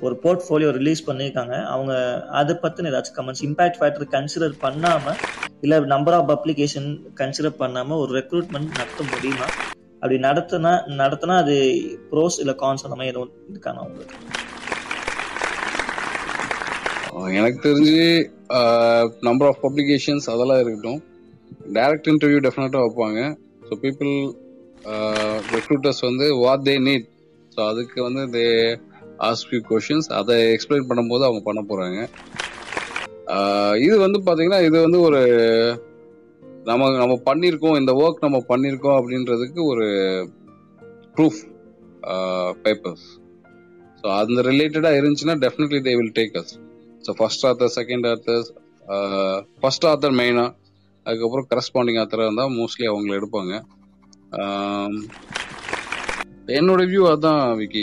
ஒரு 0.00 0.14
போர்ட்ஃபோலியோ 0.22 0.68
ரிலீஸ் 0.76 1.06
பண்ணியிருக்காங்க. 1.08 1.56
அவங்க 1.72 1.92
அதை 2.40 2.54
பற்றின 2.62 2.90
ஏதாச்சும் 2.90 3.16
கமெண்ட்ஸ் 3.18 3.44
இம்பாக்ட் 3.48 3.78
ஃபேக்டர் 3.80 4.12
கன்சிடர் 4.14 4.54
பண்ணாமல் 4.64 5.18
இல்லை 5.64 5.78
நம்பர் 5.94 6.16
ஆஃப் 6.18 6.32
அப்ளிகேஷன் 6.36 6.88
கன்சிடர் 7.20 7.60
பண்ணாமல் 7.62 8.00
ஒரு 8.02 8.12
ரெக்ரூட்மெண்ட் 8.20 8.78
நடத்த 8.80 9.04
முடியுமா? 9.12 9.48
அப்படி 10.02 10.18
நடத்தினா 10.28 10.72
நடத்தினா 11.02 11.36
அது 11.44 11.56
ப்ரோஸ் 12.12 12.40
இல்லை 12.44 12.54
கான்ஸ் 12.62 12.86
அந்த 12.86 12.96
மாதிரி 12.96 13.12
எதுவும் 13.12 13.34
இருக்காங்க 13.52 13.82
உங்களுக்கு? 13.88 14.16
எனக்கு 17.38 17.58
தெரிஞ்சு 17.66 18.04
நம்பர் 19.28 19.48
ஆஃப் 19.50 19.62
பப்ளிகேஷன்ஸ் 19.64 20.26
அதெல்லாம் 20.32 20.60
இருக்கட்டும். 20.62 21.00
டைரக்ட் 21.76 22.08
இன்டர்வியூ 22.12 22.40
டெஃபினட்டாக 22.46 22.84
வைப்பாங்க. 22.84 23.20
ஸோ 23.66 23.74
பீப்புள் 23.84 24.12
ரெக்ரூட்டர்ஸ் 25.56 26.02
வந்து 26.08 26.26
வாட் 26.42 26.64
தே 26.68 26.74
நீட் 26.86 27.06
ஸோ 27.52 27.60
அதுக்கு 27.70 27.98
வந்து 28.08 28.22
தே 28.36 28.44
ஆஸ்க் 29.28 29.48
ஃபியூ 29.48 29.62
கொஷின்ஸ் 29.70 30.08
அதை 30.18 30.36
எக்ஸ்பிளைன் 30.54 30.88
பண்ணும்போது 30.90 31.26
அவங்க 31.28 31.42
பண்ண 31.48 31.60
போகிறாங்க 31.70 31.98
இது 33.84 33.96
வந்து 34.04 34.18
பார்த்தீங்கன்னா 34.26 34.60
இது 34.68 34.76
வந்து 34.86 35.00
ஒரு 35.08 35.20
நம்ம 36.64 36.88
நம்ம 37.02 37.14
பண்ணியிருக்கோம் 37.28 37.78
இந்த 37.80 37.92
ஒர்க் 38.02 38.24
நம்ம 38.26 38.38
பண்ணியிருக்கோம் 38.48 38.98
அப்படின்றதுக்கு 39.00 39.60
ஒரு 39.72 39.86
ப்ரூஃப் 41.16 41.40
பேப்பர்ஸ் 42.64 43.06
ஸோ 44.04 44.08
அந்த 44.18 44.40
ரிலேட்டடாக 44.50 44.98
இருந்துச்சுன்னா 45.00 45.36
definitely 45.44 45.80
they 45.86 45.94
will 46.00 46.16
take 46.18 46.36
us 46.40 46.54
so 47.04 47.12
first 47.18 47.44
author 47.48 47.74
second 47.78 48.06
author 48.12 48.46
first 49.60 49.86
author 49.90 50.16
மெயினாக 50.20 50.50
அதுக்கப்புறம் 51.06 51.46
கரஸ்பாண்டிங் 51.52 52.00
ஆத்தராக 52.00 52.28
இருந்தால் 52.28 52.52
மோஸ்ட்லி 52.58 52.86
அவங்கள 52.92 53.14
எடுப்பாங்க. 53.20 53.52
Um, 54.40 54.92
என்னோட 56.58 56.82
வியூ 56.90 57.02
அதான் 57.12 57.42
விக்கி. 57.60 57.82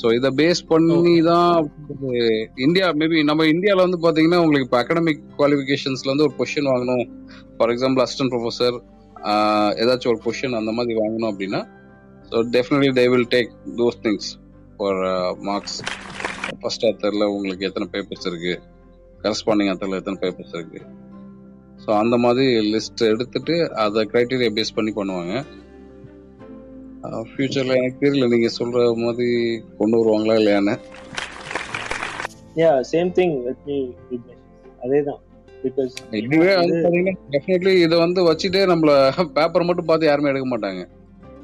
ஸோ 0.00 0.06
இதை 0.16 0.28
பேஸ் 0.40 0.60
பண்ணி 0.70 1.14
தான் 1.28 1.54
இந்தியா 2.66 2.86
மேபி 3.00 3.18
நம்ம 3.30 3.46
இந்தியாவில் 3.54 3.84
வந்து 3.84 3.98
பார்த்தீங்கன்னா 4.04 4.40
உங்களுக்கு 4.42 4.66
இப்போ 4.68 4.78
அகடமிக் 4.82 5.22
குவாலிஃபிகேஷன்ஸ்ல 5.38 6.10
வந்து 6.12 6.26
ஒரு 6.26 6.34
கொஷின் 6.40 6.70
வாங்கணும். 6.72 7.04
ஃபார் 7.56 7.72
எக்ஸாம்பிள் 7.74 8.02
அசிஸ்டன்ட் 8.04 8.32
ப்ரொஃபஸர் 8.34 8.76
ஏதாச்சும் 9.82 10.12
ஒரு 10.14 10.20
கொஷின் 10.26 10.58
அந்த 10.60 10.72
மாதிரி 10.78 10.98
வாங்கணும் 11.00 11.30
அப்படின்னா 11.32 11.62
so 12.30 12.44
definitely 12.56 12.90
they 13.00 13.06
will 13.14 13.28
take 13.36 13.50
those 13.80 14.00
things 14.06 14.28
for 14.76 15.00
marks 15.48 15.78
first 16.62 16.86
ஆத்தர்ல 16.88 17.26
உங்களுக்கு 17.34 17.66
எத்தனை 17.68 17.86
பேப்பர்ஸ் 17.94 18.26
இருக்கு? 18.30 18.54
கரஸ்பாண்டிங் 19.22 19.70
ஆத்தர்ல 19.72 20.00
எத்தனை 20.00 20.18
பேப்பர்ஸ் 20.22 20.54
இருக்கு? 20.58 20.80
ஸோ 21.82 21.90
அந்த 22.02 22.14
மாதிரி 22.24 22.46
லிஸ்ட் 22.72 23.02
எடுத்துட்டு 23.12 23.54
அதை 23.84 24.02
கிரைட்டீரியா 24.12 24.52
பேஸ் 24.58 24.76
பண்ணி 24.78 24.92
பண்ணுவாங்க. 24.98 25.34
ஃபியூச்சர்ல 27.30 27.74
எனக்கு 27.80 28.02
தெரியல 28.04 28.28
நீங்க 28.32 28.48
சொல்ற 28.58 28.78
மாதிரி 29.04 29.28
கொண்டு 29.78 29.98
வருவாங்களா 30.00 30.36
இல்லையான்னு. 30.40 30.74
யா 32.62 32.70
சேம் 32.92 33.10
திங் 33.18 33.36
அதேதான். 34.84 35.20
பிகாஸ் 35.62 35.94
இதுவே 36.18 36.50
டெஃபினெட்லி 37.34 37.72
இதை 37.84 37.96
வந்து 38.04 38.20
வச்சுட்டே 38.28 38.64
நம்மள 38.72 38.92
பேப்பர் 39.36 39.68
மட்டும் 39.68 39.88
பார்த்து 39.90 40.10
யாருமே 40.10 40.30
எடுக்க 40.32 40.48
மாட்டாங்க. 40.50 40.82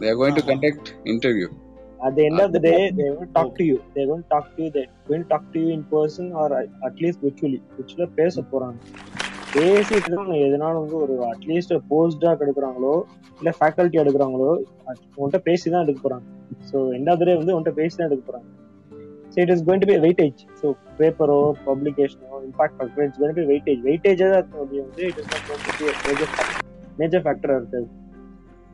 They 0.01 0.09
are 0.11 0.19
going 0.21 0.39
to. 0.39 0.45
Conduct 0.51 0.91
interview 1.13 1.49
at 2.07 2.13
the 2.17 2.25
end 2.29 2.39
of 2.45 2.51
the 2.55 2.61
day 2.67 2.81
they 2.99 3.09
will 3.11 3.29
talk 3.37 3.51
to 3.59 3.65
you. 3.69 3.77
They 3.95 4.05
won't 4.09 4.27
talk 4.33 4.47
to 4.57 4.63
you. 4.65 4.71
They 4.77 4.87
will 5.11 5.25
talk 5.33 5.45
to 5.53 5.59
you 5.63 5.71
in 5.77 5.83
person 5.93 6.27
or 6.41 6.49
at 6.89 6.97
least 7.03 7.19
virtually. 7.27 7.61
Virtually 7.77 8.07
பேச 8.21 8.45
போறாங்க. 8.53 8.79
பேசிட்டு 9.55 10.11
தான் 10.15 10.31
எதனால 10.47 10.73
வந்து 10.83 10.97
ஒரு 11.05 11.15
at least 11.33 11.73
போஸ்டா 11.91 12.31
எடுக்கிறாங்களோ 12.45 12.95
இல்ல 13.41 13.51
faculty 13.59 14.01
எடுக்கிறாங்களோ 14.03 14.49
உன்கிட்ட 15.19 15.39
பேசி 15.49 15.67
தான் 15.75 15.85
எடுக்க 15.85 16.01
போறாங்க. 16.07 16.25
ஸோ 16.71 16.77
எண்ட் 16.97 17.11
ஆஃப் 17.13 17.23
டே 17.29 17.35
வந்து 17.41 17.55
உன்கிட்ட 17.57 17.73
பேசி 17.81 17.95
தான் 18.01 18.09
எடுக்க 18.09 18.25
போறாங்க. 18.31 18.49
So 19.33 19.37
it 19.45 19.53
is 19.55 19.63
going 19.69 19.83
to 19.85 19.89
be 19.93 19.97
weightage 20.07 20.41
so 20.61 20.67
பேப்பரோ 21.01 21.39
பப்ளிகேஷனோ 21.69 22.41
impact 22.49 22.77
factor 22.79 23.05
it's 23.07 23.21
going 23.23 23.39
to 23.41 23.47
weightage 23.53 23.81
வெயிட்டேஜாக 23.89 24.31
தான் 24.33 24.43
இருக்கும் 24.43 24.63
அப்படி 24.65 24.81
வந்து 24.87 25.03
it 25.11 25.21
is 25.23 25.31
not 25.33 25.47
going 25.49 25.65
to 25.67 25.75
be 25.81 25.87
major 26.09 26.33
major 27.01 27.25
ஃபேக்டராக 27.27 27.61
இருக்காது. 27.63 27.89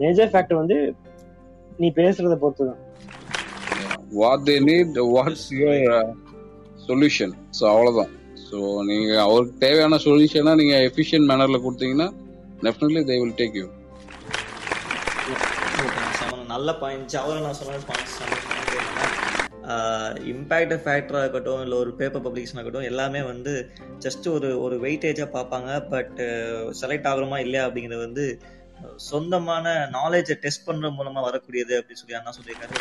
மேஜர் 0.05 0.32
ஃபேக்டர் 0.35 0.61
வந்து 0.62 0.78
நீ 1.82 1.90
பேசுறத 2.01 2.36
பொறுத்து 2.44 2.70
தான் 2.70 2.81
what 4.19 4.45
they 4.49 4.57
need 4.69 4.97
what's 5.16 5.47
your 5.59 6.09
solution 6.87 7.35
so 7.59 7.65
அவ்வளோதான் 7.73 8.12
ஸோ 8.47 8.59
நீங்க 8.91 9.11
அவருக்கு 9.27 9.57
தேவையான 9.66 9.99
சொல்யூஷனை 10.07 10.55
நீங்க 10.61 10.77
எஃபிஷியன்ட் 10.89 11.28
மேனர்ல 11.31 11.61
கொடுத்தீங்கன்னா 11.66 12.09
definitely 12.66 13.03
they 13.11 13.19
will 13.23 13.39
take 13.43 13.59
you 13.61 13.66
நல்ல 16.55 16.70
பாயிண்ட்ஸ் 16.82 17.16
அவரை 17.23 17.41
நான் 17.47 17.59
சொன்ன 17.59 17.82
பாயிண்ட்ஸ் 17.91 18.19
இம்பேக்ட் 20.31 20.73
ஃபேக்டராக 20.85 21.24
இருக்கட்டும் 21.24 21.61
இல்லை 21.65 21.77
ஒரு 21.82 21.91
பேப்பர் 21.99 22.24
பப்ளிகேஷன் 22.24 22.59
இருக்கட்டும் 22.59 22.89
எல்லாமே 22.91 23.20
வந்து 23.32 23.53
ஜஸ்ட் 24.05 24.27
ஒரு 24.37 24.49
ஒரு 24.65 24.77
வெயிட்டேஜாக 24.85 25.28
பார்ப்பாங்க. 25.37 25.70
பட் 25.93 26.19
செலக்ட் 26.81 27.09
ஆகுறோமா 27.11 27.39
இல்லையா 27.45 27.66
அப்படிங்கிறது 27.66 28.07
வந்து 28.07 28.24
சொந்தமான 29.09 29.74
நாலேஜை 29.97 30.37
டெஸ்ட் 30.45 30.66
பண்ணுற 30.69 30.91
மூலமாக 30.99 31.27
வரக்கூடியது 31.28 31.74
அப்படின்னு 31.78 32.03
சொல்லி 32.03 32.19
அண்ணா 32.20 32.35
சொல்லியிருக்காரு. 32.39 32.74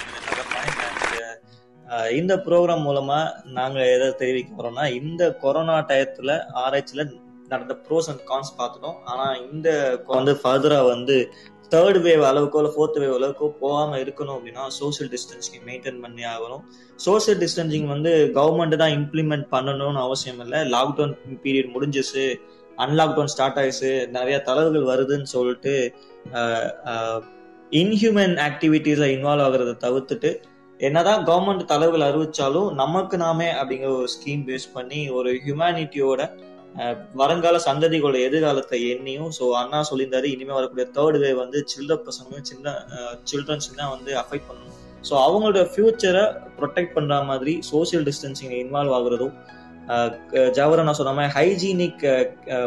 இந்த 2.19 2.34
ப்ரோக்ராம் 2.45 2.84
மூலமா 2.88 3.19
நாங்க 3.57 3.80
எதை 3.94 4.07
தெரிவிக்க 4.22 4.52
போறோம்னா 4.56 4.84
இந்த 4.99 5.23
கொரோனா 5.44 5.76
டயத்துல 5.90 6.31
ஆராய்ச்சியில 6.64 7.03
நடந்த 7.52 7.76
ப்ரோஸ் 7.86 8.10
அண்ட் 8.11 8.26
கான்ஸ் 8.31 8.52
பார்த்துட்டோம். 8.60 8.98
ஆனா 9.11 9.26
இந்த 9.52 9.69
வந்து 10.18 10.34
ஃபர்தரா 10.41 10.80
வந்து 10.90 11.15
தேர்ட் 11.72 11.99
வேவ் 12.06 12.23
அளவுக்கோ 12.30 12.60
இல்லை 12.61 12.73
ஃபோர்த் 12.76 12.99
வேவ் 13.02 13.15
அளவுக்கோ 13.18 13.48
போகாம 13.64 13.98
இருக்கணும் 14.03 14.36
அப்படின்னா 14.38 14.64
சோசியல் 14.77 15.10
டிஸ்டன்சிங் 15.14 15.65
மெயின்டைன் 15.69 15.99
பண்ணி 16.03 16.23
ஆகணும். 16.34 16.64
சோசியல் 17.06 17.40
டிஸ்டன்சிங் 17.44 17.88
வந்து 17.94 18.11
கவர்மெண்ட் 18.38 18.81
தான் 18.84 18.95
இம்ப்ளிமெண்ட் 18.99 19.48
பண்ணணும்னு 19.56 20.02
அவசியம் 20.06 20.41
இல்லை. 20.45 20.61
லாக்டவுன் 20.76 21.14
பீரியட் 21.44 21.73
முடிஞ்சிச்சு. 21.76 22.26
அன்லாக்டவுன் 22.86 23.31
ஸ்டார்ட் 23.34 23.60
ஆயிடுச்சு. 23.61 23.91
நிறைய 24.18 24.38
தளர்வுகள் 24.48 24.90
வருதுன்னு 24.91 25.30
சொல்லிட்டு 25.36 25.73
இன்ஹியூமன் 27.81 28.36
ஆக்டிவிட்டீஸ்ல 28.48 29.10
இன்வால்வ் 29.15 29.45
ஆகுறத 29.48 29.73
தவிர்த்துட்டு 29.86 30.31
என்னதான் 30.80 31.24
கவர்மெண்ட் 31.26 31.64
தலைவர்கள் 31.66 32.10
அறிவிச்சாலும் 32.10 32.68
நமக்கு 32.74 33.16
நாமே 33.18 33.48
அப்படிங்கிற 33.52 33.90
ஒரு 33.96 34.10
ஸ்கீம் 34.14 34.44
பேஸ் 34.50 34.68
பண்ணி 34.74 35.00
ஒரு 35.10 35.32
ஹியூமனிட்டியோட 35.46 36.22
வருங்கால 37.16 37.58
சந்ததிகளோட 37.66 38.18
எதிர்காலத்தை 38.28 38.80
எண்ணியும் 38.92 39.32
ஸோ 39.38 39.46
அண்ணா 39.62 39.80
சொல்லியிருந்தாரு 39.90 40.28
இனிமே 40.34 40.54
வரக்கூடிய 40.54 40.86
தேர்ட் 40.98 41.18
வேவ் 41.24 41.42
வந்து 41.44 41.60
சில்ட்ர 41.74 41.98
பசங்க 42.08 42.42
சின்ன 42.42 42.76
சில்ட்ரன்ஸ் 43.32 43.70
தான் 43.82 43.94
வந்து 43.96 44.12
அஃபெக்ட் 44.22 44.48
பண்ணணும். 44.50 44.76
ஸோ 45.08 45.14
அவங்களோட 45.26 45.60
ஃபியூச்சரை 45.74 46.24
ப்ரொடெக்ட் 46.60 46.96
பண்ணுற 46.96 47.18
மாதிரி 47.26 47.54
சோசியல் 47.72 48.06
டிஸ்டன்சிங் 48.10 48.56
இன்வால்வ் 48.62 48.96
ஆகுறதும் 48.98 49.36
ஜவஹர் 50.58 50.88
நான் 50.88 51.00
சொன்ன 51.00 51.14
மாதிரி 51.14 51.34
ஹைஜீனிக் 51.38 52.04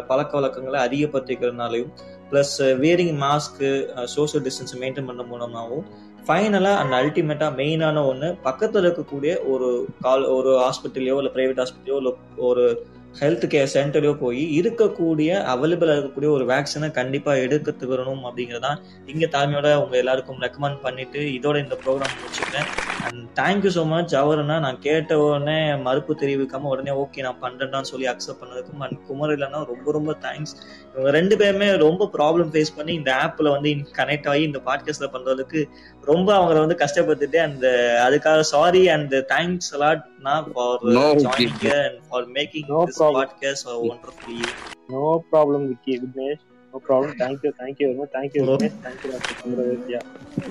பழக்க 0.07 0.31
வழக்கங்களை 0.37 0.79
அதிகப்படுத்திக்கிறதுனாலையும் 0.87 1.91
plus 2.31 2.55
wearing 2.81 3.15
mask 3.17 3.69
social 4.15 4.43
distance 4.47 4.75
maintain 4.81 5.09
பண்ண 5.11 5.23
மூலமாகவும் 5.23 5.85
ஃபைனலாக 6.27 6.75
அண்ட் 6.75 6.93
அல்டிமேட்டாக 6.93 7.55
மெயினான 7.55 8.07
ஒன்று 8.07 8.35
பக்கத்தில் 8.41 8.83
இருக்கக்கூடிய 8.83 9.47
ஒரு 9.47 9.87
கால் 10.01 10.23
ஒரு 10.25 10.51
ஹாஸ்பிட்டலையோ 10.59 11.17
இல்லை 11.17 11.31
ப்ரைவேட் 11.35 11.61
ஹாஸ்பிட்டலையோ 11.61 11.95
இல்லை 11.95 12.13
ஒரு 12.37 12.85
ஹெல்த் 13.19 13.45
கேர் 13.47 13.73
சென்டரையோ 13.73 14.13
போய் 14.19 14.61
இருக்கக்கூடிய 14.61 15.31
அவைலபிளாக 15.45 15.95
இருக்கக்கூடிய 15.95 16.29
ஒரு 16.29 16.45
வேக்சினை 16.45 16.91
கண்டிப்பாக 16.91 17.37
எடுக்கத்துக்கணும் 17.37 18.23
அப்படிங்கிறதான் 18.23 18.79
இங்கே 19.05 19.25
தாழ்மையோட 19.25 19.75
உங்கள் 19.75 19.99
எல்லாருக்கும் 19.99 20.41
ரெக்கமெண்ட் 20.41 20.81
பண்ணிட்டு 20.81 21.19
இதோட 21.19 21.57
இந்த 21.57 21.77
ப்ரோக்ராம் 21.85 22.15
முடிச்சுக்கிறேன். 22.15 22.69
And 23.05 23.39
thank you 23.39 23.71
so 23.75 23.85
much 23.85 24.15
அவருன்னா 24.15 24.59
நான் 24.59 24.79
கேட்ட 24.79 25.19
உடனே 25.19 25.75
மறுப்பு 25.75 26.17
தெரிவிக்காம 26.21 26.61
உடனே 26.61 26.91
ஓகே 26.91 27.21
நான் 27.21 27.41
பண்ணுறேன்னு 27.41 27.81
சொல்லி 27.81 28.07
அக்செப்ட் 28.07 28.41
பண்ணதுக்கும் 28.41 28.79
அண்ட் 28.79 28.99
குமர் 29.07 29.29
இல்லைன்னா 29.29 29.65
ரொம்ப 29.65 29.91
ரொம்ப 29.91 30.17
தேங்க்ஸ் 30.21 30.53
இவங்க 30.93 31.11
ரெண்டு 31.11 31.37
பேருமே 31.37 31.75
ரொம்ப 31.75 32.09
ப்ராப்ளம் 32.13 32.51
ஃபேஸ் 32.51 32.75
பண்ணி 32.75 32.93
இந்த 32.93 33.13
ஆப்பில் 33.23 33.51
வந்து 33.51 33.69
கனெக்ட் 33.97 34.27
ஆகி 34.27 34.41
இந்த 34.41 34.61
பாட்காஸ்ட்ல 34.65 35.09
பண்ணுறதுக்கு 35.13 35.61
ரொம்ப 36.07 36.29
அவங்கள 36.33 36.57
வந்து 36.59 36.77
கஷ்டப்பட்டுட்டு 36.81 37.37
அந்த 37.39 37.67
அதுக்காக 38.05 38.39
sorry 38.49 38.81
and 38.89 39.13
thanks 39.29 39.69
a lot 39.75 40.01
நான் 40.19 40.47
for 40.49 40.81
joining 41.25 41.75
and 41.77 41.99
for 42.07 42.25
making 42.37 42.67
this. 42.71 42.99
Podcast 43.17 43.69
wonderful 43.83 44.41
no 44.89 45.03
problem 45.31 45.65
Vicky 45.69 45.93
Vignesh 46.01 46.41
no 46.73 46.79
problem 46.87 47.13
thank you 47.21 47.51
thank you 47.61 47.87
very 47.89 47.97
much 47.99 48.13
thank you 48.17 48.41
Vignesh 48.45 48.77
thank you 48.85 49.11
doctor 49.13 49.39
Chandravedya 49.41 50.01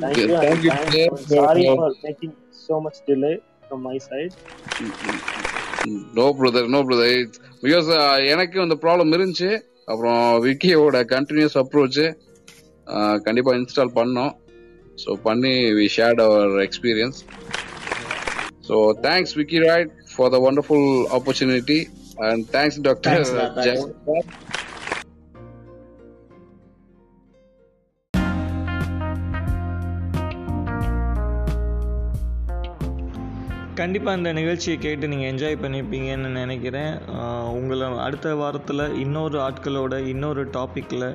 thank you 0.03 0.27
Thank 0.39 0.63
you, 0.67 0.75
sir. 0.95 1.07
Sorry 1.37 1.65
for 1.81 1.99
making 2.05 2.37
so 2.63 2.77
much 2.81 2.99
delay 3.07 3.35
from 3.63 3.81
my 3.89 3.97
side. 4.09 4.33
No 6.17 6.27
brother 6.39 6.69
no 6.69 6.81
brother 6.83 7.23
because 7.63 7.89
எனக்கு 8.33 8.57
அந்த 8.61 8.77
problem 8.83 9.15
இருந்துச்சு. 9.17 9.51
அப்புறம் 9.85 10.21
விக்கியோட 10.45 10.97
continuous 11.13 11.57
approach 11.63 12.03
கண்டிப்பா 13.23 13.53
install 13.55 13.97
பண்ணோம். 13.97 14.33
So 15.03 15.13
பண்ணி 15.27 15.55
we 15.79 15.87
shared 15.97 16.23
our 16.27 16.53
experience 16.67 17.19
so 18.69 18.77
thanks 19.07 19.35
Vicky 19.41 19.61
ராய்ட் 19.67 19.93
for 20.15 20.33
the 20.35 20.41
wonderful 20.49 20.89
opportunity 21.19 21.81
and 22.29 22.43
thanks 22.55 22.81
doctor. 22.89 23.23
கண்டிப்பாக 33.81 34.19
இந்த 34.19 34.31
நிகழ்ச்சியை 34.39 34.75
கேட்டு 34.79 35.09
நீங்கள் 35.11 35.31
என்ஜாய் 35.33 35.63
பண்ணியிருப்பீங்கன்னு 35.63 36.31
நினைக்கிறேன். 36.41 36.93
உங்களை 37.59 37.87
அடுத்த 38.07 38.35
வாரத்தில் 38.41 38.83
இன்னொரு 39.05 39.39
ஆட்களோட 39.47 39.95
இன்னொரு 40.13 40.43
டாப்பிக்கில் 40.57 41.07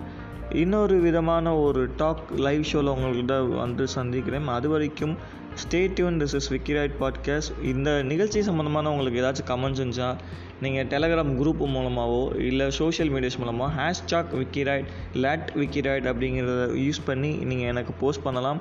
இன்னொரு 0.52 1.00
விதமான 1.00 1.56
ஒரு 1.56 1.90
டாக் 1.98 2.20
லைவ் 2.36 2.64
ஷோவில் 2.64 2.90
உங்கள்கிட்ட 2.90 3.58
வந்து 3.58 3.88
சந்திக்கிறேன். 3.88 4.48
அது 4.48 4.70
வரைக்கும் 4.70 5.16
stay 5.56 5.94
tuned 5.94 6.18
this 6.18 6.36
is 6.36 6.54
Vikkiroid 6.54 6.92
podcast 7.00 7.64
இந்த 7.64 8.04
நிகழ்ச்சி 8.04 8.42
சம்மந்தமான 8.42 8.92
உங்களுக்கு 8.92 9.22
ஏதாச்சும் 9.22 9.50
கமெண்ட்ஸ் 9.50 9.86
இருந்துச்சா? 9.86 10.16
நீங்கள் 10.64 10.88
டெலகிராம் 10.92 11.32
குரூப் 11.40 11.60
மூலமாகவோ 11.74 12.22
இல்லை 12.50 12.66
சோஷியல் 12.78 13.12
மீடியாஸ் 13.16 13.38
மூலமாக 13.42 13.70
ஹேஷ்டாக் 13.80 14.32
விக்கிராய்ட் 14.40 14.88
லேட் 15.24 15.50
விக்கிராய்ட் 15.62 16.08
அப்படிங்கிறத 16.12 16.64
யூஸ் 16.86 17.00
பண்ணி 17.10 17.32
நீங்கள் 17.50 17.70
எனக்கு 17.74 17.94
போஸ்ட் 18.02 18.24
பண்ணலாம். 18.28 18.60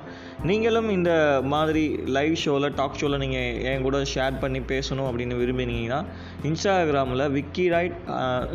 நீங்களும் 0.49 0.89
இந்த 0.97 1.11
மாதிரி 1.53 1.83
லைவ் 2.17 2.35
ஷோவில் 2.43 2.69
டாக் 2.79 2.99
ஷோவில் 3.01 3.21
நீங்கள் 3.23 3.57
என் 3.71 3.85
கூட 3.87 4.01
ஷேர் 4.13 4.37
பண்ணி 4.43 4.61
பேசணும் 4.73 5.07
அப்படின்னு 5.09 5.41
விரும்பினீங்கன்னா 5.41 5.99
இன்ஸ்டாகிராமில் 6.49 7.25
விக்கிராய்ட் 7.37 7.97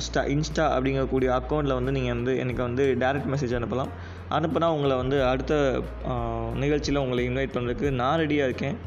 ஸ்டா 0.07 0.25
இன்ஸ்டா 0.37 0.67
அப்படிங்கக்கூடிய 0.77 1.31
அக்கௌண்ட்டில் 1.41 1.79
வந்து 1.81 1.97
நீங்கள் 1.99 2.17
வந்து 2.17 2.35
எனக்கு 2.45 2.65
வந்து 2.69 2.87
டைரக்ட் 3.05 3.31
மெசேஜ் 3.35 3.59
அனுப்பலாம். 3.61 3.93
அனுப்புனா 4.39 4.71
உங்களை 4.77 4.95
வந்து 5.03 5.17
அடுத்த 5.33 5.55
நிகழ்ச்சியில் 6.65 7.03
உங்களை 7.05 7.23
இன்வைட் 7.31 7.55
பண்ணுறதுக்கு 7.57 7.89
நான் 8.01 8.21
ரெடியாக 8.25 8.49
இருக்கேன். 8.51 8.79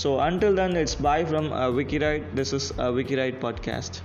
So 0.00 0.20
until 0.20 0.54
then, 0.54 0.76
it's 0.76 0.94
bye 0.94 1.24
from 1.24 1.52
uh, 1.52 1.70
WikiWrite. 1.70 2.34
This 2.36 2.52
is 2.52 2.70
uh, 2.78 2.84
a 2.84 2.92
WikiWrite 2.92 3.40
podcast. 3.40 4.02